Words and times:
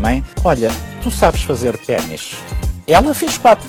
Mãe, 0.00 0.24
olha, 0.44 0.68
tu 1.02 1.10
sabes 1.10 1.42
fazer 1.42 1.76
ténis. 1.78 2.32
Ela 2.86 3.14
fez 3.14 3.38
quatro, 3.38 3.68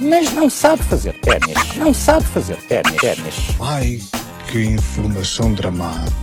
mas 0.00 0.32
não 0.34 0.50
sabe 0.50 0.82
fazer 0.82 1.14
ténis. 1.20 1.76
Não 1.76 1.94
sabe 1.94 2.24
fazer 2.26 2.56
ténis. 2.68 2.96
ténis. 3.00 3.34
Ai, 3.60 3.98
que 4.50 4.62
informação 4.64 5.54
dramática. 5.54 6.14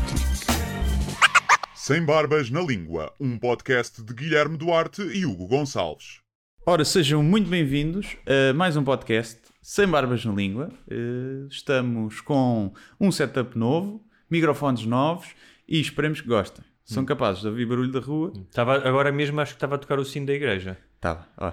Sem 1.73 2.03
Barbas 2.05 2.49
na 2.51 2.61
Língua, 2.61 3.11
um 3.19 3.37
podcast 3.39 4.03
de 4.03 4.13
Guilherme 4.13 4.55
Duarte 4.57 5.01
e 5.01 5.25
Hugo 5.25 5.47
Gonçalves. 5.47 6.19
Ora, 6.65 6.85
sejam 6.85 7.23
muito 7.23 7.49
bem-vindos 7.49 8.17
a 8.27 8.53
mais 8.53 8.77
um 8.77 8.83
podcast 8.83 9.39
Sem 9.61 9.87
Barbas 9.87 10.23
na 10.25 10.33
Língua. 10.33 10.69
Eh, 10.89 11.47
Estamos 11.49 12.21
com 12.21 12.71
um 12.99 13.11
setup 13.11 13.57
novo, 13.57 14.01
microfones 14.29 14.85
novos 14.85 15.27
e 15.67 15.79
esperemos 15.79 16.21
que 16.21 16.27
gostem. 16.27 16.63
São 16.85 17.03
capazes 17.03 17.41
de 17.41 17.47
ouvir 17.47 17.65
barulho 17.65 17.91
da 17.91 17.99
rua? 17.99 18.31
Estava, 18.47 18.75
agora 18.87 19.11
mesmo 19.11 19.41
acho 19.41 19.53
que 19.53 19.57
estava 19.57 19.75
a 19.75 19.77
tocar 19.77 19.99
o 19.99 20.05
sino 20.05 20.27
da 20.27 20.33
igreja. 20.33 20.77
Estava, 20.95 21.27
ó. 21.37 21.51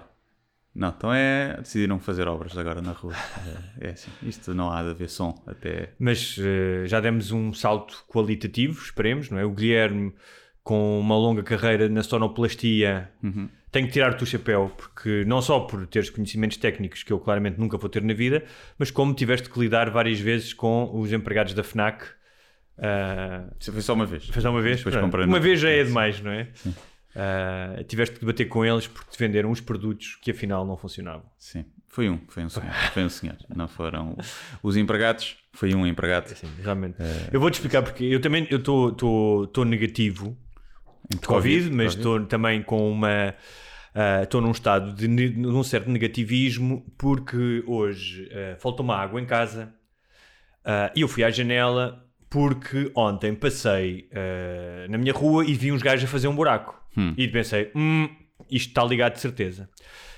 Não, 0.74 0.88
então 0.88 1.12
é. 1.12 1.56
Decidiram 1.58 1.98
fazer 1.98 2.28
obras 2.28 2.56
agora 2.56 2.80
na 2.80 2.92
rua. 2.92 3.14
É, 3.80 3.88
é 3.88 3.90
assim. 3.90 4.10
Isto 4.22 4.54
não 4.54 4.70
há 4.70 4.82
de 4.82 4.90
haver 4.90 5.08
som 5.08 5.42
até. 5.46 5.92
Mas 5.98 6.36
eh, 6.38 6.86
já 6.86 7.00
demos 7.00 7.30
um 7.30 7.52
salto 7.52 8.04
qualitativo, 8.08 8.80
esperemos, 8.80 9.30
não 9.30 9.38
é? 9.38 9.44
O 9.44 9.50
Guilherme, 9.50 10.14
com 10.62 10.98
uma 10.98 11.16
longa 11.16 11.42
carreira 11.42 11.88
na 11.88 12.02
sonoplastia, 12.02 13.10
tem 13.70 13.86
que 13.86 13.92
tirar-te 13.92 14.22
o 14.22 14.26
chapéu, 14.26 14.70
porque 14.76 15.24
não 15.26 15.42
só 15.42 15.60
por 15.60 15.86
teres 15.86 16.08
conhecimentos 16.10 16.58
técnicos 16.58 17.02
que 17.02 17.12
eu 17.12 17.18
claramente 17.18 17.58
nunca 17.58 17.76
vou 17.76 17.88
ter 17.88 18.02
na 18.02 18.14
vida, 18.14 18.44
mas 18.78 18.90
como 18.90 19.14
tiveste 19.14 19.50
que 19.50 19.58
lidar 19.58 19.90
várias 19.90 20.20
vezes 20.20 20.52
com 20.54 20.90
os 20.94 21.12
empregados 21.12 21.54
da 21.54 21.64
FNAC. 21.64 22.04
Isso 23.60 23.72
foi 23.72 23.82
só 23.82 23.94
uma 23.94 24.06
vez. 24.06 24.26
Faz 24.28 24.44
uma 24.44 24.60
vez? 24.60 24.78
Depois 24.78 24.96
comprei 24.96 25.26
uma 25.26 25.40
vez 25.40 25.60
já 25.60 25.70
é 25.70 25.84
demais, 25.84 26.20
não 26.20 26.30
é? 26.32 26.48
Ah, 27.14 27.82
tiveste 27.86 28.14
que 28.14 28.20
debater 28.20 28.48
com 28.48 28.64
eles 28.64 28.86
porque 28.86 29.10
te 29.10 29.18
venderam 29.18 29.50
uns 29.50 29.60
produtos 29.60 30.16
que 30.22 30.30
afinal 30.30 30.66
não 30.66 30.76
funcionavam. 30.76 31.24
Sim. 31.38 31.64
Foi 31.88 32.08
um, 32.08 32.18
foi 32.26 32.42
um 32.42 32.48
senhor. 32.48 32.72
Foi 32.92 33.04
um 33.04 33.08
senhor. 33.10 33.36
Não 33.54 33.68
foram 33.68 34.16
os 34.62 34.78
empregados, 34.78 35.36
foi 35.52 35.74
um 35.74 35.86
empregado. 35.86 36.28
Sim, 36.28 36.48
realmente. 36.62 36.96
Eu 37.30 37.38
vou-te 37.38 37.54
explicar 37.54 37.82
porque 37.82 38.04
eu 38.04 38.18
também 38.18 38.48
estou 38.50 39.64
negativo 39.66 40.36
de 41.10 41.18
Covid, 41.26 41.70
mas 41.70 41.94
estou 41.94 42.24
também 42.24 42.62
com 42.62 42.90
uma. 42.90 43.34
Estou 44.22 44.40
num 44.40 44.52
estado 44.52 44.94
de, 44.94 45.06
num 45.06 45.62
certo 45.62 45.90
negativismo 45.90 46.82
porque 46.96 47.62
hoje 47.66 48.26
ah, 48.32 48.56
faltou-me 48.58 48.92
água 48.92 49.20
em 49.20 49.26
casa 49.26 49.74
e 50.96 51.02
eu 51.02 51.08
fui 51.08 51.22
à 51.22 51.30
janela 51.30 52.02
porque 52.32 52.90
ontem 52.96 53.34
passei 53.34 54.08
ah, 54.14 54.86
na 54.88 54.96
minha 54.96 55.12
rua 55.12 55.44
e 55.44 55.52
vi 55.52 55.70
uns 55.70 55.82
gajos 55.82 56.08
a 56.08 56.10
fazer 56.10 56.28
um 56.28 56.34
buraco 56.34 56.80
e 57.16 57.28
pensei, 57.28 57.70
hum, 57.74 58.08
isto 58.50 58.68
está 58.68 58.82
ligado 58.84 59.14
de 59.14 59.20
certeza. 59.20 59.68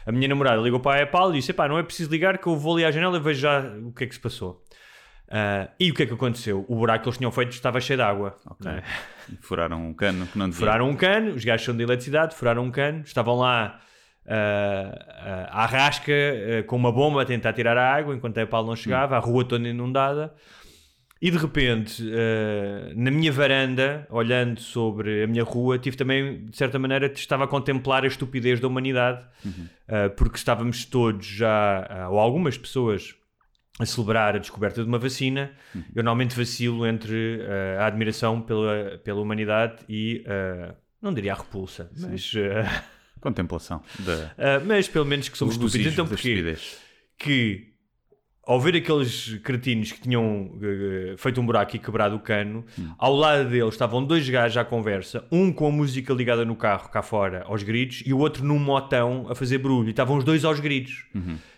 A 0.06 0.12
minha 0.12 0.28
namorada 0.28 0.60
ligou 0.60 0.80
para 0.80 1.00
a 1.00 1.02
Apple 1.04 1.30
e 1.30 1.40
disse: 1.40 1.50
Epá, 1.50 1.66
não 1.66 1.78
é 1.78 1.82
preciso 1.82 2.10
ligar 2.10 2.38
que 2.38 2.46
eu 2.46 2.56
vou 2.56 2.74
ali 2.74 2.84
à 2.84 2.90
janela 2.90 3.16
e 3.16 3.20
vejo 3.20 3.40
já 3.40 3.60
o 3.82 3.92
que 3.92 4.04
é 4.04 4.06
que 4.06 4.14
se 4.14 4.20
passou. 4.20 4.62
Ah, 5.28 5.70
e 5.80 5.90
o 5.90 5.94
que 5.94 6.02
é 6.02 6.06
que 6.06 6.12
aconteceu? 6.12 6.64
O 6.68 6.76
buraco 6.76 7.04
que 7.04 7.08
eles 7.08 7.18
tinham 7.18 7.32
feito 7.32 7.52
estava 7.52 7.80
cheio 7.80 7.96
de 7.96 8.02
água. 8.02 8.36
não 8.60 8.72
é? 8.72 8.82
E 9.32 9.36
Furaram 9.40 9.84
um 9.84 9.94
cano 9.94 10.26
que 10.26 10.38
não 10.38 10.48
devia. 10.48 10.60
Furaram 10.60 10.90
um 10.90 10.94
cano, 10.94 11.34
os 11.34 11.44
gajos 11.44 11.64
são 11.64 11.76
de 11.76 11.82
eletricidade, 11.82 12.34
furaram 12.34 12.62
um 12.62 12.70
cano, 12.70 13.02
estavam 13.04 13.36
lá 13.36 13.80
ah, 14.28 15.48
ah, 15.52 15.62
à 15.62 15.66
rasca 15.66 16.12
com 16.66 16.76
uma 16.76 16.92
bomba 16.92 17.22
a 17.22 17.24
tentar 17.24 17.52
tirar 17.54 17.76
a 17.76 17.94
água 17.94 18.14
enquanto 18.14 18.38
a 18.38 18.42
Apple 18.42 18.64
não 18.64 18.76
chegava, 18.76 19.16
a 19.16 19.20
rua 19.20 19.44
toda 19.44 19.66
inundada. 19.66 20.34
E 21.24 21.30
de 21.30 21.38
repente, 21.38 22.06
ah, 22.12 22.92
na 22.94 23.10
minha 23.10 23.32
varanda, 23.32 24.06
olhando 24.10 24.60
sobre 24.60 25.24
a 25.24 25.26
minha 25.26 25.42
rua, 25.42 25.78
tive 25.78 25.96
também, 25.96 26.44
de 26.44 26.54
certa 26.54 26.78
maneira, 26.78 27.06
estava 27.06 27.44
a 27.44 27.46
contemplar 27.46 28.04
a 28.04 28.06
estupidez 28.06 28.60
da 28.60 28.68
humanidade, 28.68 29.24
ah, 29.88 30.10
porque 30.14 30.36
estávamos 30.36 30.84
todos 30.84 31.24
já, 31.24 31.86
ah, 31.88 32.10
ou 32.10 32.18
algumas 32.18 32.58
pessoas, 32.58 33.14
a 33.80 33.86
celebrar 33.86 34.36
a 34.36 34.38
descoberta 34.38 34.82
de 34.82 34.86
uma 34.86 34.98
vacina. 34.98 35.50
Eu 35.94 36.04
normalmente 36.04 36.36
vacilo 36.36 36.86
entre 36.86 37.40
ah, 37.40 37.84
a 37.84 37.86
admiração 37.86 38.42
pela, 38.42 39.00
pela 39.02 39.22
humanidade 39.22 39.76
e, 39.88 40.22
não 41.00 41.14
diria 41.14 41.32
a 41.32 41.36
repulsa, 41.36 41.90
mas, 41.96 42.34
ah, 42.36 42.84
Contemplação 43.18 43.82
ah, 44.36 44.60
mas 44.66 44.88
pelo 44.88 45.06
menos 45.06 45.30
que 45.30 45.38
somos 45.38 45.56
do 45.56 45.64
estúpidos. 45.68 45.94
Então 45.94 46.06
porquê? 46.06 46.54
que 47.16 47.73
ao 48.46 48.60
ver 48.60 48.76
aqueles 48.76 49.38
cretinos 49.42 49.92
que 49.92 50.00
tinham 50.00 50.50
eh, 50.62 51.14
feito 51.16 51.40
um 51.40 51.46
buraco 51.46 51.76
e 51.76 51.78
quebrado 51.78 52.16
o 52.16 52.20
cano, 52.20 52.64
ao 52.98 53.14
lado 53.14 53.48
deles 53.48 53.74
estavam 53.74 54.04
dois 54.04 54.28
gajos 54.28 54.56
à 54.56 54.64
conversa, 54.64 55.24
um 55.30 55.52
com 55.52 55.66
a 55.66 55.70
música 55.70 56.12
ligada 56.12 56.44
no 56.44 56.54
carro 56.56 56.88
cá 56.90 57.02
fora 57.02 57.44
aos 57.46 57.62
gritos 57.62 58.02
e 58.06 58.12
o 58.12 58.18
outro 58.18 58.44
num 58.44 58.58
motão 58.58 59.26
a 59.28 59.34
fazer 59.34 59.58
barulho. 59.58 59.88
E 59.88 59.90
estavam 59.90 60.16
os 60.16 60.24
dois 60.24 60.44
aos 60.44 60.60
gritos. 60.60 61.06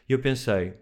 E 0.09 0.13
eu 0.13 0.19
pensei, 0.19 0.75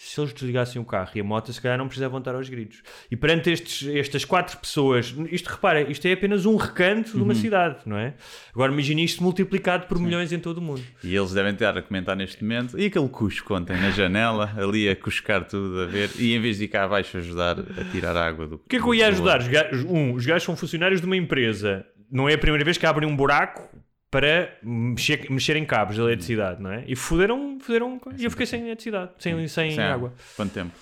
se 0.00 0.20
eles 0.20 0.32
desligassem 0.32 0.80
o 0.80 0.84
carro 0.84 1.10
e 1.16 1.20
a 1.20 1.24
moto, 1.24 1.52
se 1.52 1.60
calhar 1.60 1.76
não 1.76 1.88
precisavam 1.88 2.20
estar 2.20 2.32
aos 2.32 2.48
gritos. 2.48 2.82
E 3.10 3.16
perante 3.16 3.50
estes, 3.50 3.88
estas 3.96 4.24
quatro 4.24 4.56
pessoas, 4.58 5.12
isto 5.28 5.48
repara, 5.48 5.82
isto 5.90 6.06
é 6.06 6.12
apenas 6.12 6.46
um 6.46 6.54
recanto 6.54 7.16
de 7.16 7.20
uma 7.20 7.34
cidade, 7.34 7.80
não 7.84 7.98
é? 7.98 8.14
Agora 8.54 8.72
imagine 8.72 9.02
isto 9.02 9.24
multiplicado 9.24 9.88
por 9.88 9.98
milhões 9.98 10.32
em 10.32 10.38
todo 10.38 10.58
o 10.58 10.62
mundo. 10.62 10.82
E 11.02 11.16
eles 11.16 11.32
devem 11.32 11.52
estar 11.52 11.76
a 11.76 11.82
comentar 11.82 12.14
neste 12.14 12.44
momento. 12.44 12.78
E 12.78 12.86
aquele 12.86 13.08
cusco 13.08 13.52
ontem 13.56 13.76
na 13.76 13.90
janela, 13.90 14.52
ali 14.56 14.88
a 14.88 14.94
cuscar 14.94 15.44
tudo 15.44 15.80
a 15.80 15.86
ver. 15.86 16.10
E 16.16 16.32
em 16.32 16.40
vez 16.40 16.58
de 16.58 16.64
ir 16.64 16.68
cá 16.68 16.84
abaixo 16.84 17.18
ajudar 17.18 17.58
a 17.58 17.84
tirar 17.90 18.16
a 18.16 18.24
água 18.24 18.46
do. 18.46 18.54
O 18.54 18.58
que 18.68 18.76
é 18.76 18.78
que 18.78 18.86
eu 18.86 18.94
ia 18.94 19.08
ajudar? 19.08 19.40
Um, 19.88 20.12
os 20.12 20.24
gajos 20.24 20.44
são 20.44 20.56
funcionários 20.56 21.00
de 21.00 21.06
uma 21.08 21.16
empresa. 21.16 21.84
Não 22.08 22.28
é 22.28 22.34
a 22.34 22.38
primeira 22.38 22.64
vez 22.64 22.78
que 22.78 22.86
abrem 22.86 23.08
um 23.08 23.16
buraco 23.16 23.68
para 24.10 24.56
mexer, 24.62 25.30
mexer 25.30 25.56
em 25.56 25.64
cabos 25.66 25.96
de 25.96 26.00
eletricidade, 26.00 26.62
não 26.62 26.70
é? 26.72 26.84
E 26.86 26.96
fuderam, 26.96 27.58
fuderam 27.60 28.00
e 28.16 28.24
eu 28.24 28.30
fiquei 28.30 28.46
sem 28.46 28.62
eletricidade, 28.62 29.12
sem, 29.18 29.34
sem, 29.48 29.70
Sem 29.72 29.84
água. 29.84 30.12
Quanto 30.36 30.52
tempo? 30.52 30.72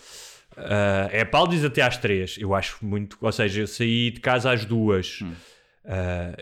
Ah, 0.56 1.08
é 1.10 1.20
Apple 1.22 1.48
diz 1.50 1.64
até 1.64 1.82
às 1.82 1.98
três. 1.98 2.36
Eu 2.38 2.54
acho 2.54 2.84
muito. 2.84 3.18
Ou 3.20 3.32
seja, 3.32 3.62
eu 3.62 3.66
saí 3.66 4.10
de 4.10 4.20
casa 4.20 4.50
às 4.52 4.64
duas 4.64 5.20
Ah, 5.84 6.36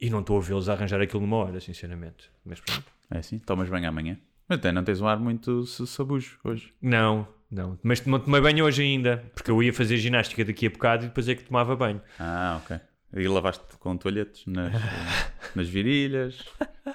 e 0.00 0.08
não 0.10 0.20
estou 0.20 0.38
a 0.38 0.40
vê-los 0.40 0.68
a 0.68 0.72
arranjar 0.72 1.00
aquilo 1.00 1.20
numa 1.20 1.36
hora, 1.36 1.60
sinceramente. 1.60 2.30
Mas 2.44 2.58
pronto. 2.60 2.84
É 3.10 3.18
assim? 3.18 3.38
Tomas 3.38 3.68
banho 3.68 3.88
amanhã. 3.88 4.16
Mas 4.48 4.58
até 4.58 4.72
não 4.72 4.82
tens 4.82 5.00
um 5.00 5.06
ar 5.06 5.18
muito 5.18 5.64
sa- 5.66 5.86
sabujo 5.86 6.38
hoje. 6.42 6.72
Não, 6.80 7.28
não. 7.50 7.78
Mas 7.82 8.04
não 8.06 8.18
tomei 8.18 8.40
banho 8.40 8.64
hoje 8.64 8.82
ainda, 8.82 9.22
porque 9.34 9.50
eu 9.50 9.62
ia 9.62 9.72
fazer 9.72 9.96
ginástica 9.98 10.44
daqui 10.44 10.66
a 10.66 10.70
bocado 10.70 11.04
e 11.04 11.08
depois 11.08 11.28
é 11.28 11.34
que 11.34 11.44
tomava 11.44 11.76
banho. 11.76 12.00
Ah, 12.18 12.60
ok. 12.64 12.80
E 13.14 13.26
lavaste 13.26 13.64
com 13.78 13.96
toalhetes 13.96 14.44
nas, 14.46 14.72
nas 15.54 15.68
virilhas, 15.68 16.44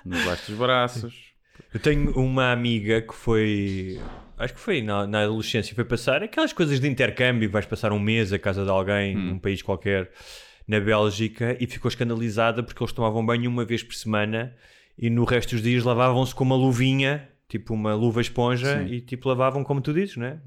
nos 0.06 0.24
baixos 0.24 0.50
dos 0.50 0.58
braços. 0.58 1.36
Eu 1.74 1.80
tenho 1.80 2.12
uma 2.12 2.52
amiga 2.52 3.02
que 3.02 3.14
foi. 3.14 4.00
Acho 4.38 4.54
que 4.54 4.60
foi 4.60 4.82
na, 4.82 5.06
na 5.08 5.24
adolescência, 5.24 5.74
foi 5.76 5.86
passar 5.86 6.24
aquelas 6.24 6.52
coisas 6.54 6.80
de 6.80 6.88
intercâmbio, 6.88 7.50
vais 7.50 7.66
passar 7.66 7.92
um 7.92 8.00
mês 8.00 8.32
à 8.34 8.40
casa 8.40 8.64
de 8.64 8.70
alguém, 8.70 9.16
num 9.16 9.40
país 9.40 9.62
qualquer, 9.62 10.12
na 10.68 10.80
Bélgica, 10.80 11.56
e 11.60 11.68
ficou 11.68 11.88
escandalizada 11.88 12.62
porque 12.64 12.82
eles 12.82 12.92
tomavam 12.94 13.26
banho 13.26 13.50
uma 13.50 13.64
vez 13.64 13.82
por 13.84 13.94
semana 13.94 14.54
e 14.98 15.10
no 15.10 15.24
resto 15.26 15.52
dos 15.52 15.62
dias 15.62 15.84
lavavam-se 15.84 16.34
com 16.34 16.44
uma 16.44 16.56
luvinha, 16.56 17.28
tipo 17.48 17.74
uma 17.74 17.94
luva 17.94 18.22
esponja, 18.22 18.84
e 18.90 19.02
tipo 19.02 19.28
lavavam 19.28 19.64
como 19.64 19.82
tu 19.82 19.94
dizes, 19.94 20.16
não 20.18 20.26
é? 20.26 20.40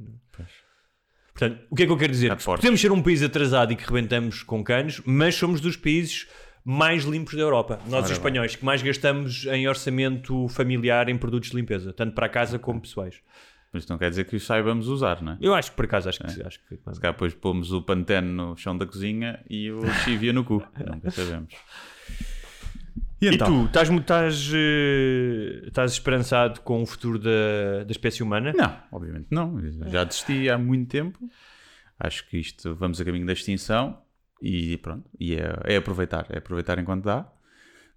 Portanto, 1.38 1.60
o 1.70 1.76
que 1.76 1.84
é 1.84 1.86
que 1.86 1.92
eu 1.92 1.96
quero 1.96 2.12
dizer? 2.12 2.28
Porcos. 2.30 2.56
Podemos 2.56 2.80
ser 2.80 2.90
um 2.90 3.00
país 3.00 3.22
atrasado 3.22 3.72
e 3.72 3.76
que 3.76 3.84
rebentamos 3.84 4.42
com 4.42 4.64
canos, 4.64 5.00
mas 5.06 5.36
somos 5.36 5.60
dos 5.60 5.76
países 5.76 6.26
mais 6.64 7.04
limpos 7.04 7.34
da 7.34 7.40
Europa. 7.40 7.78
Nós, 7.86 8.06
os 8.06 8.10
espanhóis, 8.12 8.56
que 8.56 8.64
mais 8.64 8.82
gastamos 8.82 9.46
em 9.46 9.68
orçamento 9.68 10.48
familiar 10.48 11.08
em 11.08 11.16
produtos 11.16 11.50
de 11.50 11.56
limpeza, 11.56 11.92
tanto 11.92 12.12
para 12.12 12.28
casa 12.28 12.58
como 12.58 12.80
pessoais. 12.80 13.22
Mas 13.72 13.86
não 13.86 13.96
quer 13.98 14.10
dizer 14.10 14.24
que 14.24 14.34
os 14.34 14.44
saibamos 14.44 14.88
usar, 14.88 15.22
não 15.22 15.32
é? 15.32 15.38
Eu 15.40 15.54
acho 15.54 15.70
que 15.70 15.76
por 15.76 15.84
acaso 15.84 16.08
acho 16.08 16.18
que, 16.18 16.42
acho 16.42 16.58
que 16.66 16.74
Se 16.76 17.00
calhar 17.00 17.12
depois 17.12 17.34
pomos 17.34 17.70
o 17.72 17.82
pantene 17.82 18.28
no 18.28 18.56
chão 18.56 18.76
da 18.76 18.84
cozinha 18.84 19.38
e 19.48 19.70
o 19.70 19.80
chivia 20.04 20.32
no 20.32 20.42
cu. 20.42 20.62
Nunca 20.84 21.10
sabemos. 21.10 21.54
E 23.20 23.36
tu, 23.36 23.64
estás, 23.66 23.90
estás, 23.90 24.50
eh, 24.54 25.62
estás 25.66 25.92
esperançado 25.92 26.60
com 26.60 26.82
o 26.82 26.86
futuro 26.86 27.18
da, 27.18 27.82
da 27.84 27.90
espécie 27.90 28.22
humana? 28.22 28.52
Não, 28.56 28.76
obviamente 28.92 29.26
não. 29.30 29.60
Já 29.90 30.04
desisti 30.04 30.48
há 30.48 30.56
muito 30.56 30.88
tempo. 30.88 31.18
Acho 31.98 32.28
que 32.28 32.38
isto 32.38 32.76
vamos 32.76 33.00
a 33.00 33.04
caminho 33.04 33.26
da 33.26 33.32
extinção 33.32 34.00
e 34.40 34.76
pronto. 34.78 35.10
E 35.18 35.34
é, 35.34 35.52
é 35.64 35.76
aproveitar, 35.76 36.26
é 36.30 36.38
aproveitar 36.38 36.78
enquanto 36.78 37.04
dá. 37.04 37.26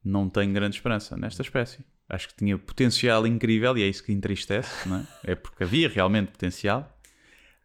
não 0.04 0.28
tenho 0.28 0.52
grande 0.54 0.76
esperança 0.76 1.16
nesta 1.16 1.44
espécie. 1.44 1.86
Acho 2.10 2.28
que 2.30 2.36
tinha 2.36 2.58
potencial 2.58 3.26
incrível 3.28 3.78
e 3.78 3.84
é 3.84 3.88
isso 3.88 4.04
que 4.04 4.12
entristece, 4.12 4.90
não 4.90 4.98
é? 4.98 5.08
É 5.24 5.36
porque 5.36 5.64
havia 5.64 5.88
realmente 5.88 6.32
potencial, 6.32 7.00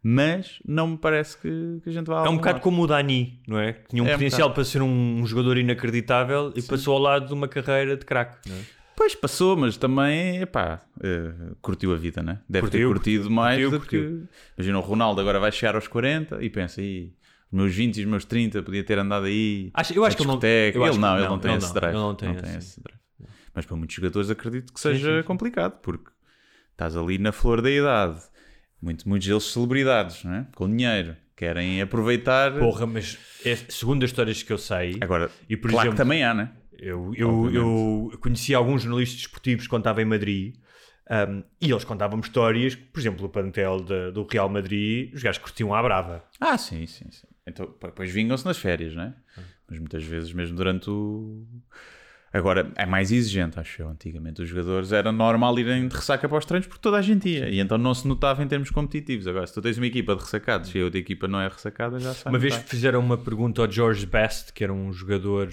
mas 0.08 0.60
não 0.64 0.86
me 0.88 0.96
parece 0.96 1.36
que, 1.36 1.80
que 1.82 1.88
a 1.88 1.92
gente 1.92 2.06
vá 2.06 2.24
É 2.24 2.28
um 2.28 2.36
bocado 2.36 2.60
como 2.60 2.82
o 2.82 2.86
Dani, 2.86 3.40
não 3.48 3.58
é? 3.58 3.72
Que 3.72 3.88
tinha 3.88 4.02
um 4.02 4.06
É 4.06 4.10
um 4.10 4.12
potencial 4.12 4.48
bocado. 4.48 4.54
para 4.54 4.64
ser 4.64 4.80
um 4.82 5.26
jogador 5.26 5.58
inacreditável 5.58 6.52
e 6.54 6.62
passou 6.62 6.94
ao 6.94 7.00
lado 7.02 7.26
de 7.26 7.32
uma 7.34 7.48
carreira 7.48 7.96
de 7.96 8.04
craque. 8.04 8.48
é? 8.48 8.54
Pois 8.96 9.14
passou, 9.16 9.56
mas 9.56 9.76
também, 9.76 10.40
epá, 10.40 10.80
eh, 11.02 11.32
curtiu 11.60 11.92
a 11.92 11.96
vida, 11.96 12.22
né? 12.22 12.38
Deve 12.48 12.62
Curtiu, 12.68 12.88
ter 12.88 12.94
curtido 12.94 13.30
mais 13.30 13.56
curtiu, 13.60 13.70
do 13.70 13.78
curtiu. 13.80 14.00
que. 14.00 14.28
Imagina, 14.56 14.78
o 14.78 14.80
Ronaldo 14.80 15.20
agora 15.20 15.40
vai 15.40 15.50
chegar 15.52 15.74
aos 15.74 15.86
40 15.88 16.42
e 16.42 16.48
pensa, 16.48 16.80
"Ih, 16.80 17.12
os 17.52 17.58
meus 17.58 17.74
20 17.74 17.96
e 17.98 18.00
os 18.04 18.06
meus 18.06 18.24
30 18.24 18.62
podia 18.62 18.82
ter 18.84 18.98
andado 18.98 19.26
aí. 19.26 19.70
Acho- 19.74 19.92
eu 19.92 20.04
acho 20.04 20.16
que 20.16 20.22
ele 20.22 20.28
não- 20.28 20.36
discoteca." 20.36 20.78
eu 20.78 20.84
acho 20.84 20.92
ele 20.94 21.00
não, 21.00 21.08
não, 21.10 21.18
ele 21.18 21.28
não 21.28 21.38
tem 21.38 21.50
ele 21.50 21.58
esse 21.58 21.66
não, 21.66 21.74
drive. 21.74 21.94
ele 21.94 22.02
não 22.02 22.14
tem 22.14 22.30
esse. 22.30 22.56
esse 22.58 22.80
drive. 22.82 23.00
Mas 23.54 23.66
para 23.66 23.76
muitos 23.76 23.96
jogadores 23.96 24.30
acredito 24.30 24.72
que 24.72 24.80
seja 24.80 25.10
sim, 25.16 25.20
sim. 25.20 25.26
complicado, 25.26 25.78
porque 25.82 26.10
estás 26.72 26.96
ali 26.96 27.18
na 27.18 27.32
flor 27.32 27.60
da 27.60 27.70
idade. 27.70 28.20
Muito, 28.80 29.08
muitos 29.08 29.26
deles 29.26 29.44
celebridades, 29.44 30.22
não 30.24 30.34
é? 30.34 30.46
Com 30.54 30.68
dinheiro. 30.68 31.16
Querem 31.36 31.82
aproveitar. 31.82 32.52
Porra, 32.58 32.86
mas 32.86 33.18
é, 33.44 33.54
segundo 33.68 34.02
as 34.04 34.10
histórias 34.10 34.42
que 34.42 34.52
eu 34.52 34.58
sei, 34.58 34.96
Agora, 35.00 35.30
e 35.48 35.56
por 35.56 35.70
claro 35.70 35.88
exemplo, 35.88 35.96
que 35.96 36.02
também 36.02 36.24
há, 36.24 36.32
né? 36.32 36.50
Eu, 36.78 37.12
eu, 37.14 37.50
eu 37.52 38.18
conheci 38.20 38.54
alguns 38.54 38.82
jornalistas 38.82 39.18
desportivos 39.20 39.66
quando 39.66 39.80
estava 39.82 40.00
em 40.02 40.04
Madrid 40.04 40.56
um, 41.10 41.42
e 41.60 41.70
eles 41.70 41.84
contavam-me 41.84 42.22
histórias, 42.22 42.74
por 42.74 42.98
exemplo, 43.00 43.24
o 43.26 43.28
plantel 43.28 43.80
de- 43.80 44.10
do 44.12 44.26
Real 44.26 44.48
Madrid, 44.48 45.14
os 45.14 45.22
gajos 45.22 45.40
curtiam 45.40 45.74
à 45.74 45.82
brava. 45.82 46.24
Ah, 46.40 46.58
sim, 46.58 46.86
sim, 46.86 47.06
sim. 47.10 47.26
Então, 47.46 47.72
depois 47.82 48.10
vingam-se 48.10 48.44
nas 48.44 48.58
férias, 48.58 48.94
não 48.94 49.04
é? 49.04 49.14
Mas 49.68 49.78
muitas 49.78 50.02
vezes, 50.04 50.32
mesmo 50.32 50.56
durante 50.56 50.90
o. 50.90 51.46
Agora, 52.36 52.70
é 52.76 52.84
mais 52.84 53.10
exigente, 53.10 53.58
acho 53.58 53.80
eu. 53.80 53.88
Antigamente, 53.88 54.42
os 54.42 54.48
jogadores 54.48 54.92
era 54.92 55.10
normal 55.10 55.58
irem 55.58 55.88
de 55.88 55.96
ressaca 55.96 56.28
para 56.28 56.36
os 56.36 56.44
treinos 56.44 56.66
porque 56.66 56.82
toda 56.82 56.98
a 56.98 57.02
gente 57.02 57.26
ia. 57.26 57.48
E 57.48 57.60
então 57.60 57.78
não 57.78 57.94
se 57.94 58.06
notava 58.06 58.42
em 58.42 58.46
termos 58.46 58.70
competitivos. 58.70 59.26
Agora, 59.26 59.46
se 59.46 59.54
tu 59.54 59.62
tens 59.62 59.78
uma 59.78 59.86
equipa 59.86 60.14
de 60.14 60.20
ressacados 60.20 60.74
e 60.74 60.78
a 60.78 60.84
outra 60.84 61.00
equipa 61.00 61.26
não 61.26 61.40
é 61.40 61.48
ressacada, 61.48 61.98
já 61.98 62.12
sai. 62.12 62.30
Uma 62.30 62.38
vez 62.38 62.54
fizeram 62.56 63.00
uma 63.00 63.16
pergunta 63.16 63.62
ao 63.62 63.70
George 63.70 64.04
Best, 64.04 64.52
que 64.52 64.62
era 64.62 64.72
um 64.72 64.92
jogador, 64.92 65.48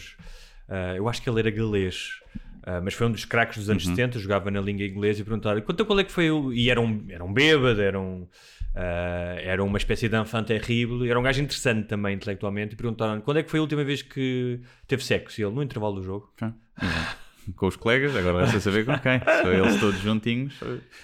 ah, 0.67 0.95
eu 0.97 1.07
acho 1.07 1.21
que 1.21 1.29
ele 1.29 1.39
era 1.39 1.51
galês, 1.51 2.19
ah, 2.63 2.81
mas 2.81 2.93
foi 2.95 3.07
um 3.07 3.11
dos 3.11 3.23
craques 3.23 3.57
dos 3.57 3.69
anos 3.69 3.85
70, 3.85 4.19
jogava 4.19 4.51
na 4.51 4.59
língua 4.59 4.85
inglesa 4.85 5.21
e 5.21 5.23
perguntaram 5.23 5.61
quanto 5.61 5.85
qual 5.85 5.99
é 5.99 6.03
que 6.03 6.11
foi 6.11 6.29
o... 6.31 6.51
E 6.51 6.69
era 6.69 6.81
um, 6.81 7.05
era 7.07 7.23
um 7.23 7.31
bêbado, 7.31 7.81
era, 7.81 7.97
um, 7.97 8.27
ah, 8.75 9.35
era 9.39 9.63
uma 9.63 9.77
espécie 9.77 10.09
de 10.09 10.19
enfant 10.19 10.45
terrível, 10.45 11.05
era 11.05 11.17
um 11.17 11.23
gajo 11.23 11.41
interessante 11.41 11.87
também 11.87 12.13
intelectualmente, 12.15 12.73
e 12.73 12.75
perguntaram 12.75 13.21
quando 13.21 13.37
é 13.37 13.43
que 13.43 13.49
foi 13.49 13.59
a 13.59 13.61
última 13.61 13.85
vez 13.85 14.01
que 14.01 14.59
teve 14.85 15.01
sexo? 15.01 15.39
E 15.39 15.45
ele, 15.45 15.55
no 15.55 15.63
intervalo 15.63 15.95
do 15.95 16.03
jogo. 16.03 16.29
Com 17.57 17.67
os 17.67 17.75
colegas, 17.75 18.15
agora 18.15 18.45
vai 18.45 18.59
saber 18.61 18.85
com 18.85 18.97
quem. 18.99 19.19
São 19.19 19.51
eles 19.51 19.77
todos 19.77 19.99
juntinhos. 19.99 20.57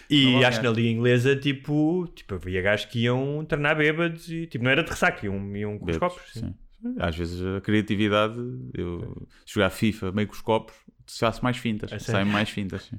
E 0.10 0.42
acho 0.46 0.62
que 0.62 0.66
na 0.66 0.72
liga 0.72 0.88
inglesa, 0.88 1.36
tipo, 1.36 2.10
tipo, 2.16 2.36
havia 2.36 2.62
gajos 2.62 2.86
que 2.86 3.00
iam 3.00 3.44
treinar 3.44 3.76
bêbados 3.76 4.30
e, 4.32 4.48
tipo, 4.48 4.64
não 4.64 4.72
era 4.72 4.82
de 4.82 4.90
ressaca, 4.90 5.26
iam, 5.26 5.56
iam 5.58 5.78
com 5.78 5.92
os 5.92 5.98
Bebes, 5.98 6.00
copos. 6.00 6.32
sim. 6.32 6.40
sim. 6.40 6.56
Às 6.98 7.18
vezes 7.18 7.46
a 7.46 7.60
criatividade, 7.60 8.36
eu 8.74 9.28
jogar 9.46 9.70
FIFA 9.70 10.14
meio 10.14 10.30
com 10.30 10.34
os 10.34 10.42
copos, 10.42 10.76
faço 11.06 11.44
mais 11.44 11.58
fintas. 11.58 11.90
sério? 11.90 12.06
Saem 12.06 12.26
mais 12.26 12.50
fintas, 12.50 12.84
sim. 12.84 12.98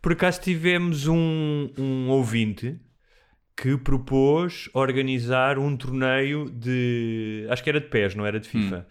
Por 0.00 0.12
acaso 0.12 0.40
tivemos 0.40 1.06
um, 1.06 1.70
um 1.78 2.08
ouvinte 2.08 2.80
que 3.56 3.76
propôs 3.76 4.68
organizar 4.74 5.58
um 5.58 5.76
torneio 5.76 6.50
de. 6.50 7.46
Acho 7.48 7.62
que 7.62 7.70
era 7.70 7.80
de 7.80 7.86
pés, 7.86 8.16
não 8.16 8.26
era 8.26 8.40
de 8.40 8.48
FIFA. 8.48 8.86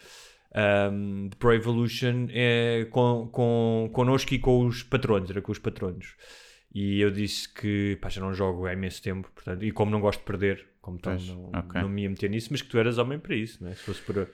Um, 0.56 1.27
de 1.30 1.36
Pro 1.38 1.53
Evolution 1.53 2.27
é, 2.30 2.88
com, 2.92 3.30
com, 3.31 3.89
connosco 3.94 4.33
e 4.33 4.39
com 4.39 4.65
os 4.65 4.83
patronos, 4.83 5.30
era 5.30 5.42
com 5.42 5.51
os 5.51 5.59
patronos. 5.59 6.15
E 6.74 7.01
eu 7.01 7.12
disse 7.12 7.53
que 7.53 7.98
pá, 8.01 8.09
já 8.09 8.21
não 8.21 8.33
jogo 8.33 8.65
há 8.65 8.74
imenso 8.74 9.01
tempo, 9.01 9.30
portanto, 9.33 9.63
e 9.63 9.71
como 9.71 9.92
não 9.92 10.00
gosto 10.00 10.19
de 10.19 10.25
perder, 10.25 10.65
como 10.81 10.98
tal, 10.98 11.18
não, 11.19 11.51
ok. 11.53 11.81
não 11.81 11.89
me 11.89 12.03
ia 12.03 12.09
meter 12.09 12.30
nisso, 12.30 12.48
mas 12.51 12.62
que 12.62 12.69
tu 12.69 12.77
eras 12.77 12.98
homem 12.98 13.19
para 13.19 13.36
isso, 13.36 13.63
não 13.63 13.69
é? 13.69 13.75
Se 13.75 13.83
fosse 13.83 14.01
por. 14.01 14.30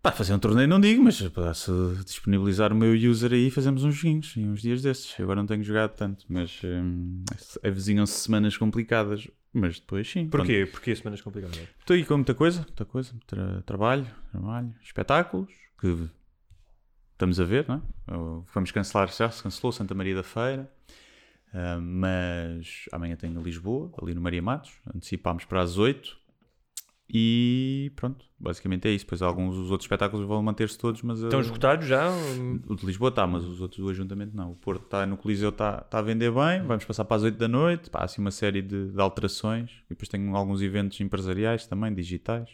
Pá, 0.00 0.12
fazer 0.12 0.32
um 0.32 0.38
torneio 0.38 0.68
não 0.68 0.78
digo, 0.78 1.02
mas 1.02 1.20
posso 1.30 1.98
disponibilizar 2.04 2.72
o 2.72 2.76
meu 2.76 2.92
user 2.92 3.32
aí 3.32 3.48
e 3.48 3.50
fazemos 3.50 3.82
uns 3.82 3.96
joguinhos 3.96 4.36
em 4.36 4.48
uns 4.48 4.62
dias 4.62 4.80
desses. 4.80 5.18
Eu 5.18 5.24
Agora 5.24 5.40
não 5.40 5.46
tenho 5.46 5.62
jogado 5.64 5.96
tanto, 5.96 6.24
mas 6.28 6.60
hum, 6.62 7.24
avizinham-se 7.64 8.12
semanas 8.12 8.56
complicadas. 8.56 9.26
Mas 9.58 9.80
depois 9.80 10.10
sim. 10.10 10.28
Porquê? 10.28 10.66
Porquê 10.66 10.94
semanas 10.96 11.20
complicadas? 11.20 11.56
Pronto. 11.56 11.70
Estou 11.80 11.94
aí 11.94 12.04
com 12.04 12.14
muita 12.14 12.34
coisa, 12.34 12.60
muita 12.60 12.84
coisa. 12.84 13.14
Tra- 13.26 13.62
trabalho, 13.62 14.06
trabalho, 14.30 14.74
espetáculos 14.82 15.52
que 15.80 16.08
estamos 17.12 17.40
a 17.40 17.44
ver, 17.44 17.66
não 17.68 17.76
é? 17.76 17.80
Vamos 18.54 18.70
cancelar, 18.70 19.08
já 19.12 19.30
se 19.30 19.42
cancelou 19.42 19.72
Santa 19.72 19.94
Maria 19.94 20.14
da 20.14 20.22
Feira. 20.22 20.70
Uh, 21.52 21.80
mas 21.80 22.84
amanhã 22.92 23.16
tenho 23.16 23.40
Lisboa, 23.40 23.90
ali 24.02 24.14
no 24.14 24.20
Maria 24.20 24.42
Matos. 24.42 24.72
Antecipámos 24.94 25.44
para 25.46 25.62
as 25.62 25.78
8. 25.78 26.16
E 27.10 27.90
pronto, 27.96 28.26
basicamente 28.38 28.86
é 28.86 28.90
isso. 28.90 29.04
Depois 29.06 29.22
alguns 29.22 29.56
os 29.56 29.70
outros 29.70 29.86
espetáculos 29.86 30.26
vão 30.26 30.42
manter-se 30.42 30.76
todos, 30.76 31.00
mas 31.02 31.22
uh, 31.22 31.26
Estão 31.26 31.40
esgotados 31.40 31.86
já? 31.86 32.10
o 32.66 32.74
de 32.74 32.84
Lisboa 32.84 33.08
está, 33.08 33.26
mas 33.26 33.44
os 33.44 33.60
outros 33.62 33.80
do 33.80 33.88
ajuntamento 33.88 34.36
não. 34.36 34.52
O 34.52 34.54
Porto 34.54 34.84
está 34.84 35.06
no 35.06 35.16
Coliseu, 35.16 35.48
está 35.48 35.82
está 35.84 36.00
a 36.00 36.02
vender 36.02 36.30
bem. 36.30 36.62
Vamos 36.66 36.84
passar 36.84 37.06
para 37.06 37.16
as 37.16 37.22
8 37.22 37.38
da 37.38 37.48
noite. 37.48 37.88
Pá, 37.88 38.04
assim 38.04 38.20
uma 38.20 38.30
série 38.30 38.60
de, 38.60 38.90
de 38.90 39.00
alterações. 39.00 39.70
E 39.86 39.90
depois 39.90 40.08
tenho 40.08 40.36
alguns 40.36 40.60
eventos 40.60 41.00
empresariais 41.00 41.66
também, 41.66 41.94
digitais. 41.94 42.50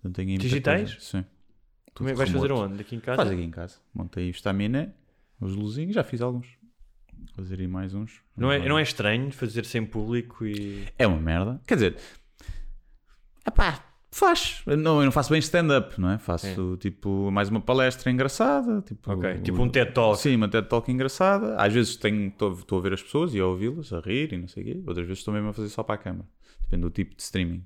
Então 0.00 0.10
tenho 0.12 0.36
Digitais? 0.38 0.94
coisa. 0.94 1.00
Sim. 1.00 1.24
Como 1.94 2.08
é 2.08 2.12
que 2.12 2.18
vais 2.18 2.30
fazer 2.30 2.48
remoto. 2.48 2.72
onde? 2.72 2.80
Aqui 2.80 2.96
em 2.96 3.00
casa? 3.00 3.16
Faz 3.16 3.30
aqui 3.30 3.42
em 3.42 3.50
casa. 3.50 3.76
Montei 3.92 4.28
o 4.28 4.30
estaminé, 4.30 4.92
os 5.40 5.54
luzinhos, 5.54 5.94
já 5.94 6.04
fiz 6.04 6.20
alguns. 6.20 6.46
Fazer 7.34 7.60
aí 7.60 7.66
mais 7.66 7.94
uns. 7.94 8.22
Não 8.36 8.50
é, 8.50 8.68
não 8.68 8.78
é 8.78 8.82
estranho 8.82 9.30
fazer 9.32 9.64
sem 9.64 9.84
público 9.84 10.46
e. 10.46 10.86
É 10.96 11.06
uma 11.06 11.20
merda. 11.20 11.60
Quer 11.66 11.74
dizer, 11.74 11.96
epá, 13.48 13.84
faz. 14.10 14.62
Eu 14.66 14.76
não, 14.76 14.98
eu 15.00 15.04
não 15.04 15.12
faço 15.12 15.30
bem 15.30 15.38
stand-up, 15.38 16.00
não 16.00 16.10
é? 16.10 16.18
Faço 16.18 16.76
tipo 16.78 17.30
mais 17.30 17.48
uma 17.48 17.60
palestra 17.60 18.10
engraçada. 18.10 18.80
Tipo, 18.82 19.12
Ok, 19.12 19.40
tipo 19.42 19.62
um 19.62 19.68
TED 19.68 19.92
Talk. 19.92 20.18
Sim, 20.20 20.36
uma 20.36 20.48
TED 20.48 20.68
Talk 20.68 20.90
engraçada. 20.90 21.56
Às 21.56 21.72
vezes 21.72 21.96
tenho- 21.96 22.28
estou 22.28 22.78
a 22.78 22.80
ver 22.82 22.92
as 22.94 23.02
pessoas 23.02 23.34
e 23.34 23.40
a 23.40 23.46
ouvi-las, 23.46 23.92
a 23.92 24.00
rir 24.00 24.32
e 24.32 24.36
não 24.38 24.48
sei 24.48 24.62
o 24.62 24.66
quê. 24.66 24.82
Outras 24.86 25.06
vezes 25.06 25.18
estou 25.20 25.34
mesmo 25.34 25.48
a 25.48 25.52
fazer 25.52 25.68
só 25.68 25.82
para 25.82 25.94
a 25.96 25.98
câmara. 25.98 26.26
Depende 26.62 26.82
do 26.82 26.90
tipo 26.90 27.14
de 27.16 27.22
streaming. 27.22 27.64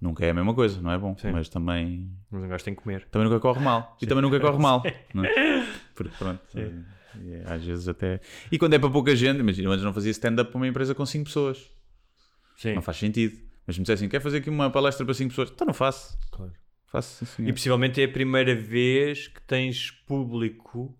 Nunca 0.00 0.26
é 0.26 0.30
a 0.30 0.34
mesma 0.34 0.52
coisa, 0.54 0.80
não 0.80 0.90
é 0.92 0.98
bom? 0.98 1.16
Sim. 1.16 1.30
Mas 1.32 1.48
também, 1.48 2.10
Mas 2.30 2.42
um 2.44 2.48
gajo 2.48 2.62
tem 2.64 2.74
que 2.74 2.82
comer. 2.82 3.06
também 3.10 3.26
nunca 3.28 3.40
corre 3.40 3.60
mal. 3.60 3.96
E 4.00 4.06
também 4.06 4.20
nunca 4.22 4.38
corre 4.38 4.58
mal. 4.58 4.82
não 5.14 5.24
é? 5.24 5.66
Porque 5.94 6.14
pronto. 6.18 6.40
e 6.54 7.32
é, 7.32 7.42
às 7.46 7.64
vezes 7.64 7.88
até. 7.88 8.20
E 8.52 8.58
quando 8.58 8.74
é 8.74 8.78
para 8.78 8.90
pouca 8.90 9.16
gente, 9.16 9.40
imagina, 9.40 9.70
antes 9.70 9.82
não 9.82 9.94
fazia 9.94 10.10
stand-up 10.10 10.50
para 10.50 10.58
uma 10.58 10.68
empresa 10.68 10.94
com 10.94 11.06
5 11.06 11.24
pessoas. 11.24 11.70
Sim. 12.58 12.74
Não 12.74 12.82
faz 12.82 12.98
sentido. 12.98 13.38
Mas 13.66 13.76
me 13.78 13.82
dissessem, 13.82 14.08
quer 14.08 14.20
fazer 14.20 14.38
aqui 14.38 14.48
uma 14.50 14.70
palestra 14.70 15.04
para 15.04 15.14
5 15.14 15.30
pessoas? 15.30 15.50
Então 15.50 15.66
não 15.66 15.74
faço. 15.74 16.16
Claro. 16.30 16.52
Faço 16.86 17.26
sim, 17.26 17.46
E 17.48 17.52
possivelmente 17.52 18.00
é 18.00 18.04
a 18.04 18.08
primeira 18.08 18.54
vez 18.54 19.26
que 19.28 19.40
tens 19.42 19.90
público 19.90 20.96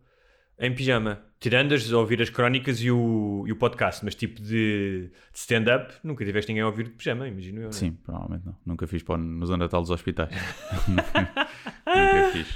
em 0.59 0.75
pijama. 0.75 1.23
Tirando 1.39 1.75
as, 1.75 1.93
a 1.93 1.99
ouvir 1.99 2.21
as 2.23 2.31
crónicas 2.31 2.81
e 2.81 2.91
o, 2.91 3.45
e 3.47 3.53
o 3.53 3.57
podcast, 3.57 4.03
mas 4.05 4.15
tipo 4.15 4.41
de, 4.41 5.11
de 5.11 5.39
stand-up, 5.39 5.93
nunca 6.03 6.25
tiveste 6.25 6.51
ninguém 6.51 6.63
a 6.63 6.67
ouvir 6.67 6.85
de 6.85 6.91
pijama, 6.91 7.29
imagino 7.29 7.61
eu. 7.61 7.69
é? 7.69 7.73
Sim, 7.73 7.93
provavelmente 7.93 8.47
não. 8.47 8.57
Nunca 8.65 8.87
fiz 8.87 9.03
para 9.03 9.15
o- 9.15 9.19
no 9.19 9.45
Zona 9.47 9.65
Natal 9.65 9.83
dos 9.83 9.91
hospitais. 9.91 10.35
nunca 10.89 12.31
fiz. 12.33 12.49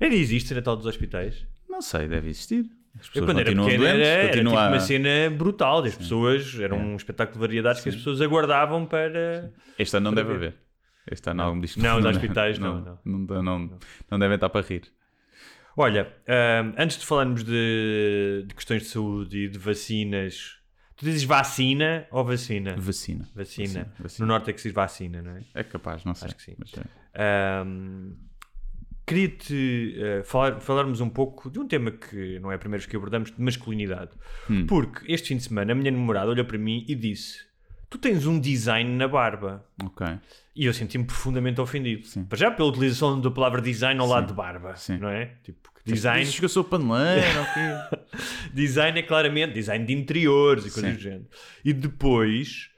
Ainda 0.00 0.14
existe 0.14 0.54
Natal 0.54 0.76
dos 0.76 0.86
Hospitais? 0.86 1.46
Não 1.68 1.80
sei, 1.82 2.08
deve 2.08 2.28
existir. 2.28 2.70
Eu 3.14 3.24
quando 3.24 3.40
era 3.40 3.50
pequeno 3.50 3.68
era, 3.68 3.78
doentes, 3.78 4.06
era 4.08 4.22
tipo 4.30 4.44
continua 4.44 4.64
a- 4.64 4.68
uma 4.68 4.80
cena 4.80 5.30
brutal. 5.30 5.84
As 5.84 5.96
pessoas, 5.96 6.58
era 6.60 6.74
um 6.74 6.96
espetáculo 6.96 7.34
de 7.34 7.40
variedades 7.40 7.82
que 7.82 7.88
as 7.88 7.94
pessoas 7.96 8.20
aguardavam 8.20 8.84
para. 8.86 9.52
Este 9.78 9.96
ano 9.96 10.04
não 10.10 10.14
deve 10.14 10.28
ver. 10.30 10.34
haver. 10.36 10.54
Este 11.10 11.30
ano 11.30 11.42
algum 11.42 11.60
que 11.60 11.80
Não, 11.80 11.96
os 11.98 12.02
deve- 12.04 12.16
hospitais 12.16 12.58
não, 12.58 12.80
não, 13.04 13.18
não, 13.18 13.42
não, 13.42 13.78
não 14.10 14.18
devem 14.18 14.34
estar 14.34 14.48
para 14.50 14.66
rir. 14.66 14.82
Olha, 15.76 16.12
ahm, 16.28 16.74
antes 16.76 16.98
de 16.98 17.06
falarmos 17.06 17.42
de, 17.42 18.44
de 18.46 18.54
questões 18.54 18.82
de 18.82 18.88
saúde 18.88 19.38
e 19.44 19.48
de 19.48 19.58
vacinas, 19.58 20.58
tu 20.96 21.04
dizes 21.04 21.22
vacina 21.24 22.06
ou 22.10 22.24
vacina? 22.24 22.74
Vacina. 22.76 23.26
Vacina. 23.34 23.92
vacina. 23.98 24.26
No 24.26 24.32
norte 24.32 24.50
é 24.50 24.52
que 24.52 24.60
se 24.60 24.68
diz 24.68 24.74
vacina, 24.74 25.22
não 25.22 25.30
é? 25.36 25.40
É 25.54 25.62
capaz, 25.64 26.04
não 26.04 26.14
sei. 26.14 26.26
Acho 26.26 26.36
que 26.36 26.42
sim. 26.42 26.54
Mas, 26.58 26.72
é. 26.74 26.82
Ahm, 27.62 28.12
Queria-te 29.10 29.94
eh, 29.98 30.22
falar, 30.22 30.60
falarmos 30.60 31.00
um 31.00 31.08
pouco 31.08 31.50
de 31.50 31.58
um 31.58 31.66
tema 31.66 31.90
que 31.90 32.38
não 32.38 32.52
é 32.52 32.54
a 32.54 32.58
primeira 32.58 32.78
vez 32.80 32.88
que 32.88 32.96
abordamos, 32.96 33.30
de 33.32 33.42
masculinidade. 33.42 34.10
Hum. 34.48 34.66
Porque 34.66 35.10
este 35.12 35.28
fim 35.28 35.36
de 35.36 35.42
semana 35.42 35.72
a 35.72 35.74
minha 35.74 35.90
namorada 35.90 36.30
olhou 36.30 36.44
para 36.44 36.56
mim 36.58 36.84
e 36.88 36.94
disse: 36.94 37.38
Tu 37.88 37.98
tens 37.98 38.24
um 38.26 38.38
design 38.38 38.88
na 38.96 39.08
barba. 39.08 39.66
ok. 39.84 40.06
E 40.54 40.66
eu 40.66 40.74
senti-me 40.74 41.04
profundamente 41.04 41.60
ofendido. 41.60 42.06
Sim. 42.06 42.24
Para 42.24 42.36
já 42.38 42.50
pela 42.50 42.68
utilização 42.68 43.20
da 43.20 43.30
palavra 43.30 43.60
design 43.60 43.98
ao 44.00 44.06
lado 44.06 44.28
de 44.28 44.34
barba, 44.34 44.76
Sim. 44.76 44.98
não 44.98 45.08
é? 45.08 45.32
Tipo, 45.42 45.70
design, 45.84 46.20
Dizes 46.20 46.38
que 46.38 46.44
eu 46.44 46.48
sou 46.48 46.62
paneleiro, 46.62 47.24
ok? 47.40 47.98
design 48.52 48.98
é 48.98 49.02
claramente 49.02 49.54
design 49.54 49.84
de 49.86 49.92
interiores 49.92 50.66
e 50.66 50.70
coisas 50.70 50.90
Sim. 50.90 50.96
do 50.96 51.02
género. 51.02 51.26
E 51.64 51.72
depois 51.72 52.68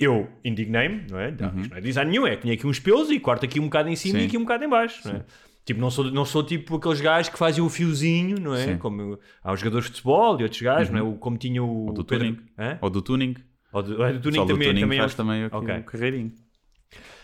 eu 0.00 0.28
indignei-me, 0.44 1.06
não 1.10 1.20
é? 1.20 1.30
Não, 1.32 1.50
Uhum. 1.50 1.60
isto 1.60 1.70
não 1.70 1.76
é 1.76 1.80
design 1.80 2.10
nenhum, 2.10 2.26
é 2.26 2.34
que 2.36 2.42
tinha 2.42 2.54
aqui 2.54 2.66
uns 2.66 2.78
pelos 2.80 3.10
e 3.10 3.20
corta 3.20 3.46
aqui 3.46 3.60
um 3.60 3.64
bocado 3.64 3.88
em 3.88 3.94
cima 3.96 4.18
Sim. 4.18 4.24
e 4.24 4.26
aqui 4.28 4.36
um 4.38 4.42
bocado 4.42 4.64
em 4.64 4.68
baixo, 4.68 5.06
não 5.06 5.16
é? 5.16 5.24
Tipo, 5.64 5.80
não 5.80 5.90
sou, 5.90 6.04
não 6.10 6.24
sou 6.24 6.42
tipo 6.42 6.76
aqueles 6.76 7.00
gajos 7.00 7.28
que 7.30 7.38
fazem 7.38 7.62
o 7.62 7.68
fiozinho, 7.68 8.38
não 8.40 8.54
é? 8.54 8.64
Sim. 8.66 8.78
Como 8.78 9.18
há 9.44 9.52
os 9.52 9.60
jogadores 9.60 9.86
de 9.86 9.92
futebol 9.92 10.40
e 10.40 10.42
outros 10.42 10.60
gajos, 10.60 10.90
não 10.90 10.98
é? 10.98 11.02
O- 11.02 11.14
Como 11.14 11.36
tinha 11.38 11.62
o. 11.62 11.86
Ou 11.86 11.92
do 11.92 12.04
Pedro- 12.04 12.26
tuning. 12.34 12.40
Hã? 12.58 12.78
Ou 12.80 12.90
do 12.90 13.00
tuning. 13.02 13.36
Ou 13.72 13.82
do, 13.82 14.02
é, 14.04 14.12
do 14.12 14.20
tuning 14.20 14.36
Só 14.36 14.44
do 14.44 14.48
também, 14.54 14.68
tuning 14.68 14.80
também 14.80 14.98
é 14.98 15.00
faz 15.02 15.14
um- 15.14 15.16
também 15.16 15.44
aqui 15.44 15.56
Ok. 15.56 15.76
o 15.78 15.82
carreirinho. 15.84 16.32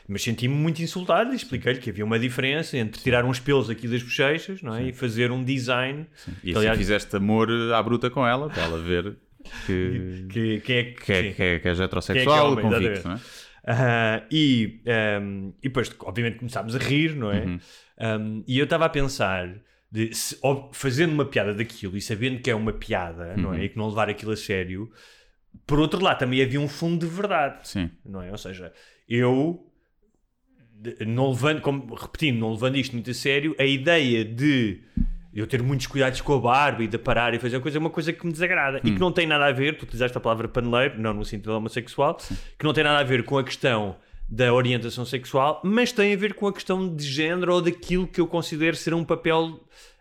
Mas 0.08 0.22
senti-me 0.22 0.54
muito 0.54 0.80
insultado 0.80 1.32
e 1.32 1.36
expliquei-lhe 1.36 1.78
que 1.80 1.90
havia 1.90 2.04
uma 2.04 2.18
diferença 2.18 2.78
entre 2.78 3.02
tirar 3.02 3.24
uns 3.26 3.38
pelos 3.38 3.68
aqui 3.68 3.86
das 3.86 4.02
bochechas 4.02 4.62
não 4.62 4.74
é? 4.74 4.84
e 4.84 4.92
fazer 4.92 5.30
um 5.30 5.44
design. 5.44 6.06
E 6.26 6.40
que, 6.40 6.50
assim 6.50 6.58
aliás, 6.60 6.78
fizeste 6.78 7.14
amor 7.16 7.50
à 7.74 7.82
bruta 7.82 8.08
com 8.08 8.26
ela, 8.26 8.48
para 8.48 8.62
ela 8.62 8.78
ver 8.78 9.16
que, 9.66 10.24
que, 10.32 10.60
quem 10.60 10.76
é 10.78 10.84
que, 10.84 11.02
que, 11.04 11.12
é, 11.12 11.22
sim. 11.24 11.32
que, 11.34 11.42
é, 11.42 11.58
que 11.58 11.68
é 11.68 11.72
heterossexual 11.72 12.54
que 12.54 12.62
é 12.62 12.66
homem, 12.68 12.80
convicto, 12.80 13.08
não 13.08 13.14
é? 13.16 13.20
Ah, 13.70 14.22
e, 14.30 14.80
ahm, 14.86 15.50
e 15.62 15.68
depois, 15.68 15.94
obviamente, 16.00 16.38
começámos 16.38 16.74
a 16.74 16.78
rir, 16.78 17.14
não 17.14 17.30
é? 17.30 17.40
Uhum. 17.44 17.60
Ahm, 17.98 18.42
e 18.46 18.58
eu 18.58 18.64
estava 18.64 18.84
a 18.84 18.88
pensar, 18.88 19.48
de, 19.90 20.14
se- 20.14 20.38
ob- 20.42 20.70
fazendo 20.72 21.12
uma 21.12 21.24
piada 21.24 21.52
daquilo 21.54 21.96
e 21.96 22.00
sabendo 22.00 22.40
que 22.40 22.50
é 22.50 22.54
uma 22.54 22.72
piada, 22.72 23.36
não 23.36 23.50
Uhum. 23.50 23.54
é? 23.56 23.64
E 23.64 23.68
que 23.68 23.76
não 23.78 23.88
levar 23.88 24.08
aquilo 24.08 24.32
a 24.32 24.36
sério, 24.36 24.90
por 25.66 25.78
outro 25.80 26.02
lado, 26.02 26.18
também 26.18 26.42
havia 26.42 26.60
um 26.60 26.68
fundo 26.68 27.06
de 27.06 27.12
verdade, 27.12 27.66
Sim. 27.68 27.90
não 28.04 28.22
é? 28.22 28.30
Ou 28.30 28.38
seja, 28.38 28.72
eu, 29.08 29.66
não 31.06 31.30
levando, 31.30 31.60
como 31.60 31.94
repetindo, 31.94 32.38
não 32.38 32.52
levando 32.52 32.76
isto 32.76 32.92
muito 32.92 33.10
a 33.10 33.14
sério, 33.14 33.54
a 33.58 33.64
ideia 33.64 34.24
de 34.24 34.80
eu 35.34 35.46
ter 35.46 35.62
muitos 35.62 35.86
cuidados 35.86 36.20
com 36.20 36.34
a 36.34 36.40
barba 36.40 36.82
e 36.82 36.86
de 36.88 36.98
parar 36.98 37.34
e 37.34 37.38
fazer 37.38 37.56
uma 37.56 37.62
coisa 37.62 37.78
é 37.78 37.80
uma 37.80 37.90
coisa 37.90 38.12
que 38.12 38.24
me 38.26 38.32
desagrada 38.32 38.78
e 38.84 38.92
que 38.92 38.98
não 38.98 39.12
tem 39.12 39.26
nada 39.26 39.46
a 39.46 39.52
ver, 39.52 39.76
tu 39.76 39.82
utilizaste 39.82 40.16
a 40.16 40.20
palavra 40.20 40.48
paneleiro, 40.48 41.00
não 41.00 41.12
no 41.14 41.24
sentido 41.24 41.52
homossexual, 41.52 42.16
que 42.58 42.64
não 42.64 42.72
tem 42.72 42.84
nada 42.84 42.98
a 43.00 43.04
ver 43.04 43.24
com 43.24 43.38
a 43.38 43.44
questão 43.44 43.96
da 44.28 44.52
orientação 44.52 45.04
sexual, 45.04 45.60
mas 45.64 45.90
tem 45.90 46.12
a 46.12 46.16
ver 46.16 46.34
com 46.34 46.46
a 46.46 46.52
questão 46.52 46.94
de 46.94 47.04
género 47.04 47.54
ou 47.54 47.62
daquilo 47.62 48.06
que 48.06 48.20
eu 48.20 48.26
considero 48.26 48.76
ser 48.76 48.92
um 48.92 49.02
papel 49.04 49.58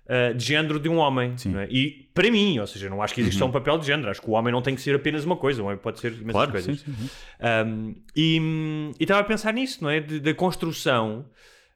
ah, 0.09 0.31
de 0.31 0.45
género 0.45 0.79
de 0.79 0.87
um 0.87 0.97
homem. 0.97 1.35
é? 1.57 1.67
E 1.69 2.09
para 2.13 2.31
mim, 2.31 2.59
ou 2.59 2.65
seja, 2.67 2.89
não 2.89 3.01
acho 3.01 3.13
que 3.13 3.21
exista 3.21 3.43
um 3.43 3.51
papel 3.51 3.77
de 3.77 3.85
género, 3.85 4.09
acho 4.09 4.21
que 4.21 4.29
o 4.29 4.33
homem 4.33 4.53
não 4.53 4.61
tem 4.61 4.73
que 4.73 4.81
ser 4.81 4.95
apenas 4.95 5.25
uma 5.25 5.35
coisa, 5.35 5.61
o 5.61 5.65
homem 5.65 5.77
pode 5.77 5.99
ser 5.99 6.13
imensas 6.13 6.31
Claro, 6.31 6.51
coisas. 6.51 6.79
sim, 6.79 6.93
sim. 6.93 7.09
Um, 7.67 7.95
e 8.15 8.37
e 8.99 9.03
estava 9.03 9.19
a 9.19 9.23
pensar 9.23 9.53
nisso, 9.53 9.83
não 9.83 9.89
é? 9.89 9.99
Da 9.99 10.33
construção 10.33 11.25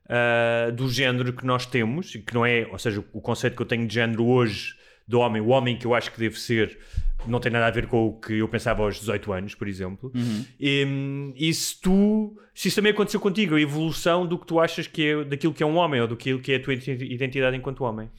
uh, 0.05 0.72
do 0.72 0.89
género 0.89 1.34
que 1.34 1.46
nós 1.46 1.65
temos, 1.65 2.15
e 2.15 2.20
que 2.20 2.34
não 2.34 2.46
é, 2.46 2.67
ou 2.72 2.79
seja, 2.79 3.03
o 3.12 3.20
conceito 3.20 3.55
que 3.55 3.62
eu 3.62 3.65
tenho 3.65 3.86
de 3.86 3.93
género 3.93 4.25
hoje 4.25 4.75
do 5.12 5.20
homem, 5.20 5.41
o 5.41 5.48
homem 5.50 5.77
que 5.77 5.86
eu 5.86 5.94
acho 5.94 6.12
que 6.12 6.20
deve 6.20 6.39
ser, 6.39 6.80
não 7.27 7.39
tem 7.39 7.51
nada 7.51 7.68
a 7.68 7.72
ver 7.72 7.86
com 7.88 8.08
o 8.08 8.13
que 8.20 8.34
eu 8.39 8.48
pensava 8.48 8.82
aos 8.84 9.00
18 9.00 9.32
anos, 9.34 9.53
por 9.56 9.68
exemplo. 9.68 10.12
E, 10.60 10.86
hum, 10.88 11.34
e 11.36 11.53
se 11.53 11.80
tu, 11.80 12.36
se 12.56 12.68
isso 12.70 12.75
também 12.77 12.91
aconteceu 12.91 13.20
contigo, 13.20 13.56
a 13.56 13.62
evolução 13.62 14.25
do 14.25 14.39
que 14.39 14.48
tu 14.48 14.60
achas 14.60 14.88
que 14.88 15.06
é, 15.06 15.24
daquilo 15.24 15.53
que 15.53 15.62
é 15.62 15.65
um 15.65 15.75
homem 15.75 16.01
ou 16.01 16.08
do 16.08 16.15
que 16.18 16.32
é 16.51 16.56
a 16.56 16.60
tua 16.63 16.74
identidade 16.74 17.56
enquanto 17.58 17.84
homem. 17.84 18.10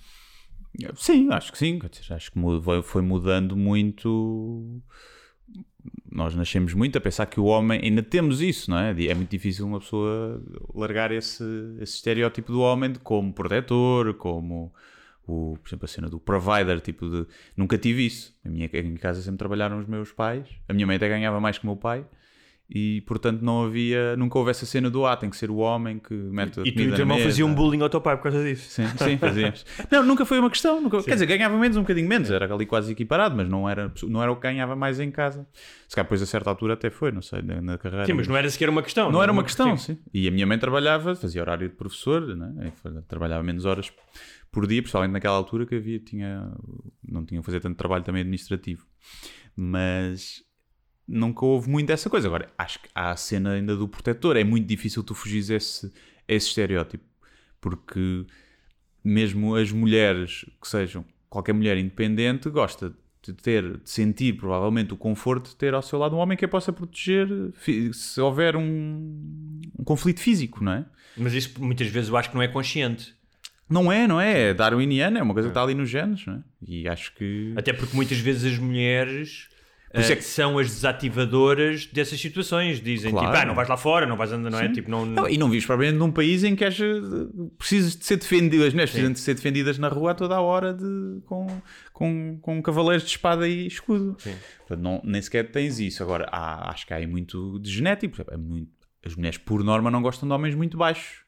Sim, 0.96 1.28
acho 1.30 1.52
que 1.52 1.58
sim. 1.58 1.78
Acho 2.10 2.32
que 2.32 2.38
foi- 2.82 3.02
mudando 3.02 3.56
muito. 3.56 4.80
Nós 6.10 6.34
nascemos 6.34 6.72
muito 6.74 6.96
a 6.96 7.00
pensar 7.00 7.26
que 7.26 7.40
o 7.40 7.44
homem. 7.44 7.80
Ainda 7.82 8.02
temos 8.02 8.40
isso, 8.40 8.70
não 8.70 8.78
é? 8.78 8.90
É 9.06 9.14
muito 9.14 9.30
difícil 9.30 9.66
uma 9.66 9.80
pessoa 9.80 10.42
largar 10.74 11.10
esse, 11.12 11.44
esse 11.80 11.96
estereótipo 11.96 12.52
do 12.52 12.60
homem 12.60 12.94
como 13.02 13.32
protetor, 13.32 14.14
como. 14.14 14.72
O, 15.26 15.56
por 15.62 15.68
exemplo, 15.68 15.84
a 15.84 15.88
cena 15.88 16.08
do 16.08 16.18
provider, 16.18 16.80
tipo 16.80 17.08
de. 17.08 17.26
Nunca 17.56 17.78
tive 17.78 18.06
isso. 18.06 18.34
A 18.44 18.48
minha, 18.48 18.68
em 18.72 18.94
casa 18.96 19.22
sempre 19.22 19.38
trabalharam 19.38 19.78
os 19.78 19.86
meus 19.86 20.12
pais. 20.12 20.48
A 20.68 20.72
minha 20.72 20.86
mãe 20.86 20.96
até 20.96 21.08
ganhava 21.08 21.40
mais 21.40 21.58
que 21.58 21.64
o 21.64 21.68
meu 21.68 21.76
pai. 21.76 22.04
E 22.74 23.02
portanto 23.02 23.42
não 23.42 23.64
havia. 23.64 24.16
Nunca 24.16 24.38
houve 24.38 24.50
essa 24.50 24.64
cena 24.64 24.88
do 24.88 25.04
ah, 25.04 25.14
tem 25.14 25.28
que 25.28 25.36
ser 25.36 25.50
o 25.50 25.56
homem 25.56 25.98
que 25.98 26.14
mete 26.14 26.58
a 26.58 26.62
E 26.62 26.72
tu 26.72 26.80
e 26.80 26.88
o 26.88 26.90
teu 26.90 27.00
irmão 27.00 27.18
mesa." 27.18 27.28
faziam 27.28 27.48
um 27.48 27.54
bullying 27.54 27.82
ao 27.82 27.90
teu 27.90 28.00
pai 28.00 28.16
por 28.16 28.22
causa 28.22 28.42
disso. 28.42 28.70
Sim, 28.70 28.86
sim, 28.96 29.18
fazíamos. 29.18 29.66
Não, 29.90 30.02
nunca 30.02 30.24
foi 30.24 30.38
uma 30.38 30.48
questão. 30.48 30.80
Nunca, 30.80 31.02
quer 31.02 31.12
dizer, 31.12 31.26
ganhava 31.26 31.56
menos, 31.58 31.76
um 31.76 31.82
bocadinho 31.82 32.08
menos, 32.08 32.30
era 32.30 32.52
ali 32.52 32.64
quase 32.64 32.90
equiparado, 32.92 33.36
mas 33.36 33.46
não 33.46 33.68
era, 33.68 33.92
não 34.04 34.22
era 34.22 34.32
o 34.32 34.36
que 34.36 34.42
ganhava 34.42 34.74
mais 34.74 34.98
em 34.98 35.10
casa. 35.10 35.46
Se 35.86 35.94
calhar 35.94 36.06
depois 36.06 36.22
a 36.22 36.26
certa 36.26 36.48
altura 36.48 36.72
até 36.72 36.88
foi, 36.88 37.12
não 37.12 37.20
sei, 37.20 37.42
na, 37.42 37.76
carreira. 37.76 38.06
Sim, 38.06 38.14
mas 38.14 38.26
não 38.26 38.36
era 38.36 38.48
sequer 38.48 38.70
uma 38.70 38.82
questão. 38.82 39.12
Não 39.12 39.22
era 39.22 39.30
uma 39.30 39.44
questão, 39.44 39.76
sim. 39.76 39.98
E 40.14 40.26
a 40.26 40.30
minha 40.30 40.46
mãe 40.46 40.58
trabalhava, 40.58 41.14
fazia 41.14 41.42
horário 41.42 41.68
de 41.68 41.74
professor, 41.74 42.26
né? 42.34 42.72
E 42.72 43.02
trabalhava 43.02 43.42
menos 43.42 43.66
horas 43.66 43.92
por 44.52 44.66
dia, 44.66 44.82
principalmente 44.82 45.12
naquela 45.12 45.34
altura 45.34 45.64
que 45.64 45.74
havia, 45.74 45.98
tinha, 45.98 46.54
não 47.02 47.24
tinha 47.24 47.40
que 47.40 47.46
fazer 47.46 47.58
tanto 47.58 47.76
trabalho 47.76 48.04
também 48.04 48.20
administrativo. 48.20 48.86
Mas 49.56 50.44
nunca 51.08 51.44
houve 51.44 51.70
muito 51.70 51.90
essa 51.90 52.10
coisa. 52.10 52.28
Agora, 52.28 52.52
acho 52.58 52.78
que 52.80 52.88
há 52.94 53.10
a 53.10 53.16
cena 53.16 53.52
ainda 53.52 53.74
do 53.74 53.88
protetor. 53.88 54.36
É 54.36 54.44
muito 54.44 54.66
difícil 54.66 55.02
tu 55.02 55.14
fugires 55.14 55.48
esse, 55.48 55.90
esse 56.28 56.48
estereótipo. 56.48 57.02
Porque 57.62 58.26
mesmo 59.02 59.56
as 59.56 59.72
mulheres 59.72 60.44
que 60.60 60.68
sejam, 60.68 61.04
qualquer 61.30 61.54
mulher 61.54 61.78
independente 61.78 62.50
gosta 62.50 62.94
de 63.22 63.32
ter, 63.32 63.78
de 63.78 63.88
sentir 63.88 64.36
provavelmente 64.36 64.92
o 64.92 64.96
conforto 64.96 65.50
de 65.50 65.56
ter 65.56 65.72
ao 65.72 65.80
seu 65.80 65.98
lado 65.98 66.14
um 66.14 66.18
homem 66.18 66.36
que 66.36 66.44
a 66.44 66.48
possa 66.48 66.72
proteger 66.72 67.28
se 67.92 68.20
houver 68.20 68.56
um, 68.56 69.60
um 69.78 69.84
conflito 69.84 70.20
físico, 70.20 70.62
não 70.62 70.72
é? 70.72 70.86
Mas 71.16 71.32
isso 71.32 71.62
muitas 71.62 71.86
vezes 71.86 72.10
eu 72.10 72.16
acho 72.16 72.28
que 72.28 72.34
não 72.34 72.42
é 72.42 72.48
consciente. 72.48 73.14
Não 73.72 73.90
é, 73.90 74.06
não 74.06 74.20
é? 74.20 74.50
É 74.50 74.54
darwiniano, 74.54 75.18
é 75.18 75.22
uma 75.22 75.32
coisa 75.34 75.48
que 75.48 75.52
está 75.52 75.62
ali 75.62 75.74
nos 75.74 75.88
genes, 75.88 76.24
não 76.26 76.34
é? 76.34 76.38
E 76.66 76.86
acho 76.88 77.14
que. 77.14 77.52
Até 77.56 77.72
porque 77.72 77.96
muitas 77.96 78.18
vezes 78.18 78.52
as 78.52 78.58
mulheres 78.58 79.48
eh, 79.94 80.00
é 80.12 80.16
que- 80.16 80.22
são 80.22 80.58
as 80.58 80.68
desativadoras 80.68 81.86
dessas 81.86 82.20
situações. 82.20 82.80
Dizem 82.80 83.10
Claro. 83.10 83.28
tipo, 83.28 83.38
ah, 83.42 83.44
não 83.46 83.54
vais 83.54 83.68
lá 83.68 83.76
fora, 83.76 84.06
não 84.06 84.16
vais 84.16 84.32
andar, 84.32 84.50
não 84.50 84.58
é? 84.58 84.66
Sim. 84.68 84.72
Tipo, 84.72 84.90
não... 84.90 85.04
Não, 85.06 85.28
e 85.28 85.36
não 85.36 85.48
vives 85.50 85.66
propriamente 85.66 85.98
num 85.98 86.10
país 86.10 86.44
em 86.44 86.54
que 86.56 86.64
és, 86.64 86.78
eh, 86.80 86.84
precisas 87.58 87.96
de 87.96 88.04
ser 88.04 88.16
defendido, 88.16 88.64
as 88.64 88.72
mulheres 88.72 88.90
precisam 88.90 89.12
de 89.12 89.20
ser 89.20 89.34
defendidas 89.34 89.78
na 89.78 89.88
rua 89.88 90.12
a 90.12 90.14
toda 90.14 90.34
a 90.34 90.40
hora 90.40 90.72
de, 90.72 91.20
com, 91.26 91.46
com, 91.92 92.38
com 92.40 92.62
cavaleiros 92.62 93.04
de 93.04 93.10
espada 93.10 93.46
e 93.48 93.66
escudo. 93.66 94.16
Portanto, 94.58 94.82
não, 94.82 95.00
nem 95.04 95.20
sequer 95.20 95.50
tens 95.50 95.78
isso. 95.78 96.02
Agora, 96.02 96.26
há- 96.32 96.70
acho 96.70 96.86
que 96.86 96.94
há 96.94 96.96
aí 96.96 97.06
muito 97.06 97.58
de 97.58 97.70
genético. 97.70 98.22
É 98.30 98.36
muito- 98.36 98.70
as 99.04 99.14
mulheres, 99.16 99.36
por 99.38 99.62
norma, 99.64 99.90
não 99.90 100.00
gostam 100.00 100.28
de 100.28 100.34
homens 100.34 100.54
muito 100.54 100.76
baixos. 100.76 101.22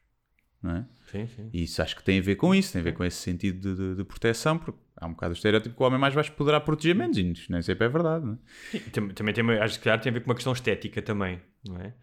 Não 0.63 0.77
é? 0.77 0.85
Sim, 1.15 1.27
sim. 1.29 1.51
E 1.53 1.63
isso 1.63 1.81
acho 1.81 1.95
que 1.97 2.03
tem 2.03 2.19
a 2.19 2.23
ver 2.23 2.35
com 2.37 2.55
isso, 2.55 2.73
tem 2.73 2.81
a 2.81 2.85
ver 2.85 2.93
com 2.93 3.05
esse 3.05 3.19
sentido 3.19 3.61
de, 3.61 3.77
de- 3.77 3.95
de 3.97 4.05
proteção, 4.05 4.59
porque 4.59 4.79
há 4.97 5.07
um 5.07 5.11
bocado 5.11 5.33
o 5.33 5.37
estereótipo 5.37 5.77
que 5.77 5.83
o 5.83 5.87
homem 5.87 5.99
mais 5.99 6.15
baixo 6.15 6.33
poderá 6.33 6.61
proteger 6.61 6.95
menos, 6.95 7.17
e 7.17 7.35
nem 7.49 7.63
sempre 7.63 7.87
é 7.87 7.89
verdade. 7.89 8.25
Não 8.27 8.33
é? 8.35 8.77
E 8.77 8.81
tam- 8.91 9.09
Também 9.11 9.33
tem, 9.35 9.49
acho 9.59 9.79
que 9.79 9.85
tem 9.85 9.93
a 10.11 10.13
ver 10.13 10.21
com 10.21 10.29
uma 10.31 10.35
questão 10.35 10.53
estética 10.53 11.01
também, 11.01 11.41
não 11.65 11.77
é? 11.81 11.95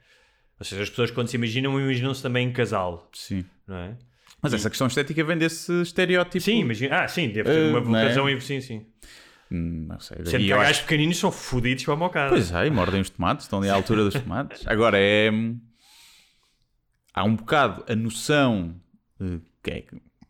Ou 0.59 0.65
seja, 0.65 0.83
as 0.83 0.89
pessoas 0.89 1.11
quando 1.11 1.27
se 1.27 1.35
imaginam, 1.35 1.79
imaginam-se 1.79 2.21
também 2.21 2.47
em 2.47 2.53
casal, 2.53 3.09
Sim. 3.13 3.43
não 3.67 3.75
é? 3.77 3.97
Mas 4.41 4.53
essa 4.53 4.69
questão 4.69 4.87
estética 4.87 5.23
vem 5.23 5.37
desse 5.37 5.71
estereótipo. 5.81 6.39
Sim, 6.43 6.59
imagina. 6.61 7.01
Ah, 7.03 7.07
sim, 7.07 7.29
deve 7.29 7.49
ter 7.49 7.57
Eh, 7.59 7.77
uma 7.77 7.99
é? 7.99 8.07
razão. 8.07 8.29
em- 8.29 8.39
Sim, 8.39 8.61
sim. 8.61 8.85
Hum, 9.51 9.85
Não 9.89 9.99
sei. 9.99 10.17
Sendo 10.25 10.43
E 10.43 10.45
que 10.45 10.53
há 10.53 10.55
acho- 10.57 10.65
gajos 10.67 10.81
pequeninos 10.83 11.17
são 11.17 11.31
fodidos 11.31 11.83
para 11.83 11.93
a 11.93 11.97
mocada. 11.97 12.29
Pois 12.29 12.51
é, 12.51 12.65
e 12.65 12.69
mordem 12.71 13.01
os 13.01 13.09
tomates, 13.09 13.45
estão 13.45 13.59
ali 13.59 13.69
à 13.69 13.73
altura 13.73 14.03
dos 14.05 14.13
tomates. 14.13 14.65
Agora 14.65 14.97
é. 14.97 15.29
Há 17.13 17.23
um 17.25 17.35
bocado 17.35 17.83
a 17.89 17.95
noção 17.95 18.75
que 19.63 19.71
é 19.71 19.83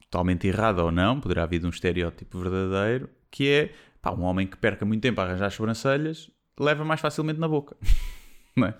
totalmente 0.09 0.47
errada 0.47 0.83
ou 0.83 0.91
não, 0.91 1.19
poderá 1.19 1.43
haver 1.43 1.59
de 1.59 1.65
um 1.65 1.69
estereótipo 1.69 2.39
verdadeiro, 2.39 3.09
que 3.29 3.47
é 3.47 3.73
pá, 4.01 4.11
um 4.11 4.21
homem 4.23 4.45
que 4.47 4.57
perca 4.57 4.85
muito 4.85 5.01
tempo 5.01 5.21
a 5.21 5.23
arranjar 5.23 5.45
as 5.47 5.53
sobrancelhas 5.53 6.29
leva 6.59 6.83
mais 6.83 6.99
facilmente 6.99 7.39
na 7.39 7.47
boca. 7.47 7.75
É? 8.61 8.73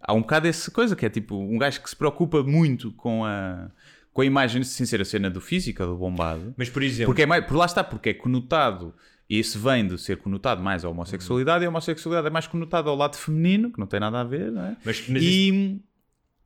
Há 0.00 0.14
um 0.14 0.20
bocado 0.20 0.46
essa 0.46 0.70
coisa 0.70 0.94
que 0.94 1.04
é 1.04 1.10
tipo 1.10 1.36
um 1.36 1.58
gajo 1.58 1.82
que 1.82 1.90
se 1.90 1.96
preocupa 1.96 2.44
muito 2.44 2.92
com 2.92 3.24
a, 3.24 3.68
com 4.12 4.22
a 4.22 4.24
imagem, 4.24 4.62
sem 4.62 4.86
ser 4.86 5.00
a 5.00 5.04
cena 5.04 5.28
do 5.28 5.40
físico, 5.40 5.84
do 5.84 5.96
bombado. 5.96 6.54
Mas, 6.56 6.70
por 6.70 6.80
exemplo, 6.80 7.06
Porque 7.06 7.22
é 7.22 7.26
mais, 7.26 7.44
por 7.44 7.56
lá 7.56 7.66
está, 7.66 7.82
porque 7.82 8.10
é 8.10 8.14
conotado, 8.14 8.94
e 9.28 9.36
esse 9.38 9.58
vem 9.58 9.84
de 9.86 9.98
ser 9.98 10.18
conotado 10.18 10.62
mais 10.62 10.84
à 10.84 10.88
homossexualidade, 10.88 11.64
e 11.64 11.66
a 11.66 11.70
homossexualidade 11.70 12.28
é 12.28 12.30
mais 12.30 12.46
conotada 12.46 12.88
ao 12.88 12.94
lado 12.96 13.16
feminino, 13.16 13.72
que 13.72 13.80
não 13.80 13.86
tem 13.88 13.98
nada 13.98 14.20
a 14.20 14.24
ver, 14.24 14.52
não 14.52 14.64
é? 14.64 14.76
Mas- 14.84 15.04
mas 15.08 15.22
e, 15.24 15.80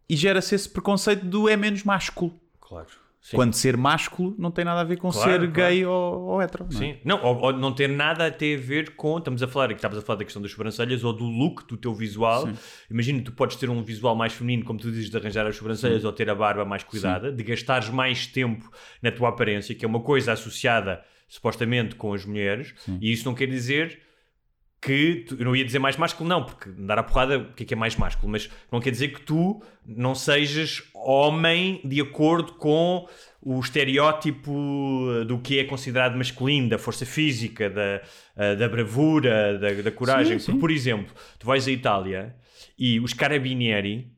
e 0.09 0.17
gera-se 0.17 0.55
esse 0.55 0.69
preconceito 0.69 1.27
do 1.27 1.47
é 1.47 1.57
menos 1.57 1.85
másculo. 1.85 2.41
Claro. 2.75 3.05
Sim. 3.25 3.37
Quando 3.37 3.55
ser 3.55 3.75
másculo 3.75 4.35
não 4.39 4.51
tem 4.51 4.67
nada 4.67 4.83
a 4.83 4.85
ver 4.85 4.99
com 4.99 5.11
Claro, 5.11 5.31
ser 5.31 5.39
claro. 5.39 5.53
gay 5.53 5.87
ou, 5.87 6.25
ou 6.25 6.43
hetero. 6.43 6.67
Não 6.71 6.77
é? 6.77 6.79
Sim, 6.79 6.99
não, 7.03 7.25
ou, 7.25 7.41
ou 7.41 7.53
não 7.55 7.73
ter 7.73 7.89
nada 7.89 8.27
a 8.27 8.31
ter 8.31 8.59
a 8.59 8.61
ver 8.61 8.91
com. 8.97 9.17
Estamos 9.17 9.43
a 9.43 9.49
falar, 9.49 9.71
estavas 9.71 9.97
a 9.97 10.03
falar 10.03 10.19
da 10.19 10.25
questão 10.25 10.43
das 10.43 10.51
sobrancelhas 10.51 11.03
ou 11.03 11.11
do 11.11 11.25
look 11.25 11.67
do 11.67 11.75
teu 11.79 11.95
visual. 11.95 12.47
Imagina, 12.91 13.23
tu 13.23 13.33
podes 13.33 13.57
ter 13.57 13.71
um 13.71 13.83
visual 13.83 14.15
mais 14.15 14.35
feminino, 14.35 14.63
como 14.67 14.79
tu 14.79 14.91
dizes, 14.91 15.09
de 15.09 15.17
arranjar 15.17 15.47
as 15.47 15.57
sobrancelhas 15.57 16.05
ou 16.05 16.13
ter 16.13 16.29
a 16.29 16.35
barba 16.35 16.67
mais 16.67 16.83
cuidada, 16.83 17.33
de 17.33 17.43
gastares 17.43 17.89
mais 17.89 18.27
tempo 18.27 18.71
na 19.01 19.11
tua 19.11 19.31
aparência, 19.31 19.75
que 19.75 19.87
é 19.87 19.89
uma 19.89 20.01
coisa 20.01 20.33
associada 20.33 21.03
supostamente 21.27 21.95
com 21.95 22.13
as 22.13 22.27
mulheres, 22.27 22.75
e 23.01 23.11
isso 23.11 23.25
não 23.25 23.35
quer 23.35 23.47
dizer 23.47 24.01
que 24.85 25.25
tu- 25.27 25.37
eu 25.39 25.45
não 25.45 25.57
ia 25.57 25.65
dizer 25.65 25.79
mais 25.79 25.97
másculo, 25.97 26.29
não, 26.29 26.45
porque 26.45 26.69
dar 26.71 26.99
a 26.99 27.03
porrada, 27.03 27.39
o 27.39 27.53
que 27.55 27.63
é 27.63 27.67
que 27.67 27.75
é 27.75 27.77
mais 27.77 27.97
másculo? 27.97 28.31
Mas 28.31 28.51
não 28.71 28.81
quer 28.81 28.91
dizer 28.91 29.09
que 29.09 29.21
tu 29.23 29.63
não 29.87 30.15
sejas 30.15 30.83
homem 30.95 31.81
de 31.85 32.01
acordo 32.01 32.53
com 32.55 33.09
o 33.41 33.61
estereótipo 33.61 34.53
do 35.27 35.39
que 35.39 35.59
é 35.59 35.65
considerado 35.65 36.17
masculino, 36.17 36.69
da 36.69 36.79
força 36.79 37.05
física, 37.07 37.69
da, 37.71 38.01
eh, 38.37 38.57
da 38.57 38.69
bravura, 38.69 39.59
da, 39.59 39.73
da 39.83 39.91
coragem. 39.91 40.39
Sim, 40.39 40.45
sim. 40.45 40.45
Porque, 40.53 40.61
por 40.61 40.71
exemplo, 40.71 41.15
tu 41.39 41.47
vais 41.47 41.67
à 41.67 41.71
Itália 41.71 42.35
e 42.79 42.99
os 43.01 43.13
carabinieri 43.13 44.11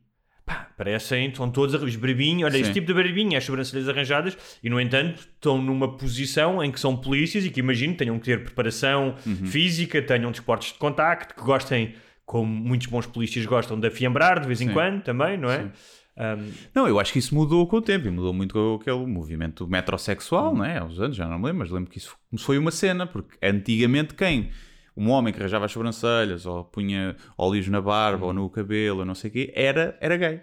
pá, 0.47 0.69
parecem, 0.77 1.27
estão 1.27 1.51
todos 1.51 1.75
os 1.83 1.95
barbinhos, 1.97 2.43
olha, 2.45 2.53
Sim. 2.53 2.61
este 2.61 2.73
tipo 2.73 2.87
de 2.87 2.93
barbinho, 2.93 3.37
as 3.37 3.43
sobrancelhas 3.43 3.87
arranjadas, 3.89 4.37
e 4.63 4.69
no 4.69 4.79
entanto 4.81 5.19
estão 5.19 5.61
numa 5.61 5.97
posição 5.97 6.63
em 6.63 6.71
que 6.71 6.79
são 6.79 6.95
polícias 6.95 7.45
e 7.45 7.49
que 7.51 7.59
imagino 7.59 7.93
tenham 7.95 8.17
que 8.17 8.25
ter 8.25 8.43
preparação 8.43 9.13
Uhum. 9.25 9.45
física, 9.45 10.01
tenham 10.01 10.31
desportos 10.31 10.69
de 10.69 10.79
contacto, 10.79 11.35
que 11.35 11.41
gostem, 11.41 11.93
como 12.25 12.47
muitos 12.51 12.87
bons 12.87 13.05
polícias 13.05 13.45
gostam, 13.45 13.79
de 13.79 13.87
afiambrar 13.87 14.39
de 14.39 14.47
vez 14.47 14.61
em 14.61 14.67
Sim. 14.69 14.73
quando 14.73 15.01
também, 15.03 15.37
não 15.37 15.51
é? 15.51 15.69
Um, 16.17 16.51
Não, 16.73 16.87
eu 16.87 16.99
acho 16.99 17.13
que 17.13 17.19
isso 17.19 17.35
mudou 17.35 17.67
com 17.67 17.75
o 17.77 17.81
tempo 17.81 18.07
e 18.07 18.09
mudou 18.09 18.33
muito 18.33 18.53
com 18.53 18.79
aquele 18.81 19.05
movimento 19.05 19.67
metrosexual, 19.67 20.53
Hum. 20.53 20.57
não 20.57 20.65
é? 20.65 20.77
Há 20.79 20.83
uns 20.85 20.99
anos, 20.99 21.15
já 21.15 21.27
não 21.27 21.37
me 21.37 21.45
lembro, 21.45 21.59
mas 21.59 21.69
lembro 21.69 21.91
que 21.91 21.97
isso 21.99 22.17
foi 22.39 22.57
uma 22.57 22.71
cena, 22.71 23.05
porque 23.05 23.37
antigamente 23.43 24.15
quem? 24.15 24.49
Um 24.97 25.09
homem 25.11 25.31
que 25.33 25.39
arranjava 25.39 25.65
as 25.65 25.71
sobrancelhas 25.71 26.45
ou 26.45 26.63
punha 26.63 27.15
óleos 27.37 27.67
na 27.67 27.79
barba 27.79 28.25
ou 28.25 28.33
no 28.33 28.49
cabelo 28.49 28.99
ou 28.99 29.05
não 29.05 29.13
sei 29.15 29.29
o 29.29 29.33
quê, 29.33 29.53
era, 29.55 29.95
era 30.01 30.17
gay. 30.17 30.41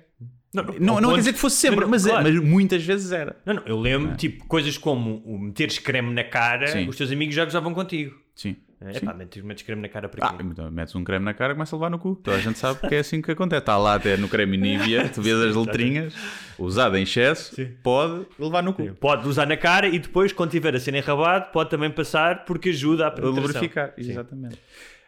Não, 0.55 0.63
não, 0.79 0.95
ponto- 0.97 1.09
quer 1.11 1.19
dizer 1.19 1.33
que 1.33 1.39
fosse 1.41 1.57
sempre, 1.57 1.77
Não, 1.81 1.83
não, 1.87 1.91
mas, 1.91 2.07
é- 2.07 2.11
claro. 2.11 2.25
mas 2.33 2.41
muitas 2.41 2.85
vezes 2.85 3.11
era. 3.11 3.37
Não, 3.45 3.55
não, 3.55 3.63
eu 3.67 3.81
lembro, 3.81 4.17
tipo, 4.17 4.47
coisas 4.47 4.79
como 4.79 5.21
meteres 5.41 5.81
creme 5.81 6.15
na 6.15 6.23
cara, 6.23 6.69
Sim. 6.69 6.89
os 6.89 6.97
teus 6.97 7.11
amigos 7.11 7.35
já 7.35 7.45
gozavam 7.45 7.75
contigo. 7.75 8.15
Sim. 8.37 8.55
É 8.91 8.99
Sim. 8.99 9.07
pá, 9.07 9.15
metes, 9.15 9.43
metes 9.43 9.65
creme 9.65 9.83
na 9.83 9.89
cara 9.89 10.09
para 10.09 10.27
Ah, 10.27 10.33
quê? 10.35 10.43
então 10.45 10.71
metes 10.71 10.95
um 10.95 11.03
creme 11.05 11.25
na 11.25 11.33
cara 11.35 11.53
e 11.53 11.57
começa 11.57 11.75
a 11.75 11.79
levar 11.79 11.91
no 11.91 11.99
cu. 11.99 12.17
Toda 12.17 12.37
a 12.37 12.41
gente 12.41 12.59
sabe 12.59 12.81
que 12.89 12.95
é 12.95 12.99
assim 12.99 13.23
que 13.23 13.31
acontece. 13.31 13.61
Está 13.61 13.77
lá 13.79 13.95
até 13.95 14.17
no 14.17 14.29
creme 14.29 14.57
Nivea, 14.57 15.09
tu 15.09 15.23
vês 15.23 15.37
as 15.41 15.55
letrinhas, 15.57 16.15
usado 16.59 16.97
em 16.97 17.03
excesso, 17.03 17.55
pode 17.83 18.27
levar 18.39 18.63
no 18.63 18.73
cu. 18.75 18.93
Pode 18.95 19.27
usar 19.29 19.47
na 19.47 19.57
cara 19.57 19.87
e 19.89 19.99
depois, 19.99 20.33
quando 20.33 20.51
tiver 20.51 20.75
a 20.75 20.81
cena 20.81 20.99
enrabado, 20.99 21.51
pode 21.53 21.71
também 21.71 21.91
passar 21.91 22.45
porque 22.45 22.69
ajuda 22.71 23.05
a 23.05 23.09
a 23.09 23.11
penetração. 23.11 23.43
lubrificar, 23.45 23.95
Sim. 23.99 24.11
exatamente. 24.11 24.59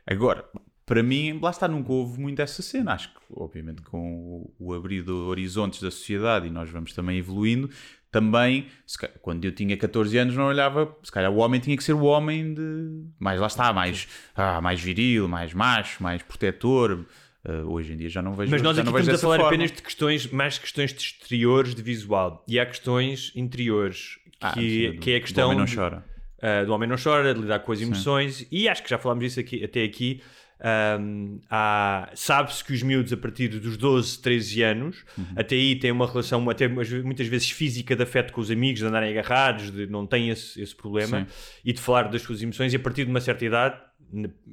Agora, 0.07 0.45
para 0.85 1.03
mim, 1.03 1.39
lá 1.43 1.51
está, 1.51 1.67
nunca 1.67 1.93
houve 1.93 2.21
muito 2.21 2.41
essa 2.41 2.63
cena. 2.63 2.93
Acho 2.93 3.09
que, 3.13 3.17
obviamente, 3.35 3.83
com 3.83 3.99
o, 3.99 4.55
o 4.69 4.73
abrir 4.73 5.03
de 5.03 5.11
horizontes 5.11 5.83
da 5.83 5.91
sociedade 5.91 6.47
e 6.47 6.51
nós 6.51 6.71
vamos 6.71 6.93
também 6.93 7.19
evoluindo, 7.19 7.69
também, 8.21 8.67
quando 9.21 9.45
eu 9.45 9.53
tinha 9.53 9.77
14 9.77 10.17
anos, 10.17 10.35
não 10.35 10.45
olhava, 10.47 10.97
se 11.03 11.13
calhar 11.13 11.31
o 11.31 11.37
homem 11.37 11.61
tinha 11.61 11.77
que 11.77 11.85
ser 11.85 11.93
o 11.93 12.03
homem 12.05 12.55
de. 12.55 13.05
Mais 13.19 13.39
lá 13.41 13.47
está, 13.47 13.73
mais, 13.73 14.09
ah, 14.35 14.61
mais 14.61 14.81
viril, 14.81 15.29
mais 15.29 15.53
macho, 15.53 16.03
mais 16.03 16.23
protetor. 16.23 17.05
Ah, 17.45 17.63
hoje 17.67 17.93
em 17.93 17.97
dia 17.97 18.09
já 18.09 18.23
não 18.23 18.33
vejo 18.33 18.51
Mas 18.51 18.63
nós 18.63 18.79
aqui 18.79 18.89
estamos 18.89 19.09
a 19.09 19.19
falar 19.19 19.37
forma. 19.37 19.49
apenas 19.51 19.71
de 19.71 19.83
questões, 19.83 20.27
mais 20.31 20.59
questões 20.59 20.93
de 20.95 21.01
exteriores 21.01 21.75
de 21.75 21.83
visual. 21.83 22.43
E 22.49 22.59
há 22.59 22.65
questões 22.67 23.33
interiores, 23.37 24.19
Ah, 24.41 24.53
que, 24.53 24.61
sim, 24.61 24.93
do- 24.95 25.01
que 25.01 25.11
é 25.13 25.17
a 25.17 25.19
do 25.19 25.23
questão 25.23 25.47
homem 25.47 25.59
não 25.59 25.65
de- 25.67 25.77
chora. 25.77 26.05
ah, 26.43 26.65
do 26.65 26.73
homem 26.73 26.89
não 26.89 26.97
chora, 26.97 27.35
de 27.35 27.41
lidar 27.41 27.59
com 27.61 27.71
as 27.73 27.81
emoções, 27.81 28.47
e 28.51 28.69
acho 28.69 28.83
que 28.83 28.89
já 28.91 28.99
falámos 28.99 29.23
disso 29.25 29.41
aqui, 29.41 29.63
até 29.63 29.83
aqui. 29.85 30.23
Ahm, 30.61 31.39
há- 31.51 32.11
Sabe-se 32.15 32.65
que 32.65 32.73
os 32.73 32.83
miúdos, 32.83 33.13
a 33.13 33.17
partir 33.17 33.49
dos 33.49 33.77
12, 33.77 34.21
13 34.21 34.63
anos, 34.63 35.05
Uhum. 35.17 35.25
até 35.37 35.55
aí 35.55 35.77
têm 35.77 35.91
uma 35.93 36.07
relação 36.07 36.49
até 36.49 36.67
muitas 36.69 37.27
vezes 37.27 37.51
física 37.51 37.95
de 37.97 38.03
afeto 38.03 38.33
com 38.33 38.41
os 38.41 38.51
amigos, 38.51 38.81
de 38.81 38.87
andarem 38.87 39.11
agarrados, 39.17 39.71
de 39.71 39.87
não 39.87 40.07
têm 40.07 40.31
esse, 40.31 40.61
esse 40.61 40.75
problema, 40.75 41.21
Sim. 41.21 41.27
e 41.65 41.73
de 41.73 41.81
falar 41.81 42.05
das 42.05 42.23
suas 42.23 42.43
emoções, 42.43 42.73
e 42.73 42.77
a 42.77 42.81
partir 42.81 43.05
de 43.05 43.11
uma 43.11 43.21
certa 43.21 43.45
idade, 43.45 43.81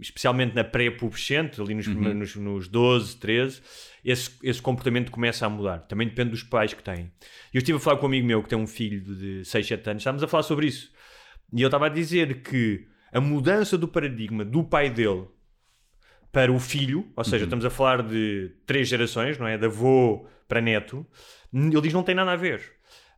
especialmente 0.02 0.56
na 0.56 0.64
pré-pubescente, 0.64 1.62
ali 1.62 1.76
nos, 1.76 1.88
Uhum. 1.88 2.14
nos, 2.16 2.36
nos 2.36 2.68
12, 2.68 3.16
13, 3.18 3.62
esse, 4.04 4.32
esse 4.44 4.62
comportamento 4.62 5.12
começa 5.12 5.46
a 5.46 5.50
mudar. 5.50 5.80
Também 5.80 6.08
depende 6.08 6.32
dos 6.32 6.44
pais 6.44 6.74
que 6.74 6.84
têm. 6.84 7.12
Eu 7.54 7.60
estive 7.60 7.78
a 7.78 7.80
falar 7.80 7.98
com 7.98 8.06
um 8.06 8.10
amigo 8.10 8.26
meu 8.28 8.42
que 8.44 8.50
tem 8.50 8.58
um 8.58 8.68
filho 8.68 9.00
de 9.02 9.46
6, 9.46 9.66
7 9.68 9.90
anos, 9.90 10.02
estávamos 10.02 10.24
a 10.24 10.28
falar 10.28 10.44
sobre 10.44 10.68
isso. 10.68 10.92
E 11.54 11.58
ele 11.58 11.66
estava 11.66 11.86
a 11.86 11.90
dizer 11.90 12.42
que 12.42 12.88
a 13.14 13.22
mudança 13.22 13.78
do 13.78 13.88
paradigma 13.88 14.44
do 14.44 14.64
pai 14.64 14.90
dele 14.90 15.26
para 16.34 16.52
o 16.52 16.60
filho, 16.60 17.06
ou 17.16 17.24
seja, 17.24 17.46
estamos 17.46 17.64
a 17.64 17.70
falar 17.70 18.02
de 18.02 18.52
três 18.66 18.88
gerações, 18.90 19.38
não 19.38 19.48
é? 19.48 19.58
De 19.58 19.66
avô 19.68 20.28
para 20.48 20.60
neto, 20.60 21.06
ele 21.54 21.80
diz 21.82 21.94
não 21.94 22.04
tem 22.04 22.16
nada 22.16 22.32
a 22.32 22.36
ver. 22.36 22.62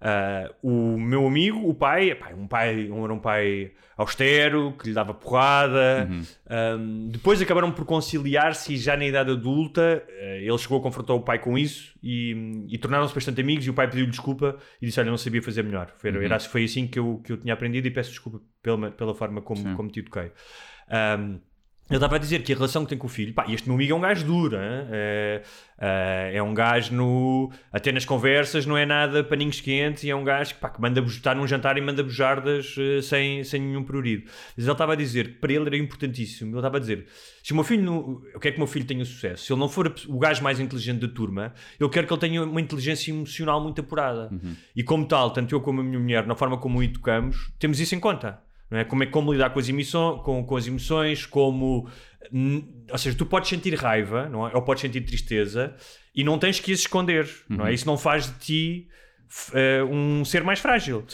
Ah, 0.02 0.54
o 0.62 0.98
meu 1.00 1.26
amigo, 1.26 1.68
o 1.68 1.74
pai, 1.74 2.12
epá, 2.12 2.30
um 2.34 2.46
pai, 2.46 2.92
um 2.92 3.04
era 3.06 3.14
um 3.14 3.20
pai 3.20 3.72
austero, 3.98 4.74
que 4.78 4.90
lhe 4.90 4.94
dava 4.94 5.14
porrada. 5.14 6.08
Ahm, 6.50 7.08
depois 7.10 7.42
acabaram 7.42 7.72
por 7.72 7.86
conciliar-se 7.86 8.74
e 8.74 8.78
já 8.78 8.98
na 8.98 9.06
idade 9.06 9.32
adulta 9.32 10.04
eh, 10.10 10.42
ele 10.44 10.58
chegou 10.58 10.80
a 10.80 10.82
confrontar 10.82 11.16
o 11.16 11.22
pai 11.22 11.40
com 11.40 11.58
isso 11.58 11.98
e, 12.04 12.66
e 12.68 12.78
tornaram-se 12.78 13.16
bastante 13.16 13.40
amigos 13.40 13.66
e 13.66 13.70
o 13.70 13.74
pai 13.74 13.88
pediu-lhe 13.90 14.12
desculpa 14.12 14.58
e 14.82 14.86
disse, 14.86 15.00
olha, 15.00 15.10
não 15.10 15.18
sabia 15.18 15.42
fazer 15.42 15.64
melhor. 15.64 15.94
Foi, 15.98 16.12
era, 16.24 16.40
foi 16.42 16.66
assim 16.66 16.86
que 16.86 17.00
eu, 17.00 17.22
que 17.24 17.32
eu 17.32 17.38
tinha 17.38 17.54
aprendido 17.54 17.88
e 17.88 17.92
peço 17.92 18.10
desculpa 18.10 18.42
pela, 18.62 18.92
pela 18.92 19.16
forma 19.16 19.42
como, 19.42 19.64
como 19.76 19.90
te 19.90 20.02
eduquei. 20.02 20.32
Ahm, 20.90 21.40
ele 21.88 21.98
estava 21.98 22.16
a 22.16 22.20
dizer 22.20 22.42
que 22.42 22.52
a 22.52 22.56
relação 22.56 22.84
que 22.84 22.90
tem 22.90 22.98
com 22.98 23.06
o 23.06 23.10
filho, 23.10 23.32
pá, 23.32 23.46
este 23.48 23.68
meu 23.68 23.76
amigo 23.76 23.94
é 23.94 23.96
um 23.96 24.02
gajo 24.02 24.26
duro, 24.26 24.58
é, 24.58 25.44
é, 25.78 26.32
é 26.34 26.42
um 26.42 26.52
gajo 26.52 26.96
no. 26.96 27.52
Até 27.72 27.92
nas 27.92 28.06
conversas 28.06 28.66
não 28.66 28.76
é 28.76 28.88
nada 28.88 29.24
paninhos 29.24 29.62
quentes 29.62 30.04
e 30.04 30.10
é 30.10 30.16
um 30.16 30.24
gajo 30.24 30.56
que, 30.56 30.60
pá, 30.60 30.70
que 30.70 30.82
manda 30.82 31.00
estar 31.02 31.36
num 31.36 31.46
jantar 31.46 31.78
e 31.78 31.82
manda 31.82 32.02
bujardas 32.02 32.76
eh, 32.80 33.02
sem, 33.04 33.44
sem 33.44 33.62
nenhum 33.62 33.84
prurido. 33.84 34.24
Mas 34.58 34.66
ele 34.66 34.72
estava 34.72 34.94
a 34.94 34.96
dizer 34.96 35.28
que 35.28 35.34
para 35.34 35.54
ele 35.54 35.68
era 35.68 35.78
importantíssimo. 35.78 36.52
Ele 36.52 36.58
estava 36.58 36.78
a 36.78 36.80
dizer: 36.80 37.06
se 37.44 37.52
o 37.52 37.56
meu 37.56 37.64
filho, 37.64 37.84
não, 37.84 38.22
eu 38.34 38.40
quero 38.40 38.56
que 38.56 38.60
o 38.60 38.64
meu 38.64 38.68
filho 38.68 38.86
tenha 38.86 39.06
sucesso, 39.06 39.46
se 39.46 39.54
ele 39.54 39.60
não 39.60 39.70
for 39.70 39.94
o 40.08 40.18
gajo 40.18 40.42
mais 40.42 40.60
inteligente 40.60 41.02
da 41.02 41.08
turma, 41.08 41.54
eu 41.80 41.88
quero 41.88 42.08
que 42.08 42.14
ele 42.14 42.22
tenha 42.22 42.44
uma 42.44 42.62
inteligência 42.62 43.12
emocional 43.12 43.62
muito 43.62 43.82
apurada. 43.82 44.32
E 44.76 44.82
como 44.82 45.06
tal, 45.06 45.30
tanto 45.30 45.54
eu 45.54 45.62
como 45.62 45.82
a 45.82 45.84
minha 45.84 46.00
mulher, 46.00 46.26
na 46.26 46.36
forma 46.36 46.58
como 46.58 46.80
o 46.80 46.84
educamos, 46.84 47.52
temos 47.60 47.80
isso 47.80 47.94
em 47.94 48.00
conta. 48.00 48.45
Não 48.70 48.80
é? 48.80 48.84
Como 48.84 49.04
é 49.04 49.06
como 49.06 49.32
lidar 49.32 49.52
com 49.52 49.60
as, 49.60 49.70
emissões, 49.70 50.22
com, 50.22 50.44
com 50.44 50.56
as 50.56 50.68
emoções, 50.68 51.26
como. 51.26 51.90
Ou 52.92 52.98
seja, 52.98 53.18
tu 53.18 53.26
podes 53.26 53.50
sentir 53.50 53.76
raiva, 53.76 54.28
não 54.28 54.48
é? 54.48 54.56
ou 54.56 54.62
podes 54.62 54.82
sentir 54.82 55.02
tristeza, 55.02 55.76
e 56.14 56.24
não 56.24 56.40
tens 56.40 56.60
que 56.60 56.72
as 56.72 56.80
esconder. 56.80 57.30
Não 57.48 57.68
é? 57.68 57.74
Isso 57.74 57.86
não 57.86 57.98
faz 57.98 58.26
de 58.26 58.40
ti 58.40 58.88
eh, 59.54 59.84
um 59.84 60.24
ser 60.24 60.44
mais 60.44 60.60
frágil. 60.60 61.06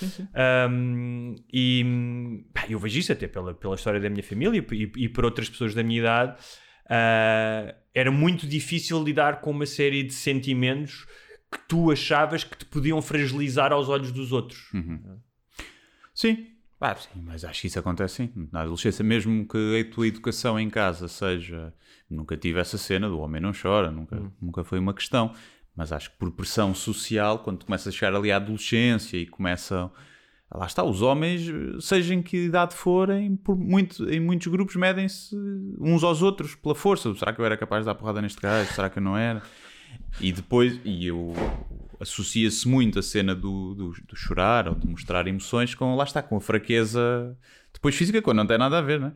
Um, 0.69 1.35
e 1.51 2.45
pá, 2.53 2.65
eu 2.69 2.79
vejo 2.79 2.99
isso 2.99 3.11
até 3.11 3.27
pela, 3.27 3.53
pela 3.53 3.75
história 3.75 3.99
da 3.99 4.09
minha 4.09 4.23
família 4.23 4.65
e, 4.71 4.91
e 4.95 5.09
por 5.09 5.25
outras 5.25 5.49
pessoas 5.49 5.73
da 5.73 5.83
minha 5.83 5.99
idade. 5.99 6.37
ah, 6.89 7.75
era 7.93 8.11
muito 8.11 8.47
difícil 8.47 9.03
lidar 9.03 9.41
com 9.41 9.51
uma 9.51 9.65
série 9.65 10.03
de 10.03 10.13
sentimentos 10.13 11.05
que 11.51 11.59
tu 11.67 11.91
achavas 11.91 12.43
que 12.43 12.57
te 12.57 12.65
podiam 12.65 13.01
fragilizar 13.01 13.73
aos 13.73 13.89
olhos 13.89 14.11
dos 14.11 14.31
outros. 14.31 14.69
Sim. 16.13 16.47
Ah, 16.83 16.95
sim, 16.95 17.21
mas 17.23 17.45
acho 17.45 17.61
que 17.61 17.67
isso 17.67 17.77
acontece 17.77 18.15
sim. 18.15 18.47
Na 18.51 18.61
adolescência, 18.61 19.03
mesmo 19.03 19.47
que 19.47 19.79
a 19.79 19.93
tua 19.93 20.07
educação 20.07 20.59
em 20.59 20.67
casa 20.67 21.07
seja. 21.07 21.71
Nunca 22.09 22.35
tive 22.35 22.59
essa 22.59 22.77
cena 22.77 23.07
do 23.07 23.19
homem 23.19 23.39
não 23.39 23.51
chora, 23.53 23.91
nunca, 23.91 24.19
nunca 24.41 24.63
foi 24.63 24.79
uma 24.79 24.93
questão. 24.93 25.31
Mas 25.75 25.91
acho 25.91 26.09
que 26.09 26.17
por 26.17 26.31
pressão 26.31 26.73
social, 26.73 27.39
quando 27.39 27.59
tu 27.59 27.65
começas 27.67 27.87
a 27.87 27.95
chegar 27.95 28.15
ali 28.15 28.31
à 28.31 28.37
adolescência 28.37 29.15
e 29.15 29.27
começam. 29.27 29.91
Lá 30.53 30.65
está, 30.65 30.83
os 30.83 31.01
homens, 31.01 31.49
seja 31.79 32.13
em 32.13 32.21
que 32.21 32.35
idade 32.47 32.75
forem, 32.75 33.37
por 33.37 33.55
muito, 33.55 34.09
em 34.09 34.19
muitos 34.19 34.47
grupos 34.47 34.75
medem-se 34.75 35.33
uns 35.79 36.03
aos 36.03 36.21
outros 36.21 36.55
pela 36.55 36.75
força. 36.75 37.13
Será 37.15 37.31
que 37.31 37.39
eu 37.39 37.45
era 37.45 37.55
capaz 37.55 37.83
de 37.83 37.85
dar 37.85 37.95
porrada 37.95 38.21
neste 38.21 38.41
gajo? 38.41 38.73
Será 38.73 38.89
que 38.89 38.99
eu 38.99 39.03
não 39.03 39.15
era? 39.15 39.41
E 40.19 40.31
depois, 40.31 40.79
e 40.83 41.07
eu 41.07 41.33
associa-se 41.99 42.67
muito 42.67 42.99
a 42.99 43.03
cena 43.03 43.33
do, 43.35 43.73
do, 43.73 43.91
do 43.91 44.15
chorar 44.15 44.67
ou 44.67 44.75
de 44.75 44.87
mostrar 44.87 45.27
emoções 45.27 45.75
com, 45.75 45.95
lá 45.95 46.03
está, 46.03 46.21
com 46.21 46.35
a 46.37 46.41
fraqueza 46.41 47.37
depois 47.73 47.95
física, 47.95 48.21
quando 48.21 48.37
não 48.37 48.47
tem 48.47 48.57
nada 48.57 48.77
a 48.77 48.81
ver, 48.81 48.99
né? 48.99 49.13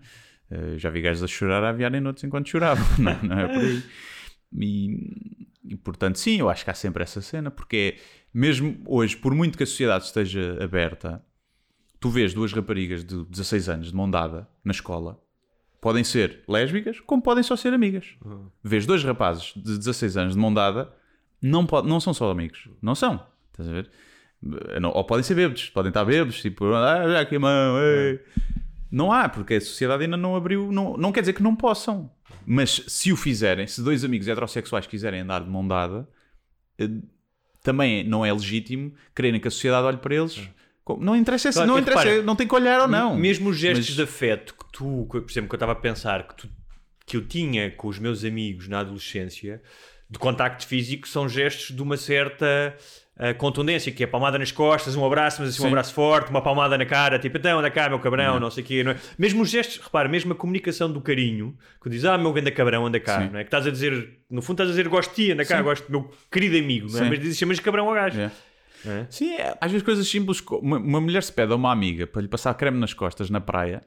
Já 0.77 0.89
vi 0.89 1.01
gajos 1.01 1.23
a 1.23 1.27
chorar 1.27 1.63
a 1.63 1.69
aviarem 1.69 1.99
noutros 1.99 2.23
enquanto 2.23 2.49
choravam, 2.49 2.85
não, 2.99 3.11
é? 3.11 3.19
não 3.23 3.39
é 3.39 3.47
por 3.47 3.63
aí. 3.63 3.83
E, 4.57 5.37
e, 5.63 5.75
portanto, 5.75 6.19
sim, 6.19 6.39
eu 6.39 6.49
acho 6.49 6.63
que 6.63 6.71
há 6.71 6.73
sempre 6.73 7.03
essa 7.03 7.21
cena, 7.21 7.49
porque 7.49 7.97
é, 7.97 8.01
mesmo 8.33 8.77
hoje, 8.85 9.17
por 9.17 9.33
muito 9.33 9.57
que 9.57 9.63
a 9.63 9.67
sociedade 9.67 10.05
esteja 10.05 10.57
aberta, 10.63 11.23
tu 11.99 12.09
vês 12.09 12.33
duas 12.33 12.53
raparigas 12.53 13.03
de 13.03 13.25
16 13.25 13.69
anos 13.69 13.87
de 13.87 13.95
mão 13.95 14.09
dada 14.09 14.47
na 14.63 14.71
escola, 14.71 15.19
podem 15.85 16.03
ser 16.03 16.39
lésbicas, 16.49 16.99
como 17.01 17.21
podem 17.21 17.43
só 17.43 17.55
ser 17.55 17.71
amigas. 17.71 18.15
Vês 18.63 18.87
dois 18.87 19.03
rapazes 19.03 19.53
de 19.55 19.77
16 19.77 20.17
anos 20.17 20.33
de 20.33 20.39
mão 20.39 20.51
dada, 20.51 20.91
não, 21.39 21.63
pode, 21.63 21.87
não 21.87 21.99
são 21.99 22.11
só 22.11 22.31
amigos. 22.31 22.67
Não 22.81 22.95
são. 22.95 23.23
Estás 23.51 23.69
a 23.69 23.71
ver? 23.71 23.91
Não- 24.81 24.89
ou 24.89 25.03
podem 25.03 25.21
ser 25.23 25.35
bêbados. 25.35 25.69
Podem 25.69 25.89
estar 25.91 26.03
bêbados, 26.03 26.41
tipo, 26.41 26.65
ah, 26.73 27.07
já 27.07 27.35
a 27.37 27.39
mão, 27.39 27.77
ei. 27.79 28.19
Não 28.91 29.11
há, 29.11 29.29
porque 29.29 29.53
a 29.53 29.61
sociedade 29.61 30.05
ainda 30.05 30.17
não 30.17 30.35
abriu. 30.35 30.71
Não, 30.71 30.97
não 30.97 31.11
quer 31.11 31.19
dizer 31.19 31.33
que 31.33 31.43
não 31.43 31.55
possam. 31.55 32.09
Mas 32.47 32.81
se 32.87 33.11
o 33.13 33.15
fizerem, 33.15 33.67
se 33.67 33.83
dois 33.83 34.03
amigos 34.03 34.27
heterossexuais 34.27 34.87
quiserem 34.87 35.21
andar 35.21 35.43
de 35.43 35.49
mão 35.51 35.67
dada, 35.67 36.09
eh, 36.79 36.89
também 37.61 38.03
não 38.03 38.25
é 38.25 38.33
legítimo 38.33 38.91
quererem 39.15 39.39
que 39.39 39.47
a 39.47 39.51
sociedade 39.51 39.85
olhe 39.85 39.97
para 39.97 40.15
eles. 40.15 40.49
como- 40.83 41.03
Não 41.03 41.15
interessa, 41.15 41.51
Claro, 41.51 41.67
não, 41.67 41.79
interessa 41.79 42.03
repara, 42.03 42.23
não 42.23 42.35
tem 42.35 42.47
que 42.47 42.53
olhar 42.55 42.81
ou 42.81 42.87
não. 42.87 43.15
Mesmo 43.15 43.49
os 43.49 43.57
gestos 43.57 43.87
Mas- 43.87 43.95
de 43.95 44.01
afeto 44.03 44.53
que 44.53 44.64
tu, 44.75 45.07
por 45.09 45.23
exemplo, 45.29 45.49
que 45.49 45.55
eu 45.55 45.57
estava 45.57 45.71
a 45.71 45.75
pensar 45.75 46.27
que, 46.27 46.35
tu, 46.35 46.49
que 47.05 47.17
eu 47.17 47.25
tinha 47.25 47.71
com 47.71 47.87
os 47.87 47.97
meus 47.97 48.25
amigos 48.25 48.67
na 48.67 48.79
adolescência, 48.79 49.61
de 50.09 50.19
contacto 50.19 50.67
físico, 50.67 51.07
são 51.07 51.27
gestos 51.27 51.75
de 51.75 51.81
uma 51.81 51.97
certa 51.97 52.75
a 53.17 53.33
contundência, 53.33 53.93
que 53.93 54.03
é 54.03 54.07
palmada 54.07 54.37
nas 54.37 54.51
costas, 54.51 54.93
um 54.93 55.05
abraço, 55.05 55.41
mas 55.41 55.51
assim 55.51 55.61
um 55.61 55.65
Sim. 55.65 55.69
abraço 55.69 55.93
forte, 55.93 56.29
uma 56.29 56.41
palmada 56.41 56.77
na 56.77 56.85
cara, 56.85 57.17
tipo, 57.17 57.37
então, 57.37 57.59
anda 57.59 57.71
cá, 57.71 57.87
meu 57.87 57.97
cabrão, 57.97 58.41
não 58.41 58.51
sei 58.51 58.61
o 58.61 58.67
quê. 58.67 58.83
Não 58.83 58.91
é? 58.91 58.97
Mesmo 59.17 59.41
os 59.41 59.49
gestos, 59.49 59.77
repara, 59.77 60.09
mesmo 60.09 60.33
a 60.33 60.35
comunicação 60.35 60.91
do 60.91 60.99
carinho, 60.99 61.57
que 61.81 61.89
diz, 61.89 62.03
ah, 62.03 62.17
meu 62.17 62.33
grande 62.33 62.51
cabrão, 62.51 62.85
anda 62.85 62.99
cá, 62.99 63.21
Sim. 63.21 63.29
não 63.31 63.39
é? 63.39 63.43
Que 63.43 63.47
estás 63.47 63.65
a 63.65 63.71
dizer, 63.71 64.19
no 64.29 64.41
fundo 64.41 64.55
estás 64.55 64.69
a 64.69 64.73
dizer, 64.73 64.89
gosto 64.89 65.11
de 65.11 65.15
ti, 65.15 65.31
anda 65.31 65.45
cá, 65.45 65.57
Sim. 65.57 65.63
gosto 65.63 65.85
do 65.85 65.91
meu 65.91 66.11
querido 66.29 66.57
amigo, 66.57 66.91
não 66.91 67.05
é? 67.05 67.09
Mas 67.09 67.19
dizes, 67.19 67.37
chamas 67.37 67.57
cabrão 67.61 67.87
ao 67.87 67.95
gajo. 67.95 68.19
É. 68.19 68.31
É. 68.85 69.07
Sim, 69.09 69.33
é, 69.33 69.57
às 69.59 69.71
vezes 69.71 69.83
coisas 69.83 70.07
simples. 70.07 70.41
Uma, 70.61 70.77
uma 70.77 71.01
mulher 71.01 71.23
se 71.23 71.31
pede 71.31 71.51
a 71.51 71.55
uma 71.55 71.71
amiga 71.71 72.05
para 72.05 72.21
lhe 72.21 72.27
passar 72.27 72.53
creme 72.53 72.79
nas 72.79 72.93
costas 72.93 73.29
na 73.29 73.41
praia. 73.41 73.83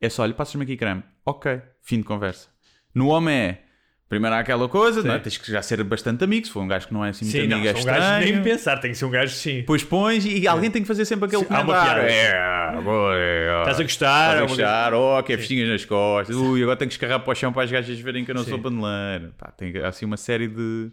É 0.00 0.08
só, 0.08 0.22
olha, 0.22 0.32
passas-me 0.32 0.64
aqui 0.64 0.76
creme. 0.76 1.02
Ok, 1.24 1.60
fim 1.82 1.98
de 1.98 2.04
conversa. 2.04 2.48
No 2.94 3.08
homem 3.08 3.34
é. 3.34 3.62
Primeiro 4.08 4.34
há 4.34 4.40
aquela 4.40 4.68
coisa, 4.68 5.04
não 5.04 5.14
é? 5.14 5.20
tens 5.20 5.38
que 5.38 5.52
já 5.52 5.62
ser 5.62 5.84
bastante 5.84 6.24
amigo. 6.24 6.44
Se 6.44 6.52
for 6.52 6.62
um 6.62 6.66
gajo 6.66 6.88
que 6.88 6.92
não 6.92 7.04
é 7.04 7.10
assim 7.10 7.24
muito 7.24 7.38
Sim, 7.38 7.46
não, 7.46 7.58
amigo, 7.58 7.70
é 7.70 7.72
são 7.74 7.82
um 7.82 7.84
gajo 7.84 8.24
nem 8.24 8.42
pensar, 8.42 8.78
tem 8.78 8.90
que 8.90 8.98
ser 8.98 9.04
um 9.04 9.10
gajo, 9.10 9.32
sim. 9.32 9.56
Depois 9.58 9.84
pões 9.84 10.24
e 10.24 10.48
alguém 10.48 10.68
tem 10.68 10.82
que 10.82 10.88
fazer 10.88 11.04
sempre 11.04 11.26
aquele 11.26 11.44
comentário. 11.44 12.02
É, 12.02 12.80
boa, 12.82 13.14
é, 13.14 13.60
Estás 13.60 13.78
a 13.78 13.82
gostar? 13.84 14.32
Estás 14.32 14.40
a 14.40 14.44
é 14.44 14.46
gostar, 14.48 14.94
oh, 14.94 15.22
que 15.22 15.32
é 15.32 15.36
festinhas 15.36 15.68
nas 15.68 15.84
costas, 15.84 16.34
ui, 16.34 16.60
agora 16.60 16.76
tenho 16.76 16.88
que 16.88 16.94
escarrar 16.94 17.20
para 17.20 17.30
o 17.30 17.34
chão 17.36 17.52
para 17.52 17.62
as 17.62 17.70
gajas 17.70 18.00
verem 18.00 18.24
que 18.24 18.32
eu 18.32 18.34
não 18.34 18.42
sou 18.42 18.58
paneleiro. 18.58 19.32
Pá, 19.38 19.52
tem 19.52 19.76
assim 19.78 20.06
uma 20.06 20.16
série 20.16 20.48
de, 20.48 20.90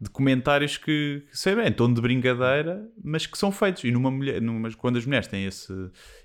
de 0.00 0.08
comentários 0.10 0.76
que, 0.76 1.24
que 1.28 1.36
sei 1.36 1.56
bem, 1.56 1.66
em 1.66 1.72
tom 1.72 1.92
de 1.92 2.00
brincadeira, 2.00 2.88
mas 3.02 3.26
que 3.26 3.36
são 3.36 3.50
feitos. 3.50 3.82
E 3.82 3.90
numa 3.90 4.10
mulher, 4.10 4.40
numa, 4.40 4.70
quando 4.74 4.96
as 4.96 5.04
mulheres 5.04 5.26
têm 5.26 5.44
esse, 5.44 5.72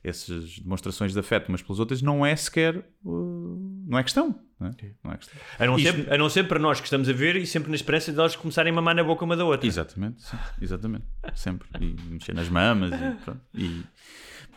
essas 0.04 0.60
demonstrações 0.60 1.12
de 1.12 1.20
afeto 1.20 1.50
umas 1.50 1.62
pelas 1.64 1.80
outras, 1.80 2.02
não 2.02 2.24
é 2.26 2.36
sequer. 2.36 2.78
uh, 3.04 3.84
não 3.88 3.98
é 3.98 4.04
questão. 4.04 4.40
Não 4.60 4.68
é, 4.68 4.72
Não 5.04 5.12
é 5.12 5.18
questão. 5.18 5.36
A 5.60 5.66
não, 5.66 5.76
Isto- 5.78 5.92
ser, 6.04 6.14
a 6.14 6.18
não 6.18 6.30
ser 6.30 6.48
para 6.48 6.60
nós 6.60 6.80
que 6.80 6.86
estamos 6.86 7.10
a 7.10 7.14
ver 7.14 7.36
e 7.36 7.46
sempre 7.48 7.70
na 7.70 7.76
esperança 7.76 8.12
de 8.14 8.20
elas 8.20 8.36
começarem 8.36 8.72
a 8.72 8.76
mamar 8.76 8.96
na 8.96 9.04
boca 9.04 9.26
uma 9.26 9.36
da 9.36 9.44
outra. 9.44 9.68
Exatamente, 9.68 10.22
sim, 10.22 10.38
exatamente. 10.62 11.06
Sempre. 11.34 11.68
E 11.82 11.96
mexer 12.12 12.34
nas 12.36 12.48
mamas 12.50 12.92
e 12.94 13.24
pronto. 13.26 13.42
E- 13.56 13.82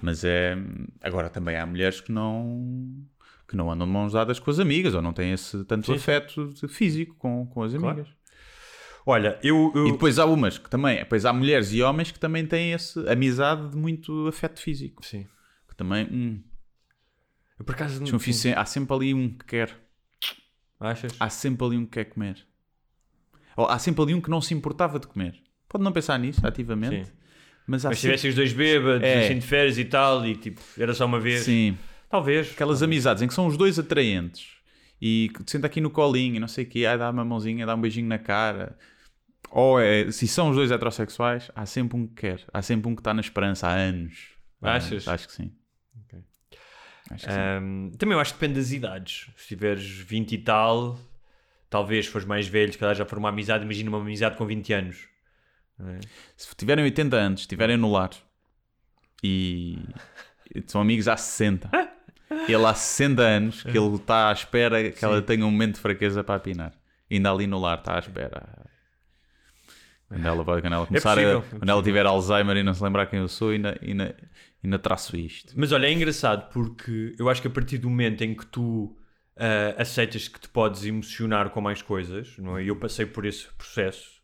mas 0.02 0.22
é. 0.24 0.56
Agora 1.02 1.30
também 1.30 1.56
há 1.56 1.64
mulheres 1.64 2.00
que 2.02 2.12
não. 2.12 2.94
que 3.48 3.56
não 3.56 3.70
andam 3.72 3.86
de 3.86 3.92
mãos 3.92 4.12
dadas 4.12 4.38
com 4.38 4.50
as 4.50 4.58
amigas 4.60 4.94
ou 4.94 5.00
não 5.00 5.12
têm 5.12 5.32
esse 5.32 5.64
tanto 5.64 5.86
Sim, 5.86 5.94
afeto 5.94 6.52
físico 6.68 7.14
com, 7.18 7.46
com 7.46 7.62
as 7.62 7.72
Claro. 7.72 8.06
Olha, 9.08 9.38
eu. 9.42 9.70
eu- 9.74 9.86
E 9.86 9.92
depois 9.92 10.18
há 10.18 10.26
umas 10.26 10.58
que 10.58 10.68
também. 10.68 10.98
Depois 10.98 11.24
há 11.24 11.32
mulheres 11.32 11.72
e 11.72 11.80
homens 11.80 12.10
que 12.10 12.18
também 12.18 12.44
têm 12.44 12.72
esse 12.72 12.98
amizade 13.08 13.70
de 13.70 13.76
muito 13.76 14.26
afeto 14.26 14.60
físico. 14.60 15.04
Sim. 15.06 15.26
Que 15.68 15.76
também. 15.76 16.06
Hum, 16.10 16.42
eu 17.58 17.64
por 17.64 17.74
acaso. 17.74 18.00
desconfio 18.02 18.34
se- 18.34 18.52
há 18.52 18.64
sempre 18.64 18.94
ali 18.94 19.14
um 19.14 19.28
que 19.30 19.44
quer. 19.44 19.74
Achas? 20.80 21.12
Há 21.20 21.30
sempre 21.30 21.64
ali 21.66 21.76
um 21.76 21.84
que 21.84 21.92
quer 21.92 22.04
comer. 22.06 22.44
Ou 23.56 23.66
há 23.66 23.78
sempre 23.78 24.02
ali 24.02 24.12
um 24.14 24.20
que 24.20 24.28
não 24.28 24.40
se 24.40 24.52
importava 24.52 24.98
de 24.98 25.06
comer. 25.06 25.34
Pode 25.68 25.82
não 25.82 25.92
pensar 25.92 26.18
nisso 26.18 26.46
ativamente. 26.46 27.06
Sim. 27.06 27.12
Mas 27.66 27.84
Mas 27.84 27.96
se 27.98 28.02
tivessem 28.02 28.30
os 28.30 28.36
dois 28.36 28.52
bêbados, 28.52 29.02
É. 29.02 29.24
assim 29.24 29.38
de 29.38 29.46
férias 29.46 29.78
e 29.78 29.84
tal, 29.84 30.24
e 30.26 30.36
tipo, 30.36 30.60
era 30.78 30.92
só 30.94 31.06
uma 31.06 31.18
vez. 31.18 31.42
Sim. 31.44 31.76
Talvez. 32.10 32.52
Aquelas 32.52 32.82
amizades 32.82 33.22
em 33.22 33.26
que 33.28 33.34
são 33.34 33.46
os 33.46 33.56
dois 33.56 33.78
atraentes 33.78 34.48
e 35.00 35.30
que 35.34 35.42
te 35.42 35.50
senta 35.50 35.66
aqui 35.66 35.80
no 35.80 35.90
colinho 35.90 36.36
e 36.36 36.38
não 36.40 36.46
sei 36.48 36.64
o 36.64 36.68
quê, 36.68 36.84
ai, 36.86 36.96
dá 36.98 37.10
uma 37.10 37.24
mãozinha, 37.24 37.64
dá 37.66 37.74
um 37.74 37.80
beijinho 37.80 38.06
na 38.08 38.18
cara. 38.18 38.76
Ou 39.50 39.80
é, 39.80 40.10
se 40.10 40.26
são 40.26 40.50
os 40.50 40.56
dois 40.56 40.70
heterossexuais, 40.70 41.50
há 41.54 41.64
sempre 41.66 41.96
um 41.96 42.06
que 42.06 42.14
quer, 42.14 42.44
há 42.52 42.60
sempre 42.62 42.88
um 42.90 42.94
que 42.94 43.00
está 43.00 43.14
na 43.14 43.20
esperança 43.20 43.68
há 43.68 43.74
anos. 43.74 44.36
Achas? 44.60 45.06
Acho 45.06 45.28
que 45.28 45.34
sim. 45.34 45.52
Ok. 46.04 46.18
Acho 47.10 47.26
que 47.26 47.32
sim. 47.32 47.38
Ahm, 47.38 47.90
também 47.98 48.14
eu 48.14 48.20
acho 48.20 48.34
que 48.34 48.40
depende 48.40 48.58
das 48.58 48.72
idades. 48.72 49.30
Se 49.36 49.48
tiveres 49.48 49.86
20 49.86 50.32
e 50.32 50.38
tal, 50.38 50.98
talvez 51.70 52.06
fores 52.06 52.26
mais 52.26 52.48
velho, 52.48 52.72
se 52.72 52.78
calhar 52.78 52.94
já 52.94 53.04
for 53.04 53.18
uma 53.18 53.28
amizade, 53.28 53.64
imagina 53.64 53.88
uma 53.88 54.00
amizade 54.00 54.36
com 54.36 54.46
20 54.46 54.72
anos. 54.72 55.08
é? 55.80 56.00
Se 56.36 56.54
tiverem 56.56 56.84
80 56.84 57.16
anos, 57.16 57.40
estiverem 57.42 57.76
no 57.76 57.90
lar 57.90 58.10
e 59.22 59.78
são 60.66 60.80
amigos 60.80 61.08
há 61.08 61.16
60, 61.16 61.70
ele 62.48 62.64
há 62.64 62.74
60 62.74 63.22
anos 63.22 63.62
que 63.62 63.76
ele 63.76 63.96
está 63.96 64.30
à 64.30 64.32
espera 64.32 64.90
que 64.90 65.04
ela 65.04 65.22
tenha 65.22 65.46
um 65.46 65.50
momento 65.50 65.76
de 65.76 65.80
fraqueza 65.80 66.24
para 66.24 66.36
apinar. 66.36 66.72
Ainda 67.10 67.30
ali 67.30 67.46
no 67.46 67.58
lar 67.58 67.78
está 67.78 67.96
à 67.96 67.98
espera. 68.00 68.66
Quando 70.08 70.26
ela, 70.26 70.44
vai, 70.44 70.60
quando 70.60 70.72
ela 70.72 70.86
começar 70.86 71.14
possível, 71.14 71.38
a, 71.38 71.56
é 71.56 71.58
quando 71.58 71.68
ela 71.68 71.82
tiver 71.82 72.06
Alzheimer 72.06 72.56
e 72.56 72.62
não 72.62 72.72
se 72.72 72.82
lembrar 72.82 73.06
quem 73.06 73.18
eu 73.18 73.28
sou, 73.28 73.50
ainda, 73.50 73.78
ainda, 73.82 74.16
ainda 74.62 74.78
traço 74.78 75.16
isto. 75.16 75.52
Mas 75.56 75.72
olha, 75.72 75.86
é 75.86 75.92
engraçado 75.92 76.48
porque 76.52 77.14
eu 77.18 77.28
acho 77.28 77.42
que 77.42 77.48
a 77.48 77.50
partir 77.50 77.78
do 77.78 77.90
momento 77.90 78.22
em 78.22 78.34
que 78.34 78.46
tu 78.46 78.96
ah, 79.36 79.74
aceitas 79.82 80.28
que 80.28 80.40
te 80.40 80.48
podes 80.48 80.84
emocionar 80.84 81.50
com 81.50 81.60
mais 81.60 81.82
coisas, 81.82 82.36
não 82.38 82.56
é? 82.56 82.64
Eu 82.64 82.76
passei 82.76 83.04
por 83.04 83.26
esse 83.26 83.46
processo 83.58 84.22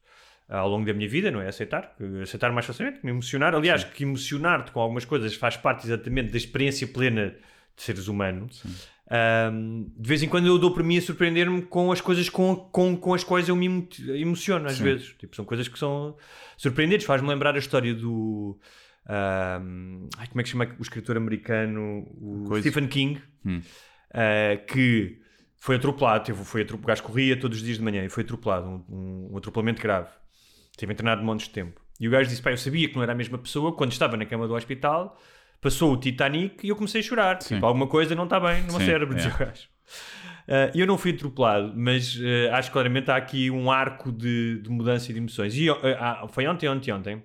ah, 0.48 0.58
ao 0.58 0.70
longo 0.70 0.86
da 0.86 0.94
minha 0.94 1.08
vida, 1.08 1.30
não 1.30 1.40
é? 1.40 1.48
Aceitar, 1.48 1.94
aceitar 2.22 2.50
mais 2.50 2.64
facilmente, 2.64 3.00
me 3.02 3.10
emocionar. 3.10 3.54
Aliás, 3.54 3.84
que 3.84 4.04
emocionar-te 4.04 4.72
com 4.72 4.80
algumas 4.80 5.04
coisas 5.04 5.34
faz 5.34 5.56
parte 5.56 5.84
exatamente 5.84 6.30
da 6.30 6.36
experiência 6.38 6.86
plena 6.86 7.34
de 7.76 7.82
seres 7.82 8.08
humanos. 8.08 8.62
Ahm, 9.14 9.84
de 9.94 10.08
vez 10.08 10.22
em 10.22 10.28
quando 10.28 10.46
eu 10.46 10.58
dou 10.58 10.72
para 10.72 10.82
mim 10.82 10.96
a 10.96 11.02
surpreender-me 11.02 11.60
com 11.60 11.92
as 11.92 12.00
coisas 12.00 12.30
com, 12.30 12.56
com, 12.56 12.96
com 12.96 13.12
as 13.12 13.22
quais 13.22 13.46
eu 13.46 13.54
me 13.54 13.66
emo- 13.66 13.86
emociono, 14.14 14.66
às 14.66 14.76
Sim. 14.76 14.84
vezes. 14.84 15.14
Tipo, 15.18 15.36
são 15.36 15.44
coisas 15.44 15.68
que 15.68 15.78
são 15.78 16.16
surpreendentes. 16.56 17.06
Faz-me 17.06 17.28
lembrar 17.28 17.54
a 17.54 17.58
história 17.58 17.94
do. 17.94 18.58
ahm, 19.06 20.08
ai, 20.16 20.26
como 20.28 20.40
é 20.40 20.42
que 20.42 20.48
se 20.48 20.52
chama 20.56 20.74
o 20.78 20.82
escritor 20.82 21.16
americano? 21.18 22.06
O 22.20 22.44
Coisa. 22.48 22.62
Stephen 22.70 22.88
King, 22.88 23.20
Hum. 23.44 23.60
ah, 24.14 24.56
que 24.66 25.20
foi 25.58 25.76
atropelado. 25.76 26.24
Teve, 26.24 26.42
foi 26.44 26.62
atropelado, 26.62 26.84
o 26.84 26.88
gajo 26.88 27.02
corria 27.02 27.38
todos 27.38 27.58
os 27.58 27.64
dias 27.64 27.76
de 27.76 27.84
manhã 27.84 28.04
e 28.04 28.08
foi 28.08 28.22
atropelado. 28.22 28.66
Um, 28.66 28.84
um, 28.88 29.28
um 29.32 29.36
atropelamento 29.36 29.82
grave. 29.82 30.08
Teve 30.76 30.92
internado 30.92 31.22
montes 31.22 31.48
de 31.48 31.52
tempo. 31.52 31.80
E 32.00 32.08
o 32.08 32.10
gajo 32.10 32.30
disse: 32.30 32.40
Pá, 32.40 32.50
eu 32.50 32.56
sabia 32.56 32.88
que 32.88 32.94
não 32.96 33.02
era 33.02 33.12
a 33.12 33.14
mesma 33.14 33.36
pessoa 33.36 33.76
quando 33.76 33.92
estava 33.92 34.16
na 34.16 34.24
cama 34.24 34.48
do 34.48 34.54
hospital. 34.54 35.20
Passou 35.62 35.92
o 35.92 35.96
Titanic 35.96 36.66
e 36.66 36.68
eu 36.68 36.76
comecei 36.76 37.00
a 37.00 37.04
chorar. 37.04 37.40
Sim. 37.40 37.54
Tipo, 37.54 37.66
alguma 37.66 37.86
coisa 37.86 38.14
não 38.14 38.24
está 38.24 38.38
bem 38.38 38.60
no 38.62 38.72
meu 38.72 38.80
cérebro, 38.80 39.16
é. 39.16 39.22
gajo. 39.22 39.68
Ah, 40.48 40.70
eu 40.74 40.86
não 40.86 40.98
fui 40.98 41.12
atropelado, 41.12 41.72
mas 41.76 42.18
ah, 42.50 42.56
acho 42.58 42.68
que 42.68 42.72
claramente 42.72 43.10
há 43.10 43.16
aqui 43.16 43.50
um 43.50 43.70
arco 43.70 44.10
de, 44.12 44.60
de 44.60 44.68
mudança 44.68 45.12
de 45.12 45.18
emoções. 45.18 45.56
E 45.56 45.70
ah, 45.70 46.26
foi 46.28 46.46
ontem, 46.46 46.68
ontem, 46.68 46.92
ontem. 46.92 47.22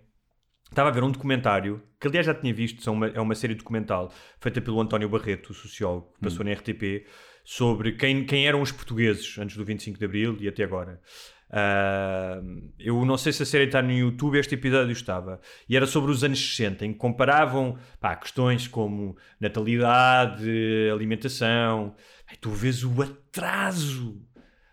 Estava 0.70 0.90
a 0.90 0.92
ver 0.92 1.04
um 1.04 1.10
documentário, 1.10 1.82
que 2.00 2.08
aliás 2.08 2.26
já 2.26 2.34
tinha 2.34 2.54
visto, 2.54 2.84
são 2.84 2.94
uma- 2.94 3.08
é 3.08 3.20
uma 3.22 3.34
série 3.34 3.56
documental 3.56 4.12
feita 4.40 4.62
pelo 4.62 4.80
António 4.82 5.08
Barreto, 5.10 5.52
o 5.52 5.54
sociólogo, 5.54 6.14
que 6.14 6.20
passou 6.22 6.46
na 6.46 6.52
RTP, 6.52 7.06
sobre 7.46 7.94
quem, 7.94 8.26
quem 8.26 8.46
eram 8.46 8.62
os 8.62 8.72
portugueses 8.72 9.38
antes 9.40 9.56
do 9.56 9.64
25 9.64 9.98
de 9.98 10.04
Abril 10.06 10.38
e 10.42 10.48
até 10.48 10.64
agora. 10.66 11.00
Ah, 11.50 12.42
eu 12.80 13.04
não 13.06 13.18
sei 13.18 13.32
se 13.34 13.44
a 13.44 13.46
série 13.46 13.66
está 13.66 13.82
no 13.82 13.92
YouTube, 13.92 14.38
este 14.38 14.56
episódio 14.56 14.92
estava. 14.92 15.40
E 15.70 15.76
era 15.78 15.86
sobre 15.86 16.12
os 16.12 16.24
anos 16.24 16.40
60, 16.40 16.86
em 16.86 16.94
que 16.94 17.00
comparavam 17.00 17.78
pá, 18.00 18.16
questões 18.16 18.68
como 18.68 19.16
natalidade, 19.40 20.50
alimentação. 20.92 21.96
Ai, 22.30 22.36
tu 22.40 22.50
vês 22.50 22.84
o 22.84 23.02
atraso 23.02 24.22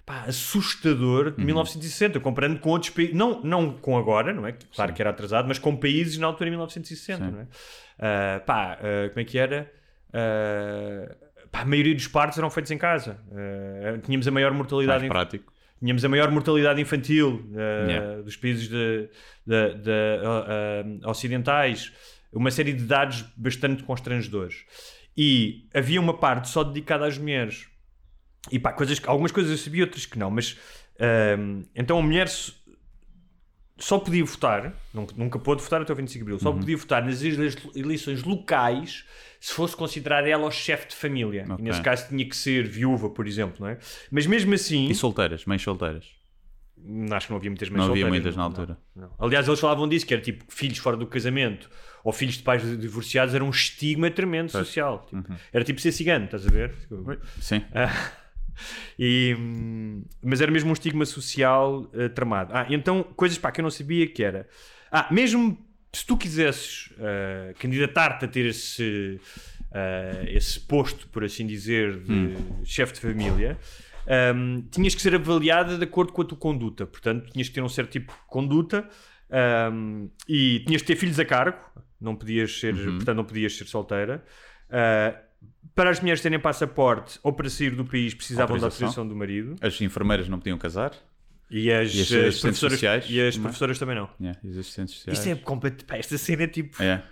pá, 0.04 0.24
assustador 0.26 1.30
de 1.30 1.44
1960, 1.44 2.20
comparando 2.20 2.58
com 2.60 2.70
outros 2.70 2.90
países, 2.90 3.14
não, 3.14 3.42
não 3.42 3.72
com 3.78 3.96
agora, 3.96 4.32
não 4.34 4.46
é? 4.46 4.52
Claro 4.74 4.92
que 4.92 5.00
era 5.00 5.10
atrasado, 5.10 5.48
mas 5.48 5.58
com 5.58 5.74
países 5.76 6.18
na 6.18 6.26
altura 6.26 6.48
em 6.48 6.52
1960, 6.52 7.24
Sim. 7.24 7.30
não 7.30 7.40
é? 7.40 7.46
Ah, 7.98 8.40
pá, 8.44 8.78
ah, 8.80 9.08
como 9.08 9.20
é 9.20 9.24
que 9.24 9.38
era? 9.38 9.70
Ah, 10.12 11.14
pá, 11.50 11.60
a 11.60 11.64
maioria 11.64 11.94
dos 11.94 12.08
partos 12.08 12.36
eram 12.36 12.50
feitos 12.50 12.70
em 12.72 12.78
casa. 12.78 13.18
Tínhamos 14.04 14.26
a 14.28 14.30
maior 14.30 14.52
mortalidade 14.52 14.98
Mais 14.98 15.04
inf- 15.04 15.10
prático. 15.12 15.53
Tínhamos 15.84 16.02
a 16.04 16.08
maior 16.08 16.30
mortalidade 16.30 16.80
infantil 16.80 17.44
ah, 17.54 17.90
Yeah. 17.90 18.22
dos 18.22 18.36
países 18.36 18.68
de, 18.68 19.08
de- 19.46 19.74
de, 19.74 19.90
ah, 20.24 20.46
ah, 21.04 21.10
ocidentais, 21.10 21.92
uma 22.32 22.50
série 22.50 22.72
de 22.72 22.84
dados 22.84 23.22
bastante 23.36 23.82
constrangedores. 23.82 24.64
E 25.16 25.68
havia 25.74 26.00
uma 26.00 26.14
parte 26.16 26.48
só 26.48 26.64
dedicada 26.64 27.06
às 27.06 27.18
mulheres. 27.18 27.68
E 28.50 28.58
pá, 28.58 28.72
coisas, 28.72 29.00
algumas 29.06 29.30
coisas 29.30 29.52
eu 29.52 29.58
sabia, 29.58 29.84
outras 29.84 30.06
que 30.06 30.18
não, 30.18 30.30
mas 30.30 30.58
então 31.74 31.98
a 31.98 32.02
mulher 32.02 32.28
só 33.78 33.98
podia 33.98 34.24
votar, 34.24 34.72
nunca, 34.92 35.14
nunca 35.16 35.38
pôde 35.38 35.62
votar 35.62 35.82
até 35.82 35.92
o 35.92 35.96
25 35.96 36.18
de 36.18 36.22
Abril, 36.22 36.38
só 36.40 36.50
Uhum. 36.50 36.58
podia 36.60 36.76
votar 36.76 37.04
nas 37.04 37.22
ele- 37.22 37.52
eleições 37.74 38.22
locais 38.22 39.04
se 39.44 39.52
fosse 39.52 39.76
considerada 39.76 40.26
ela 40.26 40.46
o 40.46 40.50
chefe 40.50 40.88
de 40.88 40.94
família. 40.94 41.44
Ok. 41.46 41.56
E 41.58 41.62
nesse 41.62 41.82
caso 41.82 42.08
tinha 42.08 42.26
que 42.26 42.34
ser 42.34 42.66
viúva, 42.66 43.10
por 43.10 43.26
exemplo, 43.26 43.56
não 43.60 43.68
é? 43.68 43.78
Mas 44.10 44.26
mesmo 44.26 44.54
assim. 44.54 44.88
E 44.88 44.94
solteiras, 44.94 45.44
mães 45.44 45.60
solteiras. 45.60 46.06
Acho 47.12 47.26
que 47.26 47.30
não 47.32 47.36
havia 47.36 47.50
muitas 47.50 47.68
mães 47.68 47.78
Não 47.78 47.90
havia 47.90 48.04
solteiras, 48.04 48.10
muitas 48.10 48.36
na 48.36 48.42
não, 48.42 48.48
altura. 48.48 48.78
não. 48.96 49.10
Aliás, 49.18 49.46
eles 49.46 49.60
falavam 49.60 49.86
disso, 49.86 50.06
que 50.06 50.14
era 50.14 50.22
tipo 50.22 50.44
filhos 50.48 50.78
fora 50.78 50.96
do 50.96 51.06
casamento 51.06 51.68
ou 52.02 52.10
filhos 52.10 52.36
de 52.38 52.42
pais 52.42 52.62
divorciados 52.80 53.34
era 53.34 53.44
um 53.44 53.50
estigma 53.50 54.10
tremendo 54.10 54.50
social. 54.50 55.04
Tipo, 55.10 55.16
Uhum. 55.30 55.36
Era 55.52 55.62
tipo 55.62 55.78
ser 55.78 55.92
cigano, 55.92 56.24
estás 56.24 56.46
a 56.46 56.50
ver? 56.50 56.72
Sim. 57.38 57.62
Ah, 57.74 58.12
e, 58.98 59.36
mas 60.22 60.40
era 60.40 60.50
mesmo 60.50 60.70
um 60.70 60.72
estigma 60.72 61.04
social 61.04 61.90
eh, 61.92 62.08
tramado. 62.08 62.52
Ah, 62.54 62.66
então, 62.70 63.02
coisas 63.02 63.36
pá, 63.36 63.50
que 63.50 63.60
eu 63.60 63.64
não 63.64 63.70
sabia 63.70 64.06
que 64.06 64.22
era. 64.22 64.48
Ah, 64.92 65.08
mesmo 65.10 65.58
se 65.94 66.04
tu 66.06 66.16
quisesses 66.16 66.90
eh, 66.98 67.54
candidatar-te 67.58 68.24
a 68.24 68.28
ter 68.28 68.46
esse, 68.46 69.20
eh, 69.72 70.24
esse 70.28 70.58
posto, 70.60 71.06
por 71.08 71.24
assim 71.24 71.46
dizer, 71.46 71.98
de 72.00 72.34
chefe 72.64 72.94
de 72.94 73.00
família, 73.00 73.56
hum, 74.34 74.64
tinhas 74.70 74.94
que 74.94 75.00
ser 75.02 75.14
avaliada 75.14 75.78
de 75.78 75.84
acordo 75.84 76.12
com 76.12 76.22
a 76.22 76.24
tua 76.24 76.38
conduta. 76.38 76.84
Portanto, 76.86 77.30
tinhas 77.32 77.48
que 77.48 77.54
ter 77.54 77.62
um 77.62 77.68
certo 77.68 77.90
tipo 77.92 78.12
de 78.12 78.18
conduta 78.28 78.88
Um, 79.72 80.10
e 80.28 80.60
tinhas 80.60 80.82
de 80.82 80.86
ter 80.86 80.96
filhos 80.96 81.18
a 81.18 81.24
cargo, 81.24 81.58
não 82.00 82.14
podias 82.14 82.60
ser, 82.60 82.72
Uhum. 82.74 82.96
portanto, 82.96 83.16
não 83.16 83.24
podias 83.24 83.56
ser 83.56 83.66
solteira. 83.66 84.22
Uh, 84.68 85.18
para 85.74 85.90
as 85.90 85.98
mulheres 85.98 86.20
terem 86.20 86.38
passaporte 86.38 87.18
ou 87.22 87.32
para 87.32 87.48
sair 87.50 87.70
do 87.74 87.84
país 87.84 88.14
precisavam 88.14 88.58
da 88.58 88.66
autorização 88.66 89.08
do 89.08 89.16
marido. 89.16 89.56
As 89.60 89.80
enfermeiras 89.80 90.28
não 90.28 90.38
podiam 90.38 90.56
casar. 90.58 90.92
E 91.50 91.70
as, 91.72 91.94
E 91.94 92.00
as 92.00 92.06
as 92.06 92.12
assistentes 92.12 92.40
professoras, 92.40 92.72
sociais 92.74 93.06
e 93.08 93.20
as 93.20 93.34
também? 93.34 93.42
professoras 93.44 93.78
também 93.78 93.96
não. 93.96 94.08
Yeah, 94.20 94.40
e 94.42 94.48
os 94.48 94.58
assistentes 94.58 94.94
sociais. 94.94 95.18
Isto 95.18 95.30
é 95.30 95.34
completo. 95.36 95.84
pá, 95.84 95.96
Esta 95.96 96.16
cena 96.18 96.42
é 96.44 96.46
tipo. 96.46 96.82
É. 96.82 97.02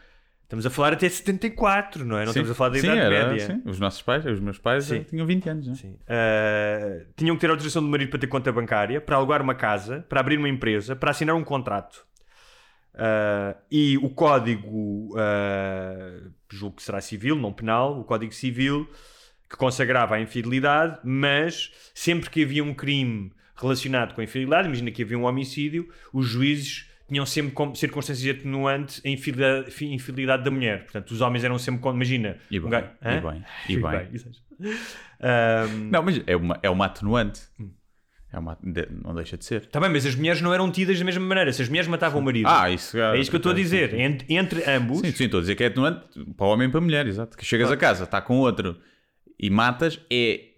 Estamos 0.44 0.66
a 0.66 0.70
falar 0.70 0.92
até 0.92 1.08
74, 1.08 2.04
não 2.04 2.18
é? 2.18 2.26
Não 2.26 2.32
Sim. 2.32 2.40
estamos 2.40 2.50
a 2.50 2.54
falar 2.54 2.70
da 2.70 2.78
sim, 2.78 2.86
Idade 2.86 3.00
era, 3.00 3.28
Média. 3.30 3.46
sim. 3.46 3.62
Os 3.64 3.80
nossos 3.80 4.02
pais, 4.02 4.26
os 4.26 4.38
meus 4.38 4.58
pais 4.58 4.84
Sim. 4.84 4.96
eh, 4.96 5.04
tinham 5.04 5.26
20 5.26 5.48
anos. 5.48 5.66
né? 5.66 5.74
Sim. 5.74 5.92
Uh, 5.92 7.06
tinham 7.16 7.34
que 7.36 7.40
ter 7.40 7.48
autorização 7.48 7.82
do 7.82 7.88
marido 7.88 8.10
para 8.10 8.18
ter 8.18 8.26
conta 8.26 8.52
bancária, 8.52 9.00
para 9.00 9.16
alugar 9.16 9.40
uma 9.40 9.54
casa, 9.54 10.04
para 10.10 10.20
abrir 10.20 10.36
uma 10.36 10.50
empresa, 10.50 10.94
para 10.94 11.10
assinar 11.10 11.34
um 11.34 11.42
contrato. 11.42 12.04
Uh, 12.94 13.56
e 13.70 13.96
o 13.96 14.10
código, 14.10 15.16
uh, 15.16 16.30
julgo 16.50 16.76
que 16.76 16.82
será 16.82 17.00
civil, 17.00 17.34
não 17.36 17.50
penal, 17.50 17.98
o 17.98 18.04
código 18.04 18.34
civil 18.34 18.86
que 19.48 19.56
consagrava 19.56 20.16
a 20.16 20.20
infidelidade, 20.20 20.98
mas 21.02 21.72
sempre 21.94 22.28
que 22.28 22.42
havia 22.42 22.62
um 22.62 22.74
crime 22.74 23.32
relacionado 23.62 24.14
com 24.14 24.20
a 24.20 24.24
infidelidade, 24.24 24.66
imagina 24.66 24.90
que 24.90 25.02
havia 25.02 25.18
um 25.18 25.24
homicídio, 25.24 25.88
os 26.12 26.26
juízes 26.26 26.88
tinham 27.08 27.26
sempre 27.26 27.52
circunstâncias 27.76 28.36
atenuantes 28.38 29.02
a 29.04 29.08
infidelidade, 29.08 29.84
infidelidade 29.84 30.44
da 30.44 30.50
mulher. 30.50 30.84
Portanto, 30.84 31.10
os 31.10 31.20
homens 31.20 31.44
eram 31.44 31.58
sempre, 31.58 31.80
como- 31.80 31.94
imagina, 31.96 32.38
E 32.50 32.58
um 32.58 32.62
bem, 32.62 32.70
gajo- 32.70 32.90
e 33.02 33.20
bem, 33.20 33.44
e 33.68 33.76
bem. 33.76 34.72
Um, 35.20 35.90
Não, 35.90 36.02
mas 36.02 36.20
é 36.26 36.36
uma, 36.36 36.58
é 36.62 36.70
uma 36.70 36.86
atenuante. 36.86 37.42
Hum. 37.60 37.70
É 38.34 38.38
uma, 38.38 38.58
não 39.04 39.14
deixa 39.14 39.36
de 39.36 39.44
ser. 39.44 39.66
Tá 39.66 39.78
bem, 39.78 39.90
mas 39.90 40.06
as 40.06 40.14
mulheres 40.14 40.40
não 40.40 40.54
eram 40.54 40.70
tidas 40.72 40.98
da 40.98 41.04
mesma 41.04 41.22
maneira. 41.26 41.52
Se 41.52 41.60
as 41.60 41.68
mulheres 41.68 41.86
matavam 41.86 42.18
o 42.18 42.24
marido. 42.24 42.46
Ah, 42.48 42.70
isso 42.70 42.96
é 42.98 43.18
isso 43.20 43.28
que 43.30 43.36
eu 43.36 43.38
estou 43.38 43.52
a 43.52 43.54
dizer. 43.54 43.92
Entre, 43.92 44.34
entre 44.34 44.64
ambos. 44.70 45.00
Sim, 45.00 45.12
sim, 45.12 45.24
estou 45.24 45.36
a 45.36 45.40
dizer 45.42 45.54
que 45.54 45.62
é 45.62 45.66
atenuante 45.66 46.00
para 46.34 46.46
o 46.46 46.48
homem 46.48 46.66
e 46.66 46.70
para 46.70 46.78
a 46.78 46.82
mulher, 46.82 47.06
exato. 47.06 47.36
Que 47.36 47.44
chegas 47.44 47.70
a 47.70 47.76
casa, 47.76 48.04
está 48.04 48.22
com 48.22 48.38
outro 48.38 48.78
e 49.38 49.50
matas, 49.50 50.00
é. 50.10 50.51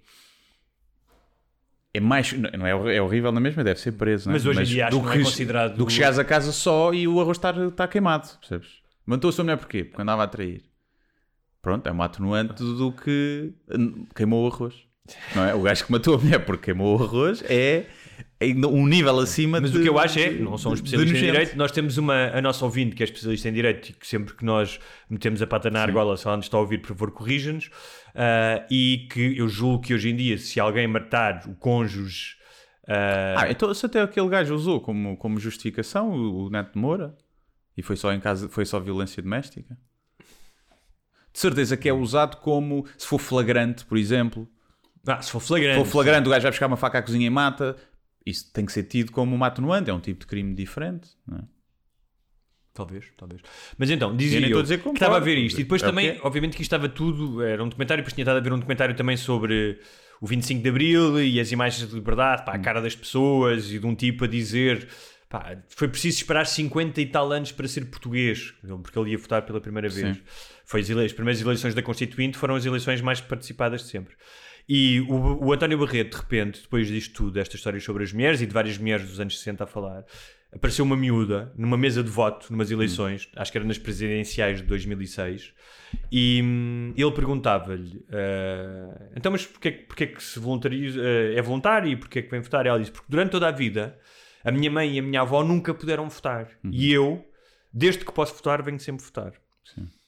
É 1.94 2.00
mais. 2.00 2.32
Não 2.32 2.66
é, 2.66 2.96
é 2.96 3.00
horrível 3.00 3.30
na 3.30 3.40
mesma, 3.40 3.62
deve 3.62 3.78
ser 3.80 3.92
preso, 3.92 4.28
é? 4.28 4.32
Mas 4.32 4.44
hoje 4.44 4.60
em 4.60 4.64
dia 4.64 4.88
acho 4.88 4.96
do 4.98 5.00
que 5.02 5.06
não 5.06 5.14
é 5.14 5.22
considerado- 5.22 5.76
Do 5.76 5.86
que 5.86 5.92
chegares 5.92 6.18
a 6.18 6.24
casa 6.24 6.50
só 6.52 6.92
e 6.92 7.06
o 7.06 7.20
arroz 7.20 7.38
está, 7.38 7.50
está 7.68 7.86
queimado, 7.88 8.28
percebes? 8.40 8.68
Matou 9.06 9.28
a 9.28 9.32
sua 9.32 9.44
mulher 9.44 9.56
porquê? 9.58 9.84
Porque 9.84 10.02
andava 10.02 10.24
a 10.24 10.26
trair. 10.26 10.62
Pronto, 11.62 11.86
é 11.88 11.92
uma 11.92 12.04
atenuante 12.06 12.62
do 12.62 12.92
que 12.92 13.52
queimou 14.14 14.44
o 14.44 14.52
arroz. 14.52 14.74
Não 15.36 15.44
é? 15.44 15.54
O 15.54 15.60
gajo 15.62 15.84
que 15.86 15.92
matou 15.92 16.14
a 16.16 16.18
mulher 16.18 16.44
porque 16.44 16.64
queimou 16.66 16.98
o 16.98 17.02
arroz 17.02 17.42
é 17.48 17.84
ainda 18.40 18.68
um 18.68 18.86
nível 18.86 19.18
acima 19.18 19.60
Mas 19.60 19.70
de, 19.70 19.78
o 19.78 19.82
que 19.82 19.88
eu 19.88 19.98
acho 19.98 20.18
é, 20.18 20.30
não 20.30 20.56
são 20.58 20.72
de- 20.72 20.78
especialistas 20.78 21.18
em 21.22 21.24
direito, 21.26 21.56
nós 21.56 21.70
temos 21.72 21.96
uma, 21.98 22.26
a 22.28 22.40
nossa 22.42 22.64
ouvinte 22.64 22.94
que 22.96 23.02
é 23.02 23.06
especialista 23.06 23.48
em 23.48 23.52
direito 23.52 23.90
e 23.90 23.92
que 23.92 24.06
sempre 24.06 24.34
que 24.34 24.44
nós 24.44 24.78
metemos 25.08 25.40
a 25.42 25.46
pata 25.46 25.70
na 25.70 25.80
argola, 25.82 26.16
se 26.16 26.26
ela 26.26 26.36
nos 26.36 26.46
está 26.46 26.56
a 26.56 26.60
ouvir, 26.60 26.78
por 26.78 26.88
favor, 26.88 27.10
corrija-nos. 27.12 27.70
Ah, 28.14 28.66
e 28.70 29.08
que 29.10 29.36
eu 29.38 29.48
julgo 29.48 29.82
que 29.82 29.94
hoje 29.94 30.10
em 30.10 30.16
dia, 30.16 30.38
se 30.38 30.60
alguém 30.60 30.86
matar 30.86 31.42
o 31.48 31.54
cônjuge. 31.54 32.36
ah, 32.88 33.34
Ah, 33.42 33.50
então 33.50 33.72
se 33.74 33.84
até 33.86 34.00
aquele 34.02 34.28
gajo 34.28 34.54
usou 34.54 34.80
como, 34.80 35.16
como 35.16 35.38
justificação 35.38 36.10
o, 36.10 36.46
o 36.46 36.50
Neto 36.50 36.72
de 36.74 36.78
Moura 36.78 37.16
e 37.76 37.82
foi 37.82 37.96
só 37.96 38.12
em 38.12 38.20
casa, 38.20 38.48
foi 38.48 38.64
só 38.64 38.78
violência 38.78 39.22
doméstica. 39.22 39.76
De 41.32 41.40
certeza 41.40 41.76
que 41.76 41.88
é 41.88 41.92
usado 41.92 42.36
como 42.36 42.86
se 42.96 43.06
for 43.06 43.18
flagrante, 43.18 43.84
por 43.84 43.98
exemplo. 43.98 44.48
ah, 45.06 45.20
se 45.20 45.30
for 45.32 45.40
flagrante. 45.40 45.78
Se 45.78 45.84
for 45.84 45.90
flagrante, 45.90 46.28
o 46.28 46.30
gajo 46.30 46.42
vai 46.42 46.50
buscar 46.52 46.66
uma 46.68 46.76
faca 46.76 46.98
à 46.98 47.02
cozinha 47.02 47.26
e 47.26 47.30
mata. 47.30 47.76
Isso 48.24 48.52
tem 48.52 48.64
que 48.64 48.72
ser 48.72 48.84
tido 48.84 49.10
como 49.10 49.34
uma 49.34 49.48
atenuante, 49.48 49.90
é 49.90 49.92
um 49.92 49.98
tipo 50.00 50.20
de 50.20 50.26
crime 50.26 50.54
diferente. 50.54 51.10
Não 51.26 51.38
é? 51.38 51.42
Talvez, 52.74 53.04
talvez. 53.16 53.40
Mas 53.78 53.88
então, 53.88 54.10
Eu 54.10 54.16
dizia 54.16 54.48
eu, 54.48 54.60
dizer 54.62 54.78
que 54.78 54.82
que 54.82 54.94
estava 54.94 55.16
a 55.16 55.20
ver 55.20 55.38
isto. 55.38 55.60
E 55.60 55.62
depois 55.62 55.80
É 55.82 55.86
também, 55.86 56.08
é. 56.08 56.18
obviamente 56.22 56.56
que 56.56 56.62
isto 56.62 56.74
estava 56.74 56.88
tudo, 56.88 57.40
era 57.40 57.62
um 57.62 57.68
documentário, 57.68 58.02
depois 58.02 58.12
tinha 58.12 58.24
estado 58.24 58.36
a 58.38 58.40
ver 58.40 58.52
um 58.52 58.58
documentário 58.58 58.94
também 58.96 59.16
sobre 59.16 59.78
o 60.20 60.26
25 60.26 60.60
de 60.62 60.68
Abril 60.68 61.20
e 61.22 61.38
as 61.38 61.52
imagens 61.52 61.88
de 61.88 61.94
liberdade, 61.94 62.44
pá, 62.44 62.52
Hum. 62.52 62.56
a 62.56 62.58
cara 62.58 62.80
das 62.82 62.96
pessoas 62.96 63.70
e 63.70 63.78
de 63.78 63.86
um 63.86 63.94
tipo 63.94 64.24
a 64.24 64.26
dizer... 64.26 64.88
Pá, 65.28 65.56
foi 65.68 65.88
preciso 65.88 66.18
esperar 66.18 66.46
50 66.46 67.00
e 67.00 67.06
tal 67.06 67.32
anos 67.32 67.50
para 67.50 67.66
ser 67.66 67.84
português, 67.86 68.52
porque 68.82 68.96
ele 68.98 69.10
ia 69.12 69.18
votar 69.18 69.42
pela 69.42 69.60
primeira 69.60 69.88
vez. 69.88 70.16
Sim. 70.16 70.22
Foi 70.64 70.80
as, 70.80 70.90
as 70.90 71.12
primeiras 71.12 71.40
eleições 71.40 71.74
da 71.74 71.82
Constituinte 71.82 72.38
foram 72.38 72.54
as 72.54 72.64
eleições 72.64 73.00
mais 73.00 73.20
participadas 73.20 73.82
de 73.82 73.88
sempre. 73.88 74.14
E 74.68 75.00
o, 75.08 75.46
o 75.46 75.52
António 75.52 75.76
Barreto, 75.78 76.10
de 76.12 76.16
repente, 76.22 76.62
depois 76.62 76.86
disto 76.88 77.14
tudo, 77.14 77.32
destas 77.32 77.56
histórias 77.58 77.82
sobre 77.82 78.04
as 78.04 78.12
mulheres 78.12 78.40
e 78.42 78.46
de 78.46 78.52
várias 78.52 78.78
mulheres 78.78 79.08
dos 79.08 79.18
anos 79.18 79.36
60 79.38 79.64
a 79.64 79.66
falar, 79.66 80.04
apareceu 80.54 80.84
uma 80.84 80.96
miúda 80.96 81.52
numa 81.56 81.76
mesa 81.76 82.02
de 82.02 82.10
voto, 82.10 82.46
numas 82.50 82.70
eleições, 82.70 83.28
acho 83.36 83.50
que 83.50 83.58
era 83.58 83.66
nas 83.66 83.78
presidenciais 83.78 84.58
de 84.60 84.64
2006, 84.66 85.52
e 86.10 86.40
hum, 86.42 86.92
ele 86.96 87.10
perguntava-lhe: 87.12 88.04
ah, 88.10 89.08
então, 89.16 89.32
mas 89.32 89.46
porquê, 89.46 89.72
porquê 89.72 90.06
que 90.06 90.22
se 90.22 90.38
ah, 90.38 91.38
é 91.38 91.42
voluntário 91.42 91.90
e 91.90 91.96
porquê 91.96 92.22
que 92.22 92.30
vem 92.30 92.40
votar? 92.40 92.64
E 92.64 92.68
ela 92.68 92.78
disse: 92.78 92.92
porque 92.92 93.06
durante 93.08 93.30
toda 93.30 93.48
a 93.48 93.52
vida 93.52 93.98
a 94.44 94.50
minha 94.52 94.70
mãe 94.70 94.94
e 94.96 94.98
a 94.98 95.02
minha 95.02 95.22
avó 95.22 95.42
nunca 95.42 95.74
puderam 95.74 96.08
votar, 96.08 96.48
e 96.70 96.92
eu, 96.92 97.24
desde 97.72 98.04
que 98.04 98.12
posso 98.12 98.34
votar, 98.34 98.62
venho 98.62 98.78
sempre 98.78 99.04
votar. 99.04 99.32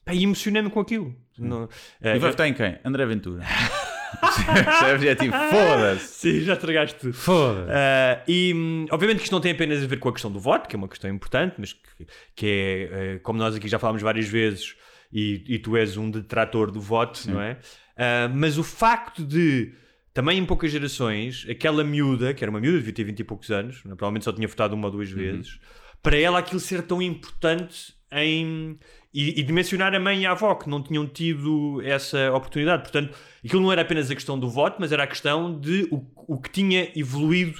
Pá, 0.04 0.14
E 0.14 0.22
emocionei-me 0.22 0.70
com 0.70 0.78
aquilo. 0.80 1.16
Não- 1.37 1.68
E 2.00 2.09
ah, 2.09 2.18
vai 2.18 2.30
votar 2.30 2.46
em 2.46 2.54
quem? 2.54 2.78
André 2.85 3.04
Ventura. 3.06 3.42
Percebes? 4.64 5.07
É 5.07 5.14
tipo, 5.14 5.37
foda-se. 5.37 6.07
Sim, 6.09 6.40
já 6.40 6.55
estragaste 6.55 6.98
tudo. 6.98 7.14
Foda-se. 7.14 7.70
Ah, 7.70 8.22
e 8.26 8.52
hum, 8.55 8.87
obviamente 8.90 9.18
que 9.18 9.24
isto 9.24 9.33
não 9.33 9.40
tem 9.40 9.52
apenas 9.52 9.83
a 9.83 9.87
ver 9.87 9.98
com 9.98 10.09
a 10.09 10.12
questão 10.12 10.31
do 10.31 10.40
voto, 10.40 10.68
que 10.68 10.76
é 10.76 10.79
uma 10.79 10.88
questão 10.88 11.11
importante, 11.11 11.55
mas 11.59 11.72
que, 11.72 12.07
que 12.35 12.46
é, 12.46 13.14
eh, 13.14 13.18
como 13.22 13.38
nós 13.38 13.55
aqui 13.55 13.68
já 13.68 13.79
falámos 13.79 14.02
várias 14.02 14.26
vezes, 14.26 14.74
e, 15.12 15.44
e 15.46 15.59
tu 15.59 15.76
és 15.76 15.96
um 15.96 16.11
detrator 16.11 16.70
do 16.70 16.81
voto, 16.81 17.20
não 17.31 17.40
é? 17.40 17.59
Ah, 17.96 18.29
mas 18.33 18.59
o 18.59 18.64
facto 18.64 19.24
de, 19.24 19.72
também 20.12 20.38
em 20.38 20.46
poucas 20.46 20.70
gerações, 20.70 21.46
aquela 21.48 21.85
miúda, 21.85 22.35
que 22.35 22.44
era 22.44 22.50
uma 22.50 22.61
miúda, 22.61 22.79
devia 22.79 22.92
ter 22.92 23.05
20 23.05 23.20
e 23.20 23.24
poucos 23.24 23.50
anos, 23.50 23.76
né, 23.85 23.94
provavelmente 23.94 24.24
só 24.24 24.33
tinha 24.33 24.48
votado 24.48 24.74
uma 24.74 24.87
ou 24.87 24.92
duas 24.92 25.11
vezes, 25.11 25.59
para 26.07 26.19
ela 26.19 26.38
aquilo 26.38 26.61
ser 26.61 26.83
tão 26.83 27.03
importante 27.03 27.95
em. 28.12 28.79
E, 29.12 29.40
e 29.40 29.42
de 29.42 29.51
mencionar 29.53 29.95
a 29.95 29.99
mãe 30.01 30.23
e 30.23 30.27
a 30.27 30.33
avó 30.33 30.55
que 30.55 30.69
não 30.69 30.83
tinham 30.83 31.07
tido 31.07 31.81
essa 31.83 32.31
oportunidade. 32.33 32.83
Portanto, 32.83 33.16
aquilo 33.45 33.62
não 33.62 33.73
era 33.73 33.81
apenas 33.83 34.11
a 34.11 34.14
questão 34.14 34.38
do 34.38 34.49
voto, 34.49 34.77
mas 34.79 34.92
era 34.92 35.05
a 35.05 35.07
questão 35.07 35.59
de 35.59 35.88
o, 35.90 36.07
o 36.35 36.38
que 36.40 36.51
tinha 36.51 36.92
evoluído 36.95 37.59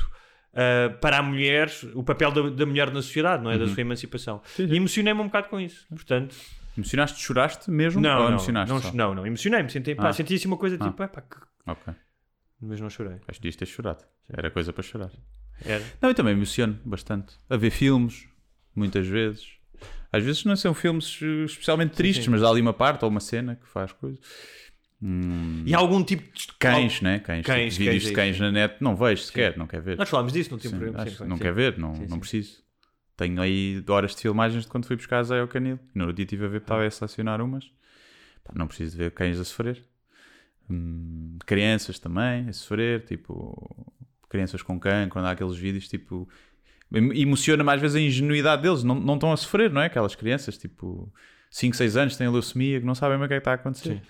ah, 0.53 0.91
para 1.01 1.17
a 1.19 1.23
mulher, 1.23 1.71
o 1.95 2.03
papel 2.05 2.31
da, 2.31 2.51
da 2.51 2.67
mulher 2.67 2.89
na 2.93 3.01
sociedade, 3.01 3.43
não 3.43 3.51
é? 3.51 3.57
Da 3.59 3.67
sua 3.69 3.81
emancipação. 3.81 4.43
E 4.59 4.77
emocionei-me 4.77 5.19
um 5.21 5.27
bocado 5.27 5.49
com 5.49 5.59
isso. 5.59 5.87
Portanto, 5.89 6.37
Emocionaste, 6.77 7.23
choraste 7.23 7.71
mesmo? 7.71 8.03
não, 8.03 8.11
ou 8.17 8.23
não, 8.25 8.29
emocionaste 8.33 8.75
não, 8.75 8.93
não, 8.93 9.15
não, 9.15 9.27
emocionei-me. 9.27 9.71
Senti, 9.71 9.95
pá, 9.95 10.09
Ah. 10.11 10.13
senti 10.13 10.35
assim 10.35 10.47
uma 10.49 10.59
coisa 10.59 10.77
tipo, 10.77 11.03
epá, 11.03 11.23
que- 11.23 11.39
Ok. 11.71 11.95
mas 12.61 12.81
não 12.83 12.91
chorei. 12.91 13.15
Acho 13.27 13.39
que 13.39 13.41
devias 13.41 13.57
ter 13.57 13.65
chorado. 13.65 14.05
Era 14.29 14.51
coisa 14.51 14.75
para 14.75 14.83
chorar. 14.83 15.11
Era. 15.65 15.83
Não, 16.03 16.11
eu 16.11 16.15
também 16.15 16.35
me 16.35 16.41
emociono 16.41 16.79
bastante. 16.85 17.35
A 17.49 17.57
ver 17.57 17.71
filmes, 17.71 18.29
muitas 18.77 19.07
vezes. 19.07 19.47
Às 20.13 20.23
vezes 20.23 20.45
não 20.45 20.55
são 20.57 20.73
filmes 20.73 21.19
eh, 21.23 21.45
especialmente 21.45 21.95
tristes, 21.95 22.25
sim. 22.27 22.31
mas 22.31 22.43
há 22.43 22.49
ali 22.49 22.61
uma 22.61 22.73
parte 22.73 23.05
ou 23.05 23.11
uma 23.11 23.21
cena 23.21 23.57
que 23.57 23.67
faz 23.69 23.93
coisa. 23.93 24.19
E 25.67 25.75
há 25.75 25.79
algum 25.79 26.03
tipo 26.03 26.23
de. 26.35 26.47
Cães, 26.59 27.01
né? 27.03 27.19
Cães. 27.19 27.45
Cães, 27.45 27.75
tipo, 27.75 27.85
vídeos 27.91 28.05
cães, 28.05 28.37
de 28.37 28.39
cães 28.39 28.41
na 28.41 28.51
net, 28.51 28.77
não 28.81 28.97
vejo 28.97 29.23
sequer, 29.23 29.57
não 29.57 29.67
quer 29.67 29.81
ver. 29.83 29.99
Nós 29.99 30.09
falámos 30.09 30.33
disso, 30.33 30.51
não 30.51 30.59
tem 30.59 30.71
Sim, 30.71 30.79
problema. 30.79 31.03
acho 31.03 31.11
sim, 31.17 31.25
sim. 31.25 31.29
não 31.29 31.39
quer 31.39 31.53
ver, 31.53 31.77
não, 31.79 31.95
Sim, 31.95 32.03
não 32.03 32.09
sim. 32.09 32.19
preciso. 32.21 32.65
Tenho 33.17 33.41
aí 33.41 33.83
horas 33.89 34.15
de 34.15 34.23
filmagens 34.23 34.65
de 34.65 34.71
quando 34.71 34.87
fui 34.87 34.97
buscar 34.97 35.19
a 35.19 35.23
Zé 35.23 35.41
ao 35.41 35.49
Canil. 35.49 35.79
No 35.95 36.05
outro 36.05 36.17
dia 36.17 36.25
estive 36.25 36.45
a 36.45 36.49
ver, 36.49 36.61
estava 36.61 36.85
a 36.87 36.91
selecionar 36.91 37.41
umas. 37.41 37.71
Não 38.55 38.67
preciso 38.67 38.93
de 38.93 38.99
ver 38.99 39.11
cães 39.11 39.39
a 39.39 39.45
sofrer. 39.45 39.83
Hum, 40.69 41.39
crianças 41.47 41.99
também 41.99 42.49
a 42.49 42.53
sofrer, 42.53 43.05
tipo, 43.05 43.93
crianças 44.29 44.63
com 44.63 44.79
cancro, 44.79 45.11
quando 45.13 45.27
há 45.27 45.31
aqueles 45.33 45.57
vídeos, 45.57 45.89
tipo, 45.89 46.29
emociona-me 46.93 47.71
às 47.71 47.81
vezes 47.81 47.97
a 47.97 48.01
ingenuidade 48.01 48.63
deles, 48.63 48.83
não, 48.83 48.95
não 48.95 49.15
estão 49.15 49.33
a 49.33 49.37
sofrer, 49.37 49.71
não 49.71 49.81
é? 49.81 49.87
Aquelas 49.87 50.15
crianças, 50.15 50.57
tipo, 50.57 51.13
5, 51.51 51.77
6 51.77 51.97
anos, 51.97 52.17
têm 52.17 52.29
leucemia, 52.29 52.81
que 52.81 52.87
não 52.87 52.95
sabem 52.95 53.19
bem 53.19 53.27
o 53.27 53.29
que 53.29 53.35
é 53.35 53.37
que 53.37 53.41
está 53.41 53.53
a 53.53 53.55
acontecer. 53.55 54.03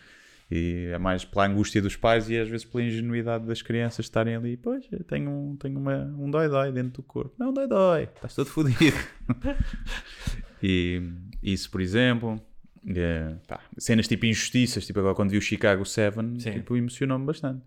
E 0.50 0.90
é 0.92 0.98
mais 0.98 1.24
pela 1.24 1.46
angústia 1.46 1.82
dos 1.82 1.96
pais 1.96 2.30
e 2.30 2.38
às 2.38 2.48
vezes 2.48 2.64
pela 2.64 2.84
ingenuidade 2.84 3.44
das 3.46 3.62
crianças 3.62 4.06
estarem 4.06 4.36
ali. 4.36 4.56
Pois, 4.56 4.86
eu 4.92 5.02
tenho 5.02 5.28
um, 5.28 5.56
tenho 5.56 5.78
uma, 5.78 6.04
um 6.16 6.30
dói-dói 6.30 6.70
dentro 6.70 6.92
do 6.92 7.02
corpo. 7.02 7.34
Não, 7.36 7.52
dói-dói, 7.52 8.04
estás 8.04 8.34
todo 8.34 8.46
fodido. 8.46 8.96
e 10.62 11.02
isso, 11.42 11.68
por 11.68 11.80
exemplo. 11.80 12.40
é, 12.86 13.34
pá, 13.48 13.60
cenas 13.76 14.06
tipo 14.06 14.24
injustiças, 14.24 14.86
tipo 14.86 15.00
agora 15.00 15.16
quando 15.16 15.30
vi 15.30 15.38
o 15.38 15.42
Chicago 15.42 15.84
7, 15.84 16.16
Sim. 16.40 16.52
tipo, 16.52 16.76
emocionou-me 16.76 17.26
bastante. 17.26 17.64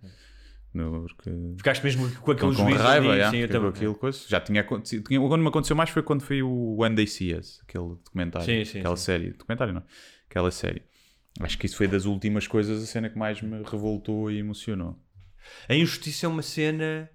Porque 0.72 1.32
Ficaste 1.58 1.84
mesmo 1.84 2.10
com 2.16 2.22
com, 2.22 2.32
aquele 2.32 2.56
com 2.56 2.64
juízo 2.64 2.84
raiva, 2.84 3.10
ali, 3.12 3.20
já, 3.20 3.32
sim, 3.32 3.42
com 3.48 3.54
também. 3.54 3.70
aquilo, 3.70 3.96
coisa. 3.96 4.20
já 4.28 4.40
tinha 4.40 4.62
acontecido. 4.62 5.08
Tinha, 5.08 5.20
quando 5.20 5.42
me 5.42 5.48
aconteceu 5.48 5.76
mais 5.76 5.90
foi 5.90 6.04
quando 6.04 6.22
foi 6.22 6.42
o 6.44 6.78
One 6.80 6.96
Day 6.96 7.08
See 7.08 7.34
Us, 7.34 7.60
aquele 7.68 7.86
documentário, 8.04 8.46
Sim, 8.46 8.64
sim, 8.66 8.80
aquela 8.80 8.96
sim. 8.98 9.04
série, 9.06 9.32
documentário 9.32 9.74
não, 9.74 9.84
aquela 10.30 10.52
série. 10.52 10.84
Acho 11.40 11.58
que 11.58 11.66
isso 11.66 11.78
foi 11.78 11.88
das 11.88 12.06
últimas 12.06 12.48
coisas, 12.48 12.84
a 12.84 12.86
cena 12.86 13.10
que 13.10 13.18
mais 13.18 13.42
me 13.42 13.64
revoltou 13.64 14.30
e 14.30 14.38
emocionou. 14.38 15.00
A 15.68 15.74
injustiça 15.74 16.26
é 16.26 16.30
uma 16.30 16.42
cena 16.42 17.10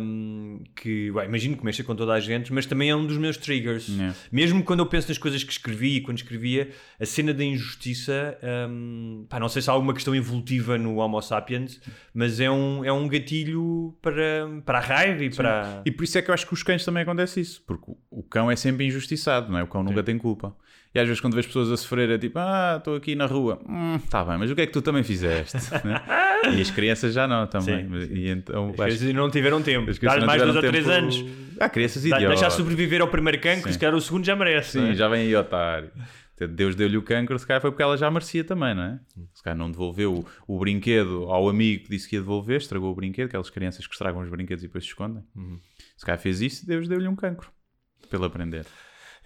hum, 0.00 0.62
que 0.74 1.10
bem, 1.12 1.24
imagino 1.26 1.56
que 1.56 1.64
mexa 1.64 1.84
com 1.84 1.94
toda 1.94 2.12
a 2.12 2.20
gente, 2.20 2.52
mas 2.52 2.66
também 2.66 2.90
é 2.90 2.96
um 2.96 3.06
dos 3.06 3.16
meus 3.18 3.36
triggers. 3.36 3.88
Yeah. 3.88 4.14
Mesmo 4.32 4.62
quando 4.62 4.80
eu 4.80 4.86
penso 4.86 5.08
nas 5.08 5.18
coisas 5.18 5.42
que 5.44 5.52
escrevi 5.52 5.96
e 5.96 6.00
quando 6.00 6.18
escrevia, 6.18 6.70
a 7.00 7.04
cena 7.06 7.32
da 7.34 7.44
injustiça, 7.44 8.38
hum, 8.70 9.26
pá, 9.28 9.38
não 9.38 9.48
sei 9.48 9.62
se 9.62 9.70
há 9.70 9.72
alguma 9.72 9.94
questão 9.94 10.14
evolutiva 10.14 10.78
no 10.78 10.96
Homo 10.96 11.20
sapiens, 11.20 11.80
mas 12.14 12.40
é 12.40 12.50
um, 12.50 12.84
é 12.84 12.92
um 12.92 13.06
gatilho 13.08 13.94
para, 14.02 14.48
para 14.64 14.78
a 14.78 14.82
raiva 14.82 15.24
e 15.24 15.30
para. 15.30 15.82
E 15.84 15.90
por 15.90 16.04
isso 16.04 16.16
é 16.18 16.22
que 16.22 16.30
eu 16.30 16.34
acho 16.34 16.46
que 16.46 16.54
os 16.54 16.62
cães 16.62 16.84
também 16.84 17.02
acontece 17.02 17.40
isso, 17.40 17.62
porque 17.66 17.90
o- 18.10 18.22
cão 18.22 18.50
é 18.50 18.56
sempre 18.56 18.84
injustiçado, 18.86 19.50
não 19.50 19.58
é? 19.58 19.62
O 19.62 19.66
cão 19.66 19.82
nunca 19.82 20.02
tem 20.02 20.18
culpa. 20.18 20.54
E 20.94 20.98
às 20.98 21.06
vezes 21.06 21.20
quando 21.20 21.34
vês 21.34 21.46
pessoas 21.46 21.70
a 21.70 21.76
sofrer 21.76 22.08
é 22.10 22.18
tipo, 22.18 22.38
ah, 22.38 22.76
estou 22.78 22.96
aqui 22.96 23.14
na 23.14 23.26
rua, 23.26 23.60
hum, 23.68 23.98
tá 24.10 24.24
bem, 24.24 24.38
mas 24.38 24.50
o 24.50 24.54
que 24.54 24.62
é 24.62 24.66
que 24.66 24.72
tu 24.72 24.80
também 24.82 25.02
fizeste? 25.02 25.56
né? 25.84 26.02
E 26.56 26.60
as 26.60 26.70
crianças 26.70 27.12
já 27.12 27.26
não 27.28 27.46
também. 27.46 27.82
Sim, 27.84 27.88
Mas- 27.90 28.10
E 28.10 28.28
então, 28.28 28.64
As 28.68 28.80
acho- 28.80 28.82
crianças 28.98 29.14
não 29.14 29.30
tiveram 29.30 29.62
tempo. 29.62 29.90
não 30.02 30.26
mais 30.26 30.42
dois 30.42 30.56
ou 30.56 30.62
tiveram 30.62 30.70
três 30.70 30.84
tempo- 30.86 30.96
anos. 30.98 31.24
Há 31.60 31.68
crianças 31.68 32.04
idiotas. 32.04 32.28
Deixar 32.28 32.50
sobreviver 32.50 33.00
ao 33.02 33.08
primeiro 33.08 33.38
cancro, 33.40 33.68
Sim. 33.68 33.72
se 33.72 33.78
calhar 33.78 33.94
o 33.94 34.00
segundo 34.00 34.24
já 34.24 34.34
merece. 34.34 34.72
Sim, 34.80 34.90
é? 34.90 34.94
já 34.94 35.08
vem 35.08 35.22
aí 35.22 35.36
otário. 35.36 35.90
Deus 36.50 36.76
deu-lhe 36.76 36.96
o 36.96 37.02
cancro, 37.02 37.36
se 37.36 37.44
calhar 37.44 37.60
foi 37.60 37.70
porque 37.72 37.82
ela 37.82 37.96
já 37.96 38.08
merecia 38.10 38.44
também, 38.44 38.72
não 38.72 38.82
é? 38.84 39.00
Se 39.34 39.42
calhar 39.42 39.58
não 39.58 39.68
devolveu 39.70 40.24
o, 40.46 40.54
o 40.54 40.58
brinquedo 40.60 41.24
ao 41.28 41.48
amigo 41.48 41.82
que 41.84 41.90
disse 41.90 42.08
que 42.08 42.14
ia 42.14 42.20
devolver, 42.22 42.58
estragou 42.58 42.92
o 42.92 42.94
brinquedo, 42.94 43.26
aquelas 43.26 43.50
crianças 43.50 43.84
que 43.88 43.92
estragam 43.92 44.22
os 44.22 44.28
brinquedos 44.30 44.62
e 44.62 44.68
depois 44.68 44.84
se 44.84 44.90
escondem. 44.90 45.24
Uhum. 45.34 45.58
Se 45.96 46.06
calhar 46.06 46.20
fez 46.20 46.40
isso, 46.40 46.64
Deus 46.64 46.86
deu-lhe 46.86 47.08
um 47.08 47.16
cancro. 47.16 47.50
Pelo 48.08 48.24
aprender. 48.24 48.64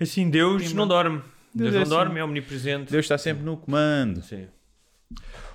Assim, 0.00 0.30
Deus 0.30 0.72
não 0.72 0.88
dorme. 0.88 1.20
Deus, 1.54 1.72
Deus 1.72 1.74
é 1.74 1.76
não 1.76 1.82
assim. 1.82 1.90
dorme, 1.90 2.20
é 2.20 2.24
omnipresente. 2.24 2.90
Deus 2.90 3.04
está 3.04 3.18
sempre 3.18 3.44
no 3.44 3.56
comando. 3.56 4.22
Sim. 4.22 4.46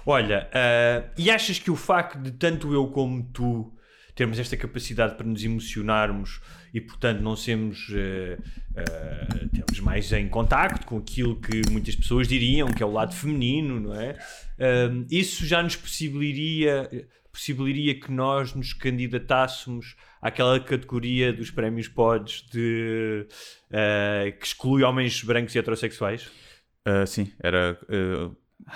Olha, 0.05 0.49
ah, 0.53 1.03
e 1.17 1.29
achas 1.29 1.59
que 1.59 1.69
o 1.69 1.75
facto 1.75 2.19
de 2.19 2.31
tanto 2.31 2.73
eu 2.73 2.87
como 2.87 3.23
tu 3.33 3.73
termos 4.15 4.39
esta 4.39 4.57
capacidade 4.57 5.15
para 5.15 5.27
nos 5.27 5.43
emocionarmos 5.43 6.41
e, 6.73 6.81
portanto, 6.81 7.21
não 7.21 7.35
sermos. 7.35 7.87
ah, 7.91 8.41
ah, 8.77 9.47
temos 9.53 9.79
mais 9.79 10.11
em 10.13 10.29
contacto 10.29 10.85
com 10.85 10.97
aquilo 10.97 11.39
que 11.41 11.61
muitas 11.71 11.95
pessoas 11.95 12.27
diriam 12.27 12.67
que 12.71 12.81
é 12.81 12.85
o 12.85 12.91
lado 12.91 13.13
feminino, 13.13 13.79
não 13.79 13.93
é? 13.93 14.17
Ah, 14.59 15.05
isso 15.09 15.45
já 15.45 15.61
nos 15.61 15.75
possibilitaria, 15.75 17.07
possibilitaria 17.31 17.99
que 17.99 18.11
nós 18.11 18.53
nos 18.53 18.73
candidatássemos 18.73 19.95
àquela 20.21 20.59
categoria 20.59 21.31
dos 21.33 21.51
prémios 21.51 21.87
Pods 21.87 22.43
de, 22.51 23.25
ah, 23.71 24.31
que 24.39 24.45
exclui 24.45 24.83
homens 24.83 25.23
brancos 25.23 25.53
e 25.55 25.59
heterossexuais? 25.59 26.27
Ah, 26.85 27.05
sim, 27.05 27.31
era 27.41 27.77
ah, 27.89 28.29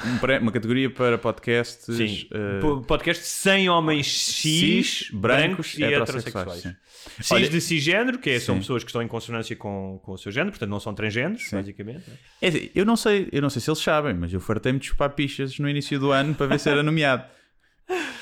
um 0.06 0.18
pré- 0.20 0.40
uma 0.40 0.52
categoria 0.52 0.90
para 0.90 1.18
podcasts. 1.18 1.96
Sim, 1.96 2.28
ah, 2.34 2.60
Po- 2.62 2.82
podcast 2.82 3.24
sem 3.26 3.70
homens 3.70 4.08
cis, 4.08 4.98
cis, 5.00 5.10
brancos, 5.12 5.78
e 5.78 5.84
heterossexuais, 5.84 6.48
heterossexuais. 6.48 6.62
sim. 6.62 6.76
Cis 7.20 7.32
Olha- 7.32 7.50
de 7.50 7.60
cisgênero, 7.60 8.20
que 8.20 8.30
é- 8.30 8.40
são 8.40 8.56
Sim. 8.56 8.62
pessoas 8.62 8.84
que 8.84 8.90
estão 8.90 9.02
em 9.02 9.08
consonância 9.08 9.56
com, 9.56 10.00
com 10.04 10.12
o 10.12 10.18
seu 10.20 10.32
género, 10.32 10.52
portanto 10.52 10.70
não 10.70 10.80
são 10.80 10.94
transgêneros, 10.94 11.50
basicamente. 11.52 12.08
né? 12.08 12.16
É 12.40 12.48
assim, 12.50 12.70
eu 12.76 12.86
não 12.86 12.96
sei, 12.96 13.28
eu 13.32 13.42
não 13.42 13.50
sei 13.50 13.60
se 13.60 13.70
eles 13.72 13.80
sabem, 13.82 14.14
mas 14.14 14.32
eu 14.32 14.40
fartei-me 14.40 14.78
de 14.78 14.86
chupar 14.86 15.10
pichas 15.10 15.58
no 15.58 15.68
início 15.68 16.00
do 16.00 16.12
ano 16.12 16.36
para 16.36 16.46
ver 16.46 16.60
se 16.60 16.70
era 16.70 16.84
nomeado. 16.84 17.24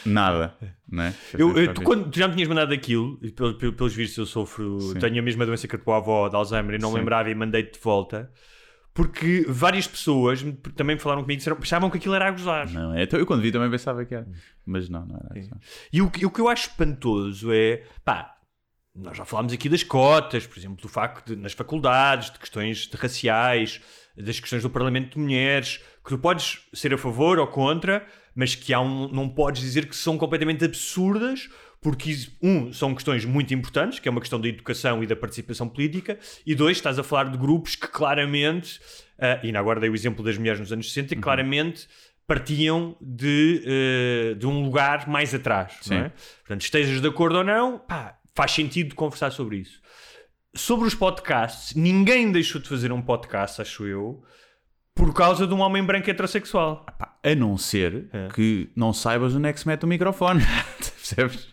Nada, 0.06 0.56
né? 0.90 1.14
Eu, 1.38 1.56
eu- 1.58 1.74
tu, 1.74 1.82
quando, 1.82 2.10
tu 2.10 2.18
já 2.20 2.28
me 2.28 2.34
tinhas 2.36 2.48
mandado 2.48 2.74
aquilo, 2.74 3.20
e 3.22 3.32
pel- 3.32 3.56
pel- 3.56 3.74
pelos 3.74 3.94
vistos 3.94 4.18
eu 4.18 4.26
sofro, 4.26 4.80
Sim. 4.80 5.00
tenho 5.00 5.20
a 5.20 5.22
mesma 5.22 5.46
doença 5.46 5.68
que 5.68 5.76
a 5.76 5.80
tua 5.80 5.98
avó 5.98 6.28
de 6.30 6.36
Alzheimer 6.36 6.76
e 6.76 6.78
não 6.82 6.92
Sim. 6.92 6.98
lembrava 6.98 7.30
e 7.30 7.36
mandei-te 7.36 7.74
de 7.74 7.80
volta, 7.80 8.32
porque 8.94 9.46
várias 9.48 9.88
pessoas 9.88 10.44
também 10.76 10.96
me 10.96 11.02
falaram 11.02 11.22
comigo 11.22 11.36
e 11.36 11.38
disseram, 11.38 11.58
achavam 11.62 11.90
que 11.90 11.98
aquilo 11.98 12.16
era 12.16 12.28
a 12.28 12.32
gozar. 12.32 12.70
Não, 12.72 12.94
é, 12.94 13.04
então 13.04 13.20
eu 13.20 13.26
quando 13.26 13.42
vi 13.42 13.52
também 13.52 13.70
pensava 13.70 14.04
que 14.06 14.16
era, 14.16 14.28
mas 14.66 14.90
não, 14.90 15.06
não 15.06 15.16
era. 15.18 15.40
E 15.94 16.02
o, 16.02 16.10
que- 16.10 16.26
o 16.26 16.32
que 16.32 16.42
eu 16.42 16.50
acho 16.50 16.70
espantoso 16.70 17.52
é, 17.52 17.84
pá, 18.04 18.36
nós 18.96 19.16
já 19.18 19.24
falámos 19.24 19.54
aqui 19.54 19.70
das 19.70 19.84
cotas, 19.84 20.46
por 20.48 20.58
exemplo, 20.58 20.82
do 20.82 20.90
facto 20.90 21.28
de 21.28 21.36
nas 21.42 21.54
faculdades, 21.54 22.32
de 22.32 22.40
questões 22.40 22.88
de 22.88 22.98
raciais, 22.98 23.80
das 24.18 24.40
questões 24.40 24.64
do 24.64 24.70
Parlamento 24.70 25.14
de 25.14 25.20
Mulheres, 25.20 25.78
que 26.04 26.10
tu 26.10 26.18
podes 26.18 26.68
ser 26.74 26.94
a 26.94 26.98
favor 26.98 27.40
ou 27.40 27.48
contra, 27.48 28.06
mas 28.40 28.56
que 28.56 28.74
há 28.74 28.80
um, 28.80 29.10
não 29.10 29.28
podes 29.28 29.62
dizer 29.62 29.86
que 29.86 29.94
são 29.94 30.18
completamente 30.18 30.64
absurdas, 30.64 31.50
porque, 31.82 32.16
um, 32.42 32.72
são 32.72 32.96
questões 32.96 33.26
muito 33.26 33.54
importantes, 33.54 34.00
que 34.00 34.08
é 34.08 34.12
uma 34.12 34.22
questão 34.22 34.40
da 34.40 34.48
educação 34.48 35.04
e 35.04 35.08
da 35.08 35.14
participação 35.14 35.68
política, 35.68 36.18
e 36.46 36.56
dois, 36.56 36.78
estás 36.78 36.98
a 36.98 37.04
falar 37.04 37.26
de 37.26 37.38
grupos 37.38 37.76
que 37.76 37.90
claramente, 37.90 38.80
ah, 39.20 39.42
e 39.44 39.54
agora 39.54 39.82
dei 39.82 39.90
o 39.90 39.94
exemplo 39.94 40.24
das 40.24 40.38
mulheres 40.38 40.58
nos 40.58 40.72
anos 40.72 40.88
60, 40.88 41.16
que 41.16 41.22
claramente 41.22 41.86
partiam 42.26 42.96
de, 43.02 43.62
eh, 43.66 44.36
de 44.36 44.48
um 44.48 44.64
lugar 44.64 45.06
mais 45.10 45.36
atrás. 45.36 45.74
Não 45.88 45.98
é? 45.98 46.10
Portanto, 46.40 46.62
estejas 46.62 47.02
de 47.02 47.08
acordo 47.10 47.40
ou 47.40 47.44
não, 47.44 47.78
pá, 47.78 48.20
faz 48.34 48.52
sentido 48.52 48.96
conversar 48.96 49.32
sobre 49.32 49.58
isso. 49.58 49.82
Sobre 50.56 50.88
os 50.88 50.96
podcasts, 50.96 51.76
ninguém 51.76 52.32
deixou 52.32 52.62
de 52.62 52.70
fazer 52.70 52.90
um 52.94 53.02
podcast, 53.02 53.62
acho 53.62 53.86
eu, 53.86 54.24
por 55.00 55.14
causa 55.14 55.48
de 55.48 55.54
um 55.54 55.60
homem 55.62 55.84
branco 55.84 56.10
heterossexual. 56.10 56.86
Pá, 56.98 57.16
a 57.24 57.34
não 57.36 57.58
ser 57.58 58.08
É. 58.12 58.28
que 58.34 58.70
não 58.76 58.92
saibas 58.94 59.34
onde 59.36 59.48
é 59.48 59.54
que 59.54 59.60
se 59.60 59.68
mete 59.68 59.84
o 59.86 59.88
microfone, 59.88 60.42
percebes? 60.78 61.48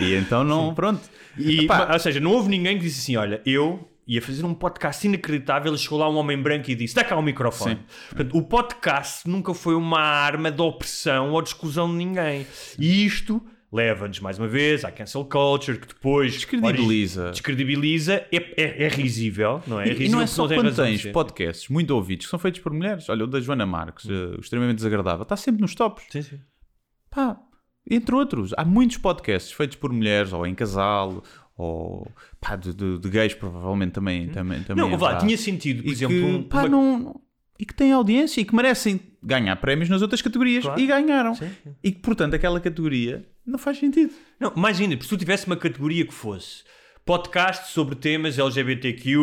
E 0.00 0.14
então 0.14 0.42
não, 0.42 0.74
pronto. 0.74 1.02
E, 1.36 1.64
Epá. 1.64 1.92
ou 1.92 1.98
seja, 1.98 2.18
não 2.18 2.32
houve 2.32 2.48
ninguém 2.48 2.78
que 2.78 2.84
disse 2.84 3.00
assim: 3.00 3.16
olha, 3.16 3.42
eu 3.44 3.86
ia 4.06 4.22
fazer 4.22 4.44
um 4.44 4.54
podcast 4.54 5.06
inacreditável, 5.06 5.76
chegou 5.76 5.98
lá 5.98 6.08
um 6.08 6.16
homem 6.16 6.40
branco 6.40 6.70
e 6.70 6.74
disse: 6.74 6.94
dá 6.94 7.04
cá 7.04 7.14
o 7.16 7.22
microfone. 7.22 7.78
Portanto, 8.08 8.36
o 8.36 8.42
podcast 8.42 9.28
nunca 9.28 9.52
foi 9.52 9.74
uma 9.74 10.00
arma 10.00 10.50
de 10.50 10.62
opressão 10.62 11.32
ou 11.32 11.42
de 11.42 11.48
exclusão 11.50 11.88
de 11.90 11.94
ninguém. 11.96 12.46
E 12.78 13.04
isto 13.04 13.42
leva-nos 13.72 14.18
mais 14.20 14.38
uma 14.38 14.48
vez 14.48 14.84
à 14.84 14.90
cancel 14.90 15.24
culture, 15.24 15.78
que 15.78 15.86
depois 15.86 16.32
Descredibiliza. 16.32 17.30
descredibiliza, 17.30 18.14
é, 18.32 18.36
é, 18.56 18.84
é 18.84 18.88
risível, 18.88 19.62
não 19.66 19.80
é? 19.80 19.86
E, 19.86 19.90
e 19.90 19.92
risível 19.92 20.12
não 20.16 20.22
é 20.22 20.26
só 20.26 20.48
tem 20.48 20.58
quando 20.58 20.74
tens 20.74 21.06
podcasts 21.06 21.68
muito 21.68 21.90
ouvidos 21.94 22.26
que 22.26 22.30
são 22.30 22.38
feitos 22.38 22.60
por 22.60 22.72
mulheres. 22.72 23.08
Olha, 23.08 23.24
o 23.24 23.26
da 23.28 23.40
Joana 23.40 23.64
Marques, 23.66 24.04
o 24.06 24.40
extremamente 24.40 24.76
desagradável, 24.76 25.22
está 25.22 25.36
sempre 25.36 25.60
nos 25.62 25.74
tops. 25.74 26.04
Sim, 26.10 26.22
sim. 26.22 26.40
Pá, 27.10 27.38
entre 27.90 28.14
outros, 28.14 28.52
há 28.56 28.64
muitos 28.64 28.96
podcasts 28.96 29.52
feitos 29.52 29.76
por 29.76 29.92
mulheres, 29.92 30.32
ou 30.32 30.46
em 30.46 30.54
casal, 30.54 31.22
ou 31.56 32.10
pá, 32.40 32.56
de, 32.56 32.72
de- 32.74 32.98
de 32.98 33.08
gays, 33.08 33.34
provavelmente 33.34 33.92
também. 33.92 34.28
também, 34.30 34.62
também 34.64 34.88
Não, 34.90 34.98
vá, 34.98 35.16
tinha 35.16 35.36
sentido, 35.36 35.82
por 35.82 35.88
E 35.88 35.92
exemplo, 35.92 36.16
que, 36.16 36.22
um- 36.24 36.42
pá, 36.42 36.60
uma- 36.62 36.68
não, 36.68 36.98
não- 36.98 37.20
e 37.60 37.64
que 37.66 37.74
têm 37.74 37.92
audiência 37.92 38.40
e 38.40 38.44
que 38.44 38.54
merecem 38.54 38.98
ganhar 39.22 39.54
prémios 39.56 39.88
nas 39.90 40.00
outras 40.00 40.22
categorias 40.22 40.64
Claro. 40.64 40.80
e 40.80 40.86
ganharam. 40.86 41.34
Sim. 41.34 41.50
E 41.84 41.92
que, 41.92 41.98
portanto, 42.00 42.34
aquela 42.34 42.58
categoria 42.58 43.22
não 43.46 43.58
faz 43.58 43.78
sentido. 43.78 44.12
Não, 44.38 44.52
mais 44.56 44.80
ainda, 44.80 44.98
se 45.00 45.08
tu 45.08 45.16
tivesse 45.16 45.46
uma 45.46 45.56
categoria 45.56 46.06
que 46.06 46.14
fosse 46.14 46.64
podcast 47.04 47.72
sobre 47.72 47.96
temas 47.96 48.38
LGBTQ, 48.38 49.14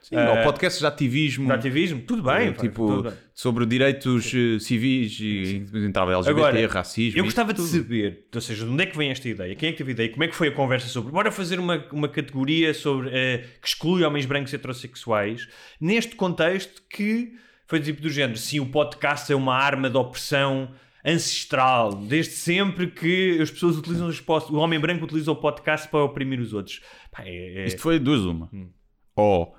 Sim, 0.00 0.14
eh, 0.16 0.30
ou 0.30 0.42
podcasts 0.44 0.80
de 0.80 0.86
ativismo. 0.86 1.46
de 1.46 1.52
ativismo, 1.52 2.00
tudo 2.00 2.22
bem. 2.22 2.52
pá, 2.52 2.60
tipo, 2.62 2.86
tudo 2.86 3.02
bem. 3.10 3.12
sobre 3.34 3.66
direitos 3.66 4.32
eh, 4.34 4.58
civis 4.58 5.18
e 5.20 5.64
entrava 5.74 6.12
LGBT, 6.12 6.40
Agora, 6.40 6.66
racismo. 6.68 7.18
Eu 7.20 7.24
gostava 7.24 7.52
de 7.52 7.60
saber, 7.62 8.26
ou 8.34 8.40
seja, 8.40 8.64
de 8.64 8.70
onde 8.70 8.82
é 8.82 8.86
que 8.86 8.96
vem 8.96 9.10
esta 9.10 9.28
ideia? 9.28 9.54
Quem 9.54 9.68
é 9.68 9.72
que 9.72 9.78
teve 9.78 9.90
a 9.90 9.94
ideia? 9.94 10.08
Como 10.10 10.24
é 10.24 10.28
que 10.28 10.34
foi 10.34 10.48
a 10.48 10.52
conversa 10.52 10.86
sobre? 10.88 11.12
Bora 11.12 11.30
fazer 11.30 11.58
uma, 11.60 11.84
uma 11.92 12.08
categoria 12.08 12.72
sobre 12.72 13.10
eh, 13.12 13.44
que 13.60 13.68
exclui 13.68 14.02
homens 14.04 14.24
brancos 14.26 14.52
heterossexuais 14.54 15.48
neste 15.80 16.14
contexto 16.16 16.82
que 16.88 17.32
foi 17.66 17.80
tipo 17.80 18.00
do 18.00 18.08
género. 18.10 18.38
Sim, 18.38 18.60
o 18.60 18.66
podcast 18.66 19.30
é 19.32 19.36
uma 19.36 19.54
arma 19.54 19.88
de 19.90 19.96
opressão 19.96 20.70
ancestral, 21.04 21.94
desde 21.94 22.32
sempre 22.32 22.88
que 22.88 23.38
as 23.40 23.50
pessoas 23.50 23.76
utilizam 23.76 24.08
os 24.08 24.20
pod- 24.20 24.50
o 24.52 24.56
homem 24.56 24.78
branco 24.80 25.04
utiliza 25.04 25.30
o 25.30 25.36
podcast 25.36 25.88
para 25.88 26.02
oprimir 26.02 26.40
os 26.40 26.52
outros. 26.52 26.80
Pá, 27.12 27.22
é- 27.24 27.62
é- 27.62 27.66
Isto 27.66 27.80
foi 27.80 27.98
duas 27.98 28.22
uma. 28.22 28.48
Hum. 28.52 28.68
Ou 29.14 29.56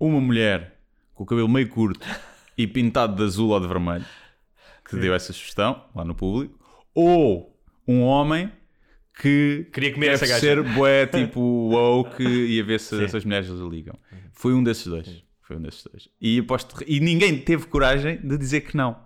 uma 0.00 0.20
mulher 0.20 0.78
com 1.14 1.22
o 1.24 1.26
cabelo 1.26 1.48
meio 1.48 1.68
curto 1.68 2.06
e 2.56 2.66
pintado 2.66 3.14
de 3.14 3.22
azul 3.22 3.50
ou 3.50 3.60
de 3.60 3.66
vermelho 3.68 4.04
que 4.88 4.96
deu 4.96 5.14
essa 5.14 5.32
sugestão 5.32 5.84
lá 5.94 6.04
no 6.04 6.14
público, 6.14 6.58
ou 6.94 7.54
um 7.88 8.02
homem 8.02 8.50
que 9.20 9.66
Queria 9.72 9.92
comer 9.92 10.10
essa 10.10 10.26
gaja. 10.26 10.40
ser 10.40 10.62
bué 10.62 11.06
tipo 11.06 11.40
woke 11.72 12.22
e 12.22 12.60
a 12.60 12.64
ver 12.64 12.78
se 12.80 13.02
essas 13.02 13.24
mulheres 13.24 13.48
ligam. 13.48 13.98
Foi 14.32 14.54
um 14.54 14.62
desses 14.62 14.86
dois. 14.86 15.24
Foi 15.46 15.56
um 15.56 15.60
desses 15.62 15.84
dois. 15.84 16.08
E, 16.20 16.40
aposto, 16.40 16.76
e 16.86 16.98
ninguém 17.00 17.38
teve 17.38 17.66
coragem 17.66 18.16
de 18.18 18.36
dizer 18.36 18.62
que 18.62 18.76
não. 18.76 18.96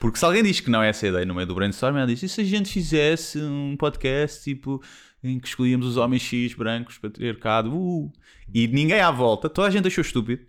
Porque 0.00 0.18
se 0.18 0.24
alguém 0.24 0.42
diz 0.42 0.60
que 0.60 0.70
não 0.70 0.82
é 0.82 0.88
essa 0.90 1.06
a 1.06 1.08
ideia 1.08 1.24
no 1.24 1.34
meio 1.34 1.46
do 1.46 1.54
brainstorm, 1.54 1.96
ela 1.96 2.06
diz: 2.06 2.22
e 2.22 2.28
se 2.28 2.40
a 2.40 2.44
gente 2.44 2.70
fizesse 2.72 3.38
um 3.40 3.76
podcast 3.76 4.42
tipo 4.42 4.82
em 5.22 5.38
que 5.40 5.48
escolhíamos 5.48 5.86
os 5.86 5.96
homens 5.96 6.22
X 6.22 6.54
brancos 6.54 6.98
patriarcado, 6.98 7.74
uh, 7.76 8.12
e 8.54 8.66
ninguém 8.68 9.00
à 9.00 9.10
volta, 9.10 9.48
toda 9.48 9.66
a 9.66 9.70
gente 9.70 9.88
achou 9.88 10.02
estúpido, 10.02 10.42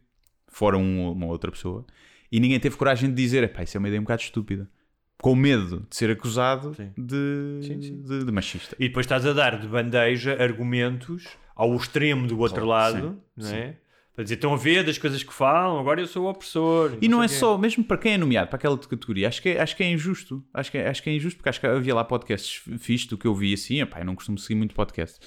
fora 0.47 0.77
um- 0.77 1.11
uma 1.11 1.25
outra 1.25 1.51
pessoa, 1.51 1.86
e 2.32 2.39
ninguém 2.39 2.59
teve 2.59 2.75
coragem 2.75 3.09
de 3.09 3.15
dizer: 3.15 3.51
pá, 3.51 3.63
isso 3.63 3.75
é 3.75 3.80
uma 3.80 3.88
ideia 3.88 3.99
um 3.99 4.03
bocado 4.03 4.21
estúpida. 4.21 4.69
Com 5.21 5.36
medo 5.36 5.86
de 5.89 5.95
ser 5.95 6.09
acusado 6.11 6.73
de, 6.97 7.59
de- 7.77 8.25
de 8.25 8.32
machista. 8.32 8.75
E 8.80 8.88
depois 8.88 9.05
estás 9.05 9.25
a 9.25 9.34
dar 9.34 9.59
de 9.59 9.67
bandeja 9.67 10.41
argumentos 10.41 11.27
ao 11.55 11.75
extremo 11.75 12.25
do 12.25 12.39
outro 12.39 12.63
Claro, 12.63 12.95
lado, 12.95 13.21
sim, 13.38 13.49
não 13.51 13.55
é? 13.57 13.77
Para 14.20 14.24
dizer, 14.26 14.36
estão 14.36 14.53
a 14.53 14.57
ver 14.57 14.84
das 14.84 14.97
coisas 14.97 15.24
que 15.24 15.34
falam, 15.34 15.80
agora 15.80 16.01
eu 16.01 16.05
sou 16.05 16.26
o 16.26 16.30
opressor. 16.30 16.97
E 17.01 17.07
não 17.07 17.24
é 17.24 17.28
sei 17.30 17.38
o 17.38 17.39
quê. 17.39 17.45
só, 17.45 17.57
mesmo 17.57 17.86
para 17.86 17.97
quem 17.97 18.11
é 18.15 18.17
nomeado 18.17 18.49
para 18.49 18.57
aquela 18.57 18.78
categoria, 18.78 19.30
acho 19.30 19.41
que 19.41 19.47
é, 19.47 19.61
acho 19.61 19.78
que 19.78 19.82
é 19.82 19.89
injusto. 19.89 20.43
Acho 20.53 20.70
que 20.72 20.78
é, 20.78 20.89
acho 20.89 21.01
que 21.01 21.09
é 21.09 21.13
injusto 21.13 21.38
porque 21.38 21.47
acho 21.47 21.57
que 21.61 21.65
havia 21.65 21.95
lá 21.95 22.03
podcasts 22.03 22.61
fixos 22.80 23.07
do 23.07 23.17
que 23.17 23.26
eu 23.26 23.34
vi 23.34 23.53
assim. 23.53 23.80
Epá, 23.80 23.99
eu 23.99 24.05
não 24.05 24.15
costumo 24.15 24.38
seguir 24.38 24.55
muito 24.55 24.76
podcast, 24.76 25.20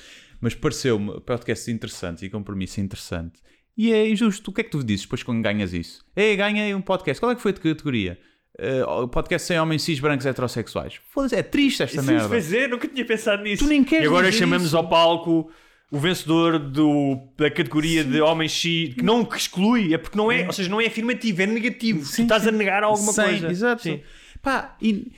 mas 0.42 0.54
pareceu-me 0.54 1.22
podcasts 1.22 1.68
interessantes 1.68 2.22
e 2.22 2.28
compromisso 2.28 2.82
interessante. 2.82 3.40
E 3.78 3.94
é 3.94 4.06
injusto. 4.06 4.50
O 4.50 4.52
que 4.52 4.60
é 4.60 4.64
que 4.64 4.70
tu 4.70 4.84
dizes 4.84 5.06
depois 5.06 5.22
quando 5.22 5.40
ganhas 5.40 5.72
isso? 5.72 6.04
Ei, 6.14 6.36
ganhei 6.36 6.74
um 6.74 6.82
podcast. 6.82 7.18
Qual 7.18 7.32
é 7.32 7.34
que 7.34 7.40
foi 7.40 7.52
a 7.52 7.54
categoria? 7.54 8.20
Uh, 8.60 9.08
podcast 9.08 9.48
sem 9.48 9.58
homens 9.58 9.80
cis 9.80 10.00
brancos 10.00 10.26
heterossexuais. 10.26 11.00
Foda-se, 11.08 11.34
é 11.34 11.42
triste 11.42 11.82
esta 11.82 12.02
Sim, 12.02 12.08
merda. 12.08 12.36
é, 12.58 12.68
nunca 12.68 12.86
tinha 12.86 13.06
pensado 13.06 13.42
nisso. 13.42 13.64
Tu 13.64 13.70
nem 13.70 13.82
queres 13.82 14.04
E 14.04 14.06
agora 14.08 14.30
chamamos 14.30 14.66
isso. 14.66 14.76
ao 14.76 14.86
palco 14.86 15.50
o 15.92 15.98
vencedor 15.98 16.58
do, 16.58 17.18
da 17.36 17.50
categoria 17.50 18.02
de 18.02 18.18
homens 18.22 18.52
X, 18.52 18.94
que 18.94 19.02
não 19.02 19.22
que 19.26 19.36
exclui, 19.36 19.92
é 19.92 19.98
porque 19.98 20.16
não 20.16 20.32
é, 20.32 20.46
ou 20.46 20.52
seja, 20.52 20.70
não 20.70 20.80
é 20.80 20.86
afirmativo, 20.86 21.42
é 21.42 21.46
negativo. 21.46 22.10
tu 22.10 22.22
estás 22.22 22.46
a 22.48 22.50
negar 22.50 22.82
alguma 22.82 23.12
Sim, 23.12 23.22
coisa. 23.22 23.50
Exato. 23.50 23.82
Sim. 23.82 24.00
Pá, 24.40 24.74
e, 24.80 25.12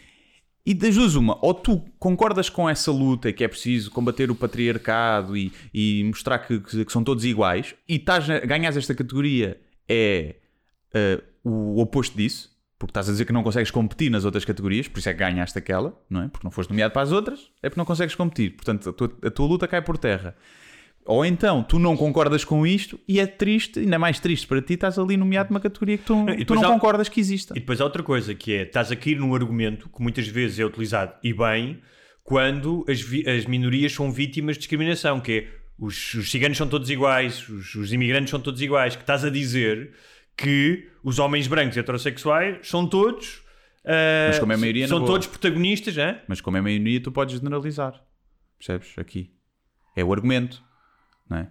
e 0.66 0.74
das 0.74 0.96
duas 0.96 1.14
uma, 1.14 1.38
ou 1.40 1.54
tu 1.54 1.80
concordas 1.96 2.48
com 2.50 2.68
essa 2.68 2.90
luta 2.90 3.32
que 3.32 3.44
é 3.44 3.48
preciso 3.48 3.88
combater 3.88 4.32
o 4.32 4.34
patriarcado 4.34 5.36
e, 5.36 5.52
e 5.72 6.02
mostrar 6.04 6.40
que, 6.40 6.58
que 6.58 6.92
são 6.92 7.04
todos 7.04 7.24
iguais 7.24 7.76
e 7.88 7.94
estás 7.94 8.28
a, 8.28 8.40
ganhas 8.40 8.76
esta 8.76 8.96
categoria 8.96 9.56
é 9.88 10.34
eh, 10.92 11.22
o 11.44 11.80
oposto 11.80 12.16
disso, 12.16 12.50
porque 12.80 12.90
estás 12.90 13.08
a 13.08 13.12
dizer 13.12 13.26
que 13.26 13.32
não 13.32 13.44
consegues 13.44 13.70
competir 13.70 14.10
nas 14.10 14.24
outras 14.24 14.44
categorias, 14.44 14.88
por 14.88 14.98
isso 14.98 15.08
é 15.08 15.12
que 15.12 15.20
ganhaste 15.20 15.56
aquela, 15.56 15.96
não 16.10 16.22
é? 16.22 16.28
Porque 16.28 16.44
não 16.44 16.50
foste 16.50 16.70
nomeado 16.70 16.92
para 16.92 17.02
as 17.02 17.12
outras, 17.12 17.48
é 17.62 17.68
porque 17.68 17.78
não 17.78 17.84
consegues 17.84 18.16
competir. 18.16 18.56
Portanto, 18.56 18.90
a 18.90 18.92
tua, 18.92 19.18
a 19.22 19.30
tua 19.30 19.46
luta 19.46 19.68
cai 19.68 19.80
por 19.80 19.96
terra. 19.96 20.34
Ou 21.06 21.24
então 21.24 21.62
tu 21.62 21.78
não 21.78 21.96
concordas 21.96 22.44
com 22.44 22.66
isto 22.66 22.98
e 23.06 23.20
é 23.20 23.26
triste, 23.26 23.80
ainda 23.80 23.98
mais 23.98 24.18
triste 24.18 24.46
para 24.46 24.62
ti, 24.62 24.74
estás 24.74 24.98
ali 24.98 25.16
nomeado 25.16 25.50
numa 25.50 25.60
categoria 25.60 25.98
que 25.98 26.04
tu, 26.04 26.26
e 26.30 26.44
tu 26.44 26.54
não 26.54 26.64
há- 26.64 26.68
concordas 26.68 27.08
que 27.08 27.20
exista. 27.20 27.52
E 27.56 27.60
depois 27.60 27.80
há 27.80 27.84
outra 27.84 28.02
coisa 28.02 28.34
que 28.34 28.52
é, 28.54 28.62
estás 28.62 28.90
a 28.90 28.96
cair 28.96 29.16
num 29.18 29.34
argumento 29.34 29.88
que 29.88 30.02
muitas 30.02 30.26
vezes 30.26 30.58
é 30.58 30.64
utilizado 30.64 31.14
e 31.22 31.32
bem 31.34 31.80
quando 32.22 32.86
as, 32.88 33.00
as 33.28 33.44
minorias 33.44 33.92
são 33.92 34.10
vítimas 34.10 34.56
de 34.56 34.60
discriminação, 34.60 35.20
que 35.20 35.32
é 35.32 35.48
os, 35.78 36.14
os 36.14 36.30
ciganos 36.30 36.56
são 36.56 36.66
todos 36.66 36.88
iguais, 36.88 37.46
os, 37.48 37.74
os 37.74 37.92
imigrantes 37.92 38.30
são 38.30 38.40
todos 38.40 38.62
iguais, 38.62 38.96
que 38.96 39.02
estás 39.02 39.24
a 39.24 39.30
dizer 39.30 39.92
que 40.36 40.88
os 41.02 41.18
homens 41.18 41.46
brancos 41.46 41.76
heterossexuais 41.76 42.66
são 42.66 42.86
todos 42.88 43.44
ah, 43.84 44.28
Mas 44.28 44.38
como 44.38 44.52
é 44.52 44.54
a 44.54 44.58
maioria, 44.58 44.88
são 44.88 45.04
todos 45.04 45.26
protagonistas, 45.26 45.98
hein? 45.98 46.16
Mas 46.26 46.40
como 46.40 46.56
é 46.56 46.60
maioria, 46.60 47.00
tu 47.02 47.12
podes 47.12 47.38
generalizar. 47.38 48.02
Percebes? 48.58 48.94
Aqui. 48.96 49.30
É 49.94 50.02
o 50.02 50.12
argumento. 50.12 50.62
Não 51.28 51.38
é? 51.38 51.48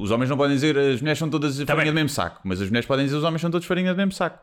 Os 0.00 0.10
homens 0.10 0.30
não 0.30 0.36
podem 0.36 0.54
dizer 0.54 0.78
as 0.78 1.00
mulheres 1.00 1.18
são 1.18 1.28
todas 1.28 1.54
farinha 1.56 1.66
Tá 1.66 1.74
bem. 1.76 1.86
do 1.86 1.92
mesmo 1.94 2.08
saco, 2.08 2.40
mas 2.44 2.60
as 2.60 2.68
mulheres 2.68 2.86
podem 2.86 3.04
dizer 3.04 3.16
os 3.16 3.24
homens 3.24 3.40
são 3.40 3.50
todos 3.50 3.66
farinha 3.66 3.92
do 3.92 3.96
mesmo 3.96 4.12
saco. 4.12 4.38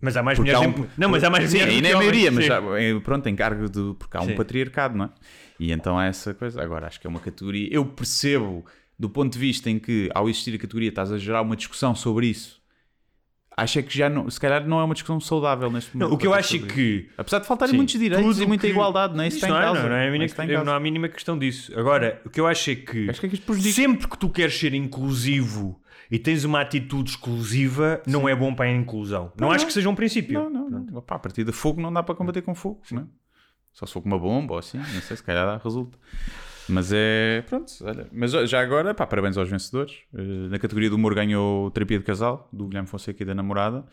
Mas 0.00 0.16
há 0.16 0.22
mais 0.22 0.36
Porque 0.38 0.52
mulheres. 0.54 0.76
há 0.76 0.80
um- 0.80 0.84
em- 0.84 0.88
Não, 0.98 1.08
mas 1.08 1.24
há 1.24 1.30
mais 1.30 1.48
Sim, 1.50 1.58
mulheres. 1.58 1.74
é 1.78 1.80
que 1.80 1.86
a 1.86 1.96
homens, 1.96 1.98
maioria, 2.10 2.30
mas 2.30 2.44
sim. 2.44 2.48
já, 2.48 2.60
é, 2.78 3.00
pronto, 3.00 3.26
em 3.28 3.34
cargo 3.34 3.68
de. 3.70 3.94
Porque 3.98 4.16
há 4.16 4.20
um 4.20 4.26
Sim. 4.26 4.34
patriarcado, 4.34 4.96
não 4.96 5.06
é? 5.06 5.10
E 5.58 5.72
então 5.72 5.98
há 5.98 6.04
essa 6.06 6.34
coisa. 6.34 6.62
Agora, 6.62 6.86
acho 6.86 7.00
que 7.00 7.06
é 7.06 7.10
uma 7.10 7.20
categoria. 7.20 7.68
Eu 7.72 7.84
percebo, 7.86 8.64
do 8.98 9.08
ponto 9.08 9.32
de 9.32 9.38
vista 9.38 9.70
em 9.70 9.78
que, 9.78 10.10
ao 10.14 10.28
existir 10.28 10.54
a 10.54 10.58
categoria, 10.58 10.90
estás 10.90 11.10
a 11.10 11.16
gerar 11.18 11.40
uma 11.42 11.56
discussão 11.56 11.94
sobre 11.94 12.26
isso. 12.26 12.60
Acho 13.56 13.78
é 13.78 13.82
que 13.82 13.96
já 13.96 14.08
não, 14.10 14.28
se 14.28 14.40
calhar 14.40 14.66
não 14.66 14.80
é 14.80 14.84
uma 14.84 14.94
discussão 14.94 15.20
saudável 15.20 15.70
neste 15.70 15.94
momento. 15.96 16.08
Não, 16.08 16.16
o 16.16 16.18
que 16.18 16.26
eu 16.26 16.34
acho 16.34 16.56
é 16.56 16.58
que. 16.58 17.08
Apesar 17.16 17.38
de 17.38 17.46
faltarem 17.46 17.70
Sim, 17.70 17.76
muitos 17.76 17.96
direitos 17.98 18.40
e 18.40 18.46
muita 18.46 18.66
que- 18.66 18.72
igualdade, 18.72 19.14
não 19.16 19.22
é? 19.22 19.28
Isso 19.28 19.36
está 19.36 19.46
em 19.46 19.50
não, 19.52 19.58
é, 19.58 19.62
causa. 19.62 19.82
não, 19.82 19.88
não, 19.90 19.94
é 19.96 19.98
a 19.98 20.00
Não 20.00 20.08
é 20.08 20.10
mínima- 20.18 20.34
que 20.34 20.42
em 20.42 20.64
não 20.64 20.72
há 20.72 20.76
a 20.76 20.80
mínima 20.80 21.08
questão 21.08 21.38
disso. 21.38 21.78
Agora, 21.78 22.20
o 22.24 22.30
que 22.30 22.40
eu 22.40 22.46
acho 22.48 22.70
é 22.70 22.74
que, 22.74 23.08
Acho 23.08 23.20
que 23.20 23.26
é 23.26 23.28
que 23.28 23.62
sempre 23.72 24.08
que 24.08 24.18
tu 24.18 24.28
queres 24.28 24.58
ser 24.58 24.74
inclusivo 24.74 25.80
e 26.10 26.18
tens 26.18 26.42
uma 26.42 26.60
atitude 26.60 27.10
exclusiva, 27.10 28.02
não 28.08 28.28
é 28.28 28.34
bom 28.34 28.52
para 28.52 28.66
a 28.66 28.72
inclusão. 28.72 29.32
Não, 29.40 29.52
acho 29.52 29.66
que 29.66 29.72
seja 29.72 29.88
um 29.88 29.94
princípio. 29.94 30.34
Não, 30.34 30.50
não, 30.50 30.68
não. 30.68 31.00
Pá, 31.02 31.14
a 31.14 31.18
partir 31.20 31.44
de 31.44 31.52
fogo 31.52 31.80
não 31.80 31.92
dá 31.92 32.02
para 32.02 32.14
combater 32.16 32.42
com 32.42 32.56
fogo, 32.56 32.82
não 32.90 33.02
é? 33.02 33.06
Só 33.72 33.86
se 33.86 33.92
for 33.92 34.00
com 34.02 34.08
uma 34.08 34.18
bomba 34.18 34.54
ou 34.54 34.58
assim, 34.58 34.78
não 34.78 34.84
sei, 35.02 35.16
se 35.16 35.22
calhar 35.22 35.46
dá, 35.46 35.60
resulta. 35.62 35.96
Mas 36.68 36.92
é. 36.92 37.42
Pronto, 37.42 37.72
olha. 37.82 38.06
Mas 38.12 38.32
já 38.32 38.60
agora, 38.60 38.94
pá, 38.94 39.06
parabéns 39.06 39.36
aos 39.36 39.48
vencedores. 39.48 39.98
Eh, 40.14 40.48
Na 40.48 40.58
categoria 40.58 40.88
do 40.90 40.96
humor 40.96 41.14
ganhou 41.14 41.70
Terapia 41.70 41.98
de 41.98 42.04
Casal, 42.04 42.48
do 42.52 42.66
Guilherme 42.66 42.88
Fonseca 42.88 43.22
e 43.22 43.26
da 43.26 43.34
namorada. 43.34 43.84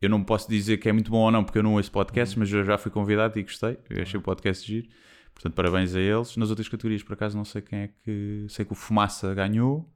Eu 0.00 0.10
não 0.10 0.22
posso 0.22 0.48
dizer 0.48 0.76
que 0.76 0.88
é 0.88 0.92
muito 0.92 1.10
bom 1.10 1.18
ou 1.20 1.30
não, 1.30 1.42
porque 1.42 1.58
eu 1.58 1.62
não 1.62 1.74
ouço 1.74 1.90
podcasts, 1.90 2.36
mas 2.36 2.52
eu 2.52 2.64
já 2.64 2.76
fui 2.76 2.90
convidado 2.90 3.38
e 3.38 3.42
gostei. 3.42 3.78
Eu 3.88 4.02
achei 4.02 4.18
o 4.18 4.22
podcast 4.22 4.66
giro. 4.66 4.88
Portanto, 5.32 5.54
parabéns 5.54 5.94
a 5.94 6.00
eles. 6.00 6.36
Nas 6.36 6.50
outras 6.50 6.68
categorias, 6.68 7.02
por 7.02 7.14
acaso, 7.14 7.36
não 7.36 7.44
sei 7.44 7.62
quem 7.62 7.78
é 7.80 7.90
que. 8.04 8.46
Sei 8.48 8.64
que 8.64 8.72
o 8.72 8.74
Fumaça 8.74 9.34
ganhou. 9.34 9.88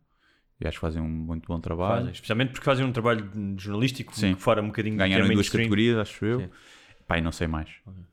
E 0.60 0.66
acho 0.68 0.76
que 0.76 0.80
fazem 0.82 1.00
um 1.02 1.08
muito 1.08 1.46
bom 1.46 1.58
trabalho. 1.58 1.96
Fazem, 2.00 2.12
especialmente 2.12 2.50
porque 2.52 2.64
fazem 2.64 2.84
um 2.84 2.92
trabalho 2.92 3.30
jornalístico 3.56 4.14
Sim. 4.14 4.34
fora 4.34 4.60
um 4.62 4.66
bocadinho 4.66 4.96
Ganharam 4.96 5.26
em 5.26 5.32
duas 5.32 5.48
categorias, 5.48 5.96
acho 5.96 6.24
eu. 6.24 6.40
Sim. 6.40 6.50
Pai, 7.06 7.20
não 7.22 7.32
sei 7.32 7.46
mais. 7.46 7.70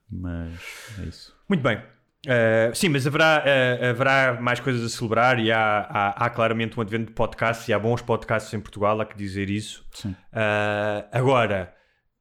Mas 0.09 0.53
é 0.99 1.03
isso. 1.03 1.35
Muito 1.47 1.61
bem. 1.61 1.81
Uh, 2.25 2.75
sim, 2.75 2.89
mas 2.89 3.05
haverá, 3.07 3.43
uh, 3.45 3.85
haverá 3.91 4.37
mais 4.41 4.59
coisas 4.59 4.83
a 4.83 4.89
celebrar 4.89 5.39
e 5.39 5.51
há, 5.51 5.87
há, 5.89 6.25
há 6.25 6.29
claramente 6.29 6.77
um 6.77 6.81
advento 6.81 7.05
de 7.07 7.11
podcasts 7.13 7.67
e 7.69 7.73
há 7.73 7.79
bons 7.79 8.01
podcasts 8.01 8.53
em 8.53 8.59
Portugal, 8.59 8.99
há 8.99 9.05
que 9.05 9.15
dizer 9.15 9.49
isso. 9.49 9.85
Uh, 10.05 11.07
agora, 11.11 11.73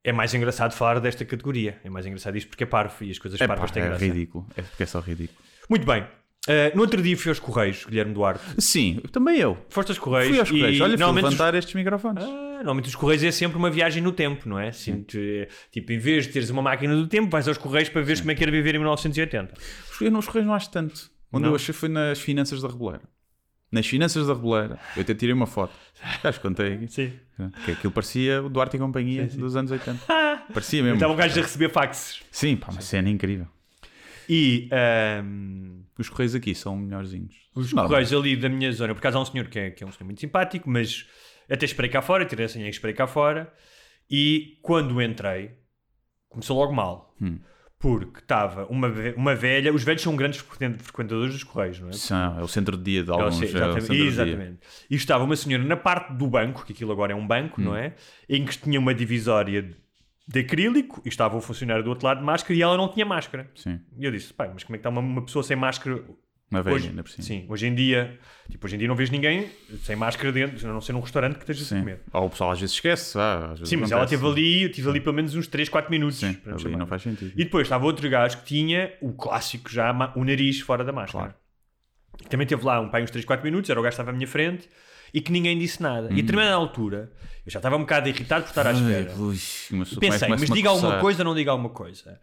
é 0.05 0.13
mais 0.13 0.33
engraçado 0.35 0.73
falar 0.73 1.01
desta 1.01 1.25
categoria. 1.25 1.81
É 1.83 1.91
mais 1.91 2.07
engraçado 2.07 2.37
isto 2.37 2.49
porque 2.49 2.63
é 2.65 2.67
parvo 2.67 3.03
e 3.05 3.11
as 3.11 3.19
coisas 3.19 3.41
É, 3.41 3.47
parvas 3.49 3.71
pá, 3.71 3.75
têm 3.75 3.83
é 3.83 3.87
graça. 3.89 4.05
ridículo. 4.05 4.47
É 4.57 4.63
porque 4.63 4.83
é 4.83 4.87
só 4.87 5.01
ridículo. 5.01 5.39
Muito 5.69 5.85
bem. 5.87 6.07
Uh, 6.47 6.77
no 6.77 6.83
outro 6.83 7.03
dia 7.03 7.17
fui 7.17 7.29
aos 7.31 7.39
Correios, 7.41 7.85
Guilherme 7.85 8.15
Duarte. 8.15 8.41
Sim, 8.59 9.01
também 9.11 9.39
eu. 9.39 9.59
Foste 9.69 9.89
aos 9.91 9.99
Correios. 9.99 10.29
Fui 10.31 10.39
aos 10.41 10.49
Correios. 10.51 10.79
e 10.79 10.83
Olha, 10.83 10.91
fui 10.93 10.99
normalmente 10.99 11.25
os- 11.25 11.31
levantar 11.33 11.55
estes 11.59 11.75
microfones. 11.75 12.25
Ah, 12.25 12.29
normalmente 12.57 12.89
os 12.89 12.95
Correios 12.95 13.23
é 13.25 13.31
sempre 13.33 13.59
uma 13.59 13.71
viagem 13.71 14.03
no 14.03 14.13
tempo, 14.13 14.49
não 14.49 14.59
é? 14.59 14.71
Tipo, 14.71 15.93
em 15.93 15.99
vez 15.99 16.27
de 16.27 16.33
teres 16.33 16.49
uma 16.51 16.63
máquina 16.63 16.95
do 16.95 17.07
tempo, 17.09 17.29
vais 17.31 17.49
aos 17.49 17.59
Correios 17.59 17.89
para 17.89 18.03
ver 18.03 18.19
como 18.19 18.31
é 18.31 18.35
que 18.35 18.43
era 18.43 18.53
viver 18.53 18.75
em 18.75 18.79
1980. 18.79 19.55
Eu 20.01 20.11
nos 20.11 20.27
Correios 20.27 20.47
não 20.47 20.55
acho 20.55 20.71
tanto. 20.71 21.11
Onde 21.33 21.43
Não? 21.43 21.51
eu 21.51 21.57
achei 21.57 21.75
foi 21.75 21.89
nas 21.89 22.21
finanças 22.21 22.63
da 22.63 22.69
Reboleira. 22.69 23.03
Nas 23.73 23.85
finanças 23.87 24.29
da 24.29 24.33
Reboleira. 24.35 24.79
Eu 24.95 25.03
até 25.03 25.13
tirei 25.15 25.35
uma 25.35 25.47
foto. 25.47 25.73
Já 26.23 26.33
te 26.33 26.39
contei 26.41 26.75
aqui. 26.75 26.89
Sim. 26.89 27.13
Que 27.65 27.73
aquilo 27.73 27.93
parecia 27.93 28.41
o 28.43 28.49
Duarte 28.49 28.77
e 28.77 28.79
Companhia 28.79 29.27
dos 29.27 29.57
anos 29.57 29.73
80. 29.73 29.99
Parecia 30.55 30.81
mesmo. 30.83 30.95
Estava 30.97 31.13
um 31.13 31.17
gajo 31.17 31.39
a 31.41 31.43
receber 31.43 31.69
faxes. 31.71 32.21
Sim, 32.31 32.57
pá, 32.57 32.71
uma 32.71 32.81
cena 32.81 33.11
incrível. 33.11 33.49
E 34.29 34.69
ahm, 34.73 35.83
Os 35.99 36.09
Correios 36.09 36.35
aqui 36.35 36.55
são 36.55 36.77
melhorzinhos. 36.77 37.35
os 37.55 37.73
Não, 37.73 37.87
Correios 37.87 38.13
ali 38.13 38.37
da 38.37 38.49
minha 38.49 38.71
zona, 38.73 38.95
por 38.95 38.99
acaso 38.99 39.19
há 39.19 39.23
um 39.23 39.25
senhor 39.25 39.47
que 39.49 39.59
é, 39.59 39.71
que 39.71 39.83
é 39.83 39.87
um 39.87 39.93
senhor 39.93 40.05
muito 40.07 40.21
simpático, 40.21 40.69
mas 40.69 41.07
até 41.51 41.65
esperei 41.65 41.91
cá 41.91 42.03
fora, 42.03 42.25
tirei 42.25 42.47
a 42.47 42.49
senha 42.49 42.67
e 42.67 42.71
esperei 42.71 42.95
cá 42.95 43.07
fora. 43.07 43.53
E 44.11 44.59
quando 44.63 45.01
entrei, 45.03 45.53
começou 46.29 46.57
logo 46.59 46.73
mal. 46.73 47.15
Hum. 47.21 47.39
Porque 47.79 48.21
estava 48.21 48.67
uma, 48.67 48.89
uma 49.17 49.35
velha, 49.35 49.73
os 49.73 49.83
velhos 49.85 50.01
são 50.03 50.17
grandes 50.17 50.41
frequen- 50.41 50.79
frequentadores 50.79 51.35
dos 51.35 51.45
Correios, 51.45 51.79
não 51.79 51.91
é? 51.91 51.93
São- 51.93 52.39
é 52.39 52.43
o 52.43 52.49
centro 52.49 52.77
de 52.77 52.83
dia 52.83 53.05
de 53.05 53.11
É 53.11 53.13
alguns. 53.13 53.37
ce- 53.37 53.45
é 53.45 53.49
exatamente. 53.49 53.91
dia. 53.91 54.05
exatamente. 54.07 54.59
E 54.91 54.95
estava 54.97 55.25
uma 55.25 55.37
senhora 55.37 55.63
na 55.63 55.77
parte 55.77 56.13
do 56.15 56.27
banco, 56.27 56.65
que 56.65 56.73
aquilo 56.73 56.91
agora 56.91 57.13
é 57.13 57.15
um 57.17 57.27
banco, 57.27 57.61
Hum. 57.61 57.65
não 57.65 57.77
é? 57.77 57.95
Em 58.29 58.45
que 58.47 58.57
tinha 58.59 58.79
uma 58.81 58.95
divisória 58.95 59.71
de- 60.27 60.41
acrílico 60.41 61.01
e 61.05 61.09
estava 61.09 61.37
o 61.37 61.41
funcionário 61.41 61.83
do 61.85 61.91
outro 61.91 62.07
lado 62.07 62.19
de 62.19 62.25
máscara 62.25 62.55
e 62.55 62.63
ela 62.63 62.77
não 62.77 62.89
tinha 62.89 63.05
máscara. 63.07 63.51
Sim. 63.55 63.81
E 63.99 64.05
eu 64.05 64.11
disse, 64.11 64.33
pai, 64.33 64.51
mas 64.53 64.65
como 64.65 64.75
é 64.77 64.79
que 64.79 64.81
está 64.81 64.89
uma, 64.91 65.01
uma 65.01 65.23
pessoa 65.25 65.43
sem 65.43 65.57
máscara 65.57 66.03
Uma 66.51 66.63
velha, 66.63 66.77
hoje? 66.77 66.89
ainda 66.89 67.03
por 67.03 67.11
cima. 67.11 67.23
Sim, 67.25 67.47
hoje 67.49 67.67
em 67.67 67.75
dia, 67.75 68.19
tipo, 68.51 68.67
hoje 68.67 68.75
em 68.77 68.79
dia 68.79 68.89
não 68.89 68.95
vês 68.97 69.11
ninguém 69.11 69.49
sem 69.83 69.95
máscara 69.97 70.33
dentro, 70.33 70.69
a 70.69 70.73
não 70.73 70.81
ser 70.81 70.93
num 70.93 71.01
restaurante 71.01 71.35
que 71.35 71.41
esteja 71.43 71.63
a 71.63 71.67
Sim. 71.67 71.79
comer. 71.81 72.01
Ou 72.13 72.27
o 72.27 72.31
pessoal 72.31 72.51
às 72.51 72.61
vezes 72.61 72.75
esquece. 72.75 73.17
ah, 73.19 73.51
às 73.53 73.59
vezes 73.61 73.69
Sim, 73.69 73.77
mas 73.77 73.91
ela 73.93 74.05
esteve 74.05 74.27
ali, 74.27 74.63
eu 74.65 74.73
tive 74.73 74.89
ali 74.91 75.01
pelo 75.01 75.15
menos 75.15 75.35
uns 75.35 75.47
3, 75.47 75.69
4 75.69 75.91
minutos. 75.91 76.19
Sim, 76.19 76.37
ali 76.47 76.77
não 76.77 76.87
faz 76.87 77.03
sentido. 77.03 77.33
E 77.35 77.45
depois 77.45 77.67
estava 77.67 77.85
outro 77.85 78.09
gajo 78.09 78.39
que 78.39 78.45
tinha 78.45 78.93
o 79.01 79.13
clássico 79.13 79.71
já, 79.71 79.93
o 80.17 80.25
nariz 80.25 80.61
fora 80.61 80.83
da 80.85 80.93
máscara. 80.93 81.37
Também 82.31 82.47
teve 82.47 82.65
lá 82.65 82.81
um 82.81 82.89
pai 82.89 83.03
uns 83.03 83.11
3, 83.11 83.25
4 83.25 83.45
minutos, 83.45 83.69
era 83.71 83.79
o 83.79 83.83
gajo 83.83 83.93
que 83.95 84.01
estava 84.01 84.11
à 84.11 84.13
minha 84.15 84.27
frente 84.27 84.69
e 85.13 85.21
que 85.21 85.33
ninguém 85.33 85.59
disse 85.59 85.83
nada. 85.83 86.09
E 86.09 86.13
a 86.13 86.17
determinada 86.17 86.55
altura, 86.55 87.13
eu 87.45 87.51
já 87.51 87.59
estava 87.59 87.77
um 87.77 87.81
bocado 87.81 88.09
irritado 88.09 88.45
por 88.45 88.51
estar 88.51 88.67
à 88.67 88.73
espera. 88.73 89.15
Ui, 89.17 89.35
pessoa 89.35 90.01
Pensei, 90.01 90.29
mas 90.29 90.51
diga 90.51 90.69
alguma 90.69 90.99
coisa 90.99 91.21
ou 91.21 91.25
não 91.25 91.35
diga 91.35 91.51
alguma 91.51 91.71
coisa. 91.71 92.21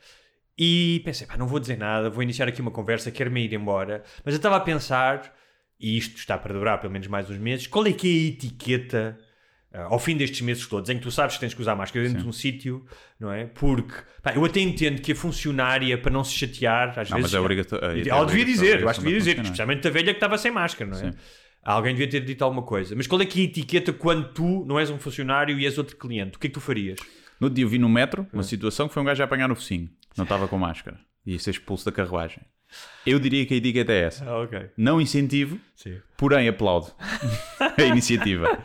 E 0.58 1.02
pensei, 1.04 1.26
pá, 1.26 1.36
não 1.38 1.48
vou 1.48 1.60
dizer 1.60 1.78
nada, 1.78 2.10
vou 2.10 2.22
iniciar 2.22 2.48
aqui 2.48 2.62
uma 2.62 2.72
conversa, 2.72 3.10
quero-me 3.12 3.44
ir 3.44 3.54
embora. 3.54 4.04
Mas 4.24 4.34
eu 4.34 4.38
estava 4.38 4.58
a 4.58 4.60
pensar, 4.60 5.34
e 5.80 5.98
isto 5.98 6.18
está 6.18 6.38
para 6.38 6.54
durar 6.54 6.80
pelo 6.80 6.94
menos 6.94 7.08
mais 7.08 7.30
uns 7.30 7.38
meses, 7.38 7.66
qual 7.66 7.86
é 7.88 7.92
que 7.92 8.08
é 8.08 8.12
a 8.12 8.28
etiqueta 8.30 9.18
ah, 9.74 9.88
ao 9.90 9.98
fim 9.98 10.16
destes 10.16 10.42
meses 10.42 10.68
todos, 10.68 10.88
em 10.92 10.98
que 10.98 11.02
tu 11.02 11.10
sabes 11.10 11.36
que 11.36 11.42
tens 11.42 11.54
que 11.54 11.62
usar 11.62 11.76
máscara 11.76 12.06
dentro 12.06 12.22
de 12.22 12.30
um 12.30 12.32
sítio, 12.32 12.86
não 13.20 13.32
é? 13.32 13.46
Porque, 13.46 13.96
pá, 14.22 14.32
eu 14.34 14.46
até 14.46 14.60
entendo 14.60 15.02
que 15.02 15.14
a 15.14 15.16
funcionária, 15.16 15.98
para 15.98 16.12
não 16.12 16.24
se 16.24 16.34
chatear, 16.34 16.90
às 17.00 17.10
Não, 17.10 17.18
vezes... 17.18 17.32
mas 17.32 17.34
é 17.34 17.40
obrigatório. 17.40 17.86
E 17.86 17.88
é 17.88 18.12
Ela 18.12 18.26
devia 18.26 18.44
obrigatório, 18.44 18.46
dizer, 18.46 18.82
eu 18.82 18.90
acho 18.90 19.00
que 19.00 19.06
devia 19.06 19.20
dizer, 19.20 19.40
especialmente 19.40 19.88
a 19.88 19.92
velha 19.92 20.14
que 20.14 20.18
estava 20.18 20.38
sem 20.38 20.52
máscara, 20.52 20.92
não 20.92 20.98
é? 21.00 21.12
Sim. 21.12 21.18
Alguém 21.64 21.94
devia 21.94 22.10
ter 22.10 22.26
dito 22.26 22.44
alguma 22.44 22.64
coisa. 22.64 22.96
Mas 22.96 23.08
qual 23.08 23.22
é 23.22 23.26
que 23.26 23.40
é 23.40 23.42
a 23.44 23.46
etiqueta 23.46 23.94
quando 23.94 24.34
tu 24.34 24.66
não 24.66 24.80
és 24.80 24.90
um 24.90 24.98
funcionário 25.00 25.58
e 25.58 25.66
és 25.66 25.78
outro 25.78 25.96
cliente? 25.96 26.36
O 26.36 26.40
que 26.40 26.48
é 26.48 26.50
que 26.50 26.54
tu 26.54 26.62
farias? 26.62 27.00
No 27.40 27.46
outro 27.46 27.56
dia 27.56 27.64
eu 27.64 27.70
vi 27.70 27.80
no 27.80 27.90
metro 27.90 28.28
uma 28.34 28.44
situação 28.44 28.88
que 28.88 28.94
foi 28.94 29.02
um 29.02 29.06
gajo 29.06 29.22
a 29.22 29.26
apanhar 29.26 29.48
no 29.48 29.56
focinho. 29.56 29.90
Não 30.18 30.24
estava 30.24 30.48
com 30.48 30.58
máscara. 30.58 31.00
E 31.26 31.34
ia 31.34 31.40
ser 31.40 31.52
expulso 31.52 31.86
da 31.86 31.92
carruagem. 31.92 32.40
Eu 33.06 33.20
diria 33.20 33.46
que 33.46 33.54
a 33.54 33.58
etiqueta 33.58 33.92
é 33.92 34.02
essa. 34.04 34.26
Ah, 34.26 34.42
ok. 34.42 34.70
Não 34.76 35.00
incentivo, 35.00 35.60
Sim. 35.76 36.00
porém 36.18 36.48
aplaudo 36.48 36.92
a 37.60 37.84
iniciativa. 37.84 38.60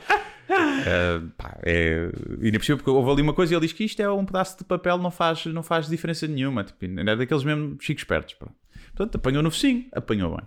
Ah, 0.49 1.23
pá, 1.37 1.59
é... 1.63 2.11
Cima, 2.63 2.79
porque 2.79 2.91
houve 2.91 3.11
ali 3.11 3.23
uma 3.23 3.35
coisa 3.35 3.53
e 3.53 3.57
ele 3.57 3.67
diz 3.67 3.73
que 3.73 3.85
isto 3.85 4.01
é 4.01 4.11
um 4.11 4.25
pedaço 4.25 4.59
de 4.59 4.65
papel, 4.65 4.99
não 4.99 5.11
faz, 5.11 5.45
não 5.47 5.63
faz 5.63 5.89
diferença 5.89 6.27
nenhuma. 6.27 6.65
Tipo, 6.65 6.85
é 6.85 7.17
daqueles 7.17 7.45
mesmo 7.45 7.77
chicos 7.81 8.03
espertos. 8.03 8.35
pronto. 8.35 8.55
Portanto, 8.95 9.17
apanhou 9.17 9.43
no 9.43 9.51
focinho, 9.51 9.87
apanhou 9.93 10.37
bem. 10.37 10.47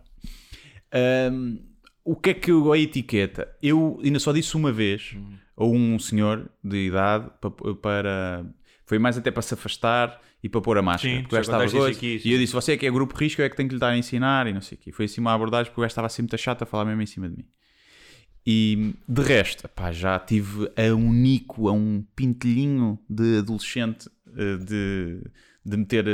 O 2.04 2.16
que 2.16 2.30
é 2.32 2.34
que 2.34 2.52
eu, 2.52 2.72
a 2.72 2.78
etiqueta? 2.78 3.47
Eu 3.62 3.99
ainda 4.04 4.20
só 4.20 4.32
disse 4.32 4.56
uma 4.56 4.72
vez 4.72 5.16
a 5.56 5.64
um 5.66 5.97
senhor 5.99 6.49
de 6.64 6.88
idade 6.88 7.30
pa- 7.39 7.52
para. 7.82 8.45
Foi 8.86 8.99
mais 8.99 9.18
até 9.18 9.32
para 9.32 9.41
se 9.41 9.54
afastar 9.54 10.20
e 10.43 10.49
para 10.49 10.60
pôr 10.62 10.78
a 10.78 10.82
máscara. 10.82 11.14
Sim, 11.16 11.22
porque 11.22 11.36
o 11.36 11.38
gajo 11.38 11.49
estava 11.52 11.66
doido. 11.68 11.95
aqui. 11.95 12.22
E 12.26 12.34
eu 12.34 12.39
disse: 12.39 12.54
Você 12.54 12.74
é 12.74 12.78
que 12.78 12.86
é 12.86 12.91
grupo 12.91 13.16
risco, 13.16 13.41
eu 13.41 13.45
é 13.45 13.49
que 13.49 13.56
tenho 13.56 13.70
que 13.70 13.76
lhe 13.76 13.80
dar 13.80 13.89
a 13.89 13.97
ensinar 13.97 14.47
e 14.47 14.54
não 14.54 14.62
sei 14.62 14.78
o 14.78 14.82
quê. 14.82 14.91
Foi 14.91 15.06
assim 15.06 15.22
uma 15.22 15.34
abordagem 15.34 15.72
porque 15.72 15.80
o 15.80 15.84
gajo 15.84 15.91
estava 15.91 16.08
assim 16.08 16.22
muito 16.24 16.38
chato 16.38 16.64
a 16.64 16.66
falar 16.66 16.86
mesmo 16.86 17.02
em 17.02 17.06
cima 17.06 17.30
de 17.30 17.38
mim. 17.38 17.45
E 18.45 18.95
de 19.08 19.22
resto, 19.22 19.70
pá, 19.70 19.91
já 19.91 20.18
tive 20.18 20.72
a 20.76 20.93
um 20.95 21.14
nico, 21.14 21.68
a 21.68 21.72
um 21.72 22.04
pintelhinho 22.16 22.97
de 23.08 23.38
adolescente 23.38 24.10
eh, 24.36 24.58
de, 24.58 25.22
de 25.64 25.78
meter, 25.78 26.08
eh, 26.08 26.12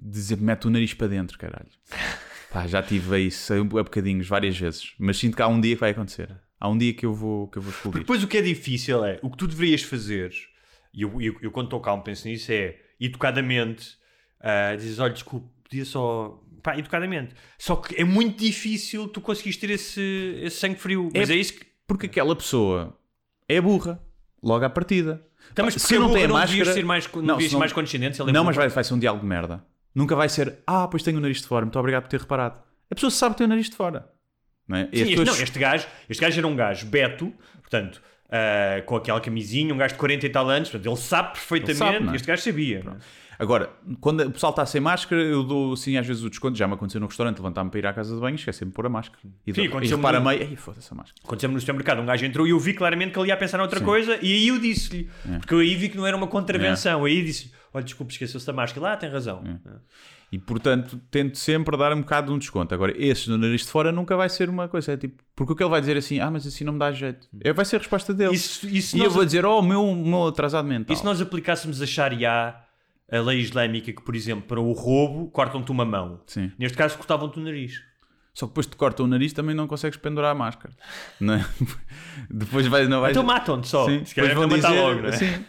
de 0.00 0.10
dizer 0.10 0.38
mete 0.40 0.66
o 0.66 0.70
nariz 0.70 0.94
para 0.94 1.08
dentro, 1.08 1.36
caralho. 1.38 1.68
Pá, 2.50 2.66
já 2.66 2.82
tive 2.82 3.14
a 3.14 3.18
isso 3.18 3.52
a, 3.52 3.62
bocadinhos, 3.62 4.26
várias 4.26 4.58
vezes. 4.58 4.94
Mas 4.98 5.18
sinto 5.18 5.36
que 5.36 5.42
há 5.42 5.48
um 5.48 5.60
dia 5.60 5.74
que 5.74 5.80
vai 5.80 5.90
acontecer. 5.90 6.34
Há 6.58 6.68
um 6.68 6.76
dia 6.76 6.92
que 6.94 7.04
eu 7.04 7.12
vou, 7.12 7.48
que 7.48 7.58
eu 7.58 7.62
vou 7.62 7.70
explodir. 7.70 8.00
Depois 8.00 8.22
o 8.22 8.26
que 8.26 8.38
é 8.38 8.42
difícil 8.42 9.04
é, 9.04 9.18
o 9.22 9.30
que 9.30 9.36
tu 9.36 9.46
deverias 9.46 9.82
fazer, 9.82 10.32
e 10.92 11.02
eu, 11.02 11.20
eu, 11.20 11.36
eu 11.42 11.50
quando 11.50 11.66
estou 11.66 11.80
calmo 11.80 12.02
penso 12.02 12.26
nisso, 12.26 12.50
é 12.50 12.76
educadamente, 12.98 13.96
ah, 14.40 14.74
dizes, 14.76 14.98
olha, 14.98 15.12
desculpe, 15.12 15.46
podia 15.62 15.84
só... 15.84 16.42
Pá, 16.62 16.76
educadamente. 16.76 17.34
Só 17.56 17.76
que 17.76 17.94
é 18.00 18.02
muito 18.02 18.42
difícil 18.42 19.06
tu 19.06 19.20
conseguires 19.20 19.56
ter 19.56 19.70
esse, 19.70 20.40
esse 20.42 20.56
sangue 20.56 20.80
frio. 20.80 21.08
Mas 21.14 21.30
é, 21.30 21.36
isso 21.36 21.54
que... 21.54 21.66
Porque 21.86 22.06
aquela 22.06 22.34
pessoa 22.34 22.98
é 23.48 23.60
burra, 23.60 24.02
logo 24.42 24.64
à 24.64 24.70
partida. 24.70 25.24
Então, 25.52 25.64
mas 25.64 25.74
Pá, 25.74 25.80
porque 25.80 25.98
não 25.98 26.12
tem 26.12 26.24
a 26.24 26.28
não 26.28 26.40
devias 26.40 26.68
ser 26.68 26.84
mais, 26.84 27.08
não, 27.14 27.22
devias 27.22 27.44
se 27.44 27.50
ser 27.50 27.58
mais 27.58 27.72
condescendente? 27.72 28.16
se 28.16 28.22
é 28.22 28.32
Não, 28.32 28.44
mas 28.44 28.56
vai, 28.56 28.68
vai 28.68 28.84
ser 28.84 28.94
um 28.94 28.98
diálogo 28.98 29.22
de 29.22 29.28
merda. 29.28 29.64
Nunca 29.94 30.14
vai 30.14 30.28
ser, 30.28 30.58
ah, 30.66 30.86
pois 30.88 31.02
tenho 31.02 31.18
o 31.18 31.20
nariz 31.20 31.40
de 31.40 31.46
fora, 31.48 31.64
muito 31.64 31.78
obrigado 31.78 32.02
por 32.04 32.08
ter 32.08 32.20
reparado. 32.20 32.60
A 32.90 32.94
pessoa 32.94 33.10
sabe 33.10 33.34
que 33.34 33.38
tem 33.38 33.46
o 33.46 33.48
nariz 33.50 33.68
de 33.68 33.76
fora. 33.76 34.08
Não 34.66 34.76
é? 34.78 34.84
Sim, 34.84 34.88
este, 34.92 35.08
pessoas- 35.16 35.28
não, 35.38 35.44
este 35.44 35.58
gajo, 35.58 35.86
este 36.08 36.20
gajo 36.20 36.38
era 36.38 36.46
um 36.46 36.54
gajo 36.56 36.86
beto, 36.86 37.32
portanto, 37.60 38.02
ah, 38.30 38.82
com 38.86 38.96
aquela 38.96 39.20
camisinha, 39.20 39.72
um 39.74 39.78
gajo 39.78 39.94
de 39.94 39.98
40 40.00 40.26
e 40.26 40.28
tal 40.30 40.48
anos, 40.48 40.68
portanto, 40.70 40.86
ele 40.90 40.96
sabe 41.00 41.32
perfeitamente, 41.32 41.82
Ele 41.84 41.92
sabe, 41.98 42.08
é? 42.12 42.16
este 42.16 42.26
gajo 42.26 42.42
sabia. 42.42 42.78
é? 42.86 43.28
Agora, 43.40 43.70
quando 44.00 44.20
o 44.24 44.30
pessoal 44.32 44.50
está 44.50 44.66
sem 44.66 44.80
máscara, 44.80 45.22
eu 45.22 45.44
dou 45.44 45.72
assim 45.72 45.96
às 45.96 46.04
vezes 46.04 46.24
o 46.24 46.28
desconto. 46.28 46.58
Já 46.58 46.66
me 46.66 46.74
aconteceu 46.74 47.00
no 47.00 47.06
restaurante, 47.06 47.36
levantar-me 47.36 47.70
para 47.70 47.78
ir 47.78 47.86
à 47.86 47.92
casa 47.92 48.12
de 48.12 48.20
banho, 48.20 48.34
esqueci-me 48.34 48.70
de 48.72 48.74
pôr 48.74 48.84
a 48.86 48.88
máscara. 48.88 49.20
E, 49.46 49.54
Sim, 49.54 49.68
dou- 49.68 49.80
e 49.80 49.86
repara 49.86 50.18
no- 50.18 50.26
meio, 50.28 50.42
ai, 50.42 50.56
foda-se 50.56 50.92
a 50.92 50.96
máscara. 50.96 51.22
Aconteceu-me 51.24 51.54
no 51.54 51.60
supermercado, 51.60 52.00
um 52.00 52.04
gajo 52.06 52.26
entrou 52.26 52.46
e 52.48 52.50
eu 52.50 52.58
vi 52.58 52.74
claramente 52.74 53.12
que 53.12 53.18
ele 53.20 53.28
ia 53.28 53.36
pensar 53.36 53.58
noutra 53.58 53.80
coisa 53.80 54.18
e 54.20 54.32
aí 54.32 54.48
eu 54.48 54.58
disse-lhe, 54.58 55.08
É. 55.32 55.38
porque 55.38 55.54
eu 55.54 55.60
aí 55.60 55.72
vi 55.76 55.88
que 55.88 55.96
não 55.96 56.04
era 56.04 56.16
uma 56.16 56.26
contravenção, 56.26 57.04
aí 57.04 57.22
disse 57.24 57.52
olha, 57.72 57.84
desculpa, 57.84 58.12
esqueceu-se 58.12 58.46
da 58.46 58.52
máscara, 58.52 58.86
lá 58.86 58.96
tem 58.96 59.08
razão. 59.10 59.42
É. 59.66 59.70
E 60.30 60.38
portanto, 60.38 61.00
tento 61.10 61.38
sempre 61.38 61.74
dar 61.78 61.92
um 61.94 62.00
bocado 62.00 62.26
de 62.26 62.32
um 62.34 62.38
desconto. 62.38 62.74
Agora, 62.74 62.92
esse 62.96 63.30
no 63.30 63.38
nariz 63.38 63.62
de 63.62 63.68
fora 63.68 63.90
nunca 63.90 64.14
vai 64.16 64.28
ser 64.28 64.50
uma 64.50 64.68
coisa. 64.68 64.92
É 64.92 64.96
tipo, 64.96 65.22
porque 65.34 65.52
o 65.54 65.56
que 65.56 65.62
ele 65.62 65.70
vai 65.70 65.80
dizer 65.80 65.96
assim, 65.96 66.20
ah, 66.20 66.30
mas 66.30 66.46
assim 66.46 66.64
não 66.64 66.74
me 66.74 66.78
dá 66.78 66.92
jeito. 66.92 67.26
É, 67.42 67.50
vai 67.52 67.64
ser 67.64 67.76
a 67.76 67.78
resposta 67.78 68.12
dele. 68.12 68.34
Isso- 68.34 68.66
isso 68.68 68.96
e 68.96 69.00
eu 69.00 69.04
nós- 69.06 69.14
vou 69.14 69.24
dizer, 69.24 69.46
oh, 69.46 69.62
meu, 69.62 69.94
meu 69.94 70.26
atrasado 70.26 70.68
mental. 70.68 70.94
E 70.94 70.98
se 70.98 71.04
nós 71.04 71.20
aplicássemos 71.22 71.80
a 71.80 71.86
Sharia, 71.86 72.30
a 73.10 73.18
lei 73.20 73.38
islâmica, 73.40 73.90
que 73.90 74.02
por 74.02 74.14
exemplo, 74.14 74.44
para 74.46 74.60
o 74.60 74.70
roubo, 74.72 75.30
cortam-te 75.30 75.70
uma 75.70 75.86
mão. 75.86 76.20
Sim. 76.26 76.52
Neste 76.58 76.76
caso, 76.76 76.98
cortavam-te 76.98 77.38
o 77.38 77.42
nariz. 77.42 77.82
Só 78.34 78.46
que 78.46 78.50
depois 78.50 78.66
te 78.66 78.76
corta 78.76 79.02
o 79.02 79.06
nariz 79.06 79.32
também 79.32 79.54
não 79.54 79.66
consegues 79.66 79.96
pendurar 79.98 80.30
a 80.30 80.34
máscara. 80.34 80.72
Não 81.18 81.34
é? 81.34 81.46
depois 82.30 82.66
vai, 82.66 82.86
não 82.86 83.00
vais... 83.00 83.10
Então 83.16 83.24
matam-te 83.24 83.66
só. 83.66 83.86
Sim, 83.86 84.04
Se 84.04 84.14
calhar 84.14 84.30
é 84.30 84.34
vão 84.34 84.46
matar 84.46 84.68
dizer, 84.68 84.80
logo, 84.80 85.00
não 85.02 85.08
é? 85.08 85.12
Sim. 85.12 85.44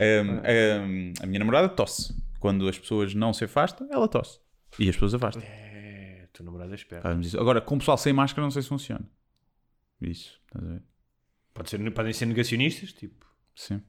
Ehm, 0.00 1.12
a 1.20 1.26
minha 1.26 1.38
namorada 1.38 1.68
tosse. 1.68 2.14
Quando 2.38 2.68
as 2.68 2.78
pessoas 2.78 3.14
não 3.14 3.32
se 3.32 3.44
afastam, 3.44 3.88
ela 3.90 4.08
tosse. 4.08 4.40
E 4.78 4.88
as 4.88 4.96
pessoas 4.96 5.14
afastam. 5.14 5.42
É, 5.44 6.26
tua 6.32 6.44
namorada 6.44 6.74
espera. 6.74 7.02
Agora, 7.38 7.60
com 7.60 7.76
o 7.76 7.78
pessoal 7.78 7.96
sem 7.98 8.12
máscara, 8.12 8.42
não 8.42 8.50
sei 8.50 8.62
se 8.62 8.68
funciona. 8.68 9.08
Isso, 10.00 10.40
estás 10.46 10.64
a 10.64 10.68
ver? 10.68 10.82
Pode 11.54 11.70
ser, 11.70 11.90
podem 11.90 12.12
ser 12.12 12.26
negacionistas, 12.26 12.92
tipo. 12.92 13.22
Sim. 13.54 13.82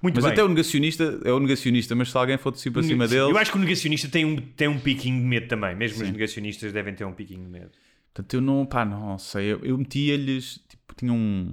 Muito 0.00 0.14
mas 0.14 0.24
bem. 0.24 0.32
até 0.32 0.44
o 0.44 0.48
negacionista 0.48 1.20
é 1.24 1.32
o 1.32 1.40
negacionista, 1.40 1.96
mas 1.96 2.10
se 2.10 2.16
alguém 2.16 2.38
for 2.38 2.52
tossir 2.52 2.72
para 2.72 2.82
cima 2.82 3.08
dele. 3.08 3.32
Eu 3.32 3.36
acho 3.36 3.50
que 3.50 3.56
o 3.56 3.60
negacionista 3.60 4.08
tem 4.08 4.24
um, 4.24 4.36
tem 4.36 4.68
um 4.68 4.78
piquinho 4.78 5.20
de 5.20 5.26
medo 5.26 5.48
também. 5.48 5.74
Mesmo 5.74 6.02
os 6.02 6.10
negacionistas 6.10 6.72
devem 6.72 6.94
ter 6.94 7.04
um 7.04 7.12
piquinho 7.12 7.44
de 7.44 7.50
medo. 7.50 7.70
Portanto, 8.12 8.34
eu 8.34 8.40
não, 8.40 8.64
pá, 8.64 8.84
não 8.84 9.18
sei. 9.18 9.52
Eu, 9.52 9.64
eu 9.64 9.76
metia-lhes, 9.76 10.60
tipo, 10.68 10.94
tinha 10.94 11.12
um, 11.12 11.52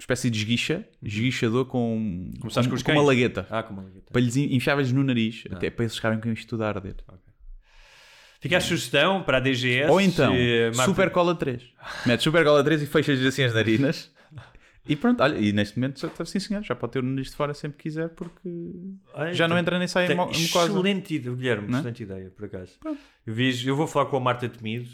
espécie 0.00 0.30
de 0.30 0.38
esguicha, 0.38 0.86
esguichador 1.02 1.64
com, 1.66 2.32
Começaste 2.40 2.68
com, 2.68 2.70
com 2.70 2.76
os 2.76 2.82
com 2.82 2.92
uma 2.92 3.02
lagueta. 3.02 3.46
Ah, 3.50 3.62
com 3.62 3.72
uma 3.74 3.82
lagueta. 3.82 4.10
Para 4.12 4.20
lhes 4.20 4.36
enfiavas 4.36 4.90
no 4.92 5.04
nariz, 5.04 5.44
até 5.50 5.70
para 5.70 5.84
eles 5.84 5.94
ficarem 5.94 6.20
com 6.20 6.30
isto 6.32 6.48
tudo 6.48 6.64
a 6.64 6.68
arder. 6.68 6.94
Fica 8.40 8.56
a 8.56 8.60
sugestão 8.60 9.22
para 9.22 9.36
a 9.36 9.40
DGS. 9.40 9.90
Ou 9.90 10.00
então, 10.00 10.32
Super 10.86 11.10
Cola 11.10 11.34
3. 11.34 11.62
Metes 12.06 12.24
Super 12.24 12.42
Cola 12.44 12.64
3 12.64 12.82
e 12.82 12.86
fechas 12.86 13.24
assim 13.24 13.42
as 13.44 13.52
narinas. 13.54 14.10
E 14.88 14.96
pronto, 14.96 15.22
olha, 15.22 15.36
e 15.38 15.52
neste 15.52 15.78
momento, 15.78 16.00
já- 16.00 16.24
sim 16.24 16.40
senhor, 16.40 16.62
já 16.64 16.74
pode 16.74 16.94
ter 16.94 16.98
o 17.00 17.02
nariz 17.02 17.28
de 17.30 17.36
fora 17.36 17.52
sempre 17.52 17.76
que 17.76 17.82
quiser, 17.84 18.08
porque 18.08 18.48
Olha, 19.12 19.32
já 19.34 19.46
não 19.46 19.54
tem- 19.56 19.60
entra 19.60 19.78
nem 19.78 19.86
sai 19.86 20.06
tem- 20.06 20.16
mucosa. 20.16 20.40
Excelente 20.40 21.14
ideia, 21.14 21.36
Guilherme, 21.36 21.68
Não 21.68 21.76
é? 21.76 21.80
excelente 21.80 22.02
ideia, 22.02 22.30
por 22.30 22.46
acaso. 22.46 22.72
Eu, 23.26 23.34
eu 23.66 23.76
vou 23.76 23.86
falar 23.86 24.06
com 24.06 24.16
a 24.16 24.20
Marta 24.20 24.48
Temido 24.48 24.88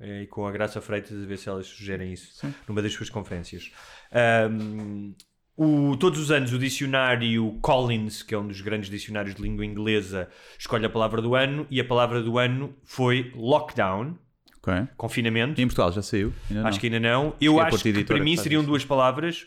e 0.00 0.26
com 0.26 0.46
a 0.46 0.52
Graça 0.52 0.80
Freitas 0.80 1.22
a 1.22 1.26
ver 1.26 1.36
se 1.38 1.48
elas 1.48 1.66
sugerem 1.66 2.12
isso 2.12 2.46
numa 2.68 2.80
das 2.82 2.92
suas 2.92 3.10
conferências. 3.10 3.70
Ahm, 4.12 5.12
o- 5.56 5.96
todos 5.96 6.18
os 6.20 6.30
anos 6.30 6.52
o 6.52 6.58
dicionário 6.58 7.58
Collins, 7.62 8.22
que 8.22 8.34
é 8.34 8.38
um 8.38 8.46
dos 8.46 8.60
grandes 8.60 8.90
dicionários 8.90 9.34
de 9.34 9.42
língua 9.42 9.64
inglesa, 9.64 10.28
escolhe 10.58 10.84
a 10.86 10.90
palavra 10.90 11.20
do 11.22 11.34
ano 11.34 11.66
e 11.70 11.80
a 11.80 11.84
palavra 11.84 12.22
do 12.22 12.38
ano 12.38 12.74
foi 12.84 13.32
lockdown, 13.34 14.18
Ok. 14.58 14.74
confinamento. 14.96 15.60
E 15.60 15.64
em 15.64 15.66
Portugal 15.66 15.92
já 15.92 16.02
saiu? 16.02 16.32
Acho 16.64 16.80
que 16.80 16.86
ainda 16.86 17.00
não. 17.00 17.34
Eu 17.40 17.54
que 17.54 17.60
é 17.60 17.62
acho 17.64 17.82
que 17.82 18.04
para 18.04 18.18
mim 18.20 18.36
seriam 18.36 18.64
duas 18.64 18.84
palavras, 18.84 19.46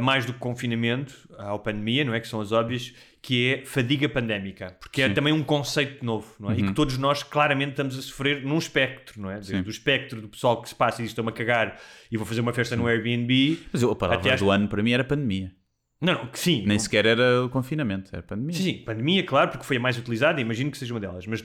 mais 0.00 0.24
do 0.24 0.32
que 0.32 0.38
confinamento, 0.38 1.28
à 1.38 1.58
pandemia, 1.58 2.04
não 2.04 2.14
é? 2.14 2.20
Que 2.20 2.28
são 2.28 2.40
as 2.40 2.52
óbvias, 2.52 2.94
que 3.20 3.48
é 3.48 3.64
fadiga 3.64 4.08
pandémica. 4.08 4.76
Porque 4.80 5.02
é 5.02 5.08
também 5.08 5.32
um 5.32 5.42
conceito 5.42 6.04
novo, 6.04 6.34
não 6.38 6.50
é? 6.50 6.54
Uhum. 6.54 6.58
E 6.60 6.62
que 6.68 6.72
todos 6.72 6.98
nós 6.98 7.22
claramente 7.22 7.70
estamos 7.70 7.98
a 7.98 8.02
sofrer 8.02 8.44
num 8.44 8.58
espectro, 8.58 9.20
não 9.20 9.30
é? 9.30 9.34
Desde 9.34 9.56
o 9.56 9.70
espectro 9.70 10.20
do 10.20 10.28
pessoal 10.28 10.62
que 10.62 10.68
se 10.68 10.74
passa 10.74 11.00
e 11.00 11.04
diz 11.04 11.10
estou-me 11.10 11.30
a 11.30 11.32
cagar 11.32 11.80
e 12.10 12.16
vou 12.16 12.26
fazer 12.26 12.40
uma 12.40 12.52
festa 12.52 12.76
no 12.76 12.86
Airbnb. 12.86 13.58
Mas 13.72 13.82
a 13.82 13.94
palavra 13.94 14.36
do 14.36 14.50
ano 14.50 14.68
para 14.68 14.82
mim 14.82 14.92
era 14.92 15.04
pandemia. 15.04 15.52
Não, 16.00 16.14
não, 16.14 16.26
que 16.26 16.38
sim. 16.38 16.58
Nem 16.58 16.76
não- 16.76 16.78
sequer 16.80 17.06
era 17.06 17.44
o 17.44 17.48
confinamento, 17.48 18.10
era 18.12 18.22
pandemia. 18.22 18.56
Sim, 18.56 18.62
sim, 18.64 18.84
pandemia, 18.84 19.24
claro, 19.24 19.50
porque 19.52 19.64
foi 19.64 19.76
a 19.76 19.80
mais 19.80 19.96
utilizada, 19.96 20.40
imagino 20.40 20.68
que 20.70 20.76
seja 20.76 20.92
uma 20.92 20.98
delas, 20.98 21.26
mas 21.28 21.44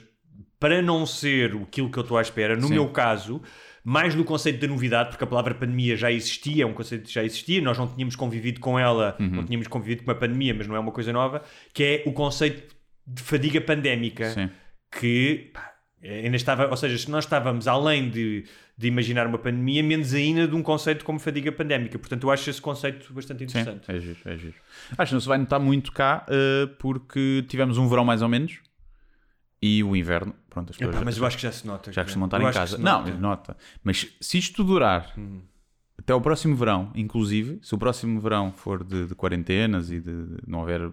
para 0.60 0.82
não 0.82 1.06
ser 1.06 1.56
aquilo 1.56 1.92
que 1.92 1.98
eu 1.98 2.02
estou 2.02 2.18
à 2.18 2.22
espera, 2.22 2.56
no 2.56 2.68
Sim. 2.68 2.74
meu 2.74 2.90
caso, 2.90 3.42
mais 3.90 4.14
no 4.14 4.26
conceito 4.26 4.60
da 4.60 4.68
novidade, 4.68 5.12
porque 5.12 5.24
a 5.24 5.28
palavra 5.28 5.56
pandemia 5.56 5.96
já 5.96 6.12
existia, 6.12 6.64
é 6.64 6.66
um 6.68 6.74
conceito 6.74 7.06
que 7.06 7.14
já 7.14 7.24
existia, 7.24 7.62
nós 7.62 7.78
não 7.78 7.88
tínhamos 7.88 8.18
convivido 8.18 8.60
com 8.60 8.78
ela, 8.78 9.16
Uhum. 9.18 9.30
não 9.30 9.46
tínhamos 9.46 9.66
convivido 9.70 10.04
com 10.04 10.12
a 10.12 10.16
pandemia, 10.16 10.54
mas 10.54 10.68
não 10.68 10.76
é 10.76 10.80
uma 10.80 10.92
coisa 10.92 11.14
nova, 11.14 11.42
que 11.74 11.82
é 11.84 12.04
o 12.06 12.12
conceito 12.12 12.76
de 13.08 13.22
fadiga 13.24 13.62
pandémica, 13.62 14.30
Sim. 14.32 14.50
que 15.00 15.52
pá, 15.54 15.72
ainda 16.04 16.36
estava, 16.36 16.68
ou 16.68 16.76
seja, 16.76 16.98
se 16.98 17.10
nós 17.10 17.24
estávamos 17.24 17.66
além 17.66 18.10
de, 18.10 18.44
de 18.78 18.88
imaginar 18.90 19.26
uma 19.26 19.38
pandemia, 19.38 19.82
menos 19.82 20.14
ainda 20.14 20.46
de 20.46 20.54
um 20.54 20.62
conceito 20.62 21.06
como 21.06 21.18
fadiga 21.18 21.50
pandémica. 21.54 21.98
Portanto, 21.98 22.24
eu 22.28 22.32
acho 22.32 22.50
esse 22.50 22.62
conceito 22.62 23.14
bastante 23.14 23.50
Sim, 23.50 23.60
interessante. 23.62 23.90
é 23.90 24.00
giro, 24.02 24.18
é 24.26 24.38
giro. 24.38 24.56
Acho 24.98 25.12
que 25.12 25.14
não 25.14 25.22
se 25.22 25.28
vai 25.30 25.38
notar 25.38 25.62
muito 25.62 25.94
cá 25.94 26.26
eh, 26.30 26.68
porque 26.78 27.46
tivemos 27.48 27.78
um 27.78 27.88
verão 27.88 28.04
mais 28.04 28.22
ou 28.22 28.28
menos 28.28 28.60
e 29.62 29.84
o 29.84 29.96
inverno. 29.96 30.34
Pronto, 30.50 30.72
as 30.72 30.78
pessoas 30.78 30.96
Epá, 30.96 31.06
mas 31.06 31.18
eu 31.18 31.26
acho 31.26 31.38
que 31.38 31.44
já 31.44 31.52
se 31.52 31.66
nota. 31.66 31.92
já 31.92 32.04
costumam 32.04 32.28
estar 32.28 32.42
em 32.42 32.52
casa. 32.52 32.78
Não, 32.78 33.02
nota. 33.06 33.18
nota. 33.18 33.58
Mas 33.84 34.08
se 34.20 34.38
isto 34.38 34.64
durar 34.64 35.14
Hum. 35.18 35.42
até 35.98 36.14
o 36.14 36.22
próximo 36.22 36.56
verão, 36.56 36.92
inclusive, 36.96 37.60
se 37.62 37.74
o 37.74 37.78
próximo 37.78 38.20
verão 38.20 38.52
for 38.52 38.84
de, 38.84 39.06
de 39.08 39.16
quarentenas 39.16 39.90
e 39.92 40.00
de, 40.00 40.12
de 40.28 40.38
não 40.48 40.62
haver 40.64 40.92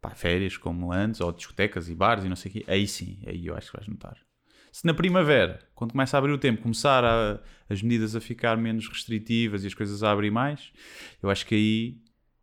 pá, 0.00 0.10
férias 0.10 0.56
como 0.56 0.92
antes, 0.92 1.20
ou 1.20 1.32
discotecas 1.32 1.88
e 1.88 1.94
bares 1.94 2.24
e 2.24 2.28
não 2.28 2.36
sei 2.36 2.50
o 2.50 2.52
quê, 2.54 2.64
aí 2.68 2.86
sim, 2.86 3.18
aí 3.26 3.46
eu 3.46 3.56
acho 3.56 3.70
que 3.70 3.76
vais 3.76 3.88
notar. 3.88 4.16
Se 4.72 4.84
na 4.86 4.92
primavera, 4.92 5.58
quando 5.74 5.92
começa 5.92 6.16
a 6.16 6.18
abrir 6.18 6.32
o 6.32 6.38
tempo, 6.38 6.60
começar 6.62 7.02
a- 7.02 7.40
as 7.68 7.80
medidas 7.82 8.14
a 8.14 8.20
ficar 8.20 8.56
menos 8.58 8.86
restritivas 8.88 9.64
e 9.64 9.66
as 9.66 9.74
coisas 9.74 10.02
a 10.02 10.10
abrir 10.12 10.30
mais, 10.30 10.70
eu 11.22 11.30
acho 11.30 11.46
que 11.46 11.54
aí 11.54 11.98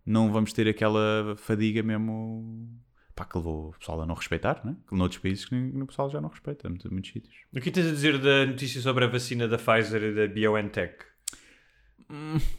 não 0.05 0.32
vamos 0.32 0.51
ter 0.51 0.68
aquela 0.68 1.36
fadiga 1.38 1.84
mesmo 1.84 2.68
pá, 3.16 3.26
que 3.26 3.38
levou 3.38 3.70
o 3.70 3.74
pessoal 3.80 4.01
a 4.01 4.05
não 4.05 4.16
respeitar, 4.16 4.61
né? 4.66 4.76
que 4.88 4.95
noutros 4.95 5.20
países 5.22 5.45
que 5.45 5.55
o 5.55 5.86
pessoal 5.88 6.09
já 6.09 6.20
não 6.20 6.30
respeita, 6.30 6.68
em 6.68 6.72
muitos 6.91 7.11
sítios. 7.11 7.36
O 7.55 7.59
que 7.61 7.70
tens 7.72 7.88
a 7.88 7.91
dizer 7.91 8.18
da 8.18 8.45
notícia 8.45 8.82
sobre 8.82 9.05
a 9.05 9.07
vacina 9.07 9.47
da 9.47 9.57
Pfizer 9.57 10.01
e 10.03 10.14
da 10.16 10.28
BioNTech? 10.28 10.95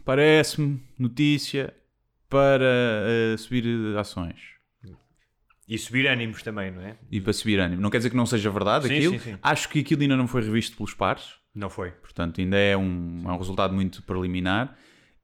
Parece-me 0.04 0.82
notícia 0.98 1.72
para 2.28 2.64
eh, 2.64 3.36
subir 3.36 3.64
ações 3.96 4.40
E 5.68 5.78
subir 5.78 6.06
ânimos 6.08 6.42
também, 6.42 6.70
não 6.70 6.82
é? 6.82 6.96
e 7.10 7.20
para 7.20 7.32
subir 7.32 7.60
ânimo. 7.60 7.80
Não 7.80 7.90
quer 7.90 7.98
dizer 7.98 8.10
que 8.10 8.16
não 8.16 8.26
seja 8.26 8.50
verdade 8.50 8.88
Sim, 8.88 8.96
aquilo. 8.96 9.12
sim, 9.14 9.18
sim. 9.32 9.38
Acho 9.42 9.68
que 9.68 9.80
aquilo 9.80 10.02
ainda 10.02 10.16
não 10.16 10.26
foi 10.26 10.42
revisto 10.42 10.76
pelos 10.76 10.92
pares, 10.94 11.34
Não 11.54 11.70
foi. 11.70 11.90
portanto, 11.92 12.40
ainda 12.40 12.56
é 12.56 12.76
um, 12.76 13.22
é 13.26 13.32
um 13.32 13.38
resultado 13.38 13.72
muito 13.74 14.02
preliminar. 14.02 14.76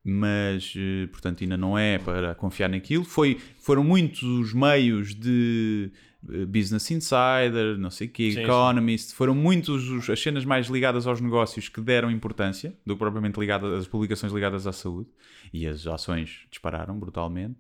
Mas 0.05 0.75
eh, 0.77 1.07
portanto 1.09 1.43
ainda 1.43 1.57
não 1.57 1.79
é 1.79 1.99
para 1.99 2.35
confiar 2.35 2.69
naquilo. 2.69 3.05
Foi, 3.05 3.39
foram 3.59 3.85
muitos 3.85 4.23
os 4.23 4.53
meios 4.55 5.15
de 5.15 5.91
eh, 6.31 6.45
Business 6.47 6.91
Insider, 6.91 7.77
não 7.79 7.91
sei 7.91 8.07
o 8.07 8.11
quê, 8.11 8.33
Sim, 8.33 8.41
Economist, 8.43 9.15
foram 9.15 9.35
muitos 9.35 9.89
os- 9.91 10.11
as 10.11 10.21
cenas 10.21 10.45
mais 10.45 10.69
ligadas 10.69 11.07
aos 11.07 11.21
negócios 11.21 11.69
que 11.69 11.81
deram 11.81 12.11
importância 12.11 12.75
do 12.87 12.95
que 12.95 12.99
propriamente 12.99 13.39
ligadas 13.39 13.73
às 13.73 13.87
publicações 13.87 14.33
ligadas 14.33 14.67
à 14.67 14.73
saúde 14.73 15.09
e 15.53 15.67
as 15.67 15.87
ações 15.87 16.47
dispararam 16.51 16.99
brutalmente. 16.99 17.57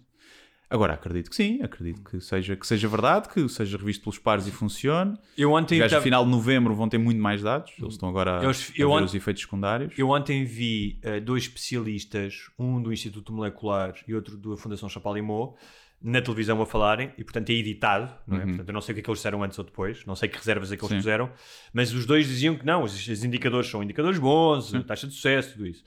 Agora 0.73 0.95
acredito 0.95 1.29
que 1.29 1.35
sim, 1.35 1.61
acredito 1.63 2.01
que 2.09 2.21
seja, 2.21 2.55
que 2.55 2.65
seja 2.65 2.87
verdade, 2.87 3.29
que 3.29 3.49
seja 3.49 3.77
revisto 3.77 4.05
pelos 4.05 4.19
pares 4.21 4.47
e 4.47 4.53
funcione. 4.53 5.19
Eu 5.37 5.51
ontem, 5.53 5.81
no 5.81 5.89
tava- 5.89 6.01
final 6.01 6.25
de 6.25 6.31
novembro 6.31 6.73
vão 6.77 6.89
ter 6.89 6.97
muito 6.97 7.21
mais 7.21 7.43
dados, 7.43 7.73
eles 7.77 7.95
estão 7.95 8.09
agora 8.09 8.39
a, 8.39 8.45
Eu- 8.45 8.51
a 8.51 8.55
eu 8.77 8.89
ver 8.91 8.95
ont- 8.95 9.05
os 9.07 9.15
efeitos 9.15 9.43
secundários. 9.43 9.93
eu 9.99 10.09
ontem 10.11 10.45
vi 10.45 11.01
eh, 11.03 11.19
dois 11.19 11.43
especialistas, 11.45 12.51
um 12.59 12.81
do 12.81 12.93
Instituto 12.93 13.33
Molecular 13.33 13.95
e 14.07 14.15
outro 14.15 14.37
da 14.37 14.57
Fundação 14.57 14.89
Chapalimau, 14.89 15.57
na 16.03 16.23
televisão 16.23 16.63
a 16.63 16.65
falarem, 16.67 17.13
e 17.19 17.25
portanto 17.25 17.51
é 17.51 17.53
editado, 17.55 18.11
não 18.27 18.39
é? 18.39 18.47
Portanto, 18.47 18.69
eu 18.69 18.73
não 18.73 18.81
sei 18.81 18.93
o 18.93 18.95
que 18.95 19.01
é 19.01 19.03
que 19.03 19.11
eles 19.11 19.19
disseram 19.19 19.43
antes 19.43 19.59
ou 19.59 19.65
depois, 19.65 20.05
não 20.07 20.15
sei 20.17 20.29
que 20.29 20.37
reservas 20.39 20.73
é 20.73 20.77
que 20.77 20.83
eles 20.83 20.89
Sim. 20.91 20.97
puseram, 20.97 21.31
mas 21.75 21.93
os 21.93 22.07
dois 22.07 22.27
diziam 22.27 22.55
que 22.57 22.65
não, 22.65 22.85
os, 22.85 22.95
os 23.09 23.25
indicadores 23.25 23.69
são 23.69 23.83
indicadores 23.83 24.19
bons, 24.19 24.73
taxa 24.87 25.07
de 25.07 25.13
sucesso, 25.15 25.53
tudo 25.53 25.67
isso. 25.67 25.83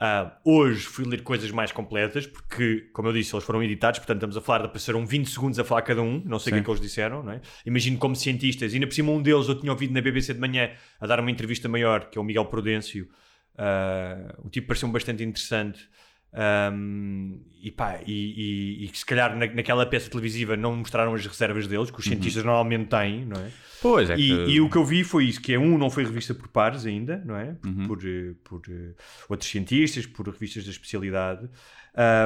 Ah, 0.00 0.38
hoje 0.44 0.82
fui 0.82 1.04
ler 1.04 1.24
coisas 1.24 1.50
mais 1.50 1.72
completas, 1.72 2.24
porque, 2.24 2.88
como 2.92 3.08
eu 3.08 3.12
disse, 3.12 3.34
eles 3.34 3.44
foram 3.44 3.60
editados, 3.62 3.98
portanto 3.98 4.18
estamos 4.18 4.36
a 4.36 4.40
falar 4.40 4.60
de 4.60 4.66
apareceram 4.66 5.04
20 5.04 5.28
segundos 5.28 5.58
a 5.58 5.64
falar 5.64 5.82
cada 5.82 6.00
um, 6.00 6.22
não 6.24 6.38
sei 6.38 6.52
o 6.52 6.54
que 6.54 6.60
é 6.60 6.62
que 6.62 6.70
eles 6.70 6.80
disseram, 6.80 7.22
não 7.24 7.32
é? 7.32 7.40
Imagino 7.66 7.98
como 7.98 8.14
cientistas, 8.14 8.72
e 8.72 8.76
ainda 8.76 8.86
por 8.86 8.94
cima 8.94 9.10
um 9.10 9.20
deles 9.20 9.48
eu 9.48 9.58
tinha 9.58 9.72
ouvido 9.72 9.92
na 9.92 10.00
BBC 10.00 10.34
de 10.34 10.40
manhã 10.40 10.70
a 11.00 11.06
dar 11.06 11.18
uma 11.18 11.32
entrevista 11.32 11.68
maior, 11.68 12.08
que 12.10 12.16
é 12.16 12.20
o 12.20 12.24
Miguel 12.24 12.44
Prudêncio, 12.44 13.08
ah, 13.56 14.36
o 14.38 14.48
tipo 14.48 14.68
pareceu-me 14.68 14.92
bastante 14.92 15.24
interessante. 15.24 15.88
Um, 16.32 17.40
e 17.60 17.70
pá, 17.70 18.00
e, 18.06 18.12
e- 18.12 18.84
e 18.84 18.88
que 18.88 18.98
se 18.98 19.04
calhar 19.06 19.34
na- 19.36 19.46
naquela 19.52 19.84
peça 19.86 20.08
televisiva 20.10 20.56
não 20.56 20.76
mostraram 20.76 21.14
as 21.14 21.26
reservas 21.26 21.66
deles, 21.66 21.90
que 21.90 21.98
os 21.98 22.04
cientistas 22.04 22.44
normalmente 22.44 22.88
têm, 22.88 23.24
não 23.24 23.40
é? 23.40 23.50
Pois 23.80 24.10
é 24.10 24.14
E, 24.14 24.16
que... 24.16 24.32
e 24.52 24.60
o 24.60 24.68
que 24.70 24.76
eu 24.76 24.84
vi 24.84 25.02
foi 25.04 25.24
isso: 25.26 25.40
que 25.40 25.52
é 25.54 25.58
um, 25.58 25.76
não 25.78 25.90
foi 25.90 26.04
revista 26.04 26.34
por 26.34 26.48
pares 26.48 26.84
ainda, 26.86 27.22
não 27.24 27.36
é? 27.36 27.54
Por, 27.54 27.68
Uhum. 27.68 27.86
por, 27.86 28.60
por, 28.60 28.62
eh, 28.72 28.94
outros 29.28 29.50
cientistas, 29.50 30.06
por 30.06 30.28
revistas 30.28 30.64
da 30.64 30.70
especialidade. 30.70 31.48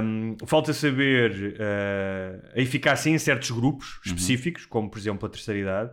Um, 0.05 0.36
falta 0.46 0.72
saber 0.74 1.57
eh, 1.59 2.53
a 2.57 2.61
eficácia 2.61 3.09
em 3.11 3.18
certos 3.18 3.50
grupos 3.50 3.94
Uhum. 3.94 4.00
específicos, 4.12 4.66
como 4.66 4.90
por 4.90 4.98
exemplo 4.98 5.26
a 5.26 5.30
terceira 5.30 5.61
idade, 5.61 5.90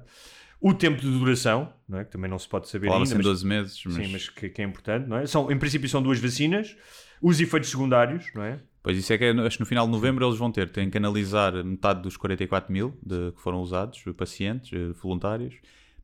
o 0.59 0.73
tempo 0.73 0.99
de 1.01 1.09
duração, 1.09 1.71
não 1.87 1.99
é? 1.99 2.03
Que 2.03 2.11
também 2.11 2.29
não 2.29 2.37
se 2.39 2.47
pode 2.49 2.67
saber 2.67 2.87
Falava-se 2.87 3.13
ainda. 3.13 3.23
mas- 3.23 3.25
12 3.41 3.45
meses, 3.45 3.81
mas, 3.85 3.93
Sim, 3.95 4.11
mas 4.11 4.29
que, 4.29 4.49
que 4.49 4.61
é 4.61 4.65
importante, 4.65 5.07
não 5.07 5.17
é? 5.17 5.25
São, 5.25 5.49
em 5.51 5.57
princípio 5.57 5.87
são 5.87 6.01
duas 6.01 6.19
vacinas, 6.19 6.75
os 7.21 7.39
efeitos 7.39 7.69
secundários, 7.69 8.25
não 8.33 8.43
é? 8.43 8.59
Pois 8.81 8.97
isso 8.97 9.11
é 9.11 9.17
que 9.17 9.25
é- 9.25 9.31
acho 9.31 9.57
que 9.57 9.61
no 9.61 9.65
final 9.65 9.85
de 9.85 9.91
novembro 9.91 10.25
eles 10.25 10.37
vão 10.37 10.51
ter, 10.51 10.69
têm 10.69 10.89
que 10.89 10.97
analisar 10.97 11.51
metade 11.63 12.01
dos 12.01 12.15
44 12.15 12.71
mil 12.71 12.97
de- 13.05 13.31
que 13.33 13.41
foram 13.41 13.59
usados, 13.59 14.01
pacientes, 14.17 14.71
eh, 14.73 14.93
voluntários, 15.01 15.55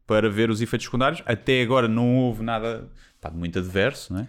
para 0.06 0.30
ver 0.30 0.50
os 0.50 0.62
efeitos 0.62 0.86
secundários. 0.86 1.24
Até 1.26 1.62
agora 1.62 1.88
não 1.88 2.16
houve 2.18 2.44
nada 2.44 2.90
pá, 3.22 3.32
muito 3.32 3.58
adverso, 3.60 4.14
não 4.14 4.22
é? 4.22 4.28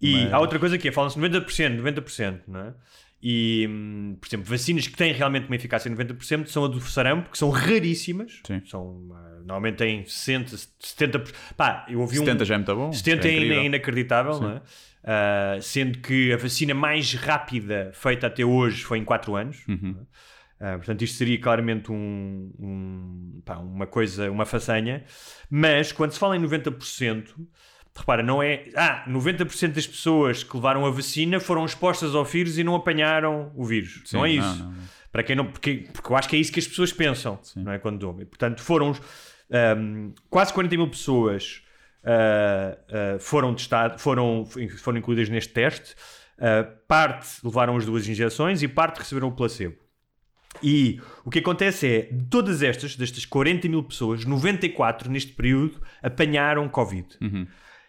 E 0.00 0.12
Mas- 0.24 0.32
há 0.32 0.38
outra 0.40 0.58
coisa 0.58 0.78
que 0.78 0.88
é, 0.88 0.92
falam-se 0.92 1.18
90%, 1.18 1.76
90%, 1.76 2.42
não 2.48 2.60
é? 2.60 2.74
E, 3.22 3.66
hum, 3.68 4.16
por 4.18 4.26
exemplo, 4.28 4.46
vacinas 4.46 4.86
que 4.86 4.96
têm 4.96 5.12
realmente 5.12 5.46
uma 5.46 5.56
eficácia 5.56 5.90
de 5.90 5.94
90% 5.94 6.48
são 6.48 6.64
a 6.64 6.68
do 6.68 6.80
sarampo, 6.80 7.28
que 7.30 7.36
são 7.36 7.50
raríssimas. 7.50 8.40
Sim. 8.46 8.62
São, 8.64 9.08
ah, 9.12 9.40
normalmente 9.40 9.76
têm 9.76 10.06
60, 10.06 10.56
70%. 10.78 11.34
Pá, 11.54 11.84
eu 11.90 12.00
ouvi 12.00 12.16
70 12.16 12.42
um... 12.42 12.46
já 12.46 12.54
é 12.54 12.58
muito 12.58 12.74
bom. 12.74 12.90
70 12.92 13.28
é 13.28 13.30
é 13.32 13.64
inacreditável, 13.66 14.40
não 14.40 14.50
é? 14.52 14.62
Ah, 15.02 15.58
sendo 15.62 15.98
que 15.98 16.32
a 16.32 16.36
vacina 16.36 16.74
mais 16.74 17.14
rápida 17.14 17.90
feita 17.94 18.26
até 18.26 18.44
hoje 18.44 18.82
foi 18.84 18.98
em 18.98 19.04
4 19.04 19.34
anos. 19.36 19.66
Uhum. 19.68 19.96
é? 20.60 20.72
Ah, 20.72 20.76
portanto, 20.76 21.02
isto 21.02 21.16
seria 21.16 21.40
claramente 21.40 21.90
um, 21.90 22.52
um- 22.58 23.42
pá, 23.44 23.56
uma 23.56 23.86
coisa, 23.86 24.30
uma 24.30 24.44
façanha. 24.44 25.04
Mas 25.48 25.90
quando 25.90 26.12
se 26.12 26.18
fala 26.18 26.36
em 26.36 26.40
90%, 26.40 27.34
repara, 27.96 28.22
não 28.22 28.42
é. 28.42 28.66
Ah, 28.76 29.04
90% 29.08 29.72
das 29.74 29.86
pessoas 29.86 30.44
que 30.44 30.54
levaram 30.54 30.84
a 30.84 30.90
vacina 30.90 31.40
foram 31.40 31.64
expostas 31.64 32.14
ao 32.14 32.24
vírus 32.24 32.58
e 32.58 32.64
não 32.64 32.74
apanharam 32.74 33.50
o 33.56 33.64
vírus. 33.64 34.02
Sim, 34.04 34.16
não 34.18 34.26
é 34.26 34.34
não, 34.34 34.44
isso. 34.52 34.58
não, 34.62 34.70
não. 34.72 34.82
Para 35.10 35.22
quem 35.24 35.34
não, 35.34 35.46
porque, 35.46 35.88
porque 35.92 36.12
eu 36.12 36.16
acho 36.16 36.28
que 36.28 36.36
é 36.36 36.38
isso 36.38 36.52
que 36.52 36.60
as 36.60 36.68
pessoas 36.68 36.92
pensam, 36.92 37.40
não 37.56 37.72
é? 37.72 37.78
Quando. 37.78 38.16
E, 38.20 38.24
portanto, 38.26 38.60
foram 38.62 38.94
ahm, 39.50 40.12
quase 40.28 40.52
40 40.52 40.76
mil 40.76 40.88
pessoas 40.88 41.62
ah, 42.04 42.76
foram 43.18 43.54
testadas, 43.54 44.00
foram, 44.00 44.46
foram 44.78 44.98
incluídas 44.98 45.28
neste 45.28 45.52
teste. 45.52 45.94
Ah, 46.38 46.66
parte 46.88 47.26
levaram 47.44 47.76
as 47.76 47.84
duas 47.84 48.08
injeções 48.08 48.62
e 48.62 48.68
parte 48.68 48.98
receberam 48.98 49.28
o 49.28 49.32
placebo. 49.32 49.76
E 50.62 51.00
o 51.24 51.30
que 51.30 51.38
acontece 51.38 51.86
é, 51.86 52.02
de 52.12 52.24
todas 52.24 52.62
estas, 52.62 52.96
destas 52.96 53.24
40 53.24 53.68
mil 53.68 53.84
pessoas, 53.84 54.24
94 54.24 55.10
neste 55.10 55.32
período 55.32 55.80
apanharam 56.02 56.68
Covid. 56.68 57.06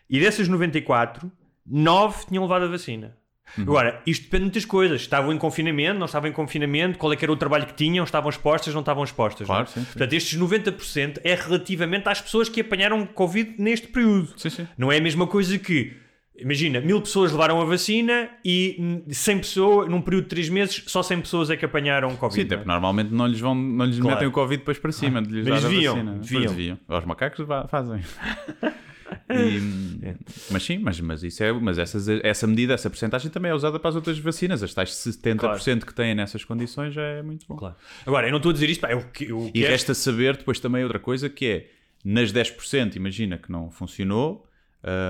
E 0.09 0.19
dessas 0.19 0.47
94, 0.47 1.31
9 1.65 2.25
tinham 2.27 2.43
levado 2.43 2.65
a 2.65 2.67
vacina. 2.67 3.17
Agora, 3.57 4.01
isto 4.05 4.23
depende 4.23 4.39
de 4.43 4.45
muitas 4.45 4.65
coisas. 4.65 5.01
Estavam 5.01 5.33
em 5.33 5.37
confinamento, 5.37 5.99
não 5.99 6.05
estavam 6.05 6.29
em 6.29 6.33
confinamento, 6.33 6.97
qual 6.97 7.11
é 7.11 7.15
que 7.15 7.25
era 7.25 7.31
o 7.31 7.35
trabalho 7.35 7.65
que 7.65 7.73
tinham, 7.73 8.03
estavam 8.05 8.29
expostas, 8.29 8.73
não 8.73 8.79
estavam 8.81 9.03
expostas. 9.03 9.45
Claro, 9.45 9.63
não 9.65 9.69
é? 9.69 9.73
sim, 9.73 9.79
sim. 9.81 9.85
Portanto, 9.85 10.13
estes 10.13 10.39
90% 10.39 11.19
é 11.23 11.35
relativamente 11.35 12.07
às 12.07 12.21
pessoas 12.21 12.47
que 12.47 12.61
apanharam 12.61 13.05
Covid 13.05 13.55
neste 13.57 13.87
período. 13.87 14.33
Sim, 14.37 14.49
sim. 14.49 14.67
Não 14.77 14.89
é 14.91 14.97
a 14.97 15.01
mesma 15.01 15.27
coisa 15.27 15.59
que, 15.59 15.93
imagina, 16.37 16.79
mil 16.79 17.01
pessoas 17.01 17.31
levaram 17.33 17.59
a 17.61 17.65
vacina 17.65 18.29
e 18.45 18.77
hum, 18.79 19.03
100 19.09 19.37
pessoas, 19.39 19.89
num 19.89 20.01
período 20.01 20.23
de 20.23 20.29
3 20.29 20.47
meses, 20.49 20.83
só 20.87 21.03
100 21.03 21.19
pessoas 21.21 21.49
é 21.49 21.57
que 21.57 21.65
apanharam 21.65 22.15
Covid. 22.15 22.47
Sim, 22.49 22.55
não 22.55 22.61
é? 22.61 22.65
normalmente 22.65 23.13
não 23.13 23.27
lhes, 23.27 23.39
vão, 23.41 23.53
não 23.53 23.83
lhes 23.85 23.97
Claro. 23.99 24.15
metem 24.15 24.27
o 24.29 24.31
Covid 24.31 24.59
depois 24.59 24.79
para 24.79 24.93
cima 24.93 25.21
de 25.21 25.29
lhes 25.29 25.47
Mas 25.47 25.61
dar 25.61 25.67
deviam, 25.69 25.93
a 25.93 25.95
vacina. 25.97 26.17
deviam. 26.19 26.53
Deviam. 26.53 26.77
Os 26.87 27.05
macacos 27.05 27.45
fazem. 27.69 28.01
E, 29.29 30.15
Mas 30.51 30.63
sim, 30.63 30.77
mas, 30.79 30.99
mas, 30.99 31.23
isso 31.23 31.43
é, 31.43 31.51
mas 31.53 31.77
essas, 31.77 32.07
essa 32.07 32.45
medida, 32.47 32.73
essa 32.73 32.89
porcentagem 32.89 33.29
também 33.31 33.51
é 33.51 33.53
usada 33.55 33.79
para 33.79 33.89
as 33.89 33.95
outras 33.95 34.17
vacinas. 34.19 34.61
As 34.63 34.73
tais 34.73 34.89
70% 34.91 35.85
que 35.85 35.93
têm 35.93 36.13
nessas 36.15 36.43
condições 36.43 36.93
já 36.93 37.01
é 37.01 37.21
muito 37.21 37.45
bom. 37.47 37.55
Claro. 37.55 37.75
Agora, 38.05 38.27
eu 38.27 38.31
não 38.31 38.37
estou 38.37 38.49
a 38.49 38.53
dizer 38.53 38.69
isto, 38.69 38.81
pá, 38.81 38.89
é 38.89 38.97
que 39.01 39.25
eu 39.25 39.47
E 39.47 39.51
quero- 39.61 39.67
resta 39.71 39.93
saber 39.93 40.37
depois 40.37 40.59
também 40.59 40.83
outra 40.83 40.99
coisa 40.99 41.29
que 41.29 41.45
é 41.45 41.69
nas 42.03 42.31
10%, 42.31 42.95
imagina 42.95 43.37
que 43.37 43.51
não 43.51 43.69
funcionou, 43.69 44.47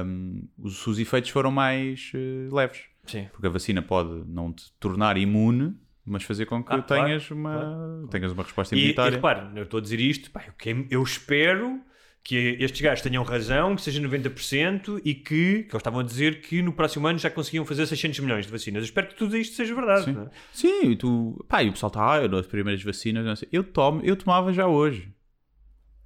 hum, 0.06 0.43
os, 0.60 0.86
os 0.86 0.99
efeitos 0.99 1.30
foram 1.30 1.52
mais 1.52 2.12
eh, 2.14 2.49
leves. 2.54 2.82
Sim. 3.06 3.28
Porque 3.32 3.47
a 3.47 3.49
vacina 3.49 3.82
pode 3.82 4.24
não 4.28 4.52
te 4.54 4.66
tornar 4.80 5.18
imune, 5.18 5.76
mas 6.06 6.24
fazer 6.24 6.45
com 6.45 6.64
que 6.64 6.72
Ah, 6.74 6.82
claro, 6.82 7.04
tenhas, 7.06 7.32
uma, 7.32 8.08
tenhas 8.12 8.32
uma 8.32 8.43
resposta 8.43 8.76
E, 8.76 8.78
e 8.78 8.82
imunitária. 8.82 9.16
repare, 9.16 9.58
eu 9.58 9.64
estou 9.64 9.78
a 9.80 9.82
dizer 9.82 9.99
isto, 9.99 10.30
pá, 10.32 10.43
eu, 10.66 10.88
eu 10.89 11.02
espero 11.04 11.80
que 12.24 12.57
estes 12.59 12.80
gajos 12.82 13.01
tenham 13.01 13.24
razão, 13.24 13.76
que 13.76 13.82
seja 13.82 13.99
90% 13.99 15.01
e 15.03 15.13
que, 15.15 15.24
que 15.24 15.72
eles 15.72 15.76
estavam 15.76 16.01
a 16.01 16.03
dizer 16.03 16.41
que 16.41 16.61
no 16.61 16.72
próximo 16.72 17.07
ano 17.07 17.17
já 17.17 17.30
conseguiam 17.30 17.65
fazer 17.65 17.88
600 17.88 18.19
milhões 18.19 18.45
de 18.45 18.51
vacinas. 18.51 18.82
Eu 18.82 18.86
espero 18.86 19.07
que 19.07 19.15
tudo 19.15 19.36
isto 19.36 19.55
seja 19.55 19.74
verdade. 19.74 20.05
Sim. 20.05 20.17
é? 20.19 20.30
Sim, 20.53 20.91
e 20.91 20.95
tu, 20.95 21.43
pá, 21.47 21.63
e 21.63 21.69
o 21.69 21.72
pessoal 21.72 21.89
está, 21.89 22.13
ah, 22.13 22.22
eu 22.22 22.30
dou 22.30 22.39
as 22.39 22.47
primeiras 22.47 22.84
vacinas, 22.84 23.26
não 23.26 23.36
sei. 23.36 23.49
eu 23.51 23.63
tomo, 23.63 24.01
eu 24.03 24.15
tomava 24.15 24.53
já 24.53 24.67
hoje. 24.67 25.11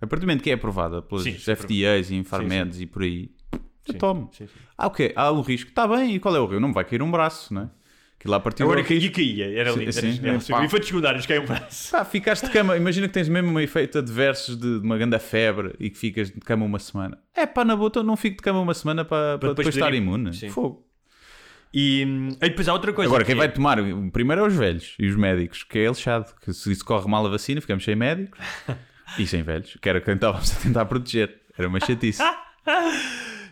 A 0.01 0.07
partir 0.07 0.21
do 0.21 0.27
momento 0.27 0.43
que 0.43 0.51
é 0.51 0.53
aprovada 0.53 1.01
pelos 1.01 1.23
Sim, 1.23 1.33
FDAs 1.33 2.11
e 2.11 2.15
Infarmeds 2.15 2.79
e 2.81 2.85
por 2.85 3.03
aí, 3.03 3.31
eu 3.87 3.93
tomo. 3.95 4.29
Ah, 4.77 4.87
ok, 4.87 5.13
há 5.15 5.31
um 5.31 5.41
risco. 5.41 5.69
Está 5.69 5.87
bem, 5.87 6.15
e 6.15 6.19
qual 6.19 6.35
é 6.35 6.39
o 6.39 6.45
risco? 6.45 6.59
Não 6.59 6.69
me 6.69 6.73
vai 6.73 6.85
cair 6.85 7.01
um 7.01 7.11
braço, 7.11 7.53
não 7.53 7.63
é? 7.63 7.69
Que 8.25 8.31
lá 8.31 8.39
partiu 8.39 8.65
Agora 8.65 8.83
caía, 8.83 9.11
caía, 9.11 9.59
era 9.59 9.71
Sim, 9.71 9.79
lindo. 9.81 9.93
sim, 9.93 9.99
era, 9.99 10.07
é, 10.07 10.19
era, 10.19 10.65
e 10.65 10.67
de 10.79 10.85
secundários, 10.87 11.25
caiu 11.27 11.43
um 11.43 11.45
braço. 11.45 11.91
Pá, 11.91 12.03
ficaste 12.03 12.47
de 12.47 12.51
cama, 12.51 12.75
imagina 12.75 13.07
que 13.07 13.13
tens 13.13 13.29
mesmo 13.29 13.51
um 13.51 13.59
efeito 13.59 13.99
adverso 13.99 14.55
de, 14.55 14.79
de 14.79 14.83
uma 14.83 14.97
grande 14.97 15.19
febre 15.19 15.75
e 15.79 15.91
que 15.91 15.97
ficas 15.99 16.31
de 16.31 16.39
cama 16.39 16.65
uma 16.65 16.79
semana. 16.79 17.19
É 17.35 17.45
pá, 17.45 17.63
na 17.63 17.75
boa, 17.75 17.87
então 17.87 18.01
não 18.01 18.17
fico 18.17 18.37
de 18.37 18.41
cama 18.41 18.59
uma 18.59 18.73
semana 18.73 19.05
para, 19.05 19.37
para 19.37 19.49
depois 19.49 19.67
depois 19.67 19.75
estar 19.75 19.93
imune. 19.93 20.33
Sim. 20.33 20.49
Fogo. 20.49 20.83
E, 21.71 22.03
hum, 22.03 22.29
e 22.41 22.49
depois 22.49 22.67
há 22.67 22.73
outra 22.73 22.91
coisa. 22.93 23.07
Agora, 23.09 23.23
que 23.23 23.27
quem 23.31 23.35
é- 23.35 23.37
vai 23.45 23.51
tomar 23.53 23.79
o 23.79 24.09
primeiro 24.09 24.41
é 24.41 24.47
os 24.47 24.55
velhos 24.55 24.95
e 24.97 25.05
os 25.07 25.15
médicos, 25.15 25.63
que 25.63 25.77
é 25.77 25.87
lixado. 25.87 26.33
Que 26.43 26.51
se 26.51 26.71
isso 26.71 26.83
corre 26.83 27.07
mal 27.07 27.23
a 27.27 27.29
vacina, 27.29 27.61
ficamos 27.61 27.83
sem 27.83 27.95
médicos 27.95 28.39
e 29.19 29.27
sem 29.27 29.43
velhos, 29.43 29.77
que 29.79 29.87
era 29.87 30.01
quem 30.01 30.15
estávamos 30.15 30.51
a 30.51 30.59
tentar 30.61 30.85
proteger. 30.85 31.41
Era 31.55 31.67
uma 31.67 31.79
chatice. 31.79 32.23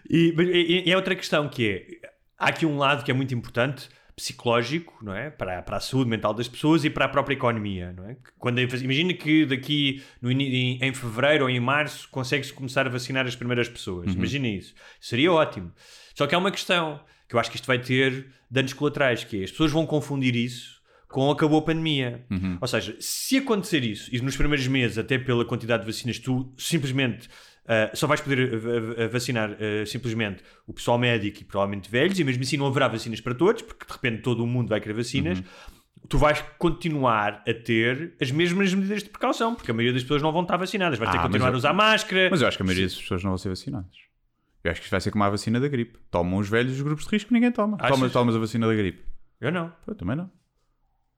E, 0.10 0.34
e- 0.38 0.84
e 0.90 0.92
é 0.92 0.96
outra 0.98 1.16
questão 1.16 1.48
que 1.48 1.70
é: 1.70 2.10
há 2.38 2.48
aqui 2.48 2.66
um 2.66 2.78
lado 2.78 3.04
que 3.06 3.12
é 3.12 3.14
muito 3.14 3.34
importante, 3.34 3.88
psicológico, 4.16 4.98
não 5.02 5.16
é? 5.16 5.30
Para, 5.30 5.62
para 5.62 5.78
a 5.78 5.80
saúde 5.80 6.10
mental 6.10 6.34
das 6.34 6.48
pessoas 6.48 6.86
e 6.86 6.90
para 6.90 7.06
a 7.06 7.10
própria 7.10 7.36
economia, 7.36 7.94
não 7.94 8.08
é? 8.08 8.18
Quando, 8.38 8.60
imagina 8.60 9.14
que 9.14 9.46
daqui 9.46 10.04
no, 10.22 10.32
em, 10.32 10.78
em 10.82 10.94
fevereiro 10.94 11.46
ou 11.46 11.50
em 11.50 11.60
março 11.60 12.08
consegue-se 12.10 12.54
começar 12.54 12.86
a 12.86 12.90
vacinar 12.90 13.26
as 13.26 13.36
primeiras 13.36 13.68
pessoas. 13.68 14.14
Imagina 14.14 14.48
isso. 14.48 14.74
Seria 15.00 15.32
ótimo. 15.32 15.72
Só 16.14 16.28
que 16.28 16.36
há 16.36 16.38
uma 16.38 16.52
questão 16.52 17.00
que 17.28 17.36
eu 17.36 17.40
acho 17.40 17.50
que 17.50 17.58
isto 17.58 17.66
vai 17.66 17.80
ter 17.80 18.28
danos 18.50 18.74
colaterais, 18.74 19.24
que 19.24 19.42
é 19.42 19.44
as 19.44 19.52
pessoas 19.52 19.72
vão 19.72 19.86
confundir 19.86 20.36
isso 20.36 20.82
com 21.08 21.30
acabou 21.30 21.60
a 21.60 21.62
pandemia. 21.62 22.26
Ou 22.60 22.68
seja, 22.68 22.98
se 23.00 23.38
acontecer 23.38 23.84
isso, 23.84 24.10
e 24.14 24.20
nos 24.20 24.36
primeiros 24.36 24.68
meses, 24.68 24.98
até 24.98 25.20
pela 25.20 25.46
quantidade 25.46 25.86
de 25.86 25.92
vacinas, 25.92 26.18
tu 26.18 26.52
simplesmente 26.58 27.30
Uh, 27.64 27.96
só 27.96 28.08
vais 28.08 28.20
poder 28.20 28.54
uh, 28.56 29.10
vacinar 29.10 29.52
uh, 29.52 29.86
simplesmente 29.88 30.44
o 30.68 30.74
pessoal 30.74 30.98
médico 30.98 31.40
e 31.42 31.44
provavelmente 31.46 31.90
velhos, 31.90 32.20
e 32.20 32.24
mesmo 32.24 32.44
assim 32.44 32.58
não 32.58 32.68
haverá 32.68 32.88
vacinas 32.90 33.22
para 33.22 33.34
todos, 33.34 33.62
porque 33.62 33.86
de 33.86 33.94
repente 33.94 34.22
todo 34.22 34.44
o 34.44 34.48
mundo 34.48 34.68
vai 34.70 34.82
querer 34.82 34.94
vacinas. 34.94 35.40
Uhum. 35.40 35.46
Tu 36.10 36.18
vais 36.18 36.44
continuar 36.60 37.42
a 37.48 37.54
ter 37.54 38.14
as 38.22 38.30
mesmas 38.32 38.74
medidas 38.74 39.04
de 39.04 39.10
precaução, 39.10 39.56
porque 39.56 39.72
a 39.72 39.74
maioria 39.74 39.94
das 39.94 40.02
pessoas 40.02 40.22
não 40.22 40.34
vão 40.34 40.42
estar 40.42 40.58
vacinadas. 40.58 41.00
Vais 41.00 41.10
ter 41.10 41.18
Ah, 41.18 41.22
que 41.22 41.28
mas 41.28 41.32
continuar 41.32 41.50
eu- 41.52 41.54
a 41.54 41.58
usar 41.58 41.74
máscara. 41.74 42.28
Mas 42.30 42.42
eu 42.42 42.48
acho 42.50 42.58
que 42.58 42.64
a 42.64 42.66
maioria 42.66 42.86
das 42.86 42.96
pessoas 42.98 43.24
não 43.24 43.32
vão 43.32 43.38
ser 43.38 43.50
vacinadas. 43.50 43.96
Eu 44.62 44.72
acho 44.72 44.82
que 44.82 44.86
isto 44.86 44.92
vai 44.92 45.00
ser 45.02 45.12
como 45.12 45.24
a 45.24 45.30
vacina 45.30 45.60
da 45.60 45.68
gripe. 45.70 45.98
Tomam 46.12 46.40
os 46.40 46.50
velhos 46.50 46.74
os 46.74 46.82
grupos 46.82 47.06
de 47.06 47.12
risco 47.12 47.34
ninguém 47.34 47.52
toma. 47.52 47.78
Tomas, 47.78 48.12
tomas 48.12 48.36
a 48.36 48.40
vacina 48.40 48.68
da 48.68 48.74
gripe. 48.76 49.02
Eu 49.40 49.52
não. 49.54 49.72
Eu 49.88 49.96
também 49.96 50.16
não. 50.18 50.30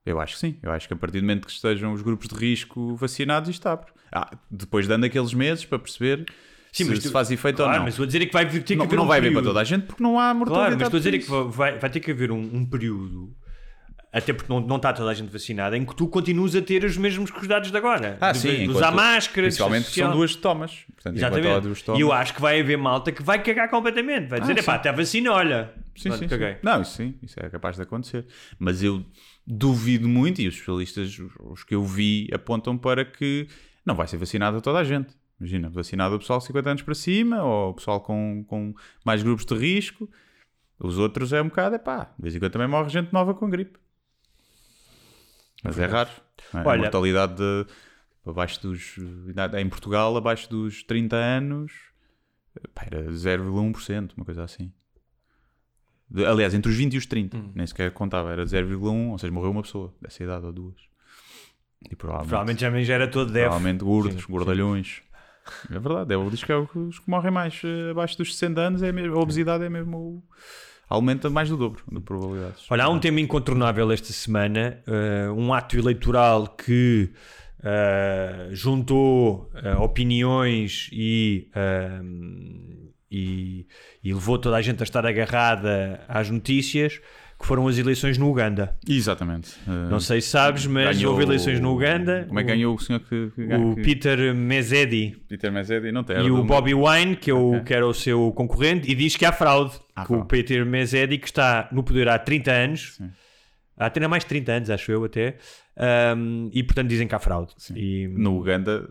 Eu 0.06 0.20
acho 0.20 0.34
que 0.34 0.40
sim. 0.40 0.56
Eu 0.62 0.70
acho 0.70 0.86
que 0.86 0.94
a 0.94 0.96
partir 0.96 1.18
do 1.20 1.24
momento 1.24 1.46
que 1.46 1.52
estejam 1.52 1.92
os 1.92 2.00
grupos 2.00 2.28
de 2.28 2.34
risco 2.36 2.94
vacinados, 2.96 3.50
isto 3.50 3.66
abre. 3.66 3.90
Ah, 4.12 4.30
depois 4.50 4.86
dando 4.86 5.04
aqueles 5.04 5.34
meses 5.34 5.64
para 5.64 5.78
perceber 5.80 6.24
se, 6.72 6.84
mas 6.84 6.98
se 7.02 7.08
tu- 7.08 7.12
faz 7.12 7.30
efeito 7.30 7.56
Claro, 7.56 7.72
ou 7.72 7.76
não. 7.78 7.84
mas 7.84 7.94
estou 7.94 8.04
a 8.04 8.06
dizer 8.06 8.22
é 8.22 8.26
que 8.26 8.32
vai 8.32 8.48
ter 8.48 8.62
que 8.62 8.76
não 8.76 8.84
haver 8.84 8.96
não 8.96 9.04
um 9.04 9.06
vai 9.08 9.18
haver 9.18 9.32
para 9.32 9.42
toda 9.42 9.60
a 9.60 9.64
gente 9.64 9.82
porque 9.86 10.02
não 10.02 10.18
há 10.20 10.32
mortalidade. 10.32 10.76
Claro, 10.76 10.78
mas 10.78 10.86
estou 10.86 10.96
a 10.96 11.00
dizer 11.00 11.14
é 11.14 11.18
que 11.50 11.56
vai, 11.56 11.78
vai 11.78 11.90
ter 11.90 12.00
que 12.00 12.10
haver 12.12 12.30
um, 12.30 12.38
um 12.38 12.64
período, 12.64 13.34
até 14.12 14.32
porque 14.32 14.50
não, 14.52 14.60
não 14.60 14.76
está 14.76 14.92
toda 14.92 15.10
a 15.10 15.14
gente 15.14 15.30
vacinada, 15.30 15.76
em 15.76 15.84
que 15.84 15.94
tu 15.96 16.06
continuas 16.06 16.54
a 16.54 16.62
ter 16.62 16.84
os 16.84 16.96
mesmos 16.96 17.30
cuidados 17.30 17.70
de 17.70 17.76
agora. 17.76 18.16
Ah, 18.20 18.30
de, 18.32 18.38
sim. 18.38 18.56
de 18.64 18.70
usar 18.70 18.92
máscara, 18.92 19.46
Principalmente 19.48 19.90
são 19.90 20.12
duas 20.12 20.36
tomas. 20.36 20.84
Portanto, 20.94 21.16
Exatamente. 21.16 21.60
duas 21.62 21.78
E 21.80 21.84
tomas. 21.84 22.00
eu 22.00 22.12
acho 22.12 22.32
que 22.34 22.40
vai 22.40 22.60
haver 22.60 22.78
malta 22.78 23.10
que 23.10 23.22
vai 23.22 23.42
cagar 23.42 23.68
completamente. 23.68 24.28
Vai 24.28 24.40
dizer, 24.40 24.52
Ah, 24.56 24.60
epá, 24.60 24.72
sim. 24.74 24.78
até 24.78 24.88
a 24.88 24.92
vacina, 24.92 25.32
olha. 25.32 25.72
Sim, 25.96 26.10
Pronto, 26.10 26.18
sim, 26.20 26.28
sim. 26.28 26.56
Não, 26.62 26.82
isso 26.82 26.92
sim, 26.96 27.14
isso 27.22 27.34
é 27.40 27.48
capaz 27.50 27.76
de 27.76 27.82
acontecer. 27.82 28.26
Mas 28.58 28.82
eu 28.82 29.04
duvido 29.46 30.08
muito, 30.08 30.40
e 30.40 30.48
os 30.48 30.54
especialistas, 30.54 31.18
os- 31.40 31.62
que 31.64 31.74
eu 31.74 31.84
vi, 31.84 32.28
apontam 32.32 32.76
para 32.76 33.04
que 33.04 33.46
não 33.84 33.94
vai 33.94 34.06
ser 34.08 34.16
vacinado 34.16 34.60
toda 34.60 34.78
a 34.80 34.84
gente. 34.84 35.14
Imagina, 35.38 35.68
vacinado 35.68 36.16
o 36.16 36.18
pessoal 36.18 36.38
de 36.38 36.46
50 36.46 36.70
anos 36.70 36.82
para 36.82 36.94
cima, 36.94 37.42
ou 37.44 37.70
o 37.70 37.74
pessoal 37.74 38.00
com, 38.00 38.44
com 38.48 38.74
mais 39.04 39.22
grupos 39.22 39.44
de 39.44 39.54
risco. 39.54 40.08
Os 40.78 40.98
outros 40.98 41.32
é 41.32 41.40
um 41.42 41.48
bocado, 41.48 41.74
é 41.76 41.78
pá, 41.78 42.12
de 42.16 42.22
vez 42.22 42.34
em 42.34 42.38
quando 42.38 42.52
também 42.52 42.68
morre 42.68 42.88
gente 42.88 43.12
nova 43.12 43.34
com 43.34 43.48
gripe. 43.48 43.78
Mas 45.62 45.78
é 45.78 45.86
raro. 45.86 46.10
é? 46.54 46.58
Olha- 46.58 46.72
A 46.74 46.76
mortalidade 46.78 47.34
de, 47.36 47.66
abaixo 48.26 48.60
dos. 48.62 48.96
Em 49.58 49.68
Portugal, 49.68 50.16
abaixo 50.16 50.48
dos 50.50 50.82
30 50.82 51.16
anos, 51.16 51.72
pá, 52.74 52.84
era 52.90 53.10
0,1%, 53.12 54.12
uma 54.16 54.24
coisa 54.24 54.42
assim. 54.44 54.72
De- 56.08 56.24
aliás, 56.24 56.54
entre 56.54 56.70
os 56.70 56.76
20 56.76 56.94
e 56.94 56.98
os 56.98 57.06
30, 57.06 57.36
Hum. 57.36 57.50
nem 57.54 57.66
sequer 57.66 57.90
contava, 57.92 58.30
era 58.32 58.44
0,1, 58.46 59.10
ou 59.10 59.18
seja, 59.18 59.32
morreu 59.32 59.50
uma 59.50 59.62
pessoa 59.62 59.92
dessa 60.00 60.22
idade 60.22 60.46
ou 60.46 60.52
duas. 60.52 60.76
E 61.90 61.94
provavelmente, 61.94 62.28
Provavelmente 62.28 62.60
já, 62.60 62.82
já 62.82 62.94
era 62.94 63.08
todo 63.08 63.30
deve. 63.32 63.46
provavelmente 63.46 63.84
gordos, 63.84 64.14
Sim, 64.14 64.20
sim. 64.26 64.32
gordalhões. 64.32 65.02
É 65.70 65.78
verdade, 65.78 66.12
é, 66.14 66.30
diz 66.30 66.42
que 66.42 66.50
é 66.50 66.56
os 66.56 66.98
que 66.98 67.08
morrem 67.08 67.30
mais 67.30 67.60
eh, 67.64 67.90
abaixo 67.90 68.18
dos 68.18 68.32
60 68.34 68.60
anos, 68.60 68.82
é 68.82 68.90
mesmo, 68.90 69.16
a 69.16 69.20
obesidade 69.20 69.62
é 69.64 69.68
mesmo. 69.68 70.24
aumenta 70.88 71.28
mais 71.30 71.48
do 71.48 71.56
dobro 71.56 71.82
de 71.90 72.00
probabilidades. 72.00 72.64
Olha, 72.70 72.84
há 72.84 72.88
um 72.88 72.98
tema 72.98 73.20
incontornável 73.20 73.90
esta 73.92 74.12
semana, 74.12 74.82
eh, 74.86 75.30
um 75.30 75.52
ato 75.54 75.76
eleitoral 75.76 76.48
que 76.48 77.12
eh, 77.62 78.48
juntou 78.52 79.50
eh, 79.54 79.74
opiniões 79.76 80.88
e, 80.92 81.48
e, 83.16 83.66
e 84.02 84.12
levou 84.12 84.38
toda 84.38 84.56
a 84.56 84.62
gente 84.62 84.80
a 84.80 84.84
estar 84.84 85.04
agarrada 85.06 86.00
às 86.08 86.28
notícias, 86.30 87.00
que 87.38 87.46
foram 87.46 87.68
as 87.68 87.76
eleições 87.76 88.16
no 88.16 88.30
Uganda. 88.30 88.74
Exatamente. 88.88 89.50
Eh, 89.68 89.90
Não 89.90 90.00
sei 90.00 90.22
se 90.22 90.28
sabes, 90.28 90.66
mas 90.66 90.96
ganhou- 90.96 91.12
houve 91.12 91.24
eleições 91.24 91.60
no 91.60 91.70
Uganda. 91.74 92.24
Como 92.26 92.40
é 92.40 92.42
que 92.42 92.48
ganhou 92.48 92.74
o 92.74 92.78
senhor 92.78 92.98
que, 93.00 93.30
que, 93.34 93.42
O 93.54 93.74
que- 93.74 93.82
Peter 93.82 94.34
Mesedi 94.34 95.16
Peter 95.28 95.52
Mesedi? 95.52 95.92
Não 95.92 96.02
tem. 96.02 96.16
e 96.26 96.30
o 96.30 96.42
Bobby 96.44 96.72
Wine, 96.72 97.14
que, 97.14 97.30
é 97.30 97.34
o, 97.34 97.50
Ok. 97.50 97.60
que 97.64 97.74
era 97.74 97.86
o 97.86 97.92
seu 97.92 98.32
concorrente, 98.32 98.90
e 98.90 98.94
diz 98.94 99.16
que 99.16 99.26
há 99.26 99.32
fraude. 99.32 99.74
Há 99.94 100.06
que 100.06 100.14
o. 100.14 100.24
Peter 100.24 100.64
Mesedi, 100.64 101.18
que 101.18 101.26
está 101.26 101.68
no 101.72 101.82
poder 101.82 102.08
há 102.08 102.18
30 102.18 102.50
anos, 102.52 102.98
há 103.76 103.84
até 103.86 104.08
mais 104.08 104.22
de 104.22 104.28
30 104.30 104.52
anos, 104.52 104.70
acho 104.70 104.90
eu 104.90 105.04
até, 105.04 105.36
um, 106.16 106.48
e 106.54 106.62
portanto 106.62 106.88
dizem 106.88 107.06
que 107.06 107.14
há 107.14 107.18
fraude. 107.18 107.52
E, 107.74 108.08
No 108.16 108.38
Uganda, 108.38 108.88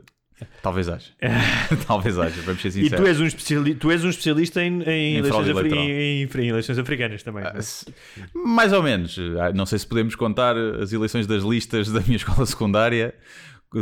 talvez 0.61 0.89
haja. 0.89 1.11
talvez 1.87 2.17
haja, 2.19 2.41
vamos 2.43 2.61
ser 2.61 2.67
e 2.69 2.71
sinceros. 2.71 2.99
tu 3.03 3.07
és 3.07 3.19
um, 3.19 3.25
especiali 3.25 3.75
tu 3.75 3.91
és 3.91 4.03
um 4.03 4.09
especialista 4.09 4.61
em, 4.63 4.81
em, 4.83 5.15
eleições, 5.17 5.41
afri- 5.49 5.51
eleitoral. 5.51 5.83
em- 5.85 6.23
em 6.23 6.47
eleições 6.49 6.77
africanas 6.79 7.23
também. 7.23 7.43
é? 7.43 7.51
Ah, 7.55 7.61
se- 7.61 7.85
Mais 8.33 8.73
ou 8.73 8.83
menos. 8.83 9.17
Ah, 9.39 9.51
Não 9.53 9.65
sei 9.65 9.79
se 9.79 9.87
podemos 9.87 10.15
contar 10.15 10.55
as 10.57 10.91
eleições 10.93 11.25
das 11.27 11.43
listas 11.43 11.91
da 11.91 12.01
minha 12.01 12.17
escola 12.17 12.45
secundária 12.45 13.13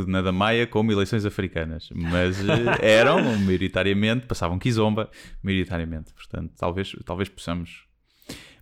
na 0.08 0.22
da 0.24 0.32
Maia 0.32 0.66
como 0.66 0.92
eleições 0.92 1.24
africanas, 1.24 1.88
mas 1.94 2.40
eh, 2.40 2.54
eram 2.82 3.22
maioritariamente, 3.40 4.26
passavam 4.26 4.58
quizomba, 4.58 5.08
maioritariamente. 5.44 6.12
Portanto, 6.16 6.52
talvez, 6.58 6.96
talvez 7.06 7.30
possamos. 7.30 7.84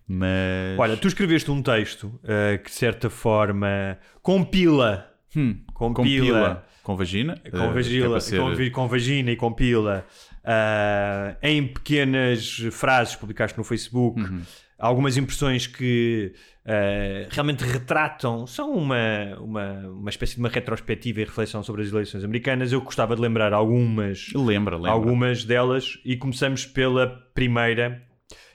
Mas. 0.06 0.78
Olha, 0.78 0.96
tu 0.96 1.08
escreveste 1.08 1.50
um 1.50 1.62
texto 1.62 2.04
uh, 2.24 2.58
que 2.62 2.68
de 2.70 2.76
certa 2.76 3.08
forma 3.08 3.96
compila, 4.20 5.06
Hum, 5.36 5.56
compila, 5.72 5.94
com 5.94 6.02
pila, 6.04 6.64
com 6.82 6.96
vagina, 6.96 7.40
com, 7.50 7.56
eh, 7.56 7.64
é 7.66 7.72
vagila, 7.72 8.10
para 8.10 8.20
ser- 8.20 8.38
com, 8.40 8.70
com 8.70 8.88
vagina 8.88 9.30
e 9.30 9.36
com 9.36 9.52
pila 9.52 10.04
uh, 10.44 11.36
em 11.42 11.66
pequenas 11.66 12.58
frases 12.70 13.16
publicaste 13.16 13.56
no 13.56 13.64
Facebook. 13.64 14.20
Uhum. 14.20 14.42
Algumas 14.78 15.16
impressões 15.16 15.68
que 15.68 16.32
uh, 16.66 17.28
realmente 17.30 17.62
retratam, 17.64 18.48
são 18.48 18.72
uma, 18.72 18.96
uma, 19.38 19.72
uma 19.88 20.10
espécie 20.10 20.34
de 20.34 20.40
uma 20.40 20.48
retrospectiva 20.48 21.20
e 21.20 21.24
reflexão 21.24 21.62
sobre 21.62 21.82
as 21.82 21.92
eleições 21.92 22.24
americanas. 22.24 22.72
Eu 22.72 22.80
gostava 22.80 23.14
de 23.14 23.22
lembrar 23.22 23.52
algumas, 23.52 24.30
Lembra, 24.34 24.74
lembra. 24.74 24.90
algumas 24.90 25.44
delas 25.44 25.98
e 26.04 26.16
começamos 26.16 26.66
pela 26.66 27.06
primeira, 27.32 28.02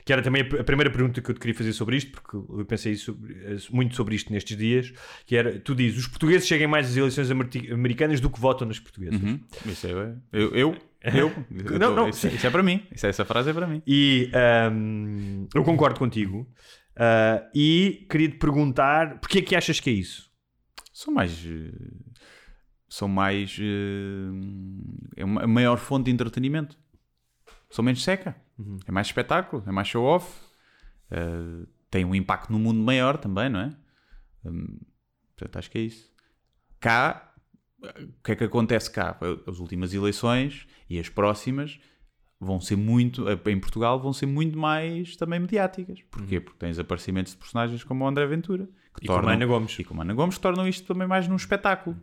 que 0.08 0.14
era 0.14 0.22
também 0.22 0.42
a 0.42 0.64
primeira 0.64 0.90
pergunta 0.90 1.22
que 1.22 1.30
eu 1.30 1.34
te 1.36 1.40
queria 1.42 1.54
fazer 1.54 1.74
sobre 1.74 1.98
isto, 1.98 2.12
porque 2.14 2.38
eu 2.38 2.66
pensei 2.66 2.96
sobre- 2.96 3.36
muito 3.72 3.94
sobre 3.94 4.16
isto 4.16 4.32
nestes 4.32 4.56
dias, 4.58 4.94
que 5.26 5.36
era, 5.36 5.60
tu 5.60 5.76
dizes, 5.76 6.00
os 6.00 6.08
portugueses 6.08 6.48
chegam 6.48 6.70
mais 6.70 6.88
às 6.88 6.96
eleições 6.96 7.30
amer- 7.30 7.50
americanas 7.74 8.22
do 8.22 8.30
que 8.30 8.40
votam 8.40 8.66
nas 8.68 8.80
portuguesas. 8.80 9.22
Uhum. 9.22 9.40
Isso 9.66 9.86
é, 9.86 9.92
eu, 9.92 10.56
eu, 10.56 10.76
eu, 11.04 11.34
eu 11.50 11.80
Não, 11.80 11.90
tô- 11.90 11.96
não, 11.96 12.10
isso, 12.10 12.22
sim. 12.30 12.34
isso 12.36 12.48
é 12.48 12.50
para 12.50 12.64
mim. 12.64 12.88
Isso, 12.90 13.06
essa 13.06 13.26
frase 13.26 13.50
é 13.50 13.54
para 13.54 13.68
mim. 13.68 13.82
E 13.86 14.32
ahm, 14.34 15.46
eu 15.54 15.64
concordo 15.66 16.00
contigo. 16.00 16.50
Ah, 16.96 17.44
e 17.54 18.08
queria 18.10 18.30
te 18.30 18.38
perguntar, 18.38 19.20
porquê 19.20 19.40
é 19.40 19.42
que 19.42 19.56
achas 19.58 19.80
que 19.82 19.90
é 19.90 19.94
isso? 19.94 20.32
São 20.94 21.14
mais. 21.14 21.46
eh, 21.46 21.72
São 22.90 23.08
mais. 23.10 23.58
eh, 23.60 25.18
É 25.18 25.26
uma 25.26 25.46
maior 25.46 25.78
fonte 25.78 26.06
de 26.06 26.12
entretenimento. 26.12 26.78
São 27.70 27.84
menos 27.84 28.02
seca. 28.04 28.36
É 28.88 28.92
mais 28.92 29.08
espetáculo, 29.08 29.64
é 29.68 29.72
mais 29.72 29.88
show-off. 29.88 30.28
eh, 31.12 31.66
tem 31.90 32.04
um 32.04 32.14
impacto 32.14 32.52
no 32.52 32.60
mundo 32.60 32.80
maior 32.82 33.18
também, 33.18 33.50
não 33.50 33.60
é? 33.62 33.76
Hum, 34.46 34.80
portanto, 35.36 35.58
acho 35.58 35.72
que 35.72 35.78
é 35.78 35.82
isso. 35.82 36.12
Cá, 36.80 37.34
eh, 37.84 38.04
o 38.04 38.24
que 38.24 38.32
é 38.34 38.36
que 38.36 38.44
acontece 38.44 38.92
cá? 38.92 39.18
As 39.48 39.60
últimas 39.60 39.94
eleições 39.94 40.68
e 40.90 41.00
as 41.00 41.08
próximas 41.10 41.80
vão 42.40 42.60
ser 42.60 42.76
muito, 42.76 43.28
eh, 43.30 43.40
em 43.48 43.60
Portugal, 43.60 44.00
vão 44.02 44.12
ser 44.14 44.26
muito 44.26 44.58
mais 44.58 45.16
também 45.16 45.40
mediáticas. 45.40 46.02
Porquê? 46.12 46.40
Porque 46.42 46.60
tens 46.60 46.78
aparecimentos 46.78 47.32
de 47.34 47.38
personagens 47.40 47.84
como 47.84 48.04
o 48.04 48.08
André 48.08 48.26
Ventura 48.28 48.68
que 48.94 49.06
E 49.06 49.08
como 49.08 49.30
a 49.30 49.34
Ana 49.34 49.46
Gomes. 49.46 49.78
e 49.80 49.84
como 49.84 50.02
a 50.02 50.04
Ana 50.04 50.14
Gomes 50.14 50.36
que 50.36 50.42
tornam 50.42 50.68
isto 50.68 50.86
também 50.86 51.08
mais 51.08 51.28
num 51.28 51.36
espetáculo, 51.36 51.96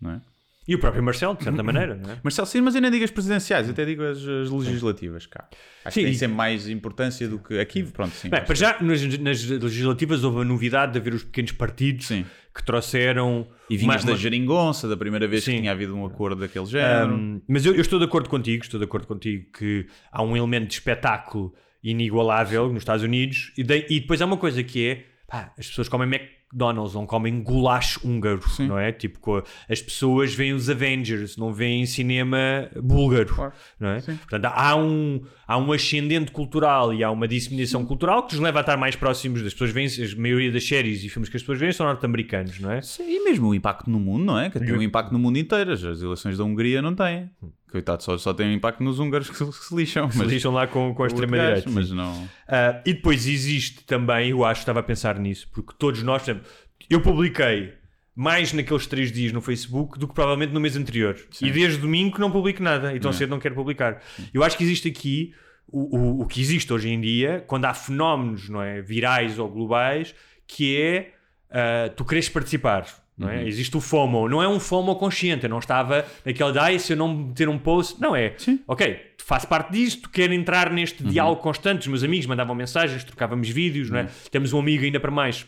não 0.00 0.10
é? 0.12 0.20
E 0.66 0.76
o 0.76 0.78
próprio 0.78 1.02
Marcelo, 1.02 1.36
de 1.36 1.42
certa 1.42 1.60
maneira, 1.62 1.96
não 1.96 2.10
é? 2.12 2.18
Marcelo, 2.22 2.46
sim, 2.46 2.60
mas 2.60 2.74
eu 2.76 2.80
nem 2.80 2.88
digo 2.90 3.04
as 3.04 3.10
presidenciais, 3.10 3.66
eu 3.66 3.72
até 3.72 3.84
digo 3.84 4.02
as, 4.04 4.18
as 4.18 4.48
legislativas 4.48 5.26
cá. 5.26 5.48
Acho 5.84 5.94
Sim, 5.94 6.00
que 6.02 6.06
tem 6.06 6.14
sempre 6.14 6.36
mais 6.36 6.68
importância 6.68 7.26
do 7.28 7.38
que 7.40 7.58
aqui, 7.58 7.82
pronto, 7.82 8.12
sim. 8.14 8.28
Bem, 8.28 8.44
para 8.44 8.54
já, 8.54 8.76
nas, 8.80 9.02
nas 9.18 9.42
legislativas 9.44 10.22
houve 10.22 10.42
a 10.42 10.44
novidade 10.44 10.92
de 10.92 10.98
haver 10.98 11.14
os 11.14 11.24
pequenos 11.24 11.50
partidos 11.50 12.06
Sim. 12.06 12.24
que 12.54 12.64
trouxeram... 12.64 13.48
E 13.68 13.76
vinhas 13.76 14.04
uma- 14.04 14.12
da 14.12 14.16
geringonça, 14.16 14.86
da 14.86 14.96
primeira 14.96 15.26
vez 15.26 15.42
Sim. 15.42 15.52
que 15.54 15.58
tinha 15.58 15.72
havido 15.72 15.96
um 15.96 16.06
acordo 16.06 16.40
daquele 16.42 16.66
género. 16.66 17.12
Um, 17.14 17.40
mas 17.48 17.66
eu, 17.66 17.74
eu 17.74 17.80
estou 17.80 17.98
de 17.98 18.04
acordo 18.04 18.28
contigo, 18.28 18.62
estou 18.62 18.78
de 18.78 18.84
acordo 18.84 19.06
contigo 19.08 19.46
que 19.58 19.86
há 20.12 20.22
um 20.22 20.36
elemento 20.36 20.68
de 20.68 20.74
espetáculo 20.74 21.52
inigualável 21.82 22.68
nos 22.68 22.82
Estados 22.82 23.02
Unidos 23.02 23.52
e, 23.58 23.62
de- 23.64 23.86
e 23.90 23.98
depois 24.00 24.22
há 24.22 24.26
uma 24.26 24.36
coisa 24.36 24.62
que 24.62 24.86
é 24.86 25.04
pá, 25.32 25.52
as 25.58 25.66
pessoas 25.66 25.88
comem 25.88 26.06
McDonald's, 26.08 26.94
não 26.94 27.06
comem 27.06 27.42
goulash 27.42 27.96
húngaro, 28.04 28.40
não 28.60 28.78
é? 28.78 28.92
Tipo, 28.92 29.42
as 29.68 29.80
pessoas 29.80 30.34
veem 30.34 30.52
os 30.52 30.68
Avengers, 30.68 31.38
não 31.38 31.52
veem 31.52 31.86
cinema 31.86 32.68
búlgaro, 32.82 33.34
Claro. 33.34 33.52
não 33.80 33.88
é? 33.88 34.00
Sim. 34.00 34.16
Portanto, 34.16 34.44
há 34.54 34.76
um, 34.76 35.22
há 35.48 35.56
um 35.56 35.72
ascendente 35.72 36.30
cultural 36.30 36.92
e 36.92 37.02
há 37.02 37.10
uma 37.10 37.26
disseminação 37.26 37.84
cultural 37.86 38.26
que 38.26 38.34
nos 38.34 38.42
leva 38.44 38.58
a 38.58 38.60
estar 38.60 38.76
mais 38.76 38.94
próximos 38.94 39.42
das 39.42 39.54
pessoas. 39.54 39.70
Veem, 39.70 39.86
a 39.88 40.20
maioria 40.20 40.52
das 40.52 40.66
séries 40.68 41.02
e 41.02 41.08
filmes 41.08 41.30
que 41.30 41.36
as 41.38 41.42
pessoas 41.42 41.58
veem 41.58 41.72
são 41.72 41.86
norte-americanos, 41.86 42.60
não 42.60 42.70
é? 42.70 42.82
Sim, 42.82 43.04
e 43.04 43.24
mesmo 43.24 43.48
o 43.48 43.54
impacto 43.54 43.88
no 43.90 43.98
mundo, 43.98 44.24
não 44.24 44.38
é? 44.38 44.50
Que 44.50 44.60
tem 44.60 44.72
um 44.74 44.82
impacto 44.82 45.12
no 45.12 45.18
mundo 45.18 45.38
inteiro. 45.38 45.72
As 45.72 45.82
as 45.82 46.02
eleições 46.02 46.36
da 46.36 46.44
Hungria 46.44 46.82
não 46.82 46.94
têm. 46.94 47.30
Coitado, 47.72 48.02
só, 48.02 48.18
só 48.18 48.34
tem 48.34 48.52
impacto 48.52 48.82
nos 48.84 48.98
húngaros 48.98 49.30
que 49.30 49.36
se, 49.36 49.44
que 49.46 49.52
se 49.52 49.74
lixam. 49.74 50.10
Se 50.10 50.22
lixam 50.24 50.52
lá 50.52 50.66
com, 50.66 50.94
com 50.94 51.04
a 51.04 51.06
extrema-direita. 51.06 51.70
Mas 51.70 51.90
não. 51.90 52.28
Ah, 52.46 52.82
e 52.84 52.92
depois 52.92 53.26
existe 53.26 53.82
também, 53.84 54.28
eu 54.28 54.44
acho, 54.44 54.60
estava 54.60 54.80
a 54.80 54.82
pensar 54.82 55.18
nisso, 55.18 55.48
porque 55.50 55.72
todos 55.78 56.02
nós, 56.02 56.22
por 56.22 56.30
exemplo, 56.30 56.50
eu 56.90 57.00
publiquei 57.00 57.72
mais 58.14 58.52
naqueles 58.52 58.86
três 58.86 59.10
dias 59.10 59.32
no 59.32 59.40
Facebook 59.40 59.98
do 59.98 60.06
que 60.06 60.14
provavelmente 60.14 60.52
no 60.52 60.60
mês 60.60 60.76
anterior. 60.76 61.16
E 61.40 61.50
desde 61.50 61.78
domingo 61.78 62.14
que 62.14 62.20
não 62.20 62.30
publico 62.30 62.62
nada 62.62 62.94
e 62.94 63.00
tão 63.00 63.10
cedo 63.10 63.30
não 63.30 63.38
quero 63.38 63.54
publicar. 63.54 64.02
Eu 64.34 64.44
acho 64.44 64.58
que 64.58 64.64
existe 64.64 64.88
aqui 64.88 65.34
o, 65.66 65.96
o, 65.96 66.20
o 66.20 66.26
que 66.26 66.38
existe 66.38 66.70
hoje 66.70 66.90
em 66.90 67.00
dia, 67.00 67.42
quando 67.46 67.64
há 67.64 67.72
fenómenos 67.72 68.50
não 68.50 68.60
é, 68.60 68.82
virais 68.82 69.38
ou 69.38 69.48
globais, 69.48 70.14
que 70.46 70.76
é 70.76 71.14
ah, 71.52 71.90
tu 71.94 72.04
queres 72.04 72.28
participar. 72.28 72.86
Não 73.22 73.30
é? 73.30 73.46
Existe 73.46 73.76
o 73.76 73.80
FOMO, 73.80 74.28
não 74.28 74.42
é 74.42 74.48
um 74.48 74.58
FOMO 74.60 74.94
consciente. 74.96 75.44
Eu 75.44 75.50
não 75.50 75.58
estava 75.58 76.04
naquele 76.24 76.52
de 76.52 76.58
"Ai, 76.58 76.78
se 76.78 76.92
eu 76.92 76.96
não 76.96 77.14
meter 77.14 77.48
um 77.48 77.58
post, 77.58 78.00
não 78.00 78.14
é. 78.14 78.34
Ok, 78.66 79.00
faço 79.24 79.46
parte 79.48 79.72
disto, 79.72 80.08
quero 80.10 80.32
entrar 80.34 80.70
neste 80.70 81.02
diálogo 81.04 81.40
constante. 81.40 81.80
Os 81.82 81.86
meus 81.88 82.02
amigos 82.04 82.26
mandavam 82.26 82.54
mensagens, 82.54 83.04
trocávamos 83.04 83.48
vídeos, 83.48 83.88
não 83.90 83.98
é? 84.00 84.08
Temos 84.30 84.52
um 84.52 84.58
amigo 84.58 84.84
ainda 84.84 85.00
para 85.00 85.10
mais 85.10 85.46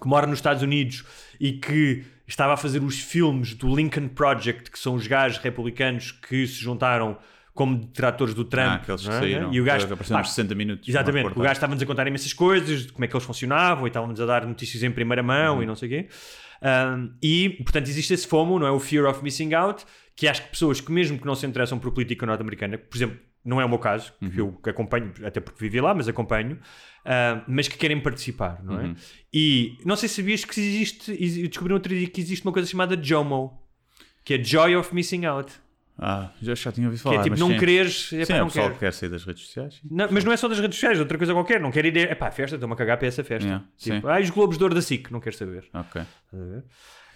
que 0.00 0.08
mora 0.08 0.26
nos 0.26 0.38
Estados 0.38 0.62
Unidos 0.62 1.04
e 1.38 1.52
que 1.52 2.04
estava 2.26 2.54
a 2.54 2.56
fazer 2.56 2.82
os 2.82 2.98
filmes 2.98 3.54
do 3.54 3.74
Lincoln 3.76 4.08
Project, 4.08 4.70
que 4.70 4.78
são 4.78 4.94
os 4.94 5.06
gajos 5.06 5.38
republicanos 5.38 6.10
que 6.12 6.46
se 6.46 6.54
juntaram 6.54 7.16
como 7.54 7.76
detratores 7.76 8.32
do 8.32 8.44
Trump. 8.46 8.66
Ah, 8.66 8.74
aqueles 8.76 9.02
que 9.02 9.08
não 9.08 9.14
é? 9.16 9.20
saíram. 9.20 9.52
E 9.52 9.60
o 9.60 9.64
gajo, 9.64 9.84
apareceram 9.92 10.20
nos 10.20 10.30
60 10.30 10.54
minutos. 10.54 10.88
Exatamente, 10.88 11.26
o 11.26 11.40
gajo 11.40 11.52
estava-nos 11.52 11.82
a 11.82 11.86
contar 11.86 12.06
imensas 12.06 12.32
coisas, 12.32 12.86
de 12.86 12.92
como 12.92 13.04
é 13.04 13.08
que 13.08 13.14
eles 13.14 13.24
funcionavam 13.26 13.86
e 13.86 13.88
estávamos 13.88 14.18
a 14.20 14.24
dar 14.26 14.46
notícias 14.46 14.82
em 14.82 14.90
primeira 14.90 15.22
mão 15.22 15.56
Uhum. 15.56 15.62
e 15.62 15.66
não 15.66 15.76
sei 15.76 15.86
o 15.88 15.90
quê. 15.90 16.08
Um, 16.62 17.12
e, 17.22 17.50
portanto, 17.64 17.88
existe 17.88 18.14
esse 18.14 18.26
FOMO, 18.26 18.58
não 18.58 18.66
é? 18.66 18.70
O 18.70 18.78
Fear 18.78 19.08
of 19.10 19.22
Missing 19.22 19.52
Out, 19.54 19.84
que 20.14 20.28
acho 20.28 20.42
que 20.44 20.50
pessoas 20.50 20.80
que, 20.80 20.92
mesmo 20.92 21.18
que 21.18 21.26
não 21.26 21.34
se 21.34 21.44
interessam 21.46 21.78
por 21.78 21.90
política 21.92 22.24
norte-americana, 22.24 22.78
por 22.78 22.96
exemplo, 22.96 23.18
não 23.44 23.60
é 23.60 23.64
o 23.64 23.68
meu 23.68 23.78
caso, 23.78 24.12
que 24.20 24.40
Uhum. 24.40 24.56
eu 24.64 24.70
acompanho, 24.70 25.12
até 25.24 25.40
porque 25.40 25.58
vivi 25.58 25.80
lá, 25.80 25.92
mas 25.92 26.06
acompanho, 26.06 26.58
ah, 27.04 27.42
mas 27.48 27.66
que 27.66 27.76
querem 27.76 28.00
participar, 28.00 28.62
não 28.62 28.80
é? 28.80 28.84
Uhum. 28.84 28.94
E 29.34 29.76
não 29.84 29.96
sei 29.96 30.08
se 30.08 30.16
sabias 30.16 30.44
que 30.44 30.60
existe, 30.60 31.12
descobri 31.48 31.70
no 31.70 31.74
outro 31.74 31.92
dia 31.92 32.06
que 32.08 32.20
existe 32.20 32.44
uma 32.46 32.52
coisa 32.52 32.68
chamada 32.68 32.96
JOMO, 32.96 33.60
que 34.24 34.34
é 34.34 34.44
Joy 34.44 34.76
of 34.76 34.94
Missing 34.94 35.24
Out, 35.24 35.52
Ah, 36.04 36.32
já, 36.42 36.54
já 36.54 36.72
tinha 36.72 36.86
ouvido 36.88 36.98
que 36.98 37.02
falar. 37.04 37.16
é 37.20 37.22
tipo 37.22 37.30
mas 37.30 37.40
não 37.40 37.48
sim. 37.50 37.58
quereres, 37.58 38.08
Sim, 38.08 38.20
epá, 38.22 38.34
é 38.34 38.36
o 38.36 38.40
não 38.40 38.46
pessoal 38.48 38.64
quero. 38.66 38.74
que 38.74 38.80
quer 38.80 38.92
sair 38.92 39.08
das 39.08 39.24
redes 39.24 39.44
sociais. 39.46 39.80
Não, 39.90 40.08
mas 40.10 40.24
não 40.24 40.32
é 40.32 40.36
só 40.36 40.48
das 40.48 40.58
redes 40.58 40.76
sociais, 40.76 40.98
outra 40.98 41.16
coisa 41.16 41.32
qualquer. 41.32 41.60
Não 41.60 41.70
quero 41.70 41.86
ir. 41.86 41.96
É 41.96 42.14
pá, 42.14 42.30
festa, 42.30 42.56
estou-me 42.56 42.74
a 42.74 42.76
cagar 42.76 42.98
para 42.98 43.06
essa 43.08 43.22
festa. 43.22 43.46
Yeah, 43.48 43.64
tipo, 43.76 44.08
ah, 44.08 44.20
os 44.20 44.30
Globos 44.30 44.58
de 44.58 44.64
Ouro 44.64 44.74
da 44.74 44.82
SIC, 44.82 45.10
não 45.12 45.20
quero 45.20 45.36
saber. 45.36 45.64
Ok. 45.72 46.02
Estás 46.02 46.42
a 46.42 46.46
ver? 46.46 46.64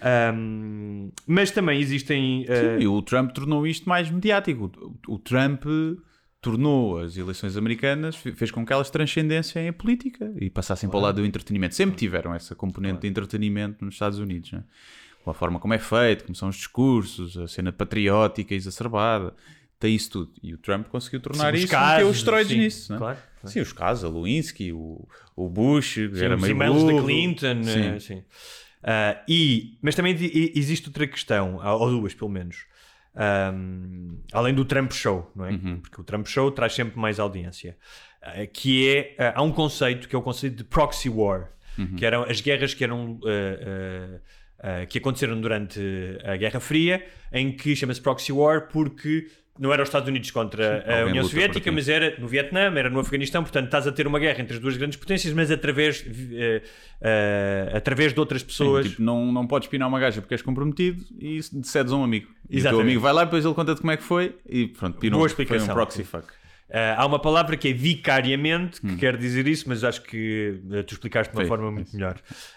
Ahm, 0.00 1.10
mas 1.26 1.50
também 1.50 1.80
existem. 1.80 2.46
ah, 2.48 2.54
Sim, 2.78 2.82
e 2.84 2.86
o 2.86 3.00
Trump 3.02 3.32
tornou 3.32 3.66
isto 3.66 3.88
mais 3.88 4.10
mediático. 4.10 4.70
O, 5.08 5.14
o 5.14 5.18
Trump 5.18 5.64
tornou 6.40 6.98
as 7.00 7.16
eleições 7.16 7.56
americanas, 7.56 8.14
fe- 8.14 8.32
fez 8.32 8.50
com 8.50 8.64
que 8.64 8.72
elas 8.72 8.88
transcendessem 8.90 9.68
a 9.68 9.72
política 9.72 10.32
e 10.40 10.48
passassem 10.48 10.88
para 10.88 10.98
o 10.98 11.02
lado 11.02 11.16
do 11.16 11.26
entretenimento. 11.26 11.74
Sempre 11.74 11.96
tiveram 11.96 12.32
essa 12.34 12.54
componente 12.54 13.00
de 13.00 13.08
entretenimento 13.08 13.84
nos 13.84 13.94
Estados 13.94 14.18
Unidos. 14.18 14.52
Né? 14.52 14.62
Com 15.26 15.30
a 15.32 15.34
forma 15.34 15.58
como 15.58 15.74
é 15.74 15.78
feito, 15.80 16.22
como 16.22 16.36
são 16.36 16.48
os 16.48 16.54
discursos, 16.54 17.36
a 17.36 17.48
cena 17.48 17.72
patriótica 17.72 18.54
exacerbada, 18.54 19.34
tem 19.76 19.92
isso 19.92 20.08
tudo. 20.12 20.32
E 20.40 20.54
o 20.54 20.56
Trump 20.56 20.86
conseguiu 20.86 21.18
tornar 21.18 21.50
sim, 21.50 21.56
os 21.56 21.64
isso 21.64 21.72
casos, 21.72 21.92
meteu 21.94 22.08
os 22.10 22.16
esteroides 22.18 22.52
sim, 22.52 22.58
nisso. 22.60 22.92
né? 22.92 22.98
Claro. 22.98 23.18
claro. 23.40 23.52
Sim, 23.52 23.60
os 23.60 23.72
casos, 23.72 24.04
a 24.04 24.08
Lewinsky, 24.08 24.72
o, 24.72 25.04
o 25.34 25.48
Bush, 25.48 25.94
Sim, 25.94 26.24
era 26.24 26.36
os 26.36 26.40
meio 26.42 26.52
e-mails 26.52 26.84
da 26.84 26.92
burro. 26.92 27.04
Clinton. 27.06 27.64
Sim. 27.64 27.80
eh, 27.88 27.98
sim. 27.98 28.22
Ah, 28.84 29.20
e, 29.28 29.76
mas 29.82 29.96
também 29.96 30.16
existe 30.54 30.86
outra 30.88 31.08
questão, 31.08 31.56
ou 31.56 31.90
duas 31.90 32.14
pelo 32.14 32.30
menos. 32.30 32.58
Ahm, 33.16 34.18
além 34.32 34.54
do 34.54 34.64
Trump 34.64 34.92
Show, 34.92 35.28
não 35.34 35.44
é? 35.46 35.50
Uhum. 35.50 35.80
Porque 35.80 36.00
o 36.00 36.04
Trump 36.04 36.28
Show 36.28 36.52
traz 36.52 36.72
sempre 36.72 36.96
mais 37.00 37.18
audiência. 37.18 37.76
Ah, 38.22 38.46
que 38.46 38.88
é. 38.88 39.16
ah, 39.18 39.32
há 39.40 39.42
um 39.42 39.50
conceito 39.50 40.06
que 40.08 40.14
é 40.14 40.18
o 40.18 40.22
conceito 40.22 40.54
de 40.56 40.62
proxy 40.64 41.08
war, 41.08 41.50
Uhum. 41.76 41.96
que 41.96 42.06
eram 42.06 42.22
as 42.22 42.40
guerras 42.40 42.74
que 42.74 42.84
eram. 42.84 43.18
ah, 43.26 44.20
ah, 44.60 44.86
que 44.86 44.98
aconteceram 44.98 45.40
durante 45.40 45.80
a 46.24 46.36
Guerra 46.36 46.60
Fria, 46.60 47.04
em 47.32 47.52
que 47.52 47.74
chama-se 47.76 48.00
proxy 48.00 48.32
war 48.32 48.68
porque 48.68 49.26
não 49.58 49.72
era 49.72 49.82
os 49.82 49.88
Estados 49.88 50.06
Unidos 50.06 50.30
contra 50.30 50.64
a 50.86 50.98
alguém 50.98 51.12
União 51.12 51.22
luta 51.22 51.22
por 51.22 51.30
Soviética, 51.30 51.70
ti. 51.70 51.74
mas 51.74 51.88
era 51.88 52.14
no 52.18 52.28
Vietnã, 52.28 52.60
era 52.76 52.90
no 52.90 53.00
Afeganistão, 53.00 53.42
portanto 53.42 53.64
estás 53.64 53.86
a 53.86 53.92
ter 53.92 54.06
uma 54.06 54.18
guerra 54.18 54.42
entre 54.42 54.54
as 54.54 54.60
duas 54.60 54.76
grandes 54.76 54.98
potências, 54.98 55.32
mas 55.32 55.50
através, 55.50 56.04
eh, 56.32 56.60
eh, 57.00 57.70
através 57.74 58.12
de 58.12 58.20
outras 58.20 58.42
Sim, 58.42 58.46
pessoas. 58.48 58.86
tipo, 58.90 59.02
não, 59.02 59.32
não 59.32 59.46
podes 59.46 59.66
pinar 59.68 59.86
uma 59.88 59.98
gaja 59.98 60.20
porque 60.20 60.34
és 60.34 60.42
comprometido 60.42 61.02
e 61.18 61.42
cedes 61.42 61.90
a 61.92 61.96
um 61.96 62.04
amigo. 62.04 62.26
E 62.26 62.28
o 62.28 62.48
teu 62.48 62.58
Exatamente. 62.58 62.82
amigo 62.84 63.00
vai 63.00 63.12
lá, 63.14 63.24
depois 63.24 63.44
ele 63.46 63.54
conta-te 63.54 63.80
como 63.80 63.90
é 63.92 63.96
que 63.96 64.02
foi 64.02 64.36
e 64.46 64.66
pronto, 64.68 64.98
pinou. 64.98 65.20
Boa 65.20 65.28
Foi 65.30 65.42
explicação. 65.44 65.72
um 65.72 65.76
proxy 65.76 66.04
fuck. 66.04 66.26
Eh, 66.68 66.94
há 66.98 67.06
uma 67.06 67.18
palavra 67.18 67.56
que 67.56 67.68
é 67.68 67.72
vicariamente, 67.72 68.80
Hum. 68.84 68.88
que 68.90 68.96
quer 68.96 69.16
dizer 69.16 69.46
isso, 69.46 69.68
mas 69.68 69.84
acho 69.84 70.02
que 70.02 70.60
eh, 70.72 70.82
tu 70.82 70.94
explicaste 70.94 71.32
de 71.32 71.36
uma 71.38 71.42
Foi, 71.44 71.48
forma 71.48 71.70
muito 71.70 71.92
melhor 71.94 72.16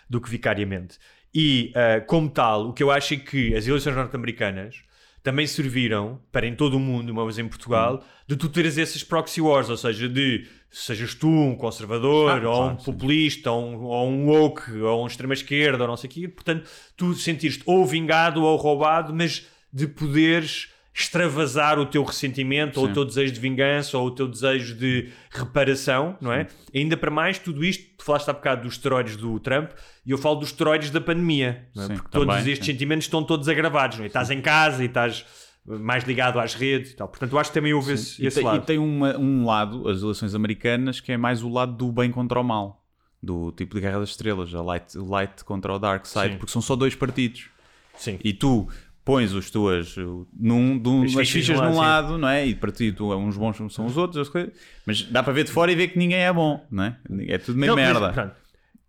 do 0.10 0.20
que 0.20 0.30
vicariamente. 0.30 0.98
E, 1.34 1.72
eh, 1.76 2.00
como 2.02 2.30
tal, 2.30 2.70
o 2.70 2.74
que 2.74 2.82
eu 2.82 2.90
acho 2.92 3.14
é 3.14 3.18
que 3.18 3.56
as 3.56 3.68
eleições 3.68 3.96
norte-americanas 3.96 4.82
também 5.22 5.46
serviram 5.46 6.20
para 6.32 6.48
em 6.48 6.56
todo 6.56 6.78
o 6.78 6.80
mundo, 6.80 7.12
uma 7.12 7.24
vez 7.24 7.38
em 7.38 7.48
Portugal, 7.48 8.04
de 8.28 8.36
tu 8.36 8.48
teres 8.50 8.78
esses 8.78 9.04
proxy 9.04 9.42
wars, 9.42 9.70
ou 9.70 9.78
seja, 9.78 10.08
de 10.08 10.48
sejas 10.72 11.14
tu 11.14 11.28
um 11.28 11.56
conservador, 11.56 12.32
Ah, 12.32 12.36
ou 12.36 12.56
claro, 12.56 12.74
um 12.74 12.76
populista, 12.78 13.52
ou 13.52 13.64
um, 13.64 13.84
ou 13.84 14.10
um 14.10 14.28
woke, 14.28 14.72
ou 14.72 15.04
um 15.04 15.08
extrema-esquerda, 15.08 15.84
ou 15.84 15.88
não 15.90 15.98
sei 15.98 16.10
o 16.10 16.14
quê, 16.14 16.28
portanto, 16.28 16.70
tu 16.96 17.14
sentires 17.14 17.60
ou 17.66 17.86
vingado 17.86 18.44
ou 18.44 18.56
roubado, 18.56 19.14
mas 19.14 19.46
de 19.72 19.88
poderes 19.88 20.70
extravasar 21.00 21.80
o 21.80 21.86
teu 21.86 22.04
ressentimento, 22.04 22.80
ou 22.80 22.88
o 22.88 22.94
teu 22.94 23.06
desejo 23.06 23.32
de 23.34 23.40
vingança, 23.40 23.98
ou 23.98 24.08
o 24.08 24.12
teu 24.12 24.28
desejo 24.28 24.76
de 24.76 25.10
reparação, 25.32 26.18
não 26.20 26.32
é? 26.34 26.48
Ainda 26.76 26.98
para 26.98 27.10
mais, 27.10 27.40
tudo 27.40 27.64
isto, 27.64 27.86
tu 27.98 28.04
falaste 28.04 28.30
há 28.30 28.34
bocado 28.34 28.64
dos 28.64 28.74
esteroides 28.74 29.16
do 29.16 29.40
Trump, 29.40 29.72
e 30.06 30.12
eu 30.12 30.18
falo 30.18 30.36
dos 30.36 30.50
esteroides 30.50 30.90
da 30.92 31.00
pandemia, 31.00 31.68
é? 31.76 31.82
Sim, 31.82 31.88
porque 31.96 32.10
também, 32.10 32.28
todos 32.28 32.48
estes 32.48 32.66
sim. 32.66 32.72
sentimentos 32.74 33.06
estão 33.06 33.24
todos 33.24 33.48
agravados, 33.48 33.98
não 33.98 34.04
é? 34.04 34.08
Estás 34.08 34.30
em 34.30 34.42
casa 34.42 34.84
e 34.84 34.88
estás 34.88 35.26
mais 35.66 36.04
ligado 36.04 36.40
às 36.40 36.54
redes 36.54 36.92
e 36.92 36.96
tal. 36.96 37.08
Portanto, 37.08 37.32
eu 37.32 37.40
acho 37.40 37.50
que 37.52 37.54
também 37.54 37.74
houve 37.74 37.94
esse, 37.94 38.22
E 38.22 38.28
esse 38.28 38.40
e 38.40 38.44
lado. 38.44 38.66
tem 38.66 38.78
uma- 38.80 39.16
um 39.18 39.46
lado, 39.46 39.88
as 39.88 40.02
eleições 40.02 40.34
americanas, 40.36 41.00
que 41.00 41.12
é 41.12 41.18
mais 41.18 41.44
o 41.44 41.50
lado 41.50 41.74
do 41.74 41.92
bem 41.92 42.12
contra 42.12 42.40
o 42.40 42.44
mal. 42.44 42.84
Do 43.22 43.52
tipo 43.52 43.76
de 43.76 43.82
Guerra 43.82 44.00
das 44.00 44.10
Estrelas, 44.10 44.54
a 44.56 44.62
light, 44.62 44.98
o 44.98 45.06
light 45.10 45.44
contra 45.44 45.74
o 45.74 45.78
dark 45.80 46.06
side, 46.06 46.32
Sim. 46.32 46.38
porque 46.38 46.52
são 46.52 46.62
só 46.62 46.76
dois 46.76 46.96
partidos. 46.96 47.50
Sim. 47.96 48.18
E 48.24 48.32
tu 48.34 48.68
pões 49.04 49.34
os 49.34 49.50
tuas 49.50 49.96
uh, 49.98 50.28
num, 50.38 50.76
num, 50.76 51.04
As 51.04 51.18
as 51.18 51.30
fichas 51.30 51.60
num 51.60 51.78
lado, 51.78 52.18
não 52.18 52.28
é? 52.28 52.46
E 52.46 52.54
para 52.56 52.72
ti 52.72 52.92
tu, 52.92 53.14
uns 53.16 53.36
bons 53.38 53.58
são 53.74 53.86
os 53.86 53.98
outros, 53.98 54.22
as 54.22 54.30
coisas. 54.30 54.52
mas 54.86 55.02
dá 55.04 55.24
para 55.24 55.34
ver 55.34 55.44
de 55.46 55.52
fora 55.52 55.72
e 55.72 55.76
ver 55.76 55.88
que 55.90 55.98
ninguém 55.98 56.20
é 56.20 56.32
bom, 56.32 56.66
não 56.70 56.84
é? 56.84 56.98
É 57.28 57.38
tudo 57.38 57.58
meio 57.58 57.76
Não, 57.76 57.82
mas, 57.82 57.92
merda. 57.94 58.14
pronto. 58.14 58.36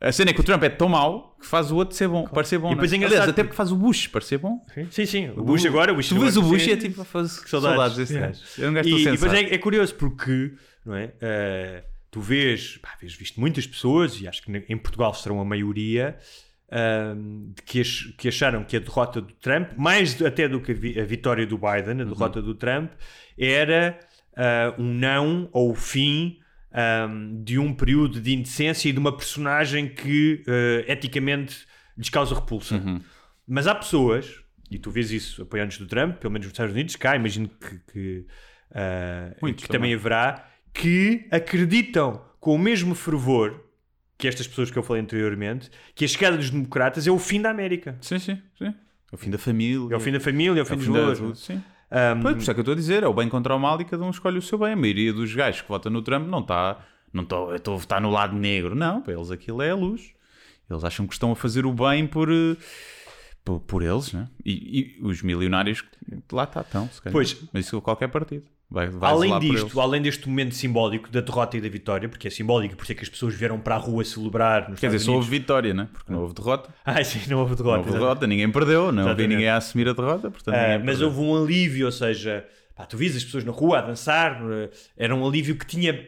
A 0.03 0.13
cena 0.13 0.31
é 0.31 0.33
que 0.33 0.41
o 0.41 0.45
Trump 0.45 0.63
é 0.63 0.71
tão 0.71 0.89
mau 0.89 1.37
que 1.39 1.47
faz 1.47 1.71
o 1.71 1.77
outro 1.77 1.95
ser 1.95 2.09
bom, 2.09 2.27
parecer 2.27 2.59
bom. 2.59 2.69
E 2.73 2.75
depois 2.75 2.91
é 2.91 2.95
é? 2.95 2.97
engraçado 2.97 3.17
Aliás, 3.19 3.31
até 3.33 3.43
porque- 3.45 3.57
faz 3.57 3.71
o 3.71 3.77
Bush 3.77 4.07
parecer 4.07 4.39
bom. 4.39 4.65
Sim, 4.91 5.05
sim. 5.07 5.29
O 5.37 5.43
Bush 5.43 5.67
agora, 5.67 5.93
o 5.93 5.97
Bush 5.97 6.09
Tu 6.09 6.19
vês 6.19 6.37
o 6.39 6.43
Bush 6.43 6.67
e 6.67 6.73
é 6.73 6.77
tipo, 6.77 7.05
faz 7.05 7.33
Saudades. 7.47 7.97
desse 7.97 8.19
gajo. 8.19 8.41
É 8.59 8.69
um 8.69 8.73
gajo 8.73 8.89
E, 8.89 9.03
e 9.03 9.11
depois 9.11 9.33
é, 9.33 9.41
é 9.55 9.59
curioso 9.59 9.95
porque, 9.97 10.55
não 10.87 10.95
é? 10.95 11.13
Eh, 11.21 11.85
tu 12.11 12.19
vês, 12.21 12.79
pá, 12.79 12.97
vês 12.99 13.13
visto 13.15 13.39
muitas 13.39 13.67
pessoas, 13.67 14.19
e 14.21 14.27
acho 14.27 14.43
que 14.43 14.65
em 14.71 14.77
Portugal 14.79 15.13
serão 15.13 15.39
a 15.39 15.45
maioria, 15.45 16.17
que, 17.64 17.81
ach- 17.81 18.14
que 18.16 18.29
acharam 18.29 18.62
que 18.64 18.77
a 18.77 18.81
derrota 18.81 19.21
do 19.21 19.33
Trump, 19.35 19.71
mais 19.77 20.21
até 20.23 20.49
do 20.49 20.61
que 20.61 20.73
a, 20.73 20.75
vi- 20.75 21.01
a 21.01 21.05
vitória 21.05 21.47
do 21.47 21.59
Biden, 21.59 22.01
a 22.03 22.05
derrota 22.05 22.41
do 22.41 22.55
Trump, 22.55 22.93
era 23.39 23.99
ah, 24.37 24.75
um 24.79 24.93
não 24.95 25.49
ou 25.53 25.71
o 25.73 25.75
fim 25.75 26.39
ahm, 26.73 27.43
de 27.43 27.59
um 27.59 27.75
período 27.75 28.21
de 28.21 28.33
indecência 28.35 28.89
e 28.89 28.93
de 28.93 28.99
uma 28.99 29.16
personagem 29.16 29.89
que 29.89 30.43
eh, 30.47 30.85
eticamente 30.87 31.66
lhes 31.99 32.09
causa 32.09 32.35
repulsa. 32.35 32.81
Mas 33.47 33.66
há 33.66 33.75
pessoas, 33.75 34.33
e 34.71 34.79
tu 34.79 34.91
vês 34.93 35.11
isso 35.11 35.43
apoiantes 35.43 35.79
do 35.79 35.87
Trump, 35.87 36.18
pelo 36.18 36.33
menos 36.33 36.47
nos 36.47 36.53
Estados 36.53 36.73
Unidos, 36.73 36.95
cá 36.95 37.16
imagino 37.16 37.49
que, 37.49 37.79
que, 37.93 38.27
Muitos 39.43 39.64
que 39.64 39.68
também. 39.73 39.93
haverá, 39.95 40.49
que 40.73 41.27
acreditam 41.33 42.25
com 42.39 42.55
o 42.55 42.59
mesmo 42.59 42.95
fervor 42.95 43.61
que 44.21 44.29
estas 44.29 44.47
pessoas 44.47 44.71
que 44.71 44.79
eu 44.79 44.83
falei 44.83 45.03
anteriormente, 45.03 45.71
que 45.95 46.05
a 46.05 46.09
chegada 46.09 46.37
dos 46.37 46.51
democratas 46.51 47.07
é 47.07 47.11
o 47.11 47.18
fim 47.18 47.41
da 47.41 47.51
América. 47.51 47.97
Sim, 48.01 48.18
sim, 48.18 48.41
sim. 48.57 48.66
É 48.66 49.14
o 49.14 49.16
fim 49.16 49.31
da 49.31 49.39
família. 49.39 49.95
É 49.95 49.97
o 49.97 50.01
fim 50.01 50.12
da 50.12 50.21
família, 50.21 50.61
é 50.61 50.62
o 50.62 50.66
fim 50.66 50.75
é 50.75 50.77
o 50.77 50.79
dos 50.79 50.87
valores. 50.87 51.39
sim. 51.39 51.62
Um, 51.91 52.23
Pois, 52.23 52.35
por 52.35 52.41
isso 52.43 52.51
é 52.53 52.55
que 52.55 52.61
eu 52.61 52.62
estou 52.62 52.73
a 52.73 52.77
dizer, 52.77 53.03
é 53.03 53.09
o 53.09 53.12
bem 53.12 53.29
contra 53.29 53.53
o 53.55 53.59
mal 53.59 53.81
e 53.81 53.85
cada 53.85 54.05
um 54.05 54.11
escolhe 54.11 54.39
o 54.39 54.43
seu 54.43 54.57
bem. 54.57 54.75
A 54.75 54.77
maioria 54.77 55.12
dos 55.12 55.35
gajos 55.35 55.62
que 55.62 55.68
votam 55.68 55.91
no 55.91 56.03
Trump 56.03 56.29
não 56.29 56.39
está, 56.39 56.79
não 57.12 57.25
está, 57.25 57.35
eu 57.37 57.57
estou 57.57 57.75
a 57.75 57.79
votar 57.79 58.01
no 58.01 58.11
lado 58.11 58.37
negro. 58.37 58.77
Não, 58.77 59.03
para 59.03 59.14
eles 59.14 59.31
aquilo 59.33 59.61
é 59.61 59.71
a 59.71 59.75
luz. 59.75 60.12
Eles 60.71 60.85
acham 60.85 61.05
que 61.05 61.12
estão 61.12 61.33
a 61.33 61.37
fazer 61.37 61.66
o 61.66 61.73
bem 61.73 62.07
por, 62.07 62.31
eh, 62.31 62.57
por, 63.45 63.59
por 63.61 63.83
eles, 63.83 64.12
né? 64.12 64.29
E, 64.45 64.97
e 65.01 65.05
os 65.05 65.21
milionários 65.21 65.83
lá 66.31 66.45
está, 66.45 66.61
estão, 66.61 66.89
se 66.91 67.03
calhar. 67.03 67.12
Pois. 67.12 67.37
Mas 67.53 67.66
isso 67.66 67.81
qualquer 67.83 68.07
partido. 68.07 68.45
Vai, 68.71 68.87
vai 68.89 69.11
Além 69.11 69.39
disto, 69.41 69.81
além 69.81 70.01
deste 70.01 70.29
momento 70.29 70.55
simbólico 70.55 71.11
da 71.11 71.21
derrota 71.21 71.57
e 71.57 71.61
da 71.61 71.68
vitória, 71.68 72.09
porque 72.09 72.29
é 72.29 72.31
simbólico, 72.31 72.77
por 72.77 72.85
isso 72.85 72.93
é 72.93 72.95
que 72.95 73.03
as 73.03 73.09
pessoas 73.09 73.35
vieram 73.35 73.59
para 73.59 73.75
a 73.75 73.79
rua 73.79 74.05
celebrar 74.05 74.73
Quer 74.77 74.87
dizer, 74.87 75.01
só 75.01 75.14
houve 75.14 75.29
vitória, 75.29 75.75
né? 75.75 75.89
Porque 75.93 76.12
não 76.12 76.21
houve 76.21 76.35
derrota. 76.35 76.73
Ah, 76.85 77.03
sim, 77.03 77.18
não 77.29 77.41
houve 77.41 77.57
derrota. 77.57 77.79
Não 77.79 77.85
houve 77.87 77.99
derrota, 77.99 78.27
ninguém 78.29 78.51
perdeu, 78.51 78.93
não 78.93 79.03
Exatamente. 79.03 79.29
ninguém 79.29 79.49
a 79.49 79.57
assumir 79.57 79.89
a 79.89 79.93
derrota. 79.93 80.31
Portanto, 80.31 80.55
Ah, 80.55 80.79
mas 80.79 80.99
perdeu. 80.99 81.09
houve 81.09 81.21
um 81.21 81.43
alívio, 81.43 81.87
ou 81.87 81.93
seja, 81.93 82.45
pá, 82.77 82.87
tu 82.87 82.97
vias 82.97 83.16
as 83.16 83.25
pessoas 83.25 83.43
na 83.45 83.51
rua 83.51 83.79
a 83.79 83.83
dançar, 83.83 84.41
era 84.97 85.16
um 85.16 85.27
alívio 85.27 85.57
que 85.57 85.66
tinha, 85.66 86.07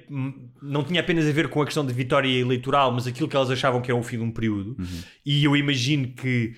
não 0.62 0.84
tinha 0.84 1.00
apenas 1.00 1.26
a 1.28 1.32
ver 1.32 1.48
com 1.48 1.60
a 1.62 1.64
questão 1.64 1.84
de 1.84 1.92
vitória 1.92 2.28
eleitoral, 2.28 2.92
mas 2.92 3.08
aquilo 3.08 3.28
que 3.28 3.34
elas 3.34 3.50
achavam 3.50 3.80
que 3.80 3.90
é 3.90 3.94
o 3.94 4.02
fim 4.04 4.18
de 4.18 4.22
um 4.22 4.30
período. 4.30 4.76
Uhum. 4.78 5.00
E 5.26 5.42
eu 5.44 5.56
imagino 5.56 6.08
que 6.08 6.54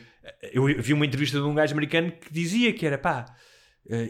Eu 0.52 0.64
vi 0.82 0.92
uma 0.92 1.04
entrevista 1.04 1.38
de 1.38 1.44
um 1.44 1.54
gajo 1.54 1.72
americano 1.72 2.10
que 2.10 2.32
dizia 2.32 2.72
que 2.72 2.86
era 2.86 2.96
pá, 2.96 3.26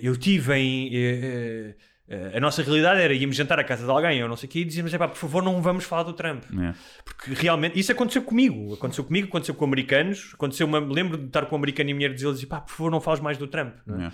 eu 0.02 0.16
tive 0.16 0.54
em. 0.54 0.90
eh, 0.92 1.74
eh, 2.06 2.32
a 2.36 2.40
nossa 2.40 2.62
realidade 2.62 3.00
era 3.00 3.14
íamos 3.14 3.34
jantar 3.34 3.58
à 3.58 3.64
casa 3.64 3.84
de 3.84 3.90
alguém 3.90 4.22
ou 4.22 4.28
não 4.28 4.36
sei 4.36 4.48
o 4.48 4.52
quê 4.52 4.60
e 4.60 4.64
dizíamos, 4.64 4.94
pá, 4.94 5.08
por 5.08 5.16
favor, 5.16 5.42
não 5.42 5.60
vamos 5.62 5.84
falar 5.84 6.02
do 6.02 6.12
Trump. 6.12 6.44
É. 6.60 6.74
Porque 7.04 7.32
realmente, 7.32 7.78
isso 7.78 7.90
aconteceu 7.90 8.22
comigo, 8.22 8.74
aconteceu 8.74 9.04
comigo, 9.04 9.28
aconteceu 9.28 9.54
com 9.54 9.64
americanos, 9.64 10.32
aconteceu, 10.34 10.66
uma, 10.66 10.78
lembro 10.78 11.16
de 11.16 11.26
estar 11.26 11.46
com 11.46 11.56
um 11.56 11.58
americano 11.58 11.90
e 11.90 11.92
a 11.92 11.94
mulher 11.94 12.14
dizer-lhes, 12.14 12.44
pá, 12.44 12.60
por 12.60 12.70
favor, 12.70 12.90
não 12.90 13.00
fales 13.00 13.20
mais 13.20 13.38
do 13.38 13.46
Trump. 13.46 13.74
não 13.86 14.02
é? 14.02 14.12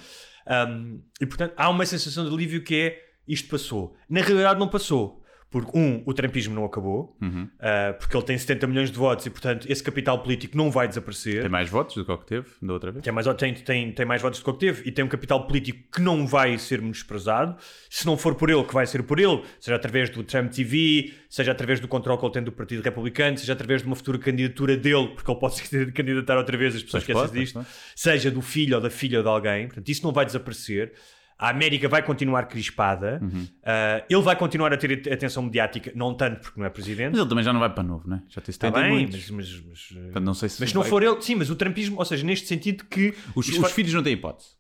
Um, 0.51 1.03
e 1.21 1.27
portanto, 1.27 1.53
há 1.57 1.69
uma 1.69 1.85
sensação 1.85 2.25
de 2.25 2.35
alívio 2.35 2.63
que 2.63 2.75
é 2.75 2.99
isto 3.27 3.49
passou. 3.49 3.97
Na 4.09 4.21
realidade, 4.21 4.59
não 4.59 4.69
passou. 4.69 5.20
Porque, 5.51 5.77
um, 5.77 6.01
o 6.07 6.15
Trumpismo 6.15 6.55
não 6.55 6.65
acabou, 6.65 7.17
Uhum. 7.21 7.43
uh, 7.43 7.99
porque 7.99 8.17
ele 8.17 8.25
tem 8.25 8.39
70 8.39 8.67
milhões 8.69 8.89
de 8.91 8.97
votos 8.97 9.27
e, 9.27 9.31
portanto, 9.31 9.67
esse 9.69 9.83
capital 9.83 10.23
político 10.23 10.57
não 10.57 10.71
vai 10.71 10.87
desaparecer. 10.87 11.41
Tem 11.41 11.51
mais 11.51 11.69
votos 11.69 11.97
do 11.97 12.05
que 12.05 12.13
o 12.13 12.19
que 12.19 12.27
teve 12.27 12.47
da 12.63 12.73
outra 12.73 12.93
vez? 12.93 13.03
Tem 13.03 13.13
mais, 13.13 13.27
tem, 13.37 13.55
tem, 13.55 13.91
tem 13.93 14.07
mais 14.07 14.23
votos 14.23 14.39
do 14.39 14.45
que 14.45 14.51
o 14.51 14.55
que 14.55 14.61
teve 14.61 14.89
e 14.89 14.93
tem 14.93 15.05
um 15.05 15.09
capital 15.09 15.45
político 15.49 15.81
que 15.93 16.01
não 16.01 16.25
vai 16.25 16.57
ser 16.57 16.81
menosprezado. 16.81 17.57
Se 17.89 18.07
não 18.07 18.17
for 18.17 18.37
por 18.37 18.49
ele, 18.49 18.63
que 18.63 18.73
vai 18.73 18.87
ser 18.87 19.03
por 19.03 19.19
ele, 19.19 19.43
seja 19.59 19.75
através 19.75 20.09
do 20.11 20.23
Trump 20.23 20.53
TV, 20.53 21.13
seja 21.29 21.51
através 21.51 21.81
do 21.81 21.89
controle 21.89 22.19
que 22.21 22.25
ele 22.27 22.33
tem 22.33 22.43
do 22.45 22.53
Partido 22.53 22.83
Republicano, 22.85 23.37
seja 23.37 23.53
através 23.53 23.83
de 23.83 23.89
uma 23.89 23.97
futura 23.97 24.19
candidatura 24.19 24.77
dele, 24.77 25.09
porque 25.17 25.29
ele 25.29 25.41
pode 25.41 25.57
se 25.67 25.87
candidatar 25.93 26.37
outra 26.39 26.57
vez, 26.57 26.77
as 26.77 26.83
pessoas 26.85 27.03
esquecem 27.03 27.31
disto, 27.41 27.67
seja 27.97 28.31
do 28.31 28.41
filho 28.41 28.77
ou 28.77 28.81
da 28.81 28.89
filha 28.91 29.21
de 29.21 29.29
alguém. 29.29 29.67
Portanto, 29.67 29.89
isso 29.89 30.05
não 30.05 30.13
vai 30.13 30.25
desaparecer. 30.25 30.93
A 31.41 31.49
América 31.49 31.89
vai 31.89 32.03
continuar 32.03 32.45
crispada, 32.47 33.19
Uhum. 33.23 33.43
Uh, 33.45 34.05
ele 34.11 34.21
vai 34.23 34.37
continuar 34.37 34.73
a 34.73 34.77
ter 34.77 34.93
atenção 35.13 35.43
mediática, 35.43 35.91
não 35.95 36.13
tanto 36.15 36.41
porque 36.41 36.61
não 36.61 36.67
é 36.67 36.71
presidente. 36.71 37.13
Mas 37.13 37.19
ele 37.21 37.29
também 37.29 37.43
já 37.45 37.53
não 37.53 37.61
vai 37.61 37.71
para 37.71 37.83
novo, 37.83 38.09
né? 38.09 38.23
Já 38.29 38.41
tem 38.43 38.51
Está 38.51 38.67
70 38.69 38.79
e 38.79 38.83
bem, 38.83 38.93
muitos. 38.93 39.31
mas, 39.31 39.49
mas, 39.51 39.65
mas, 39.69 39.91
uh, 39.91 40.03
Portanto, 40.05 40.25
não 40.25 40.35
sei 40.35 40.49
se 40.51 40.61
mas 40.61 40.69
se 40.69 40.75
não 40.75 40.83
vai- 40.83 40.91
for 40.91 41.03
ele, 41.03 41.21
sim, 41.23 41.35
mas 41.37 41.49
o 41.49 41.57
Trumpismo, 41.57 41.99
ou 41.99 42.05
seja, 42.05 42.25
neste 42.27 42.47
sentido 42.47 42.85
que 42.85 43.15
Os, 43.35 43.49
os 43.49 43.57
vai- 43.57 43.71
filhos 43.73 43.95
não 43.95 44.03
têm 44.03 44.13
hipótese. 44.13 44.51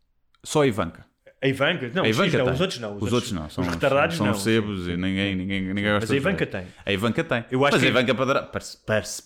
Só 0.42 0.62
a 0.62 0.66
Ivanka. 0.66 1.04
A 1.42 1.46
Ivanka? 1.48 1.90
Não, 1.94 2.02
a 2.04 2.08
os, 2.08 2.16
Ivanka 2.16 2.38
não, 2.38 2.52
os 2.52 2.60
outros 2.60 2.78
não. 2.80 2.96
Os, 2.98 3.12
outros 3.12 3.32
não. 3.32 3.48
São, 3.50 3.62
os 3.64 3.68
retardados 3.70 4.16
são 4.16 4.26
não. 4.26 4.34
sebos 4.34 4.86
e 4.88 4.96
ninguém, 4.96 5.34
ninguém, 5.36 5.62
ninguém 5.62 5.84
gosta 5.84 6.00
Mas 6.00 6.10
a 6.10 6.16
Ivanka 6.16 6.46
tem. 6.46 6.66
A 6.84 6.92
Ivanka 6.92 7.24
tem. 7.24 7.44
Eu 7.50 7.64
acho 7.64 7.72
Mas 7.76 7.80
que- 7.82 7.86
a 7.86 7.90
Ivanka 7.90 8.14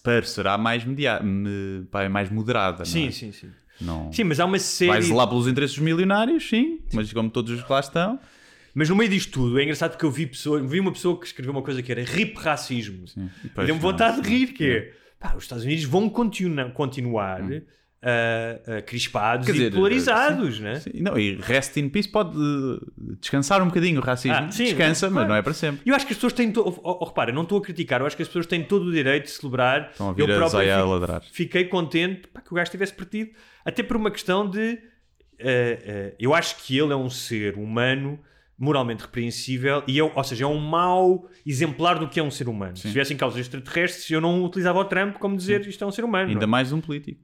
parecerá 0.03 0.57
mais, 0.59 0.85
media, 0.85 1.21
é 1.93 2.09
mais 2.09 2.31
moderada. 2.31 2.85
Sim, 2.85 3.09
é? 3.09 3.11
sim, 3.11 3.33
sim. 3.33 3.51
Não. 3.81 4.13
Sim, 4.13 4.25
mas 4.25 4.41
há 4.41 4.45
uma 4.45 4.59
série. 4.59 4.91
Vais 4.91 5.11
lá 5.11 5.27
pelos 5.27 5.47
interesses 5.47 5.77
dos 5.77 5.85
milionários, 5.85 6.49
sim, 6.49 6.81
mas 6.93 7.13
como 7.13 7.31
todos 7.31 7.53
os 7.53 7.63
que 7.63 7.73
lá 7.73 7.81
estão. 7.81 8.19
Mas 8.75 8.89
no 8.89 8.97
meio 8.97 9.09
disto 9.09 9.33
tudo, 9.33 9.59
é 9.59 9.63
engraçado 9.63 9.93
porque 9.93 10.05
eu 10.05 10.11
vi, 10.11 10.27
pessoa, 10.27 10.61
vi 10.61 10.81
uma 10.81 10.91
pessoa 10.93 11.19
que 11.19 11.27
escreveu 11.27 11.53
uma 11.53 11.63
coisa 11.63 11.81
que 11.81 11.93
era 11.93 12.03
RIP 12.03 12.37
racismo. 12.37 13.05
Deu-me 13.55 13.73
não, 13.73 13.79
vontade 13.79 14.21
de 14.21 14.27
sim. 14.27 14.35
rir, 14.35 14.47
que 14.49 14.65
é. 14.65 14.93
Pá, 15.19 15.35
os 15.37 15.45
Estados 15.45 15.65
Unidos 15.65 15.85
vão 15.85 16.09
continua, 16.09 16.71
continuar 16.71 17.41
uh, 18.05 18.79
uh, 18.79 18.83
crispados 18.83 19.49
e 19.49 19.71
polarizados, 19.71 20.57
sim, 20.57 20.63
né? 20.63 20.81
sim. 20.81 20.91
Não, 21.01 21.19
e 21.19 21.37
rest 21.37 21.77
in 21.77 21.89
peace 21.89 22.09
pode 22.09 22.37
eh, 22.37 23.15
descansar 23.19 23.63
um 23.63 23.67
bocadinho 23.67 24.01
o 24.01 24.05
racismo. 24.05 24.37
Ah, 24.37 24.51
sim, 24.51 24.65
Descansa, 24.65 25.09
claro. 25.09 25.15
mas 25.15 25.29
não 25.29 25.35
é 25.35 25.43
para 25.43 25.55
sempre. 25.55 25.81
Eu 25.87 25.95
acho 25.95 26.07
que 26.07 26.13
as 26.13 26.19
pessoas 26.19 26.35
têm. 26.35 26.53
To... 26.53 26.61
Oh, 26.61 26.99
oh, 27.01 27.05
repara, 27.05 27.33
não 27.33 27.43
estou 27.43 27.59
a 27.59 27.63
criticar, 27.63 28.01
eu 28.01 28.07
acho 28.07 28.17
que 28.17 28.23
as 28.23 28.29
pessoas 28.29 28.47
têm 28.47 28.63
todo 28.63 28.87
o 28.87 28.93
direito 28.93 29.25
de 29.25 29.31
celebrar. 29.31 29.91
Estão 29.91 30.11
a 30.11 30.15
eu 30.17 30.25
a 30.25 30.37
próprio 30.37 30.75
a 30.75 30.85
ladrar. 30.85 31.23
Fiquei 31.33 31.65
contente 31.65 32.29
pá, 32.29 32.41
que 32.41 32.53
o 32.53 32.55
gajo 32.55 32.71
tivesse 32.71 32.93
partido, 32.93 33.31
até 33.65 33.83
por 33.83 33.97
uma 33.97 34.11
questão 34.11 34.49
de. 34.49 34.79
eh, 35.39 35.79
eh, 35.83 36.15
eu 36.19 36.35
acho 36.35 36.57
que 36.63 36.79
ele 36.79 36.93
é 36.93 36.97
um 36.97 37.11
ser 37.11 37.57
humano 37.57 38.19
moralmente 38.57 39.03
repreensível 39.03 39.83
e 39.87 39.99
eu, 39.99 40.13
ou 40.15 40.25
seja, 40.25 40.45
é 40.45 40.47
um 40.47 40.61
mau 40.61 41.29
exemplar 41.45 41.99
do 41.99 42.09
que 42.09 42.21
é 42.21 42.23
um 42.23 42.31
ser 42.31 42.49
humano. 42.49 42.77
Se 42.77 42.89
tivessem 42.89 43.17
causas 43.17 43.41
extraterrestres, 43.41 44.09
eu 44.11 44.21
não 44.21 44.45
utilizava 44.45 44.79
o 44.79 44.85
Trump 44.85 45.17
como 45.17 45.37
dizer 45.37 45.67
isto 45.67 45.83
é 45.83 45.87
um 45.87 45.91
ser 45.91 46.05
humano. 46.05 46.31
Ainda 46.31 46.45
é? 46.45 46.47
mais 46.47 46.73
um 46.73 46.81
político. 46.81 47.21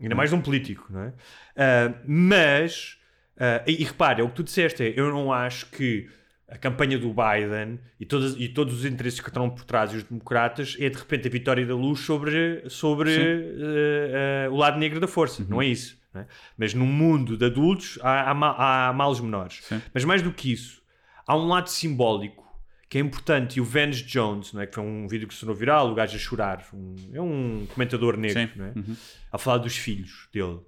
Ainda 0.00 0.14
mais 0.14 0.30
de 0.30 0.36
um 0.36 0.40
político, 0.40 0.86
não 0.90 1.02
é? 1.02 1.12
Ah, 1.56 1.94
mas, 2.06 2.96
ah, 3.38 3.62
e, 3.66 3.82
e 3.82 3.84
repare, 3.84 4.20
é 4.20 4.24
o 4.24 4.28
que 4.28 4.36
tu 4.36 4.42
disseste, 4.42 4.82
é, 4.82 4.94
eu 4.96 5.10
não 5.10 5.32
acho 5.32 5.66
que 5.66 6.08
a 6.48 6.58
campanha 6.58 6.98
do 6.98 7.14
Biden 7.14 7.78
e, 7.98 8.04
todas, 8.04 8.34
e 8.36 8.48
todos 8.48 8.80
os 8.80 8.84
interesses 8.84 9.20
que 9.20 9.28
estão 9.28 9.48
por 9.48 9.64
trás 9.64 9.92
e 9.92 9.98
os 9.98 10.02
democratas 10.02 10.76
é 10.80 10.88
de 10.88 10.98
repente 10.98 11.28
a 11.28 11.30
vitória 11.30 11.64
da 11.64 11.74
luz 11.74 12.00
sobre, 12.00 12.64
sobre 12.68 13.10
ah, 13.12 14.46
ah, 14.46 14.50
o 14.50 14.56
lado 14.56 14.78
negro 14.78 14.98
da 14.98 15.06
força, 15.06 15.44
não 15.48 15.62
é 15.62 15.66
isso. 15.66 15.96
não 16.12 16.22
é? 16.22 16.26
Mas 16.58 16.74
no 16.74 16.86
mundo 16.86 17.36
de 17.36 17.44
adultos 17.44 17.98
há, 18.02 18.32
há, 18.32 18.88
há 18.88 18.92
males 18.92 19.20
menores. 19.20 19.60
Sim. 19.62 19.80
Mas 19.94 20.04
mais 20.04 20.22
do 20.22 20.32
que 20.32 20.52
isso, 20.52 20.82
há 21.26 21.36
um 21.36 21.46
lado 21.46 21.68
simbólico 21.68 22.49
que 22.90 22.98
é 22.98 23.00
importante 23.00 23.56
e 23.56 23.60
o 23.60 23.64
Vance 23.64 24.02
Jones, 24.02 24.52
não 24.52 24.60
é? 24.60 24.66
que 24.66 24.74
foi 24.74 24.84
um 24.84 25.06
vídeo 25.06 25.26
que 25.28 25.32
se 25.32 25.40
tornou 25.40 25.54
viral, 25.56 25.90
o 25.90 25.94
gajo 25.94 26.16
a 26.16 26.18
chorar, 26.18 26.66
um- 26.74 26.96
é 27.14 27.20
um 27.22 27.64
comentador 27.72 28.16
negro, 28.16 28.40
Sim. 28.42 28.50
não 28.56 28.64
é? 28.66 28.72
Uhum. 28.76 28.96
a 29.32 29.38
falar 29.38 29.58
dos 29.58 29.76
filhos 29.76 30.28
dele. 30.32 30.58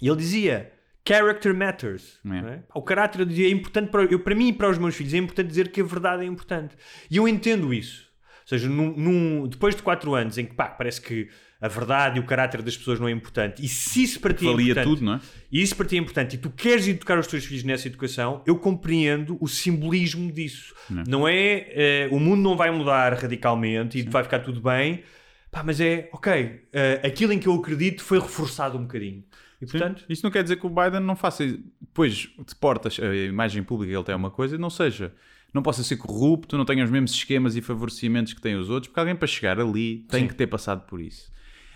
E 0.00 0.08
ele 0.08 0.16
dizia: 0.16 0.72
Character 1.06 1.54
matters. 1.54 2.18
É. 2.24 2.54
é? 2.54 2.62
O 2.74 2.80
caráter 2.82 3.20
é 3.28 3.48
importante 3.50 3.90
para, 3.90 4.04
eu, 4.04 4.18
para 4.18 4.34
mim 4.34 4.48
e 4.48 4.52
para 4.54 4.70
os 4.70 4.78
meus 4.78 4.96
filhos. 4.96 5.12
É 5.12 5.18
importante 5.18 5.48
dizer 5.48 5.70
que 5.70 5.80
a 5.82 5.84
verdade 5.84 6.22
é 6.24 6.26
importante. 6.26 6.74
E 7.10 7.16
eu 7.18 7.28
entendo 7.28 7.72
isso. 7.74 8.08
Ou 8.42 8.48
seja, 8.48 8.68
num- 8.68 8.96
num- 8.96 9.46
depois 9.46 9.76
de 9.76 9.82
4 9.82 10.14
anos 10.14 10.36
em 10.38 10.46
que 10.46 10.54
pá, 10.54 10.68
parece 10.68 11.00
que 11.00 11.28
a 11.64 11.68
verdade 11.68 12.18
e 12.18 12.20
o 12.20 12.26
caráter 12.26 12.60
das 12.60 12.76
pessoas 12.76 13.00
não 13.00 13.08
é 13.08 13.10
importante, 13.10 13.64
e 13.64 13.68
se 13.68 14.02
isso 14.02 14.20
para 14.20 14.34
ti 14.34 14.46
é 14.46 14.50
Valia 14.50 14.72
importante, 14.72 14.84
tudo, 14.84 15.02
não 15.02 15.14
é? 15.14 15.20
e 15.50 15.62
isso 15.62 15.74
para 15.74 15.86
ti 15.86 15.96
é 15.96 15.98
importante, 15.98 16.34
e 16.34 16.38
tu 16.38 16.50
queres 16.50 16.86
educar 16.86 17.18
os 17.18 17.26
teus 17.26 17.46
filhos 17.46 17.64
nessa 17.64 17.88
educação, 17.88 18.42
eu 18.46 18.56
compreendo 18.56 19.38
o 19.40 19.48
simbolismo 19.48 20.30
disso. 20.30 20.74
Não, 21.08 21.26
é, 21.26 21.66
eh, 21.70 22.08
o 22.12 22.20
mundo 22.20 22.42
não 22.42 22.54
vai 22.54 22.70
mudar 22.70 23.14
radicalmente 23.14 23.98
e 23.98 24.02
vai 24.02 24.22
ficar 24.22 24.40
tudo 24.40 24.60
bem, 24.60 25.04
pá, 25.50 25.62
mas 25.62 25.80
é, 25.80 26.10
ok, 26.12 26.66
eh, 26.70 27.00
aquilo 27.02 27.32
em 27.32 27.38
que 27.38 27.48
eu 27.48 27.54
acredito 27.54 28.04
foi 28.04 28.20
reforçado 28.20 28.76
um 28.76 28.82
bocadinho. 28.82 29.24
E 29.62 29.66
portanto, 29.66 30.04
Isso 30.06 30.22
não 30.22 30.30
quer 30.30 30.42
dizer 30.42 30.56
que 30.56 30.66
o 30.66 30.68
Biden 30.68 31.00
não 31.00 31.16
faça. 31.16 31.46
Depois 31.80 32.12
de 32.14 32.54
portas, 32.60 32.98
a 33.00 33.14
imagem 33.14 33.62
pública 33.62 33.94
ele 33.94 34.04
tem 34.04 34.14
uma 34.14 34.30
coisa, 34.30 34.58
não 34.58 34.68
seja. 34.68 35.14
Não 35.54 35.62
possa 35.62 35.82
ser 35.82 35.96
corrupto, 35.96 36.58
não 36.58 36.64
tenha 36.64 36.84
os 36.84 36.90
mesmos 36.90 37.12
esquemas 37.12 37.56
e 37.56 37.62
favorecimentos 37.62 38.34
que 38.34 38.40
têm 38.42 38.56
os 38.56 38.68
outros, 38.68 38.88
porque 38.88 39.00
alguém 39.00 39.16
para 39.16 39.28
chegar 39.28 39.58
ali 39.58 40.04
tem 40.10 40.22
Sim. 40.22 40.28
que 40.28 40.34
ter 40.34 40.48
passado 40.48 40.84
por 40.86 41.00
isso. 41.00 41.32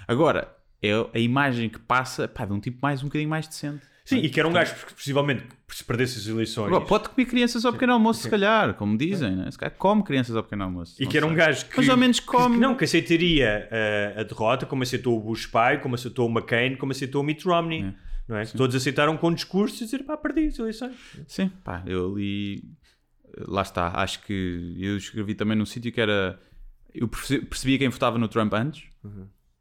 Agora, 0.08 0.52
é 0.82 0.90
a 1.14 1.18
imagem 1.18 1.68
que 1.68 1.78
passa 1.78 2.26
pá, 2.26 2.44
de 2.46 2.52
um 2.52 2.58
tipo 2.60 2.78
mais 2.82 3.02
um 3.02 3.06
bocadinho 3.06 3.28
mais 3.30 3.46
decente. 3.46 3.82
sim, 4.04 4.18
e 4.20 4.30
que 4.30 4.40
era 4.40 4.48
um 4.48 4.52
gajo 4.52 4.74
que 4.86 4.94
possivelmente 4.94 5.44
se 5.68 5.84
perdesse 5.84 6.18
as 6.18 6.26
eleições. 6.26 6.68
Agora, 6.68 6.84
pode 6.86 7.10
comer 7.10 7.26
crianças 7.26 7.64
ao 7.66 7.72
pequeno 7.74 7.92
almoço, 7.92 8.22
se 8.22 8.30
calhar, 8.30 8.72
como 8.74 8.96
dizem, 8.96 9.36
né? 9.36 9.50
se 9.50 9.58
calhar 9.58 9.74
come 9.76 10.02
crianças 10.02 10.34
ao 10.34 10.42
pequeno 10.42 10.64
almoço. 10.64 10.96
E 11.02 11.06
que 11.06 11.16
era 11.16 11.26
um 11.26 11.34
gajo 11.34 11.66
que. 11.66 11.76
Mais 11.76 11.88
ou 11.90 11.96
menos 11.96 12.18
come. 12.20 12.54
que 12.54 12.60
não, 12.60 12.74
que 12.74 12.84
aceitaria 12.84 13.68
eh, 13.70 14.14
a 14.16 14.22
derrota, 14.22 14.64
como 14.64 14.82
aceitou 14.82 15.16
o 15.18 15.20
Bush 15.20 15.46
pai, 15.46 15.80
como 15.80 15.94
aceitou 15.94 16.26
o 16.26 16.30
McCain, 16.32 16.76
como 16.76 16.92
aceitou 16.92 17.20
o 17.20 17.24
Mitt 17.24 17.44
Romney. 17.46 17.94
Não 18.26 18.36
é? 18.36 18.44
Todos 18.46 18.74
aceitaram 18.76 19.16
com 19.16 19.32
discurso 19.32 19.82
e 19.82 19.84
dizer 19.86 20.04
pá, 20.04 20.16
perdi 20.16 20.46
as 20.48 20.58
eleições. 20.58 20.94
Sim, 21.26 21.50
pá, 21.62 21.82
eu 21.86 22.16
li. 22.16 22.62
Lá 23.46 23.62
está, 23.62 23.92
acho 24.00 24.22
que 24.24 24.74
eu 24.78 24.96
escrevi 24.96 25.34
também 25.34 25.56
num 25.56 25.66
sítio 25.66 25.92
que 25.92 26.00
era. 26.00 26.40
Eu 26.94 27.06
perce- 27.08 27.40
percebia 27.40 27.78
quem 27.78 27.88
votava 27.88 28.16
no 28.18 28.26
Trump 28.26 28.52
antes. 28.54 28.84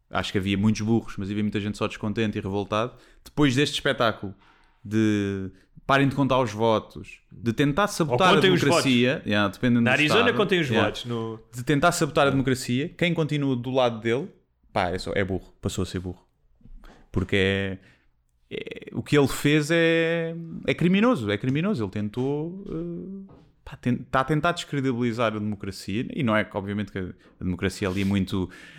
Acho 0.09 0.31
que 0.31 0.37
havia 0.37 0.57
muitos 0.57 0.81
burros, 0.81 1.15
mas 1.17 1.29
havia 1.29 1.43
muita 1.43 1.59
gente 1.59 1.77
só 1.77 1.87
descontente 1.87 2.37
e 2.37 2.41
revoltado. 2.41 2.93
Depois 3.23 3.55
deste 3.55 3.73
espetáculo 3.75 4.33
de 4.83 5.51
parem 5.85 6.07
de 6.07 6.15
contar 6.15 6.39
os 6.39 6.51
votos, 6.51 7.19
de 7.31 7.53
tentar 7.53 7.87
sabotar 7.87 8.35
a 8.35 8.39
democracia, 8.39 9.21
yeah, 9.25 9.47
dependendo 9.49 9.81
Na 9.81 9.91
Arizona 9.91 10.19
estado, 10.21 10.37
contem 10.37 10.59
os 10.59 10.67
yeah, 10.67 10.87
votos. 10.87 11.05
No... 11.05 11.39
de 11.53 11.63
tentar 11.63 11.91
sabotar 11.93 12.27
a 12.27 12.29
democracia, 12.29 12.89
quem 12.97 13.13
continua 13.13 13.55
do 13.55 13.71
lado 13.71 13.99
dele, 14.01 14.27
pá, 14.73 14.89
é, 14.89 14.97
só, 14.97 15.11
é 15.15 15.23
burro, 15.23 15.53
passou 15.61 15.83
a 15.83 15.85
ser 15.85 15.99
burro. 15.99 16.25
Porque 17.11 17.35
é, 17.35 17.77
é- 18.51 18.89
o 18.93 19.01
que 19.01 19.17
ele 19.17 19.27
fez 19.29 19.69
é, 19.71 20.35
é 20.65 20.73
criminoso, 20.73 21.31
é 21.31 21.37
criminoso. 21.37 21.83
Ele 21.83 21.91
tentou, 21.91 22.65
eh, 22.67 23.33
pá, 23.63 23.77
ten- 23.77 24.01
está 24.01 24.19
a 24.21 24.23
tentar 24.25 24.51
descredibilizar 24.51 25.27
a 25.35 25.39
democracia 25.39 26.05
e 26.13 26.21
não 26.21 26.35
é 26.35 26.43
que, 26.43 26.55
obviamente, 26.55 26.91
que 26.91 26.99
a 26.99 27.43
democracia 27.43 27.87
ali 27.87 28.01
é 28.01 28.05
muito, 28.05 28.49
eh, 28.51 28.76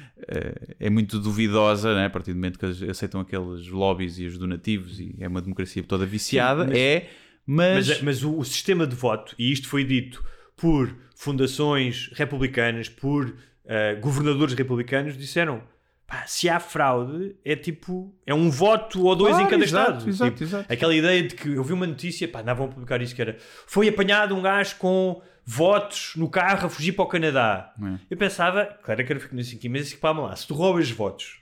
é 0.81 0.91
muito 0.91 1.19
duvidosa, 1.19 1.95
né? 1.95 2.07
a 2.07 2.11
partir 2.11 2.33
do 2.33 2.37
momento 2.37 2.59
que 2.59 2.65
eles 2.67 2.83
aceitam 2.83 3.21
aqueles 3.21 3.69
lobbies 3.69 4.19
e 4.19 4.27
os 4.27 4.37
donativos 4.39 4.99
e 5.01 5.15
é 5.21 5.29
uma 5.29 5.41
democracia 5.41 5.83
toda 5.83 6.05
viciada, 6.07 6.65
mas- 6.67 6.77
é, 6.79 7.09
mas, 7.47 7.89
Mas, 7.89 8.03
mas 8.03 8.25
o, 8.25 8.45
sistema 8.45 8.87
de 8.87 8.95
voto, 8.95 9.35
e 9.39 9.51
isto 9.53 9.69
foi 9.69 9.83
dito 9.85 10.23
por 10.57 10.95
fundações 11.17 12.11
republicanas, 12.15 12.89
por 12.89 13.35
eh, 13.65 13.95
governadores 13.97 14.55
republicanos, 14.55 15.17
disseram. 15.17 15.63
pá, 16.07 16.25
se 16.27 16.49
há 16.49 16.59
fraude, 16.59 17.37
é 17.45 17.55
tipo. 17.55 18.15
É 18.27 18.35
um 18.35 18.51
voto 18.51 19.05
ou 19.05 19.15
dois 19.15 19.39
em 19.39 19.47
cada 19.47 19.63
exato, 19.65 19.91
estado. 19.93 20.09
exato, 20.09 20.31
Tipo, 20.33 20.45
exato. 20.45 20.73
Aquela 20.73 20.95
ideia 20.95 21.23
de 21.23 21.35
que 21.35 21.49
eu 21.51 21.63
vi 21.63 21.73
uma 21.73 21.87
notícia, 21.87 22.27
pá, 22.27 22.41
andavam 22.41 22.67
a 22.67 22.69
publicar 22.69 23.01
isso 23.03 23.15
que 23.15 23.21
era. 23.23 23.37
Foi 23.67 23.89
apanhado 23.89 24.35
um 24.35 24.43
gajo 24.43 24.77
com 24.77 25.21
votos 25.51 26.13
no 26.15 26.29
carro 26.29 26.67
a 26.67 26.69
fugir 26.69 26.93
para 26.93 27.05
o 27.07 27.09
Canadá. 27.09 27.73
É. 27.83 27.99
Eu 28.11 28.17
pensava, 28.19 28.67
claro 28.83 29.03
que 29.03 29.13
era 29.15 29.25
assim 29.41 29.57
aqui, 29.57 29.67
mas 29.67 29.87
assim, 29.87 29.97
pá, 29.97 30.11
lá, 30.11 30.37
se 30.37 30.47
tu 30.47 30.53
roubas 30.53 30.91
votos, 30.91 31.39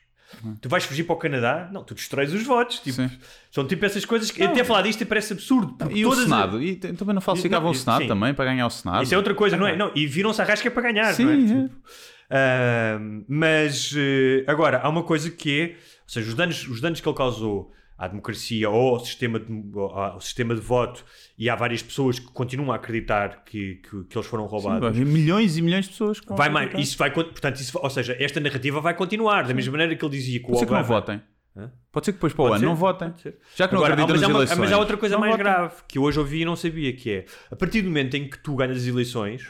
tu 0.61 0.69
vais 0.69 0.85
fugir 0.85 1.03
para 1.03 1.15
o 1.17 1.19
Canadá? 1.19 1.69
Não, 1.73 1.83
tu 1.83 1.93
destróis 1.93 2.33
os 2.33 2.45
votos. 2.45 2.79
Tipo, 2.79 2.95
Sim. 3.03 3.11
são 3.51 3.67
tipo 3.67 3.85
essas 3.85 4.05
coisas 4.05 4.31
que 4.31 4.45
até 4.45 4.63
falar 4.63 4.83
disto 4.83 5.05
parece 5.07 5.33
absurdo. 5.33 5.77
E 5.91 6.07
o 6.07 6.15
Senado? 6.15 6.63
E 6.63 6.77
t- 6.77 6.93
também 6.93 7.15
não 7.17 7.21
falsificavam 7.21 7.65
Não, 7.65 7.73
o 7.73 7.75
Senado 7.75 8.03
sim. 8.03 8.07
também 8.07 8.33
para 8.33 8.45
ganhar 8.45 8.67
o 8.69 8.71
Senado? 8.71 9.03
Isso 9.03 9.13
é 9.13 9.17
outra 9.17 9.35
coisa, 9.35 9.57
não 9.57 9.67
é? 9.67 9.75
Não, 9.75 9.91
e 9.93 10.07
viram-se 10.07 10.41
a 10.41 10.45
rasca 10.45 10.71
para 10.71 10.83
ganhar, 10.85 11.13
Sim, 11.13 11.25
não 11.25 11.33
é? 11.33 11.35
é. 11.35 11.47
Tipo, 11.69 11.77
ah, 12.31 12.99
mas 13.29 13.93
eh, 13.97 14.45
agora, 14.47 14.79
há 14.79 14.89
uma 14.89 15.03
coisa 15.03 15.31
que 15.33 15.61
é 15.61 15.77
seja, 16.07 16.29
os 16.29 16.35
danos, 16.35 16.69
os 16.69 16.81
danos 16.81 17.01
que 17.01 17.09
ele 17.09 17.17
causou 17.17 17.73
à 17.99 18.07
democracia 18.09 18.69
ou 18.69 18.95
ao 18.97 19.01
sistema 19.01 19.39
de, 19.41 19.47
ao 19.75 20.21
sistema 20.21 20.55
de 20.55 20.61
voto 20.61 21.05
e 21.39 21.49
há 21.49 21.55
várias 21.57 21.83
pessoas 21.83 22.19
que 22.19 22.27
continuam 22.27 22.71
a 22.73 22.77
acreditar 22.77 23.43
que, 23.45 23.77
que, 23.77 24.05
que 24.05 24.17
eles 24.19 24.27
foram 24.27 24.45
Sim, 24.45 24.51
roubados. 24.51 24.89
haver 24.89 25.07
milhões 25.07 25.57
e 25.57 25.63
milhões 25.63 25.87
de 25.87 25.93
pessoas 25.93 26.21
que 26.21 26.33
vai 26.35 26.49
mais, 26.51 26.73
isso 26.79 26.99
vai, 26.99 27.11
portanto, 27.11 27.57
isso, 27.57 27.79
ou 27.83 27.89
seja, 27.91 28.17
esta 28.21 28.39
narrativa 28.41 28.81
vai 28.81 28.93
continuar, 28.95 29.47
da 29.47 29.55
mesma 29.55 29.73
maneira 29.73 29.97
que 29.97 30.05
ele 30.05 30.13
dizia 30.17 30.39
que 30.39 30.45
o 30.45 30.49
Pode 30.49 30.59
ser 30.61 30.67
que 30.67 30.73
não 30.73 30.85
votem. 30.85 31.23
Hã? 31.57 31.73
Pode 31.91 32.05
ser 32.05 32.13
que 32.13 32.17
depois 32.19 32.35
para 32.35 32.45
o 32.45 32.53
ano 32.53 32.65
não 32.67 32.75
votem. 32.77 33.15
Já 33.57 33.67
que 33.67 33.73
não 33.75 33.81
Agora, 33.83 33.95
acreditam 33.95 34.09
mas, 34.09 34.21
nas 34.21 34.23
há 34.23 34.27
uma- 34.29 34.39
eleições. 34.41 34.59
mas 34.59 34.73
há 34.73 34.79
outra 34.79 34.97
coisa 34.99 35.15
não 35.15 35.21
mais 35.21 35.33
votem. 35.33 35.45
grave 35.45 35.75
que 35.89 35.97
eu 35.97 36.03
hoje 36.03 36.19
ouvi 36.19 36.43
e 36.43 36.45
não 36.45 36.55
sabia, 36.55 36.93
que 36.95 37.11
é 37.11 37.25
a 37.51 37.57
partir 37.57 37.81
do 37.81 37.89
momento 37.89 38.15
em 38.15 38.29
que 38.29 38.39
tu 38.39 38.55
ganhas 38.57 38.77
as 38.77 38.87
eleições, 38.87 39.47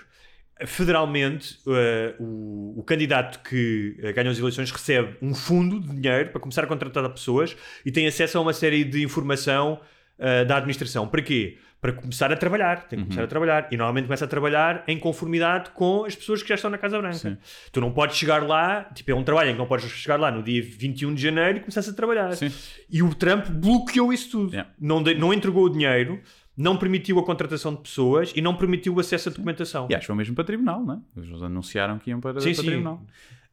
federalmente 0.64 1.59
eh, 1.68 2.14
o, 2.18 2.74
o 2.78 2.82
candidato 2.82 3.40
que 3.48 3.96
eh, 4.02 4.12
ganha 4.12 4.30
as 4.30 4.38
eleições 4.38 4.70
recebe 4.70 5.16
um 5.20 5.34
fundo 5.34 5.80
de 5.80 6.00
dinheiro 6.00 6.30
para 6.30 6.40
começar 6.40 6.64
a 6.64 6.66
contratar 6.66 7.09
pessoas 7.11 7.57
e 7.84 7.92
tem 7.92 8.07
acesso 8.07 8.38
a 8.38 8.40
uma 8.40 8.52
série 8.52 8.84
de 8.84 9.02
informação 9.02 9.80
eh, 10.18 10.44
da 10.44 10.57
administração. 10.57 11.07
Para 11.09 11.20
quê? 11.22 11.59
Para 11.78 11.92
começar 11.92 12.32
a 12.32 12.36
trabalhar. 12.36 12.88
Tem 12.88 12.96
que 12.98 13.02
Uhum. 13.02 13.04
começar 13.04 13.24
a 13.24 13.26
trabalhar. 13.26 13.68
E 13.70 13.76
normalmente 13.76 14.07
começa 14.07 14.24
a 14.24 14.28
trabalhar 14.28 14.82
em 14.88 14.98
conformidade 14.98 15.70
com 15.70 16.04
as 16.07 16.16
pessoas 16.16 16.42
que 16.42 16.48
já 16.48 16.54
estão 16.54 16.70
na 16.70 16.78
Casa 16.78 16.98
Branca. 16.98 17.14
Sim. 17.16 17.36
Tu 17.70 17.80
não 17.80 17.92
podes 17.92 18.16
chegar 18.16 18.42
lá, 18.42 18.84
tipo, 18.94 19.11
é 19.11 19.14
um 19.14 19.22
trabalho 19.22 19.50
em 19.50 19.52
que 19.52 19.59
não 19.59 19.66
podes 19.66 19.90
chegar 19.90 20.18
lá 20.18 20.30
no 20.30 20.42
dia 20.42 20.62
21 20.62 21.14
de 21.14 21.22
janeiro 21.22 21.59
e 21.59 21.61
começar 21.61 21.88
a 21.88 21.92
trabalhar. 21.94 22.32
Sim. 22.34 22.50
E 22.90 23.02
o 23.02 23.14
Trump 23.14 23.46
bloqueou 23.50 24.11
isso 24.12 24.30
tudo. 24.30 24.52
Yeah. 24.52 24.70
Não, 24.80 25.02
de- 25.02 25.14
não 25.16 25.34
entregou 25.34 25.64
o 25.64 25.68
dinheiro, 25.68 26.18
não 26.57 26.76
permitiu 26.76 27.18
a 27.18 27.24
contratação 27.24 27.74
de 27.74 27.82
pessoas 27.82 28.32
e 28.34 28.40
não 28.40 28.54
permitiu 28.57 28.94
o 28.94 29.00
acesso 29.00 29.28
à 29.28 29.32
documentação. 29.32 29.86
E 29.90 29.94
acho 29.94 30.02
que 30.02 30.07
foi 30.07 30.16
mesmo 30.16 30.34
para 30.34 30.44
tribunal, 30.44 30.84
não 30.84 30.94
é? 30.94 31.20
Eles 31.20 31.42
anunciaram 31.42 31.98
que 31.98 32.11
iam 32.11 32.20
para, 32.20 32.40
Sim, 32.40 32.54
para 32.54 32.62
sim. 32.62 32.66
tribunal. 32.68 33.02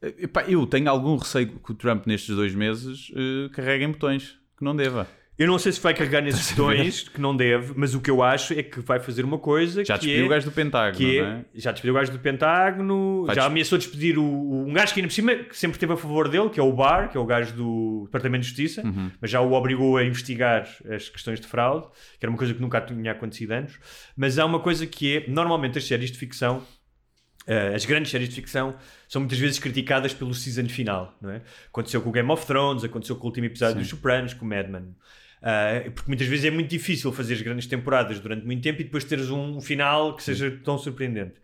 Eh, 0.00 0.14
epá, 0.20 0.42
eu 0.44 0.66
tenho 0.66 0.88
algum 0.88 1.16
receio 1.16 1.48
que 1.58 1.72
o 1.72 1.74
Trump 1.74 2.06
nestes 2.06 2.34
dois 2.34 2.54
meses 2.54 3.10
eh, 3.14 3.48
carregue 3.52 3.84
em 3.84 3.92
botões 3.92 4.38
que 4.56 4.64
não 4.64 4.74
deva. 4.74 5.06
Eu 5.36 5.48
não 5.48 5.58
sei 5.58 5.72
se 5.72 5.80
vai 5.80 5.92
carregar 5.92 6.20
nesses 6.22 6.52
botões, 6.52 7.08
que 7.08 7.20
não 7.20 7.36
deve, 7.36 7.72
mas 7.74 7.92
o 7.92 8.00
que 8.00 8.08
eu 8.08 8.22
acho 8.22 8.52
é 8.52 8.62
que 8.62 8.78
vai 8.80 9.00
fazer 9.00 9.24
uma 9.24 9.36
coisa 9.38 9.84
Já 9.84 9.94
que 9.98 10.06
despediu 10.06 10.22
é... 10.22 10.26
o 10.26 10.30
gajo 10.30 10.44
do 10.46 10.52
Pentágono, 10.52 10.96
que 10.96 11.18
é- 11.18 11.22
não 11.22 11.28
é? 11.38 11.44
Já 11.54 11.72
despediu 11.72 11.92
o 11.92 11.96
gajo 11.98 12.12
do 12.12 12.18
Pentágono, 12.20 13.24
Vai 13.26 13.34
já 13.34 13.42
des- 13.42 13.50
ameaçou 13.50 13.76
despedir 13.78 14.16
o, 14.16 14.22
o- 14.24 14.66
um 14.68 14.72
gajo 14.72 14.94
que 14.94 15.00
ainda 15.00 15.08
por 15.08 15.14
cima 15.14 15.34
que 15.34 15.56
sempre 15.56 15.74
esteve 15.76 15.92
a 15.92 15.96
favor 15.96 16.28
dele, 16.28 16.50
que 16.50 16.60
é 16.60 16.62
o 16.62 16.72
Barr, 16.72 17.10
que 17.10 17.16
é 17.16 17.20
o 17.20 17.26
gajo 17.26 17.52
do 17.54 18.02
Departamento 18.04 18.42
de 18.42 18.48
Justiça, 18.48 18.82
Uhum. 18.86 19.10
mas 19.20 19.28
já 19.28 19.40
o 19.40 19.52
obrigou 19.54 19.96
a 19.96 20.04
investigar 20.04 20.68
as 20.88 21.08
questões 21.08 21.40
de 21.40 21.48
fraude, 21.48 21.88
que 22.18 22.24
era 22.24 22.30
uma 22.30 22.38
coisa 22.38 22.54
que 22.54 22.60
nunca 22.60 22.80
tinha 22.80 23.10
acontecido 23.10 23.50
antes. 23.52 23.76
Mas 24.16 24.38
há 24.38 24.44
uma 24.46 24.60
coisa 24.60 24.86
que 24.86 25.16
é, 25.16 25.24
normalmente 25.28 25.76
as 25.78 25.84
séries 25.84 26.12
de 26.12 26.18
ficção, 26.18 26.62
eh, 27.46 27.72
as 27.74 27.84
grandes 27.84 28.10
séries 28.10 28.28
de 28.28 28.36
ficção, 28.36 28.76
são 29.08 29.20
muitas 29.20 29.38
vezes 29.40 29.58
criticadas 29.58 30.14
pelo 30.14 30.32
season 30.32 30.68
final, 30.68 31.12
não 31.20 31.30
é? 31.30 31.42
Aconteceu 31.66 32.00
com 32.00 32.08
o 32.08 32.12
Game 32.12 32.30
of 32.30 32.46
Thrones, 32.46 32.84
aconteceu 32.84 33.16
com 33.16 33.24
o 33.24 33.26
último 33.26 33.46
episódio 33.46 33.78
dos 33.80 33.88
Sopranos, 33.88 34.32
com 34.32 34.44
o 34.44 34.48
Mad 34.48 34.68
Men. 34.68 34.94
Ah, 35.46 35.82
porque 35.94 36.08
muitas 36.08 36.26
vezes 36.26 36.46
é 36.46 36.50
muito 36.50 36.70
difícil 36.70 37.12
fazer 37.12 37.34
as 37.34 37.42
grandes 37.42 37.66
temporadas 37.66 38.18
durante 38.18 38.46
muito 38.46 38.62
tempo 38.62 38.80
e 38.80 38.84
depois 38.84 39.04
teres 39.04 39.28
um 39.28 39.60
final 39.60 40.16
que 40.16 40.22
seja 40.22 40.50
tão 40.64 40.78
surpreendente. 40.78 41.34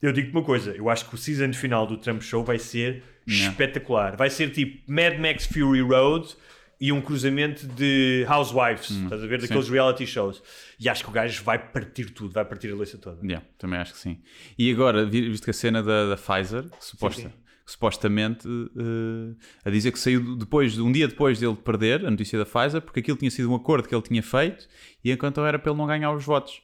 Eu 0.00 0.10
digo-te 0.10 0.32
uma 0.34 0.42
coisa, 0.42 0.72
eu 0.74 0.88
acho 0.88 1.06
que 1.08 1.14
o 1.14 1.18
season 1.18 1.52
final 1.52 1.86
do 1.86 1.98
Trump 1.98 2.22
Show 2.22 2.42
vai 2.42 2.58
ser 2.58 3.02
Não. 3.26 3.34
espetacular. 3.34 4.16
Vai 4.16 4.30
ser 4.30 4.50
tipo 4.50 4.90
Mad 4.90 5.18
Max 5.18 5.46
Fury 5.46 5.82
Road 5.82 6.34
e 6.80 6.92
um 6.92 7.00
cruzamento 7.02 7.66
de 7.66 8.26
Housewives, 8.28 8.90
estás 8.90 9.22
a 9.22 9.26
ver? 9.26 9.40
Daqueles 9.40 9.68
reality 9.68 10.06
shows. 10.06 10.42
E 10.80 10.88
acho 10.88 11.04
que 11.04 11.10
o 11.10 11.12
gajo 11.12 11.42
vai 11.44 11.58
partir 11.58 12.06
tudo, 12.10 12.32
vai 12.32 12.44
partir 12.44 12.70
a 12.72 12.74
leça 12.74 12.96
toda. 12.98 13.18
Yeah, 13.22 13.46
também 13.58 13.78
acho 13.78 13.92
que 13.92 13.98
sim. 13.98 14.20
E 14.58 14.70
agora, 14.72 15.04
vi- 15.06 15.28
visto 15.28 15.44
que 15.44 15.50
a 15.50 15.54
cena 15.54 15.82
da, 15.82 16.08
da 16.10 16.16
Pfizer, 16.16 16.64
suposta, 16.80 17.22
sim. 17.28 17.34
Supostamente 17.66 18.46
eh, 18.48 19.34
a 19.64 19.70
dizer 19.70 19.90
que 19.90 19.98
saiu 19.98 20.36
depois, 20.36 20.78
um 20.78 20.92
dia 20.92 21.08
depois 21.08 21.38
dele 21.40 21.56
perder 21.56 22.04
a 22.04 22.10
notícia 22.10 22.38
da 22.38 22.44
Pfizer, 22.44 22.80
porque 22.82 23.00
aquilo 23.00 23.16
tinha 23.16 23.30
sido 23.30 23.50
um 23.50 23.54
acordo 23.54 23.88
que 23.88 23.94
ele 23.94 24.02
tinha 24.02 24.22
feito 24.22 24.68
e 25.02 25.10
enquanto 25.10 25.40
era 25.40 25.58
para 25.58 25.70
ele 25.70 25.78
não 25.78 25.86
ganhar 25.86 26.12
os 26.12 26.24
votos 26.24 26.62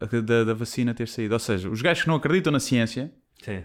eh, 0.00 0.20
da, 0.20 0.44
da 0.44 0.54
vacina 0.54 0.92
ter 0.92 1.06
saído. 1.06 1.34
Ou 1.34 1.38
seja, 1.38 1.68
os 1.70 1.80
gajos 1.80 2.02
que 2.02 2.08
não 2.08 2.16
acreditam 2.16 2.52
na 2.52 2.60
ciência, 2.60 3.12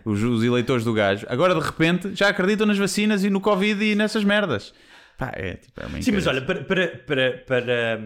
os, 0.06 0.22
os 0.22 0.44
eleitores 0.44 0.84
do 0.84 0.94
gajo, 0.94 1.26
agora 1.30 1.54
de 1.54 1.62
repente 1.62 2.16
já 2.16 2.30
acreditam 2.30 2.66
nas 2.68 2.78
vacinas 2.78 3.24
e 3.24 3.30
no 3.30 3.42
Covid 3.42 3.84
e 3.84 3.96
nessas 3.96 4.24
merdas. 4.24 4.74
Pá, 5.18 5.32
é 5.34 5.56
tipo, 5.56 5.82
é 5.82 6.02
Sim, 6.02 6.12
mas 6.12 6.28
olha, 6.28 6.44
para, 6.44 6.64
para, 6.64 6.88
para, 6.90 7.38
para, 7.40 8.00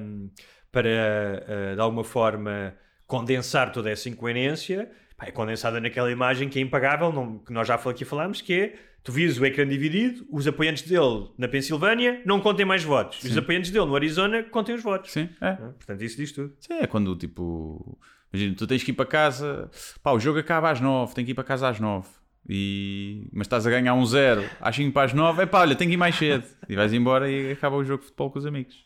para, 0.71 0.89
eh, 0.89 1.75
de 1.75 1.81
alguma 1.81 2.05
forma 2.05 2.73
condensar 3.05 3.73
toda 3.73 3.89
essa 3.89 4.07
incoerência, 4.07 4.89
é 5.21 5.31
condensada 5.31 5.79
naquela 5.79 6.11
imagem 6.11 6.49
que 6.49 6.59
é 6.59 6.61
impagável, 6.61 7.11
não- 7.11 7.39
que 7.39 7.53
nós 7.53 7.67
já 7.67 7.75
aqui 7.75 8.03
falámos, 8.05 8.41
que 8.41 8.53
é 8.53 8.75
tu 9.03 9.11
vias 9.11 9.37
o 9.39 9.45
ecrã 9.45 9.67
dividido, 9.67 10.25
os 10.31 10.47
apoiantes 10.47 10.83
dele 10.83 11.29
na 11.37 11.47
Pensilvânia 11.47 12.21
não 12.25 12.39
contem 12.39 12.65
mais 12.65 12.83
votos, 12.83 13.23
e 13.23 13.27
os 13.27 13.37
apoiantes 13.37 13.71
dele 13.71 13.85
no 13.85 13.95
Arizona 13.95 14.43
contem 14.43 14.75
os 14.75 14.83
votos. 14.83 15.11
Sim, 15.11 15.29
é. 15.41 15.53
Portanto, 15.53 16.01
isso 16.03 16.17
diz 16.17 16.31
tudo. 16.31 16.53
Sim, 16.59 16.73
é 16.73 16.87
quando 16.87 17.15
tipo. 17.15 17.97
Imagina, 18.33 18.55
tu 18.55 18.65
tens 18.65 18.81
que 18.83 18.91
ir 18.91 18.93
para 18.93 19.05
casa. 19.05 19.69
Pá, 20.01 20.11
o 20.11 20.19
jogo 20.19 20.39
acaba 20.39 20.71
às 20.71 20.79
9, 20.79 21.13
tem 21.13 21.25
que 21.25 21.31
ir 21.31 21.35
para 21.35 21.43
casa 21.43 21.67
às 21.67 21.79
9. 21.79 22.07
E... 22.47 23.27
Mas 23.33 23.45
estás 23.45 23.67
a 23.67 23.69
ganhar 23.69 23.93
um 23.93 24.05
zero 24.05 24.43
às 24.61 24.75
5 24.75 24.91
para 24.93 25.03
as 25.03 25.13
9. 25.13 25.43
É 25.43 25.45
pá, 25.45 25.59
olha, 25.61 25.75
tenho 25.75 25.89
que 25.89 25.95
ir 25.95 25.97
mais 25.97 26.15
cedo. 26.15 26.45
E 26.69 26.75
vais 26.75 26.93
embora 26.93 27.29
e 27.29 27.51
acaba 27.51 27.75
o 27.75 27.83
jogo 27.83 27.99
de 27.99 28.05
futebol 28.05 28.31
com 28.31 28.39
os 28.39 28.45
amigos. 28.45 28.85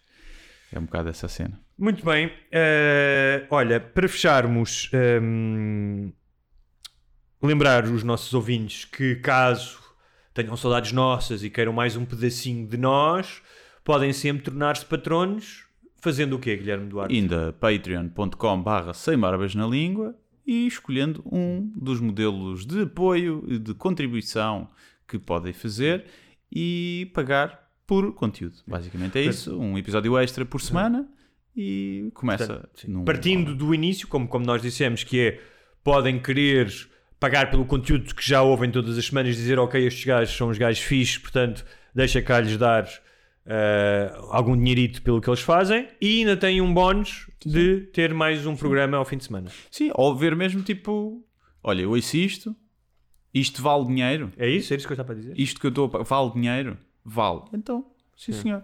É 0.74 0.80
um 0.80 0.86
bocado 0.86 1.10
essa 1.10 1.28
cena. 1.28 1.60
Muito 1.78 2.04
bem. 2.04 2.32
Eh, 2.52 3.46
olha, 3.50 3.80
para 3.80 4.08
fecharmos, 4.10 4.90
hum, 5.22 6.12
lembrar 7.46 7.86
os 7.86 8.04
nossos 8.04 8.34
ouvintes 8.34 8.86
que 8.86 9.16
caso 9.16 9.80
tenham 10.34 10.56
saudades 10.58 10.92
nossas 10.92 11.44
e 11.44 11.50
queiram 11.50 11.72
mais 11.74 11.96
um 11.96 12.04
pedacinho 12.06 12.68
de 12.68 12.78
nós, 12.78 13.42
podem 13.84 14.12
sempre 14.12 14.44
tornar-se 14.44 14.86
patronos 14.86 15.64
fazendo 16.02 16.36
o 16.36 16.40
quê, 16.40 16.56
Guilherme 16.58 16.88
Duarte? 16.88 17.16
Ainda 17.16 17.54
patreon.com 17.54 18.62
barra 18.62 18.94
sem 18.94 19.18
barbas 19.18 19.56
na 19.56 19.66
língua 19.66 20.16
e 20.46 20.68
escolhendo 20.68 21.24
um 21.32 21.72
dos 21.76 22.00
modelos 22.00 22.66
de 22.66 22.82
apoio 22.84 23.44
e 23.48 23.58
de 23.58 23.74
contribuição 23.74 24.70
que 25.08 25.18
podem 25.18 25.54
fazer 25.54 26.06
e 26.52 27.10
pagar 27.14 27.70
por 27.88 28.14
conteúdo. 28.14 28.58
Basicamente 28.68 29.18
é 29.18 29.24
isso. 29.24 29.58
Um 29.58 29.78
episódio 29.78 30.18
extra 30.18 30.46
por 30.46 30.62
semana 30.62 31.08
e 31.56 32.10
começa 32.14 32.46
Portanto, 32.48 32.88
num- 32.92 33.06
Partindo 33.06 33.56
do 33.56 33.74
início, 33.74 34.08
como, 34.08 34.28
como 34.28 34.46
nós 34.46 34.62
dissemos, 34.62 35.04
que 35.04 35.20
é 35.20 35.42
podem 35.84 36.20
querer 36.20 36.72
pagar 37.20 37.50
pelo 37.50 37.66
conteúdo 37.66 38.14
que 38.14 38.28
já 38.28 38.42
ouvem 38.42 38.70
todas 38.70 38.98
as 38.98 39.06
semanas, 39.06 39.36
dizer 39.36 39.58
ok, 39.60 39.86
estes 39.86 40.06
gajos 40.06 40.36
são 40.36 40.50
os 40.50 40.58
gajos 40.58 40.82
fixes, 40.82 41.18
portanto, 41.18 41.66
deixa 41.94 42.22
cá 42.22 42.40
lhes 42.40 42.58
dar 42.58 42.88
eh, 43.46 44.14
algum 44.30 44.56
dinheirito 44.58 45.02
pelo 45.02 45.22
que 45.22 45.30
eles 45.30 45.40
fazem 45.40 45.88
e 46.02 46.20
ainda 46.20 46.36
tem 46.36 46.62
um 46.62 46.74
bónus 46.74 47.30
de 47.46 47.82
ter 47.94 48.14
mais 48.14 48.46
um 48.46 48.56
programa 48.56 48.98
ao 48.98 49.06
fim 49.06 49.18
de 49.18 49.26
semana. 49.26 49.50
Sim, 49.72 49.92
ou 49.94 50.16
ver 50.16 50.36
mesmo 50.36 50.62
tipo, 50.62 51.24
olha, 51.64 51.84
eu 51.84 51.92
ouço 51.92 52.18
isto, 52.18 53.62
vale 53.62 53.86
dinheiro, 53.86 54.32
É 54.38 54.48
isso? 54.48 54.74
É 54.74 54.78
isso 54.78 54.88
que 54.88 54.94
eu 54.94 54.96
estava 54.96 55.14
a 55.14 55.16
dizer? 55.16 55.40
isto 55.40 55.60
que 55.60 55.66
eu 55.68 55.70
estou 55.70 55.86
a 55.86 55.90
pagar, 55.90 56.04
vale 56.06 56.32
dinheiro? 56.32 56.78
Vale. 57.04 57.42
Então, 57.54 57.86
sim 58.16 58.32
senhor, 58.32 58.64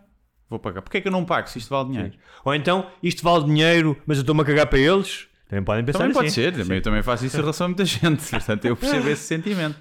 vou 0.50 0.60
pagar. 0.60 0.82
Porquê 0.82 0.98
é 0.98 1.02
que 1.02 1.08
eu 1.08 1.12
não 1.12 1.26
pago 1.26 1.48
se 1.48 1.60
isto 1.60 1.70
vale 1.70 1.90
dinheiro? 1.90 2.14
Ou 2.44 2.56
então, 2.56 2.90
isto 3.04 3.22
vale 3.24 3.46
dinheiro, 3.46 3.96
mas 4.06 4.18
eu 4.18 4.22
estou-me 4.22 4.42
a 4.42 4.46
cagar 4.46 4.68
para 4.68 4.80
eles? 4.80 5.28
Também 5.52 5.66
podem 5.66 5.84
pensar 5.84 6.00
Também 6.00 6.14
pode 6.14 6.28
assim. 6.28 6.36
ser, 6.36 6.54
também, 6.54 6.78
eu 6.78 6.82
também 6.82 7.04
faço 7.04 7.26
isso 7.26 7.36
em 7.36 7.40
relação 7.42 7.66
a 7.66 7.68
muita 7.68 7.84
gente, 7.84 8.26
portanto 8.30 8.64
eu 8.64 8.78
percebo 8.78 9.10
esse 9.12 9.24
sentimento. 9.24 9.76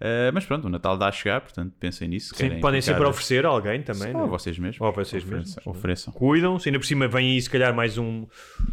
Uh, 0.00 0.32
mas 0.32 0.46
pronto, 0.46 0.66
o 0.66 0.70
Natal 0.70 0.96
dá 0.96 1.08
a 1.08 1.12
chegar, 1.12 1.42
portanto 1.42 1.74
pensem 1.78 2.08
nisso. 2.08 2.34
Sim, 2.34 2.58
podem 2.58 2.80
sempre 2.80 3.04
oferecer 3.04 3.44
a 3.44 3.50
alguém 3.50 3.82
também. 3.82 4.08
Ou 4.14 4.20
não 4.20 4.24
é? 4.24 4.28
vocês 4.28 4.58
mesmos. 4.58 4.80
Ou 4.80 4.90
vocês 4.92 5.22
ofereçam, 5.22 5.54
mesmos. 5.56 5.66
Ofereçam. 5.66 6.12
Cuidam-se, 6.14 6.68
ainda 6.70 6.78
por 6.78 6.86
cima 6.86 7.06
vem 7.06 7.32
aí 7.32 7.42
se 7.42 7.50
calhar 7.50 7.74
mais 7.74 7.98
um. 7.98 8.26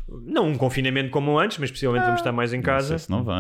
Não 0.08 0.48
um 0.48 0.58
confinamento 0.58 1.10
como 1.10 1.38
antes, 1.38 1.58
mas 1.58 1.70
possivelmente 1.70 2.06
vamos 2.06 2.22
estar 2.22 2.32
mais 2.32 2.54
em 2.54 2.58
Não 2.58 2.64
casa. 2.64 2.88
sei 2.88 3.00
se 3.00 3.12
não 3.12 3.26
vai. 3.26 3.38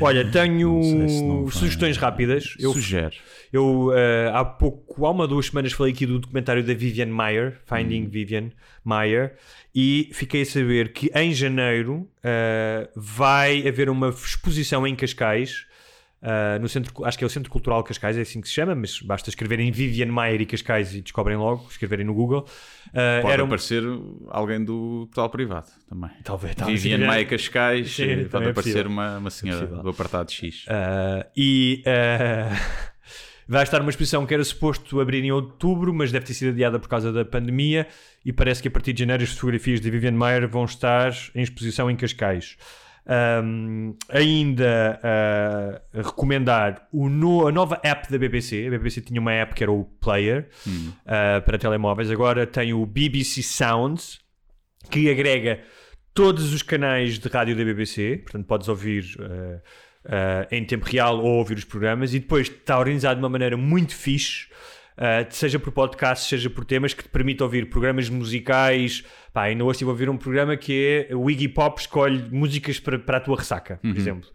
Olha, 0.00 0.24
tenho 0.30 0.72
Não 0.72 1.08
se 1.08 1.22
não 1.22 1.50
sugestões 1.50 1.98
rápidas. 1.98 2.54
Eu, 2.58 2.72
Sugere. 2.72 3.18
eu 3.52 3.92
eh, 3.94 4.30
há 4.32 4.42
pouco, 4.42 5.04
há 5.04 5.10
uma 5.10 5.24
ou 5.24 5.28
duas 5.28 5.46
semanas 5.46 5.72
falei 5.72 5.92
aqui 5.92 6.06
do 6.06 6.18
documentário 6.18 6.64
da 6.64 6.72
Vivian 6.72 7.06
Mayer, 7.06 7.60
Finding 7.66 8.06
Vivian 8.06 8.50
Mayer, 8.82 9.34
e 9.74 10.08
fiquei 10.14 10.40
a 10.40 10.46
saber 10.46 10.92
que 10.94 11.10
em 11.14 11.34
janeiro 11.34 12.08
eh, 12.24 12.88
vai 12.96 13.68
haver 13.68 13.90
uma 13.90 14.08
exposição 14.08 14.86
em 14.86 14.96
Cascais. 14.96 15.66
Eh, 16.22 16.58
no 16.60 16.68
centro, 16.68 17.04
acho 17.04 17.18
que 17.18 17.24
é 17.24 17.26
o 17.26 17.30
Centro 17.30 17.50
Cultural 17.50 17.82
Cascais, 17.82 18.16
é 18.16 18.20
assim 18.20 18.40
que 18.40 18.46
se 18.48 18.54
chama, 18.54 18.74
mas 18.76 19.00
basta 19.00 19.28
escreverem 19.28 19.70
Vivian 19.72 20.06
Mayer 20.06 20.40
e 20.40 20.46
Cascais 20.46 20.94
e 20.94 21.00
descobrem 21.00 21.36
logo, 21.36 21.66
escreverem 21.68 22.06
no 22.06 22.14
Google. 22.14 22.46
Eh, 22.94 23.20
Pode 23.20 23.32
era 23.32 23.42
um- 23.42 23.46
aparecer 23.46 23.82
alguém 24.28 24.64
do 24.64 25.06
total 25.06 25.30
privado 25.30 25.66
também. 25.88 26.10
Talvez, 26.22 26.54
talvez. 26.54 26.80
Viviane 26.80 27.04
Maia 27.04 27.26
Cascais, 27.26 27.90
Sim, 27.94 28.06
também 28.06 28.28
pode 28.28 28.46
é 28.46 28.50
aparecer 28.50 28.86
uma, 28.86 29.18
uma 29.18 29.30
senhora 29.30 29.60
possível. 29.62 29.82
do 29.82 29.90
apartado 29.90 30.30
X. 30.30 30.64
Uh, 30.66 31.28
e 31.36 31.82
uh, 31.86 32.56
vai 33.48 33.64
estar 33.64 33.80
uma 33.80 33.90
exposição 33.90 34.24
que 34.24 34.32
era 34.32 34.44
suposto 34.44 35.00
abrir 35.00 35.24
em 35.24 35.32
outubro, 35.32 35.92
mas 35.92 36.12
deve 36.12 36.24
ter 36.26 36.34
sido 36.34 36.50
adiada 36.50 36.78
por 36.78 36.88
causa 36.88 37.12
da 37.12 37.24
pandemia. 37.24 37.88
E 38.24 38.32
parece 38.32 38.62
que 38.62 38.68
a 38.68 38.70
partir 38.70 38.92
de 38.92 39.00
janeiro 39.00 39.24
as 39.24 39.30
fotografias 39.30 39.80
de 39.80 39.90
Vivian 39.90 40.12
Mayer 40.12 40.48
vão 40.48 40.64
estar 40.64 41.12
em 41.34 41.42
exposição 41.42 41.90
em 41.90 41.96
Cascais. 41.96 42.56
Um, 43.04 43.96
ainda 44.08 45.00
uh, 45.02 46.02
recomendar 46.02 46.86
o 46.92 47.08
no- 47.08 47.48
a 47.48 47.52
nova 47.52 47.80
app 47.82 48.10
da 48.10 48.16
BBC. 48.16 48.66
A 48.66 48.70
BBC 48.70 49.00
tinha 49.00 49.20
uma 49.20 49.32
app 49.32 49.54
que 49.54 49.62
era 49.64 49.72
o 49.72 49.84
Player 50.00 50.48
uh, 50.66 51.42
para 51.44 51.58
telemóveis, 51.58 52.10
agora 52.10 52.46
tem 52.46 52.72
o 52.72 52.86
BBC 52.86 53.42
Sounds 53.42 54.20
que 54.90 55.10
agrega 55.10 55.60
todos 56.14 56.52
os 56.52 56.62
canais 56.62 57.18
de 57.18 57.28
rádio 57.28 57.56
da 57.56 57.64
BBC, 57.64 58.18
portanto 58.22 58.46
podes 58.46 58.68
ouvir 58.68 59.04
uh, 59.18 59.60
em 60.50 60.64
tempo 60.64 60.84
real 60.86 61.18
ou 61.18 61.38
ouvir 61.38 61.56
os 61.58 61.64
programas 61.64 62.14
e 62.14 62.20
depois 62.20 62.48
está 62.48 62.78
organizado 62.78 63.16
de 63.16 63.22
uma 63.22 63.28
maneira 63.28 63.56
muito 63.56 63.94
fixe. 63.96 64.46
Uh, 64.96 65.26
seja 65.30 65.58
por 65.58 65.72
podcast, 65.72 66.28
seja 66.28 66.50
por 66.50 66.64
temas 66.64 66.92
que 66.92 67.02
te 67.02 67.08
permite 67.08 67.42
ouvir 67.42 67.68
programas 67.70 68.08
musicais. 68.08 69.02
Pá, 69.32 69.44
ainda 69.44 69.64
hoje 69.64 69.76
estive 69.76 69.88
a 69.90 69.92
ouvir 69.92 70.10
um 70.10 70.16
programa 70.16 70.56
que 70.56 71.06
é 71.10 71.14
o 71.16 71.30
Iggy 71.30 71.48
Pop 71.48 71.80
escolhe 71.80 72.24
músicas 72.30 72.78
para, 72.78 72.98
para 72.98 73.16
a 73.16 73.20
tua 73.20 73.36
ressaca, 73.36 73.78
por 73.82 73.88
exemplo. 73.96 74.28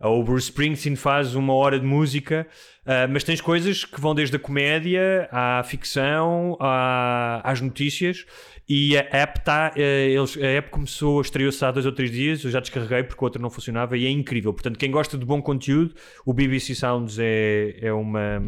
Ou 0.00 0.20
o 0.20 0.24
Bruce 0.24 0.44
Springsteen 0.50 0.94
faz 0.96 1.34
uma 1.34 1.52
hora 1.54 1.78
de 1.78 1.84
música, 1.84 2.46
uh, 2.86 3.10
mas 3.10 3.24
tens 3.24 3.40
coisas 3.40 3.84
que 3.84 4.00
vão 4.00 4.14
desde 4.14 4.36
a 4.36 4.38
comédia 4.38 5.28
à 5.32 5.60
ficção, 5.64 6.56
à- 6.60 7.40
às 7.44 7.60
notícias. 7.60 8.24
E 8.68 8.96
a 8.96 9.00
app 9.12 9.38
está. 9.40 9.72
a 9.74 10.46
app 10.46 10.70
começou, 10.70 11.20
estreou-se 11.20 11.64
há 11.64 11.70
dois 11.70 11.84
ou 11.86 11.92
três 11.92 12.10
dias. 12.10 12.44
Eu 12.44 12.50
já 12.50 12.60
descarreguei 12.60 13.02
porque 13.02 13.22
o 13.22 13.24
outro 13.24 13.40
não 13.42 13.48
funcionava 13.50 13.96
e 13.96 14.06
é 14.06 14.10
incrível. 14.10 14.52
Portanto, 14.52 14.78
quem 14.78 14.90
gosta 14.90 15.16
de 15.18 15.24
bom 15.24 15.40
conteúdo, 15.42 15.94
o 16.24 16.32
BBC 16.32 16.74
Sounds 16.74 17.18
é, 17.18 17.76
é 17.80 17.92
uma. 17.92 18.40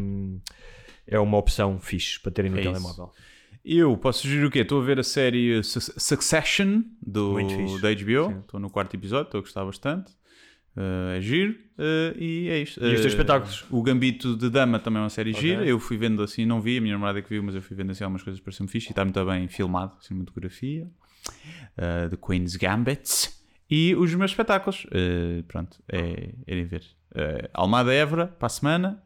É 1.11 1.19
uma 1.19 1.37
opção 1.37 1.79
fixe 1.79 2.19
para 2.19 2.31
terem 2.31 2.49
no 2.49 2.57
É 2.57 2.63
telemóvel. 2.63 3.11
Eu 3.63 3.95
posso 3.97 4.21
sugerir 4.23 4.45
o 4.45 4.49
quê? 4.49 4.59
Estou 4.59 4.81
a 4.81 4.83
ver 4.83 4.99
a 4.99 5.03
série 5.03 5.61
Su- 5.63 5.79
Succession 5.99 6.81
do, 6.99 7.35
da 7.79 7.93
HBO. 7.93 8.39
Estou 8.41 8.59
no 8.59 8.69
quarto 8.71 8.95
episódio, 8.95 9.25
estou 9.25 9.37
a 9.39 9.41
gostar 9.41 9.63
bastante. 9.65 10.11
Uh, 10.75 11.17
é 11.17 11.21
giro. 11.21 11.51
Uh, 11.77 12.17
e 12.17 12.47
é 12.49 12.59
isto. 12.59 12.79
E 12.83 12.85
os 12.85 13.01
teus 13.01 13.05
Uh, 13.05 13.07
espetáculos? 13.09 13.65
O 13.69 13.83
Gambito 13.83 14.35
de 14.37 14.49
Dama 14.49 14.79
também 14.79 14.99
é 14.99 15.03
uma 15.03 15.09
série 15.09 15.31
Ok. 15.31 15.41
gira. 15.41 15.65
Eu 15.65 15.79
fui 15.79 15.97
vendo 15.97 16.23
assim, 16.23 16.45
não 16.45 16.59
vi, 16.61 16.77
a 16.77 16.81
minha 16.81 16.93
namorada 16.95 17.19
é 17.19 17.21
que 17.21 17.29
viu, 17.29 17.43
mas 17.43 17.53
eu 17.53 17.61
fui 17.61 17.75
vendo 17.75 17.91
assim 17.91 18.03
algumas 18.03 18.23
coisas 18.23 18.39
para 18.41 18.51
ser 18.53 18.65
fixe 18.67 18.87
e 18.87 18.91
está 18.91 19.03
muito 19.03 19.23
bem 19.25 19.47
filmado, 19.47 19.95
cinematografia. 20.01 20.87
Uh, 21.77 22.09
The 22.09 22.17
Queen's 22.25 22.55
Gambit. 22.55 23.29
E 23.69 23.93
os 23.95 24.13
meus 24.15 24.31
espetáculos. 24.31 24.85
Pronto, 25.47 25.77
é 25.89 26.33
irem 26.47 26.65
ver. 26.65 26.83
Almada 27.53 27.93
Évora, 27.93 28.27
para 28.27 28.47
a 28.47 28.49
semana. 28.49 29.01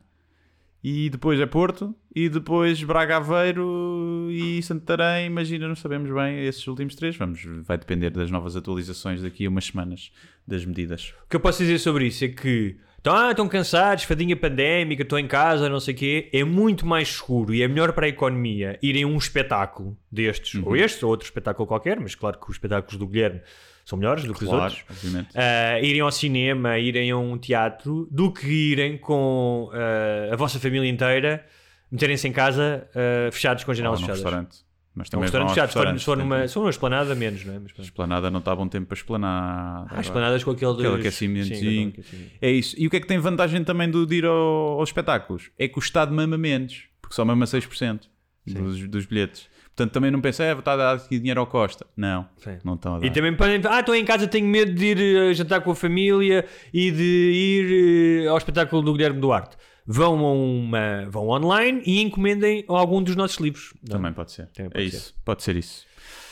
E 0.87 1.09
depois 1.09 1.39
é 1.39 1.47
Porto, 1.47 1.95
e 2.15 2.29
depois 2.29 2.83
Braga 2.83 3.17
Aveiro 3.17 4.27
e 4.29 4.61
Santarém. 4.61 5.25
Imagina, 5.25 5.67
não 5.67 5.75
sabemos 5.75 6.13
bem 6.13 6.45
esses 6.45 6.67
últimos 6.67 6.93
três. 6.93 7.17
Vamos, 7.17 7.41
vai 7.63 7.75
depender 7.75 8.11
das 8.11 8.29
novas 8.29 8.55
atualizações 8.55 9.19
daqui 9.23 9.47
a 9.47 9.49
umas 9.49 9.65
semanas 9.65 10.11
das 10.47 10.63
medidas. 10.63 11.11
O 11.25 11.27
que 11.27 11.37
eu 11.37 11.39
posso 11.39 11.63
dizer 11.63 11.79
sobre 11.79 12.05
isso 12.05 12.23
é 12.23 12.27
que 12.27 12.77
estão, 12.97 13.15
ah, 13.15 13.31
estão 13.31 13.47
cansados, 13.47 14.03
fadinha 14.03 14.35
pandémica, 14.35 15.01
estou 15.01 15.17
em 15.17 15.27
casa, 15.27 15.67
não 15.67 15.79
sei 15.79 15.95
o 15.95 15.97
quê. 15.97 16.29
É 16.31 16.43
muito 16.43 16.85
mais 16.85 17.07
seguro 17.07 17.51
e 17.51 17.63
é 17.63 17.67
melhor 17.67 17.91
para 17.93 18.05
a 18.05 18.09
economia 18.09 18.77
irem 18.79 19.05
a 19.05 19.07
um 19.07 19.17
espetáculo 19.17 19.97
destes, 20.11 20.61
ou 20.63 20.75
este, 20.75 21.03
ou 21.03 21.09
outro 21.09 21.25
espetáculo 21.25 21.65
qualquer, 21.65 21.99
mas 21.99 22.13
claro 22.13 22.37
que 22.39 22.47
os 22.47 22.57
espetáculos 22.57 22.95
do 22.95 23.07
Guilherme 23.07 23.41
são 23.85 23.97
melhores 23.99 24.23
do 24.25 24.33
que 24.33 24.43
os 24.43 24.49
Claro, 24.49 24.63
outros. 24.73 24.83
obviamente. 24.89 25.29
Ah, 25.35 25.79
irem 25.79 26.01
ao 26.01 26.11
cinema, 26.11 26.77
irem 26.79 27.11
a 27.11 27.17
um 27.17 27.37
teatro, 27.37 28.07
do 28.11 28.31
que 28.33 28.47
irem 28.47 28.97
com 28.97 29.69
ah, 29.71 30.33
a 30.33 30.35
vossa 30.35 30.59
família 30.59 30.89
inteira, 30.89 31.45
meterem-se 31.91 32.27
em 32.27 32.31
casa 32.33 32.87
ah, 32.95 33.31
fechados 33.31 33.63
com 33.63 33.73
janelas 33.73 33.99
fechadas. 34.01 34.21
restaurante. 34.21 34.65
Mas 34.97 35.07
É 35.07 35.09
um 35.09 35.11
também 35.11 35.23
restaurante 35.23 35.49
fechado, 35.49 35.99
se 35.99 36.05
for, 36.05 36.17
numa, 36.17 36.47
se 36.47 36.53
for 36.53 36.61
numa 36.61 36.69
esplanada, 36.69 37.13
menos, 37.15 37.43
não 37.43 37.53
é? 37.53 37.59
Mas. 37.59 37.73
Esplanada 37.79 38.31
não 38.31 38.39
está 38.39 38.55
bom 38.55 38.65
tempo 38.65 38.87
para 38.87 38.95
esplanar. 38.95 39.87
Ah, 39.91 39.99
esplanadas 39.99 40.41
com 40.41 40.51
aquele, 40.51 40.71
Aquele 40.71 40.95
aquecimentozinho. 40.95 41.93
É 42.41 42.49
isso. 42.49 42.75
E 42.79 42.87
o 42.87 42.89
que 42.89 42.95
é 42.95 42.99
que 43.01 43.05
tem 43.07 43.19
vantagem 43.19 43.61
também 43.65 43.91
do, 43.91 44.05
de 44.07 44.15
ir 44.15 44.25
ao- 44.25 44.79
aos 44.79 44.87
espetáculos? 44.87 45.51
É 45.59 45.67
que 45.67 45.77
o 45.77 45.81
Estado 45.81 46.13
mama 46.13 46.37
menos, 46.37 46.83
porque 47.01 47.13
só 47.13 47.25
mama 47.25 47.45
6% 47.45 48.03
dos, 48.47 48.87
dos 48.87 49.05
bilhetes. 49.05 49.49
Portanto, 49.75 49.91
também 49.91 50.09
não 50.09 50.21
pensa, 50.21 50.41
é, 50.45 50.53
vou 50.53 50.59
estar 50.59 50.73
a 50.73 50.77
dar 50.77 50.95
aqui 50.95 51.19
dinheiro 51.19 51.41
ao 51.41 51.47
Costa. 51.47 51.85
Não, 51.97 52.25
Sim. 52.37 52.57
não 52.63 52.75
estão 52.75 52.95
a 52.95 52.99
dar. 52.99 53.05
E 53.05 53.11
também 53.11 53.35
podem. 53.35 53.61
Ah, 53.65 53.81
estou 53.81 53.93
em 53.93 54.05
casa, 54.05 54.25
tenho 54.25 54.47
medo 54.47 54.73
de 54.73 54.85
ir 54.85 54.97
eh, 54.99 55.33
jantar 55.33 55.59
com 55.59 55.71
a 55.71 55.75
família 55.75 56.45
e 56.73 56.91
de 56.91 57.03
ir 57.03 58.23
eh, 58.23 58.27
ao 58.29 58.37
espetáculo 58.37 58.81
do 58.81 58.93
Guilherme 58.93 59.19
Duarte. 59.19 59.57
Vão, 59.85 60.15
uma, 60.15 61.05
vão 61.09 61.27
online 61.27 61.81
e 61.85 62.01
encomendem 62.01 62.63
algum 62.69 63.03
dos 63.03 63.17
nossos 63.17 63.37
livros. 63.37 63.73
Também 63.87 64.13
pode 64.13 64.31
ser. 64.31 64.47
Também 64.47 64.71
pode 64.71 64.85
é 64.85 64.89
ser. 64.89 64.95
isso. 64.97 65.13
Pode 65.25 65.43
ser 65.43 65.55
isso. 65.57 65.85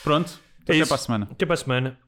Pronto. 0.03 0.39
É 0.65 0.71
Até 0.71 0.77
isso. 0.77 0.87
para 0.87 0.95
a 0.95 0.99
semana. 0.99 1.27
Até 1.29 1.45
para 1.45 1.53
a 1.53 1.57
semana. 1.57 1.99